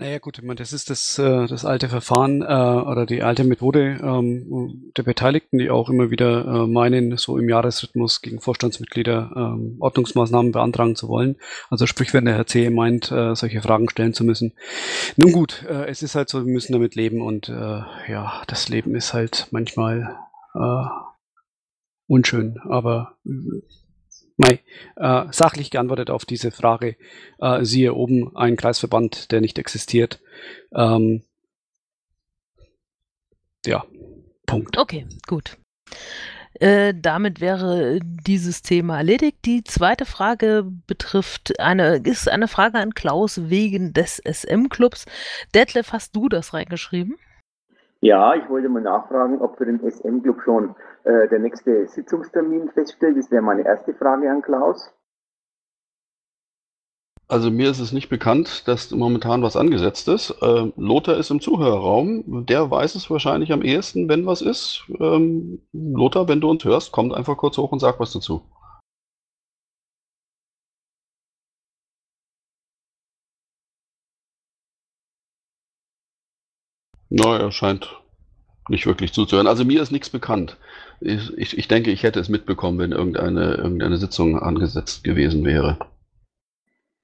Naja 0.00 0.18
gut, 0.18 0.38
ich 0.38 0.44
meine, 0.44 0.56
das 0.56 0.72
ist 0.72 0.88
das, 0.88 1.18
äh, 1.18 1.46
das 1.46 1.66
alte 1.66 1.90
Verfahren 1.90 2.40
äh, 2.40 2.46
oder 2.46 3.04
die 3.04 3.22
alte 3.22 3.44
Methode 3.44 3.98
ähm, 4.02 4.90
der 4.96 5.02
Beteiligten, 5.02 5.58
die 5.58 5.68
auch 5.68 5.90
immer 5.90 6.10
wieder 6.10 6.46
äh, 6.46 6.66
meinen, 6.66 7.18
so 7.18 7.36
im 7.36 7.50
Jahresrhythmus 7.50 8.22
gegen 8.22 8.40
Vorstandsmitglieder 8.40 9.30
ähm, 9.36 9.76
Ordnungsmaßnahmen 9.78 10.52
beantragen 10.52 10.96
zu 10.96 11.08
wollen. 11.08 11.36
Also 11.68 11.84
sprich, 11.84 12.14
wenn 12.14 12.24
der 12.24 12.34
Herr 12.34 12.46
C. 12.46 12.70
meint, 12.70 13.12
äh, 13.12 13.34
solche 13.34 13.60
Fragen 13.60 13.90
stellen 13.90 14.14
zu 14.14 14.24
müssen. 14.24 14.54
Nun 15.18 15.32
gut, 15.32 15.66
äh, 15.68 15.84
es 15.88 16.02
ist 16.02 16.14
halt 16.14 16.30
so, 16.30 16.46
wir 16.46 16.50
müssen 16.50 16.72
damit 16.72 16.94
leben 16.94 17.20
und 17.20 17.50
äh, 17.50 17.52
ja, 17.52 18.40
das 18.46 18.70
Leben 18.70 18.94
ist 18.94 19.12
halt 19.12 19.48
manchmal 19.50 20.16
äh, 20.54 20.84
unschön, 22.06 22.58
aber 22.64 23.18
Mei, 24.40 24.60
äh, 24.96 25.26
sachlich 25.32 25.70
geantwortet 25.70 26.10
auf 26.10 26.24
diese 26.24 26.50
Frage. 26.50 26.96
Äh, 27.38 27.64
siehe 27.64 27.94
oben 27.94 28.36
ein 28.36 28.56
Kreisverband, 28.56 29.32
der 29.32 29.40
nicht 29.40 29.58
existiert. 29.58 30.20
Ähm, 30.74 31.22
ja, 33.66 33.84
Punkt. 34.46 34.78
Okay, 34.78 35.06
gut. 35.26 35.58
Äh, 36.54 36.94
damit 36.96 37.40
wäre 37.40 38.00
dieses 38.02 38.62
Thema 38.62 38.98
erledigt. 38.98 39.38
Die 39.44 39.62
zweite 39.62 40.04
Frage 40.06 40.64
betrifft 40.86 41.60
eine, 41.60 41.96
ist 41.96 42.28
eine 42.28 42.48
Frage 42.48 42.78
an 42.78 42.94
Klaus 42.94 43.50
wegen 43.50 43.92
des 43.92 44.20
SM-Clubs. 44.24 45.06
Detlef, 45.54 45.92
hast 45.92 46.16
du 46.16 46.28
das 46.28 46.52
reingeschrieben? 46.52 47.16
Ja, 48.00 48.34
ich 48.34 48.48
wollte 48.48 48.68
mal 48.68 48.82
nachfragen, 48.82 49.40
ob 49.40 49.58
für 49.58 49.66
den 49.66 49.78
SM-Club 49.78 50.40
schon 50.44 50.74
äh, 51.04 51.28
der 51.28 51.38
nächste 51.38 51.86
Sitzungstermin 51.86 52.70
feststeht. 52.70 53.16
Das 53.16 53.30
wäre 53.30 53.42
meine 53.42 53.64
erste 53.64 53.94
Frage 53.94 54.30
an 54.30 54.42
Klaus. 54.42 54.92
Also 57.28 57.50
mir 57.52 57.70
ist 57.70 57.78
es 57.78 57.92
nicht 57.92 58.08
bekannt, 58.08 58.66
dass 58.66 58.90
momentan 58.90 59.42
was 59.42 59.56
angesetzt 59.56 60.08
ist. 60.08 60.34
Ähm, 60.42 60.72
Lothar 60.76 61.16
ist 61.16 61.30
im 61.30 61.40
Zuhörerraum. 61.40 62.44
Der 62.46 62.70
weiß 62.72 62.96
es 62.96 63.08
wahrscheinlich 63.08 63.52
am 63.52 63.62
ehesten, 63.62 64.08
wenn 64.08 64.26
was 64.26 64.42
ist. 64.42 64.84
Ähm, 64.98 65.62
Lothar, 65.72 66.26
wenn 66.26 66.40
du 66.40 66.50
uns 66.50 66.64
hörst, 66.64 66.90
kommt 66.90 67.14
einfach 67.14 67.36
kurz 67.36 67.56
hoch 67.56 67.70
und 67.70 67.78
sag 67.78 68.00
was 68.00 68.12
dazu. 68.12 68.42
Na, 77.10 77.38
er 77.38 77.52
scheint 77.52 78.00
nicht 78.70 78.86
wirklich 78.86 79.12
zuzuhören. 79.12 79.46
Also 79.46 79.64
mir 79.64 79.82
ist 79.82 79.92
nichts 79.92 80.08
bekannt. 80.10 80.56
Ich, 81.00 81.36
ich, 81.36 81.58
ich 81.58 81.68
denke, 81.68 81.90
ich 81.90 82.02
hätte 82.02 82.20
es 82.20 82.28
mitbekommen, 82.28 82.78
wenn 82.78 82.92
irgendeine, 82.92 83.54
irgendeine 83.54 83.98
Sitzung 83.98 84.38
angesetzt 84.38 85.04
gewesen 85.04 85.44
wäre. 85.44 85.78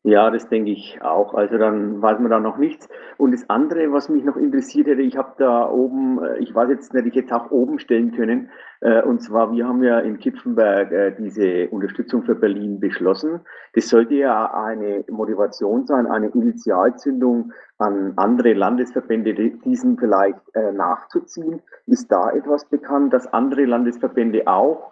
Ja, 0.08 0.30
das 0.30 0.48
denke 0.48 0.70
ich 0.70 1.02
auch. 1.02 1.34
Also 1.34 1.58
dann 1.58 2.00
weiß 2.00 2.20
man 2.20 2.30
da 2.30 2.38
noch 2.38 2.58
nichts. 2.58 2.88
Und 3.18 3.32
das 3.32 3.50
andere, 3.50 3.90
was 3.92 4.08
mich 4.08 4.22
noch 4.22 4.36
interessiert 4.36 4.86
hätte, 4.86 5.02
ich 5.02 5.16
habe 5.16 5.32
da 5.38 5.68
oben, 5.68 6.22
äh, 6.22 6.38
ich 6.38 6.54
weiß 6.54 6.68
jetzt 6.70 6.94
nicht, 6.94 7.06
ich 7.06 7.16
hätte 7.16 7.34
auch 7.34 7.50
oben 7.50 7.80
stellen 7.80 8.12
können. 8.12 8.48
Äh, 8.82 9.02
Und 9.02 9.20
zwar, 9.20 9.50
wir 9.50 9.66
haben 9.66 9.82
ja 9.82 9.98
in 9.98 10.18
Kipfenberg 10.20 10.92
äh, 10.92 11.10
diese 11.18 11.68
Unterstützung 11.70 12.22
für 12.22 12.36
Berlin 12.36 12.78
beschlossen. 12.78 13.40
Das 13.74 13.88
sollte 13.88 14.14
ja 14.14 14.54
eine 14.54 15.04
Motivation 15.10 15.86
sein, 15.86 16.06
eine 16.06 16.28
Initialzündung 16.28 17.52
an 17.78 18.12
andere 18.14 18.52
Landesverbände, 18.52 19.34
die- 19.34 19.58
diesen 19.64 19.98
vielleicht 19.98 20.38
nachzuziehen. 20.72 21.60
Ist 21.86 22.10
da 22.12 22.30
etwas 22.30 22.64
bekannt, 22.64 23.12
dass 23.12 23.26
andere 23.34 23.64
Landesverbände 23.66 24.46
auch 24.46 24.90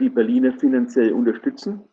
die 0.00 0.08
Berliner 0.08 0.52
finanziell 0.52 1.12
unterstützen? 1.12 1.84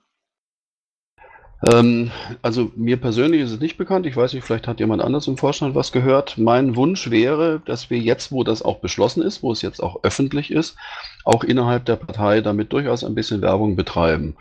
Ähm, 1.64 2.11
also 2.41 2.72
mir 2.76 2.98
persönlich 2.98 3.41
ist 3.41 3.52
es 3.52 3.60
nicht 3.60 3.77
bekannt. 3.77 4.06
Ich 4.06 4.18
weiß 4.18 4.34
nicht, 4.34 4.44
vielleicht 4.44 4.68
hat 4.68 4.80
jemand 4.80 5.02
anders 5.02 5.27
im 5.27 5.38
Vorstand 5.38 5.76
was 5.76 5.91
gehört. 5.91 6.38
Mein 6.38 6.76
Wunsch 6.76 7.10
wäre, 7.10 7.61
dass 7.65 7.90
wir 7.90 7.99
jetzt, 7.99 8.31
wo 8.31 8.44
das 8.44 8.61
auch 8.61 8.80
beschlossen 8.80 9.23
ist, 9.23 9.44
wo 9.44 9.52
es 9.52 9.61
jetzt 9.61 9.81
auch 9.81 10.03
öffentlich 10.03 10.52
ist, 10.52 10.76
auch 11.23 11.44
innerhalb 11.44 11.85
der 11.85 11.95
Partei 11.95 12.41
damit 12.41 12.73
durchaus 12.73 13.03
ein 13.03 13.15
bisschen 13.15 13.41
Werbung 13.41 13.76
betreiben. 13.76 14.35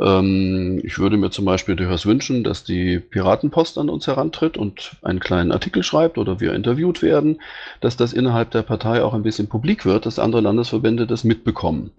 Ähm, 0.00 0.80
ich 0.82 0.98
würde 0.98 1.18
mir 1.18 1.30
zum 1.30 1.44
Beispiel 1.44 1.76
durchaus 1.76 2.06
wünschen, 2.06 2.42
dass 2.42 2.64
die 2.64 2.98
Piratenpost 2.98 3.76
an 3.76 3.90
uns 3.90 4.06
herantritt 4.06 4.56
und 4.56 4.92
einen 5.02 5.20
kleinen 5.20 5.52
Artikel 5.52 5.82
schreibt 5.82 6.16
oder 6.16 6.40
wir 6.40 6.54
interviewt 6.54 7.02
werden, 7.02 7.42
dass 7.80 7.98
das 7.98 8.14
innerhalb 8.14 8.50
der 8.50 8.62
Partei 8.62 9.02
auch 9.02 9.12
ein 9.12 9.22
bisschen 9.22 9.48
publik 9.48 9.84
wird, 9.84 10.06
dass 10.06 10.18
andere 10.18 10.40
Landesverbände 10.40 11.06
das 11.06 11.24
mitbekommen. 11.24 11.90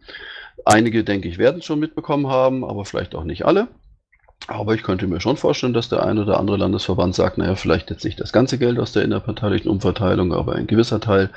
Einige, 0.65 1.03
denke 1.03 1.27
ich, 1.27 1.37
werden 1.37 1.59
es 1.59 1.65
schon 1.65 1.79
mitbekommen 1.79 2.27
haben, 2.27 2.63
aber 2.63 2.85
vielleicht 2.85 3.13
auch 3.13 3.23
nicht 3.23 3.45
alle. 3.45 3.67
Aber 4.47 4.73
ich 4.73 4.83
könnte 4.83 5.07
mir 5.07 5.21
schon 5.21 5.37
vorstellen, 5.37 5.73
dass 5.73 5.89
der 5.89 6.05
ein 6.05 6.19
oder 6.19 6.37
andere 6.37 6.57
Landesverband 6.57 7.15
sagt, 7.15 7.37
naja, 7.37 7.55
vielleicht 7.55 7.89
jetzt 7.89 8.03
nicht 8.03 8.19
das 8.19 8.33
ganze 8.33 8.57
Geld 8.57 8.77
aus 8.77 8.91
der 8.91 9.03
innerparteilichen 9.03 9.71
Umverteilung, 9.71 10.33
aber 10.33 10.55
ein 10.55 10.67
gewisser 10.67 10.99
Teil, 10.99 11.29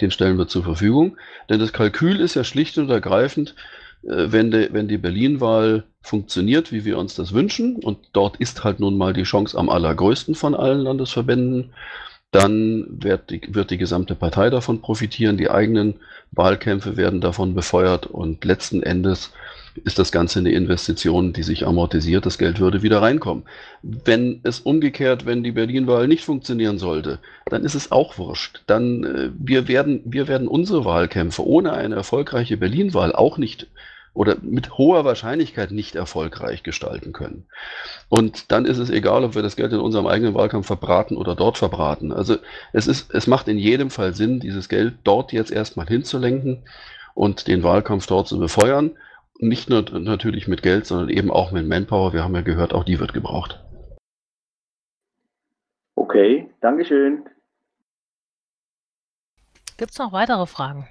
den 0.00 0.10
stellen 0.10 0.36
wir 0.36 0.46
zur 0.46 0.62
Verfügung. 0.62 1.16
Denn 1.48 1.58
das 1.58 1.72
Kalkül 1.72 2.20
ist 2.20 2.34
ja 2.34 2.44
schlicht 2.44 2.76
und 2.76 2.90
ergreifend, 2.90 3.54
äh, 4.02 4.26
wenn, 4.30 4.50
de, 4.50 4.72
wenn 4.72 4.88
die 4.88 4.98
Berlin-Wahl 4.98 5.84
funktioniert, 6.02 6.70
wie 6.70 6.84
wir 6.84 6.98
uns 6.98 7.14
das 7.14 7.32
wünschen, 7.32 7.76
und 7.76 7.98
dort 8.12 8.36
ist 8.36 8.62
halt 8.62 8.78
nun 8.78 8.98
mal 8.98 9.14
die 9.14 9.22
Chance 9.22 9.56
am 9.56 9.70
allergrößten 9.70 10.34
von 10.34 10.54
allen 10.54 10.80
Landesverbänden, 10.80 11.72
dann 12.30 12.86
wird 12.90 13.30
die, 13.30 13.42
wird 13.48 13.70
die 13.70 13.78
gesamte 13.78 14.14
Partei 14.14 14.50
davon 14.50 14.80
profitieren, 14.80 15.36
die 15.36 15.50
eigenen 15.50 15.94
Wahlkämpfe 16.30 16.96
werden 16.96 17.20
davon 17.20 17.54
befeuert 17.54 18.06
und 18.06 18.44
letzten 18.44 18.82
Endes 18.82 19.32
ist 19.84 19.98
das 19.98 20.12
Ganze 20.12 20.40
eine 20.40 20.52
Investition, 20.52 21.32
die 21.32 21.42
sich 21.42 21.66
amortisiert, 21.66 22.26
das 22.26 22.38
Geld 22.38 22.60
würde 22.60 22.82
wieder 22.82 23.02
reinkommen. 23.02 23.44
Wenn 23.82 24.40
es 24.42 24.60
umgekehrt, 24.60 25.26
wenn 25.26 25.42
die 25.42 25.52
Berlin-Wahl 25.52 26.08
nicht 26.08 26.24
funktionieren 26.24 26.78
sollte, 26.78 27.18
dann 27.46 27.64
ist 27.64 27.74
es 27.74 27.92
auch 27.92 28.18
wurscht. 28.18 28.62
Dann, 28.66 29.04
äh, 29.04 29.30
wir 29.38 29.68
werden, 29.68 30.02
wir 30.04 30.28
werden 30.28 30.48
unsere 30.48 30.84
Wahlkämpfe 30.84 31.46
ohne 31.46 31.72
eine 31.72 31.94
erfolgreiche 31.94 32.56
Berlin-Wahl 32.56 33.14
auch 33.14 33.38
nicht 33.38 33.68
oder 34.12 34.36
mit 34.42 34.76
hoher 34.76 35.04
Wahrscheinlichkeit 35.04 35.70
nicht 35.70 35.94
erfolgreich 35.94 36.62
gestalten 36.62 37.12
können. 37.12 37.46
Und 38.08 38.50
dann 38.50 38.64
ist 38.64 38.78
es 38.78 38.90
egal, 38.90 39.24
ob 39.24 39.34
wir 39.34 39.42
das 39.42 39.56
Geld 39.56 39.72
in 39.72 39.78
unserem 39.78 40.06
eigenen 40.06 40.34
Wahlkampf 40.34 40.66
verbraten 40.66 41.16
oder 41.16 41.36
dort 41.36 41.58
verbraten. 41.58 42.12
Also 42.12 42.36
es 42.72 42.86
ist, 42.86 43.14
es 43.14 43.26
macht 43.26 43.46
in 43.46 43.58
jedem 43.58 43.90
Fall 43.90 44.14
Sinn, 44.14 44.40
dieses 44.40 44.68
Geld 44.68 44.94
dort 45.04 45.32
jetzt 45.32 45.52
erstmal 45.52 45.86
hinzulenken 45.86 46.62
und 47.14 47.46
den 47.46 47.62
Wahlkampf 47.62 48.06
dort 48.06 48.26
zu 48.26 48.38
befeuern. 48.38 48.92
Nicht 49.42 49.70
nur 49.70 49.80
natürlich 49.98 50.48
mit 50.48 50.62
Geld, 50.62 50.84
sondern 50.84 51.08
eben 51.08 51.30
auch 51.30 51.50
mit 51.50 51.66
Manpower. 51.66 52.12
Wir 52.12 52.22
haben 52.22 52.34
ja 52.34 52.42
gehört, 52.42 52.74
auch 52.74 52.84
die 52.84 53.00
wird 53.00 53.14
gebraucht. 53.14 53.64
Okay, 55.94 56.50
Dankeschön. 56.60 57.24
Gibt 59.78 59.92
es 59.92 59.98
noch 59.98 60.12
weitere 60.12 60.46
Fragen? 60.46 60.86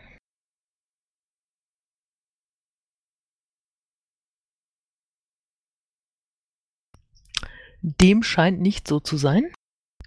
Dem 7.84 8.24
scheint 8.24 8.60
nicht 8.62 8.88
so 8.88 9.00
zu 9.00 9.18
sein. 9.18 9.54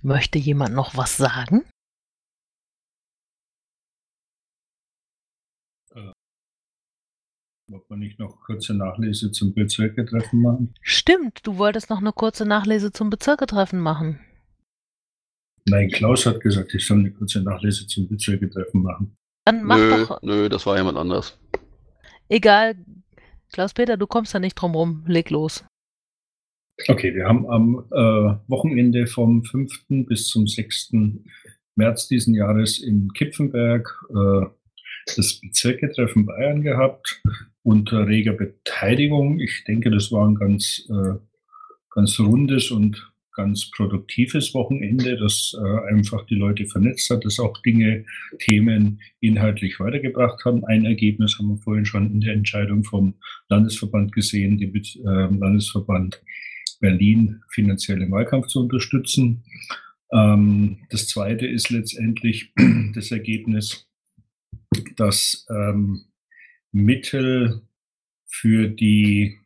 Möchte 0.03 0.39
jemand 0.39 0.75
noch 0.75 0.97
was 0.97 1.17
sagen? 1.17 1.65
Wollte 7.69 7.87
man 7.91 8.01
nicht 8.01 8.19
noch 8.19 8.41
kurze 8.41 8.75
Nachlese 8.75 9.31
zum 9.31 9.55
Bezirketreffen 9.55 10.43
machen? 10.43 10.75
Stimmt, 10.83 11.47
du 11.47 11.59
wolltest 11.59 11.91
noch 11.91 11.99
eine 12.01 12.13
kurze 12.13 12.45
Nachlese 12.45 12.93
zum 12.93 13.09
Bezirketreffen 13.09 13.79
machen. 13.79 14.19
Nein, 15.67 15.89
Klaus 15.91 16.27
hat 16.27 16.41
gesagt, 16.41 16.75
ich 16.75 16.85
soll 16.85 16.99
eine 16.99 17.13
kurze 17.13 17.41
Nachlese 17.41 17.87
zum 17.87 18.09
Bezirketreffen 18.09 18.83
machen. 18.83 19.17
Dann 19.45 19.63
mach 19.63 19.77
Nö, 19.77 20.07
doch. 20.07 20.23
nö, 20.23 20.49
das 20.49 20.67
war 20.67 20.77
jemand 20.77 20.99
anders. 20.99 21.39
Egal. 22.29 22.75
Klaus-Peter, 23.53 23.97
du 23.97 24.07
kommst 24.07 24.35
da 24.35 24.39
nicht 24.41 24.55
drum 24.55 24.75
rum. 24.75 25.05
Leg 25.07 25.31
los. 25.31 25.65
Okay, 26.89 27.15
wir 27.15 27.27
haben 27.27 27.49
am 27.49 27.85
äh, 27.93 28.39
Wochenende 28.49 29.07
vom 29.07 29.45
5. 29.45 29.85
bis 30.09 30.27
zum 30.29 30.47
6. 30.49 30.95
März 31.77 32.09
diesen 32.09 32.35
Jahres 32.35 32.81
in 32.81 33.13
Kipfenberg 33.13 33.89
äh, 34.11 34.47
das 35.17 35.41
Bezirketreffen 35.41 36.27
Bayern 36.27 36.63
gehabt 36.63 37.23
unter 37.63 38.07
reger 38.07 38.33
Beteiligung. 38.33 39.41
Ich 39.41 39.65
denke, 39.65 39.91
das 39.91 40.11
war 40.11 40.29
ein 40.29 40.35
ganz, 40.35 40.87
äh, 40.91 41.15
ganz 41.91 42.19
rundes 42.19 42.71
und 42.71 43.13
ganz 43.35 43.71
produktives 43.71 44.53
Wochenende, 44.53 45.17
das 45.17 45.57
äh, 45.59 45.93
einfach 45.95 46.27
die 46.27 46.35
Leute 46.35 46.67
vernetzt 46.67 47.09
hat, 47.11 47.25
das 47.25 47.39
auch 47.39 47.57
Dinge, 47.63 48.05
Themen 48.39 49.01
inhaltlich 49.21 49.81
weitergebracht 49.81 50.45
haben. 50.45 50.65
Ein 50.67 50.85
Ergebnis 50.85 51.39
haben 51.39 51.49
wir 51.49 51.57
vorhin 51.57 51.87
schon 51.87 52.11
in 52.11 52.21
der 52.21 52.35
Entscheidung 52.35 52.85
vom 52.85 53.15
Landesverband 53.49 54.13
gesehen, 54.13 54.59
den 54.59 54.75
äh, 54.75 55.35
Landesverband 55.35 56.23
Berlin 56.81 57.41
finanziell 57.49 58.03
im 58.03 58.11
Wahlkampf 58.11 58.49
zu 58.49 58.61
unterstützen. 58.61 59.45
Ähm, 60.13 60.79
das 60.91 61.09
zweite 61.09 61.47
ist 61.47 61.71
letztendlich 61.71 62.53
das 62.95 63.11
Ergebnis, 63.11 63.89
dass 64.97 65.47
ähm, 65.51 66.05
Mittel 66.73 67.63
für 68.27 68.69
die 68.69 69.39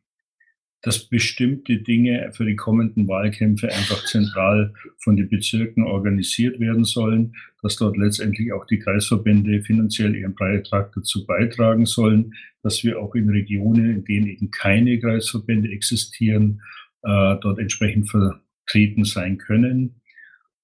dass 0.87 1.09
bestimmte 1.09 1.79
Dinge 1.79 2.31
für 2.33 2.45
die 2.45 2.55
kommenden 2.55 3.09
Wahlkämpfe 3.09 3.67
einfach 3.67 4.05
zentral 4.05 4.73
von 4.99 5.17
den 5.17 5.29
Bezirken 5.29 5.83
organisiert 5.83 6.61
werden 6.61 6.85
sollen, 6.85 7.35
dass 7.61 7.75
dort 7.75 7.97
letztendlich 7.97 8.53
auch 8.53 8.65
die 8.67 8.79
Kreisverbände 8.79 9.63
finanziell 9.63 10.15
ihren 10.15 10.37
Beitrag 10.37 10.93
dazu 10.93 11.27
beitragen 11.27 11.87
sollen, 11.87 12.35
dass 12.63 12.85
wir 12.85 13.01
auch 13.01 13.17
in 13.17 13.29
Regionen, 13.29 13.97
in 13.97 14.05
denen 14.05 14.29
eben 14.29 14.53
keine 14.53 15.01
Kreisverbände 15.01 15.73
existieren, 15.73 16.63
äh, 17.03 17.35
dort 17.41 17.59
entsprechend 17.59 18.09
vertreten 18.09 19.05
sein 19.05 19.39
können. 19.39 20.01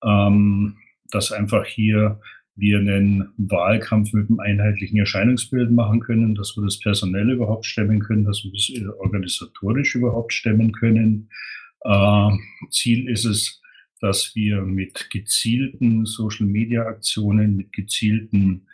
Ähm, 0.04 0.76
dass 1.10 1.32
einfach 1.32 1.66
hier 1.66 2.20
wir 2.54 2.78
einen 2.78 3.32
Wahlkampf 3.38 4.12
mit 4.12 4.28
einem 4.28 4.40
einheitlichen 4.40 4.98
Erscheinungsbild 4.98 5.70
machen 5.70 6.00
können, 6.00 6.34
dass 6.34 6.56
wir 6.56 6.64
das 6.64 6.78
personell 6.78 7.30
überhaupt 7.30 7.64
stemmen 7.64 8.00
können, 8.00 8.24
dass 8.24 8.44
wir 8.44 8.52
das 8.52 8.70
äh, 8.70 8.86
organisatorisch 8.98 9.94
überhaupt 9.94 10.32
stemmen 10.32 10.72
können. 10.72 11.30
Äh, 11.84 12.30
Ziel 12.70 13.08
ist 13.08 13.24
es, 13.24 13.60
dass 14.00 14.34
wir 14.34 14.62
mit 14.62 15.08
gezielten 15.10 16.04
Social-Media-Aktionen, 16.04 17.56
mit 17.56 17.72
gezielten 17.72 18.66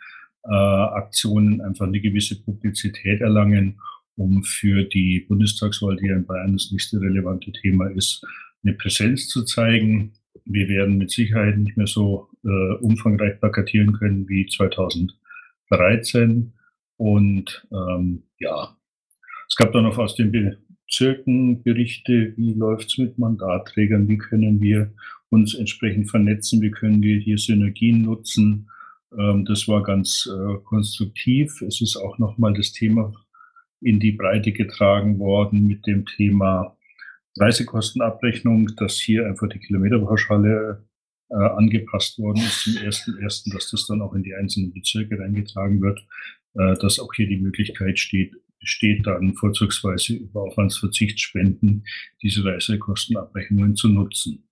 äh, 0.43 0.53
Aktionen 0.53 1.61
einfach 1.61 1.87
eine 1.87 2.01
gewisse 2.01 2.41
Publizität 2.41 3.21
erlangen, 3.21 3.79
um 4.15 4.43
für 4.43 4.83
die 4.83 5.25
Bundestagswahl, 5.27 5.95
die 5.97 6.07
ja 6.07 6.15
in 6.15 6.25
Bayern 6.25 6.53
das 6.53 6.71
nächste 6.71 6.99
relevante 6.99 7.51
Thema 7.53 7.87
ist, 7.87 8.25
eine 8.63 8.73
Präsenz 8.73 9.29
zu 9.29 9.43
zeigen. 9.43 10.11
Wir 10.45 10.69
werden 10.69 10.97
mit 10.97 11.11
Sicherheit 11.11 11.57
nicht 11.57 11.77
mehr 11.77 11.87
so 11.87 12.29
äh, 12.43 12.75
umfangreich 12.81 13.39
plakatieren 13.39 13.93
können 13.93 14.27
wie 14.27 14.45
2013. 14.45 16.53
Und 16.97 17.67
ähm, 17.71 18.23
ja, 18.39 18.75
es 19.47 19.55
gab 19.55 19.73
dann 19.73 19.83
noch 19.83 19.97
aus 19.97 20.15
den 20.15 20.31
Bezirken 20.31 21.63
Berichte, 21.63 22.33
wie 22.37 22.53
läuft's 22.53 22.97
mit 22.97 23.17
Mandatträgern, 23.17 24.07
wie 24.07 24.17
können 24.17 24.61
wir 24.61 24.91
uns 25.29 25.53
entsprechend 25.53 26.09
vernetzen, 26.09 26.61
wie 26.61 26.71
können 26.71 27.01
wir 27.01 27.19
hier 27.19 27.37
Synergien 27.37 28.01
nutzen. 28.01 28.69
Ähm, 29.17 29.45
das 29.45 29.67
war 29.67 29.83
ganz 29.83 30.29
äh, 30.31 30.57
konstruktiv. 30.63 31.61
Es 31.61 31.81
ist 31.81 31.95
auch 31.95 32.17
nochmal 32.17 32.53
das 32.53 32.71
Thema 32.71 33.13
in 33.81 33.99
die 33.99 34.11
Breite 34.11 34.51
getragen 34.51 35.19
worden 35.19 35.67
mit 35.67 35.85
dem 35.87 36.05
Thema 36.05 36.75
Reisekostenabrechnung, 37.37 38.75
dass 38.75 38.99
hier 38.99 39.25
einfach 39.25 39.47
die 39.49 39.59
Kilometerpauschale 39.59 40.85
äh, 41.29 41.35
angepasst 41.35 42.17
worden 42.19 42.39
ist 42.39 42.63
zum 42.63 42.77
ersten 42.77 43.17
ersten, 43.19 43.51
dass 43.51 43.69
das 43.69 43.85
dann 43.85 44.01
auch 44.01 44.13
in 44.13 44.23
die 44.23 44.33
einzelnen 44.33 44.73
Bezirke 44.73 45.19
reingetragen 45.19 45.81
wird, 45.81 45.99
äh, 46.55 46.75
dass 46.79 46.99
auch 46.99 47.13
hier 47.13 47.27
die 47.27 47.39
Möglichkeit 47.39 47.99
steht, 47.99 48.33
besteht 48.59 49.05
dann 49.05 49.35
vorzugsweise 49.35 50.15
über 50.15 50.41
Aufwandsverzichtsspenden 50.41 51.85
diese 52.21 52.43
Reisekostenabrechnungen 52.43 53.75
zu 53.75 53.89
nutzen. 53.89 54.49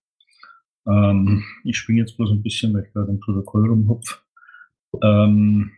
Ähm, 0.87 1.43
ich 1.63 1.77
springe 1.77 2.01
jetzt 2.01 2.15
bloß 2.15 2.31
ein 2.31 2.43
bisschen, 2.43 2.73
weil 2.73 2.85
ich 2.85 2.93
gerade 2.93 3.11
im 3.11 3.19
Protokoll 3.19 3.67
rumhupf. 3.67 4.21
Ähm, 5.03 5.71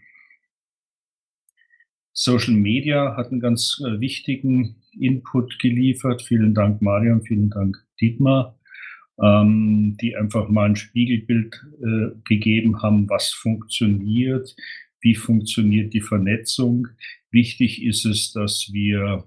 Social 2.20 2.54
Media 2.54 3.16
hat 3.16 3.32
einen 3.32 3.40
ganz 3.40 3.82
äh, 3.86 4.00
wichtigen 4.00 4.76
Input 5.00 5.60
geliefert. 5.60 6.22
Vielen 6.22 6.54
Dank, 6.54 6.82
Marion, 6.82 7.22
vielen 7.22 7.50
Dank, 7.50 7.78
Dietmar 8.02 8.60
ähm, 9.22 9.98
die 10.02 10.16
einfach 10.16 10.50
mal 10.50 10.70
ein 10.70 10.76
Spiegelbild 10.76 11.54
äh, 11.82 12.16
gegeben 12.26 12.82
haben, 12.82 13.10
was 13.10 13.30
funktioniert, 13.30 14.56
wie 15.02 15.16
funktioniert 15.16 15.94
die 15.94 16.02
Vernetzung. 16.02 16.88
Wichtig 17.32 17.84
ist 17.84 18.06
es, 18.06 18.32
dass 18.32 18.70
wir 18.72 19.26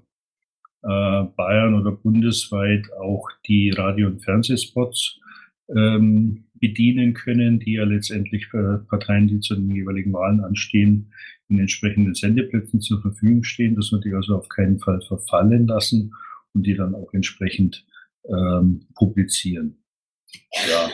äh, 0.82 1.22
Bayern 1.36 1.74
oder 1.74 1.92
bundesweit 1.92 2.86
auch 3.00 3.28
die 3.46 3.70
Radio- 3.70 4.08
und 4.08 4.24
Fernsehspots 4.24 5.20
ähm, 5.74 6.44
bedienen 6.62 7.12
können, 7.12 7.58
die 7.58 7.72
ja 7.72 7.84
letztendlich 7.84 8.46
für 8.46 8.86
Parteien, 8.88 9.26
die 9.26 9.40
zu 9.40 9.56
den 9.56 9.74
jeweiligen 9.74 10.12
Wahlen 10.12 10.40
anstehen, 10.40 11.12
in 11.48 11.58
entsprechenden 11.58 12.14
Sendeplätzen 12.14 12.80
zur 12.80 13.02
Verfügung 13.02 13.42
stehen, 13.42 13.74
dass 13.74 13.90
wir 13.90 13.98
die 13.98 14.14
also 14.14 14.36
auf 14.36 14.48
keinen 14.48 14.78
Fall 14.78 15.00
verfallen 15.02 15.66
lassen 15.66 16.14
und 16.54 16.64
die 16.64 16.74
dann 16.74 16.94
auch 16.94 17.12
entsprechend 17.12 17.84
ähm, 18.28 18.86
publizieren. 18.94 19.82
Ja, 20.68 20.88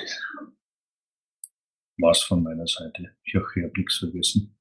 war's 1.98 2.22
von 2.22 2.42
meiner 2.42 2.66
Seite. 2.66 3.14
Ich 3.24 3.34
habe 3.34 3.70
nichts 3.76 3.98
vergessen. 3.98 4.56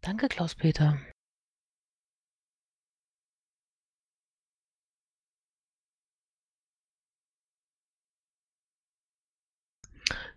Danke, 0.00 0.28
Klaus-Peter. 0.28 0.98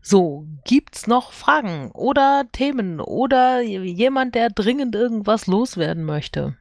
So, 0.04 0.48
gibt's 0.66 1.06
noch 1.08 1.32
Fragen 1.32 1.92
oder 1.92 2.48
Themen 2.52 3.00
oder 3.00 3.62
jemand, 3.62 4.34
der 4.36 4.50
dringend 4.50 4.96
irgendwas 4.96 5.46
loswerden 5.48 6.04
möchte? 6.04 6.58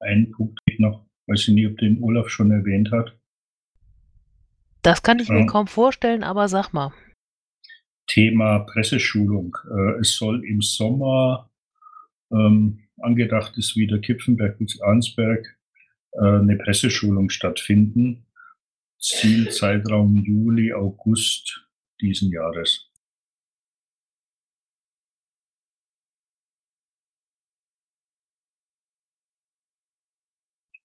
Einen 0.00 0.30
Punkt 0.32 0.60
noch, 0.78 1.06
weiß 1.26 1.48
ich 1.48 1.54
nicht, 1.54 1.66
ob 1.66 1.78
den 1.78 2.02
Olaf 2.02 2.28
schon 2.28 2.50
erwähnt 2.50 2.90
hat. 2.92 3.18
Das 4.82 5.02
kann 5.02 5.18
ich 5.18 5.28
mir 5.28 5.40
Ja. 5.40 5.46
kaum 5.46 5.66
vorstellen, 5.66 6.22
aber 6.22 6.48
sag 6.48 6.72
mal. 6.72 6.92
Thema 8.06 8.60
Presseschulung. 8.60 9.56
Äh, 9.68 10.00
es 10.00 10.16
soll 10.16 10.44
im 10.44 10.60
Sommer 10.60 11.50
ähm, 12.30 12.86
angedacht 13.00 13.56
ist 13.56 13.74
wieder 13.76 13.98
Kipfenberg 13.98 14.58
bis 14.58 14.80
Arnsberg 14.80 15.55
eine 16.18 16.56
Presseschulung 16.56 17.30
stattfinden. 17.30 18.26
Zielzeitraum 18.98 20.24
Juli, 20.24 20.72
August 20.72 21.66
diesen 22.00 22.30
Jahres. 22.32 22.90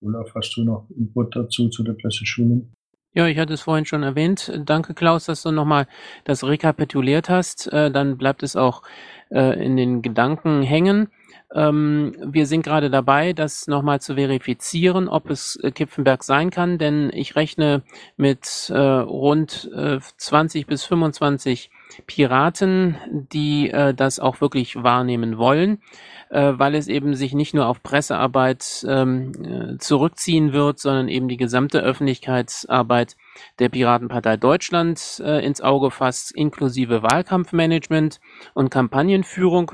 Olaf, 0.02 0.34
hast 0.34 0.58
du 0.58 0.64
noch 0.64 0.90
Input 0.98 1.36
dazu 1.36 1.70
zu 1.70 1.84
der 1.84 1.94
Presseschulung? 1.94 2.72
Ja, 3.14 3.28
ich 3.28 3.38
hatte 3.38 3.54
es 3.54 3.62
vorhin 3.62 3.86
schon 3.86 4.04
erwähnt. 4.04 4.52
Danke, 4.66 4.94
Klaus, 4.94 5.26
dass 5.26 5.44
du 5.44 5.52
nochmal 5.52 5.86
das 6.24 6.44
rekapituliert 6.44 7.30
hast. 7.30 7.68
Äh, 7.72 7.92
dann 7.92 8.18
bleibt 8.18 8.42
es 8.42 8.56
auch 8.56 8.84
äh, 9.30 9.64
in 9.64 9.76
den 9.76 10.02
Gedanken 10.02 10.64
hängen. 10.64 11.10
Ähm, 11.54 12.16
wir 12.24 12.46
sind 12.46 12.64
gerade 12.64 12.90
dabei, 12.90 13.34
das 13.34 13.68
nochmal 13.68 14.00
zu 14.00 14.16
verifizieren, 14.16 15.10
ob 15.10 15.30
es 15.30 15.58
äh, 15.58 15.72
Kipfenberg 15.72 16.24
sein 16.24 16.50
kann, 16.50 16.78
denn 16.78 17.12
ich 17.14 17.36
rechne 17.36 17.84
mit 18.16 18.70
äh, 18.74 18.78
rund 18.78 19.70
äh, 19.76 20.00
20 20.18 20.66
bis 20.66 20.86
25 20.86 21.70
Piraten, 22.08 22.96
die 23.12 23.70
äh, 23.70 23.94
das 23.94 24.20
auch 24.20 24.40
wirklich 24.40 24.82
wahrnehmen 24.82 25.38
wollen, 25.38 25.82
äh, 26.30 26.54
weil 26.56 26.76
es 26.76 26.88
eben 26.88 27.16
sich 27.16 27.34
nicht 27.34 27.54
nur 27.54 27.68
auf 27.68 27.84
Pressearbeit 27.84 28.86
ähm, 28.88 29.32
äh, 29.44 29.78
zurückziehen 29.78 30.54
wird, 30.54 30.80
sondern 30.80 31.10
eben 31.10 31.28
die 31.28 31.38
gesamte 31.38 31.82
Öffentlichkeitsarbeit 31.82 33.18
der 33.60 33.70
Piratenpartei 33.70 34.38
Deutschland 34.38 35.20
ins 35.20 35.62
Auge 35.62 35.90
fasst, 35.90 36.36
inklusive 36.36 37.02
Wahlkampfmanagement 37.02 38.20
und 38.54 38.70
Kampagnenführung. 38.70 39.72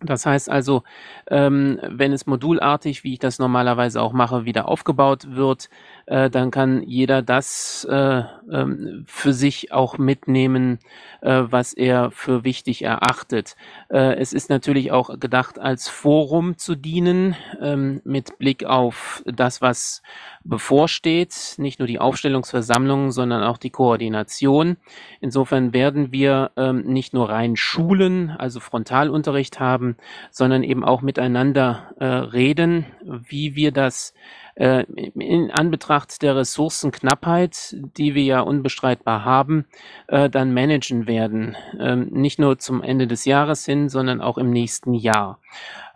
Das 0.00 0.26
heißt 0.26 0.50
also, 0.50 0.82
ähm, 1.28 1.80
wenn 1.82 2.12
es 2.12 2.26
modulartig, 2.26 3.02
wie 3.02 3.14
ich 3.14 3.18
das 3.18 3.38
normalerweise 3.38 4.02
auch 4.02 4.12
mache, 4.12 4.44
wieder 4.44 4.68
aufgebaut 4.68 5.28
wird, 5.30 5.70
äh, 6.04 6.28
dann 6.28 6.50
kann 6.50 6.82
jeder 6.82 7.22
das 7.22 7.86
äh, 7.90 8.22
ähm, 8.52 9.04
für 9.06 9.32
sich 9.32 9.72
auch 9.72 9.96
mitnehmen, 9.96 10.80
äh, 11.22 11.44
was 11.48 11.72
er 11.72 12.10
für 12.10 12.44
wichtig 12.44 12.82
erachtet. 12.82 13.56
Äh, 13.88 14.16
es 14.16 14.34
ist 14.34 14.50
natürlich 14.50 14.92
auch 14.92 15.18
gedacht, 15.18 15.58
als 15.58 15.88
Forum 15.88 16.58
zu 16.58 16.74
dienen, 16.74 17.34
ähm, 17.62 18.02
mit 18.04 18.36
Blick 18.38 18.64
auf 18.64 19.22
das, 19.24 19.62
was 19.62 20.02
bevorsteht, 20.44 21.54
nicht 21.56 21.78
nur 21.78 21.88
die 21.88 22.00
Aufstellungsversammlung, 22.00 23.12
sondern 23.12 23.42
auch 23.42 23.56
die 23.56 23.70
Koordination. 23.70 24.76
Insofern 25.20 25.72
werden 25.72 26.12
wir 26.12 26.50
ähm, 26.56 26.82
nicht 26.82 27.14
nur 27.14 27.30
rein 27.30 27.56
Schulen, 27.56 28.30
also 28.30 28.60
Frontalunterricht 28.60 29.58
haben, 29.58 29.85
sondern 30.30 30.64
eben 30.64 30.84
auch 30.84 31.02
miteinander 31.02 31.94
äh, 32.00 32.04
reden, 32.04 32.86
wie 33.04 33.54
wir 33.54 33.70
das 33.70 34.14
äh, 34.56 34.84
in 35.14 35.50
Anbetracht 35.50 36.22
der 36.22 36.34
Ressourcenknappheit, 36.34 37.76
die 37.96 38.14
wir 38.14 38.24
ja 38.24 38.40
unbestreitbar 38.40 39.24
haben, 39.24 39.66
äh, 40.08 40.28
dann 40.28 40.52
managen 40.52 41.06
werden. 41.06 41.56
Ähm, 41.78 42.08
nicht 42.10 42.38
nur 42.38 42.58
zum 42.58 42.82
Ende 42.82 43.06
des 43.06 43.24
Jahres 43.26 43.64
hin, 43.64 43.88
sondern 43.88 44.20
auch 44.20 44.38
im 44.38 44.50
nächsten 44.50 44.94
Jahr. 44.94 45.38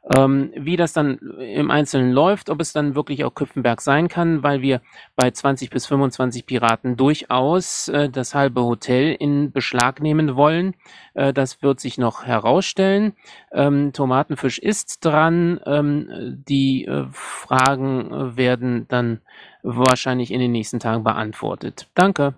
Ähm, 0.09 0.53
wie 0.57 0.77
das 0.77 0.93
dann 0.93 1.19
im 1.39 1.71
Einzelnen 1.71 2.13
läuft, 2.13 2.49
ob 2.49 2.61
es 2.61 2.73
dann 2.73 2.95
wirklich 2.95 3.25
auch 3.25 3.35
Küpfenberg 3.35 3.83
sein 3.83 4.09
kann, 4.09 4.43
weil 4.43 4.63
wir 4.63 4.81
bei 5.15 5.31
20 5.31 5.69
bis 5.69 5.87
25 5.87 6.47
Piraten 6.47 6.97
durchaus 6.97 7.89
äh, 7.89 8.09
das 8.09 8.35
halbe 8.35 8.63
Hotel 8.63 9.15
in 9.19 9.53
Beschlag 9.53 10.01
nehmen 10.01 10.37
wollen. 10.37 10.75
Äh, 11.15 11.33
das 11.35 11.63
wird 11.63 11.81
sich 11.81 11.99
noch 11.99 12.25
herausstellen. 12.25 13.15
Ähm, 13.53 13.93
Tomatenfisch 13.93 14.59
ist 14.59 15.05
dran. 15.05 15.61
Ähm, 15.67 16.43
die 16.49 16.87
äh, 16.87 17.07
Fragen 17.13 18.13
äh, 18.13 18.37
werden 18.37 18.89
dann 18.89 19.21
wahrscheinlich 19.63 20.31
in 20.31 20.41
den 20.41 20.53
nächsten 20.53 20.81
Tagen 20.81 21.05
beantwortet. 21.05 21.89
Danke. 21.95 22.35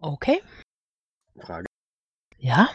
Okay. 0.00 0.42
Frage. 1.40 1.66
Ja. 2.38 2.68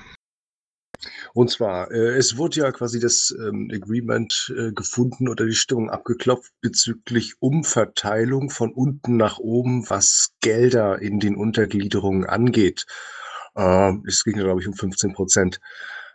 Und 1.34 1.50
zwar, 1.50 1.92
äh, 1.92 2.18
es 2.18 2.38
wurde 2.38 2.62
ja 2.62 2.72
quasi 2.72 3.00
das 3.00 3.34
ähm, 3.40 3.70
Agreement 3.74 4.54
äh, 4.58 4.72
gefunden 4.74 5.30
oder 5.30 5.46
die 5.46 5.56
Stimmung 5.56 5.90
abgeklopft 5.90 6.52
bezüglich 6.62 7.36
Umverteilung 7.40 8.50
von 8.50 8.74
unten 8.74 9.18
nach 9.18 9.40
oben, 9.40 9.90
was 9.90 10.32
Gelder 10.42 11.02
in 11.02 11.20
den 11.20 11.36
Untergliederungen 11.36 12.26
angeht. 12.26 12.86
Äh, 13.56 13.94
es 14.08 14.24
ging, 14.24 14.38
glaube 14.38 14.62
ich, 14.62 14.68
um 14.68 14.74
15 14.74 15.14
Prozent. 15.14 15.60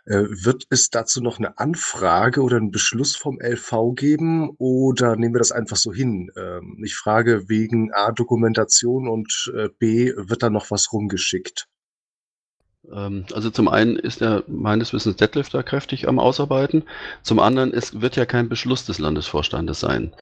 Äh, 0.05 0.23
wird 0.29 0.65
es 0.69 0.89
dazu 0.89 1.21
noch 1.21 1.37
eine 1.37 1.57
Anfrage 1.57 2.41
oder 2.41 2.57
einen 2.57 2.71
Beschluss 2.71 3.15
vom 3.15 3.39
LV 3.41 3.93
geben 3.95 4.51
oder 4.57 5.17
nehmen 5.17 5.35
wir 5.35 5.39
das 5.39 5.51
einfach 5.51 5.77
so 5.77 5.91
hin? 5.91 6.31
Ähm, 6.37 6.81
ich 6.85 6.95
frage 6.95 7.49
wegen 7.49 7.91
A, 7.91 8.11
Dokumentation 8.11 9.09
und 9.09 9.51
äh, 9.53 9.69
B, 9.79 10.13
wird 10.15 10.43
da 10.43 10.49
noch 10.49 10.71
was 10.71 10.93
rumgeschickt? 10.93 11.67
Ähm, 12.93 13.25
also 13.33 13.49
zum 13.49 13.67
einen 13.67 13.97
ist 13.97 14.21
er 14.21 14.43
meines 14.47 14.93
Wissens 14.93 15.15
Detlef 15.15 15.49
da 15.49 15.63
kräftig 15.63 16.07
am 16.07 16.19
Ausarbeiten. 16.19 16.83
Zum 17.21 17.39
anderen, 17.39 17.73
es 17.73 18.01
wird 18.01 18.15
ja 18.15 18.25
kein 18.25 18.49
Beschluss 18.49 18.85
des 18.85 18.99
Landesvorstandes 18.99 19.79
sein. 19.79 20.13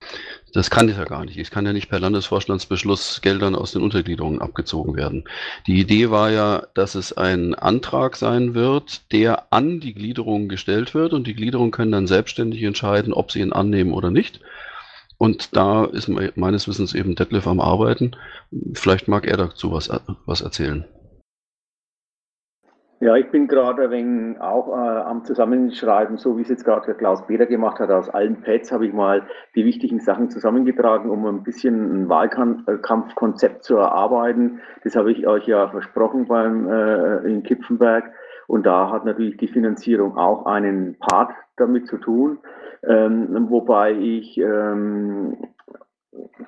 Das 0.53 0.69
kann 0.69 0.89
es 0.89 0.97
ja 0.97 1.03
gar 1.03 1.25
nicht. 1.25 1.37
Es 1.37 1.51
kann 1.51 1.65
ja 1.65 1.73
nicht 1.73 1.89
per 1.89 1.99
Landesvorstandsbeschluss 1.99 3.21
Geldern 3.21 3.55
aus 3.55 3.71
den 3.71 3.81
Untergliederungen 3.81 4.41
abgezogen 4.41 4.95
werden. 4.95 5.25
Die 5.67 5.79
Idee 5.79 6.09
war 6.09 6.31
ja, 6.31 6.67
dass 6.73 6.95
es 6.95 7.13
ein 7.13 7.55
Antrag 7.55 8.15
sein 8.15 8.53
wird, 8.53 9.11
der 9.11 9.51
an 9.51 9.79
die 9.79 9.93
Gliederungen 9.93 10.49
gestellt 10.49 10.93
wird 10.93 11.13
und 11.13 11.27
die 11.27 11.35
Gliederungen 11.35 11.71
können 11.71 11.91
dann 11.91 12.07
selbstständig 12.07 12.63
entscheiden, 12.63 13.13
ob 13.13 13.31
sie 13.31 13.41
ihn 13.41 13.53
annehmen 13.53 13.93
oder 13.93 14.11
nicht. 14.11 14.39
Und 15.17 15.55
da 15.55 15.85
ist 15.85 16.09
meines 16.09 16.67
Wissens 16.67 16.93
eben 16.93 17.15
Detlef 17.15 17.47
am 17.47 17.61
Arbeiten. 17.61 18.11
Vielleicht 18.73 19.07
mag 19.07 19.25
er 19.25 19.37
dazu 19.37 19.71
was, 19.71 19.89
was 20.25 20.41
erzählen. 20.41 20.85
Ja, 23.06 23.15
ich 23.15 23.30
bin 23.30 23.48
gerade 23.48 23.84
ein 23.84 23.91
wenig 23.91 24.41
auch 24.41 24.68
äh, 24.69 24.72
am 24.72 25.23
Zusammenschreiben, 25.23 26.18
so 26.18 26.40
wie 26.40 26.41
es 26.41 26.49
jetzt 26.49 26.65
gerade 26.65 26.91
Klaus 26.95 27.23
Peter 27.27 27.45
gemacht 27.45 27.80
hat. 27.80 27.91
Aus 27.91 28.10
allen 28.10 28.41
Pads 28.41 28.72
habe 28.72 28.88
ich 28.88 28.94
mal 28.94 29.22
die 29.53 29.64
wichtigen 29.64 29.99
Sachen 29.99 30.32
zusammengetragen, 30.32 31.11
um 31.11 31.23
ein 31.27 31.44
bisschen 31.44 32.06
ein 32.06 32.10
Wahlkampfkonzept 32.10 33.64
zu 33.64 33.76
erarbeiten. 33.76 34.60
Das 34.84 34.95
habe 34.95 35.11
ich 35.11 35.27
euch 35.27 35.45
ja 35.45 35.68
versprochen 35.68 36.26
beim 36.26 36.68
äh, 36.68 37.18
in 37.30 37.44
Kipfenberg. 37.44 38.11
Und 38.48 38.65
da 38.65 38.90
hat 38.90 39.06
natürlich 39.06 39.38
die 39.38 39.49
Finanzierung 39.49 40.18
auch 40.18 40.48
einen 40.48 40.95
Part 40.98 41.30
damit 41.57 41.86
zu 41.86 41.98
tun, 41.98 42.40
ähm, 42.88 43.52
wobei 43.52 43.91
ich 43.91 44.36
ähm, 44.40 45.38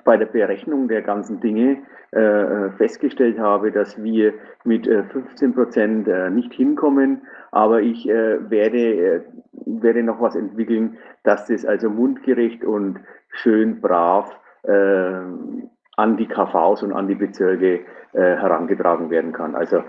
bei 0.04 0.16
der 0.16 0.26
Berechnung 0.26 0.88
der 0.88 1.02
ganzen 1.02 1.40
Dinge 1.40 1.78
äh, 2.12 2.20
äh 2.20 2.70
festgestellt 2.72 3.38
habe, 3.38 3.70
dass 3.72 4.02
wir 4.02 4.32
mit 4.64 4.86
äh, 4.86 5.04
15 5.04 5.54
Prozent 5.54 6.08
äh, 6.08 6.30
nicht 6.30 6.52
hinkommen, 6.52 7.22
aber 7.50 7.80
ich 7.80 8.08
äh, 8.08 8.50
werde, 8.50 8.78
äh, 8.78 9.20
werde 9.66 10.02
noch 10.02 10.20
was 10.20 10.36
entwickeln, 10.36 10.96
dass 11.24 11.46
das 11.46 11.64
also 11.64 11.90
mundgerecht 11.90 12.64
und 12.64 13.00
schön 13.30 13.80
brav 13.80 14.34
an 14.64 16.16
die 16.16 16.26
KVs 16.26 16.82
und 16.82 16.92
an 16.92 17.06
die 17.06 17.14
Bezirke 17.14 17.80
herangetragen 18.12 19.08
werden 19.08 19.32
kann. 19.32 19.54
Also 19.54 19.84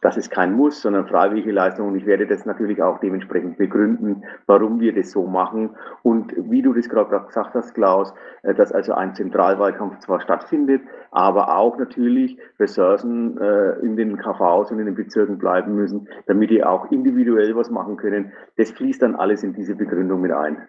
das 0.00 0.16
ist 0.16 0.30
kein 0.30 0.54
Muss, 0.54 0.80
sondern 0.80 1.06
freiwillige 1.06 1.52
Leistung. 1.52 1.88
Und 1.88 1.96
ich 1.96 2.06
werde 2.06 2.26
das 2.26 2.46
natürlich 2.46 2.82
auch 2.82 2.98
dementsprechend 3.00 3.58
begründen, 3.58 4.24
warum 4.46 4.80
wir 4.80 4.94
das 4.94 5.10
so 5.10 5.26
machen. 5.26 5.76
Und 6.02 6.32
wie 6.36 6.62
du 6.62 6.72
das 6.72 6.88
gerade 6.88 7.26
gesagt 7.26 7.54
hast, 7.54 7.74
Klaus, 7.74 8.14
äh, 8.42 8.54
dass 8.54 8.72
also 8.72 8.94
ein 8.94 9.14
Zentralwahlkampf 9.14 9.98
zwar 10.00 10.20
stattfindet, 10.20 10.82
aber 11.10 11.56
auch 11.56 11.78
natürlich 11.78 12.38
Ressourcen 12.58 13.38
äh, 13.38 13.72
in 13.80 13.96
den 13.96 14.16
KVs 14.16 14.70
und 14.70 14.78
in 14.78 14.86
den 14.86 14.94
Bezirken 14.94 15.38
bleiben 15.38 15.74
müssen, 15.74 16.08
damit 16.26 16.50
die 16.50 16.64
auch 16.64 16.90
individuell 16.90 17.54
was 17.54 17.70
machen 17.70 17.96
können. 17.96 18.32
Das 18.56 18.70
fließt 18.70 19.02
dann 19.02 19.16
alles 19.16 19.42
in 19.42 19.52
diese 19.52 19.74
Begründung 19.74 20.20
mit 20.20 20.32
ein. 20.32 20.68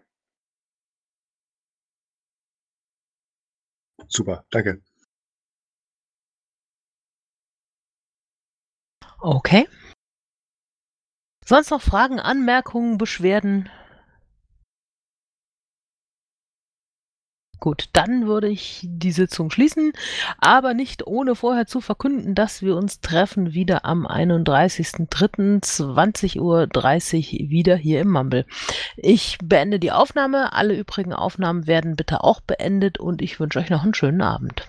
Super, 4.08 4.44
danke. 4.52 4.82
Okay. 9.22 9.68
Sonst 11.46 11.70
noch 11.70 11.82
Fragen, 11.82 12.20
Anmerkungen, 12.20 12.98
Beschwerden? 12.98 13.70
Gut, 17.60 17.90
dann 17.94 18.26
würde 18.26 18.50
ich 18.50 18.82
die 18.84 19.12
Sitzung 19.12 19.52
schließen, 19.52 19.94
aber 20.40 20.74
nicht 20.74 21.06
ohne 21.06 21.36
vorher 21.36 21.68
zu 21.68 21.80
verkünden, 21.80 22.34
dass 22.34 22.64
wir 22.64 22.76
uns 22.76 23.02
treffen 23.02 23.54
wieder 23.54 23.86
am 23.86 24.08
31.03.20.30 24.08 26.40
Uhr 26.40 26.68
wieder 27.52 27.76
hier 27.76 28.02
im 28.02 28.10
Mumble. 28.10 28.48
Ich 28.98 29.38
beende 29.44 29.78
die 29.78 29.92
Aufnahme, 29.92 30.54
alle 30.54 30.76
übrigen 30.76 31.14
Aufnahmen 31.14 31.68
werden 31.68 31.96
bitte 31.96 32.24
auch 32.24 32.42
beendet 32.42 33.00
und 33.00 33.22
ich 33.22 33.40
wünsche 33.40 33.60
euch 33.60 33.70
noch 33.70 33.84
einen 33.84 33.94
schönen 33.94 34.24
Abend. 34.24 34.60